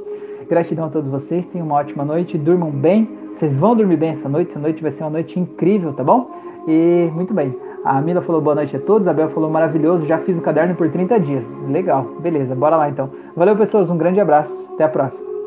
[0.48, 3.08] Gratidão a todos vocês, tenham uma ótima noite, durmam bem.
[3.32, 6.28] Vocês vão dormir bem essa noite, essa noite vai ser uma noite incrível, tá bom?
[6.66, 7.54] E muito bem.
[7.84, 10.74] A Mila falou boa noite a todos, a Bel falou maravilhoso, já fiz o caderno
[10.74, 11.56] por 30 dias.
[11.68, 13.08] Legal, beleza, bora lá então.
[13.36, 15.37] Valeu, pessoas, um grande abraço, até a próxima.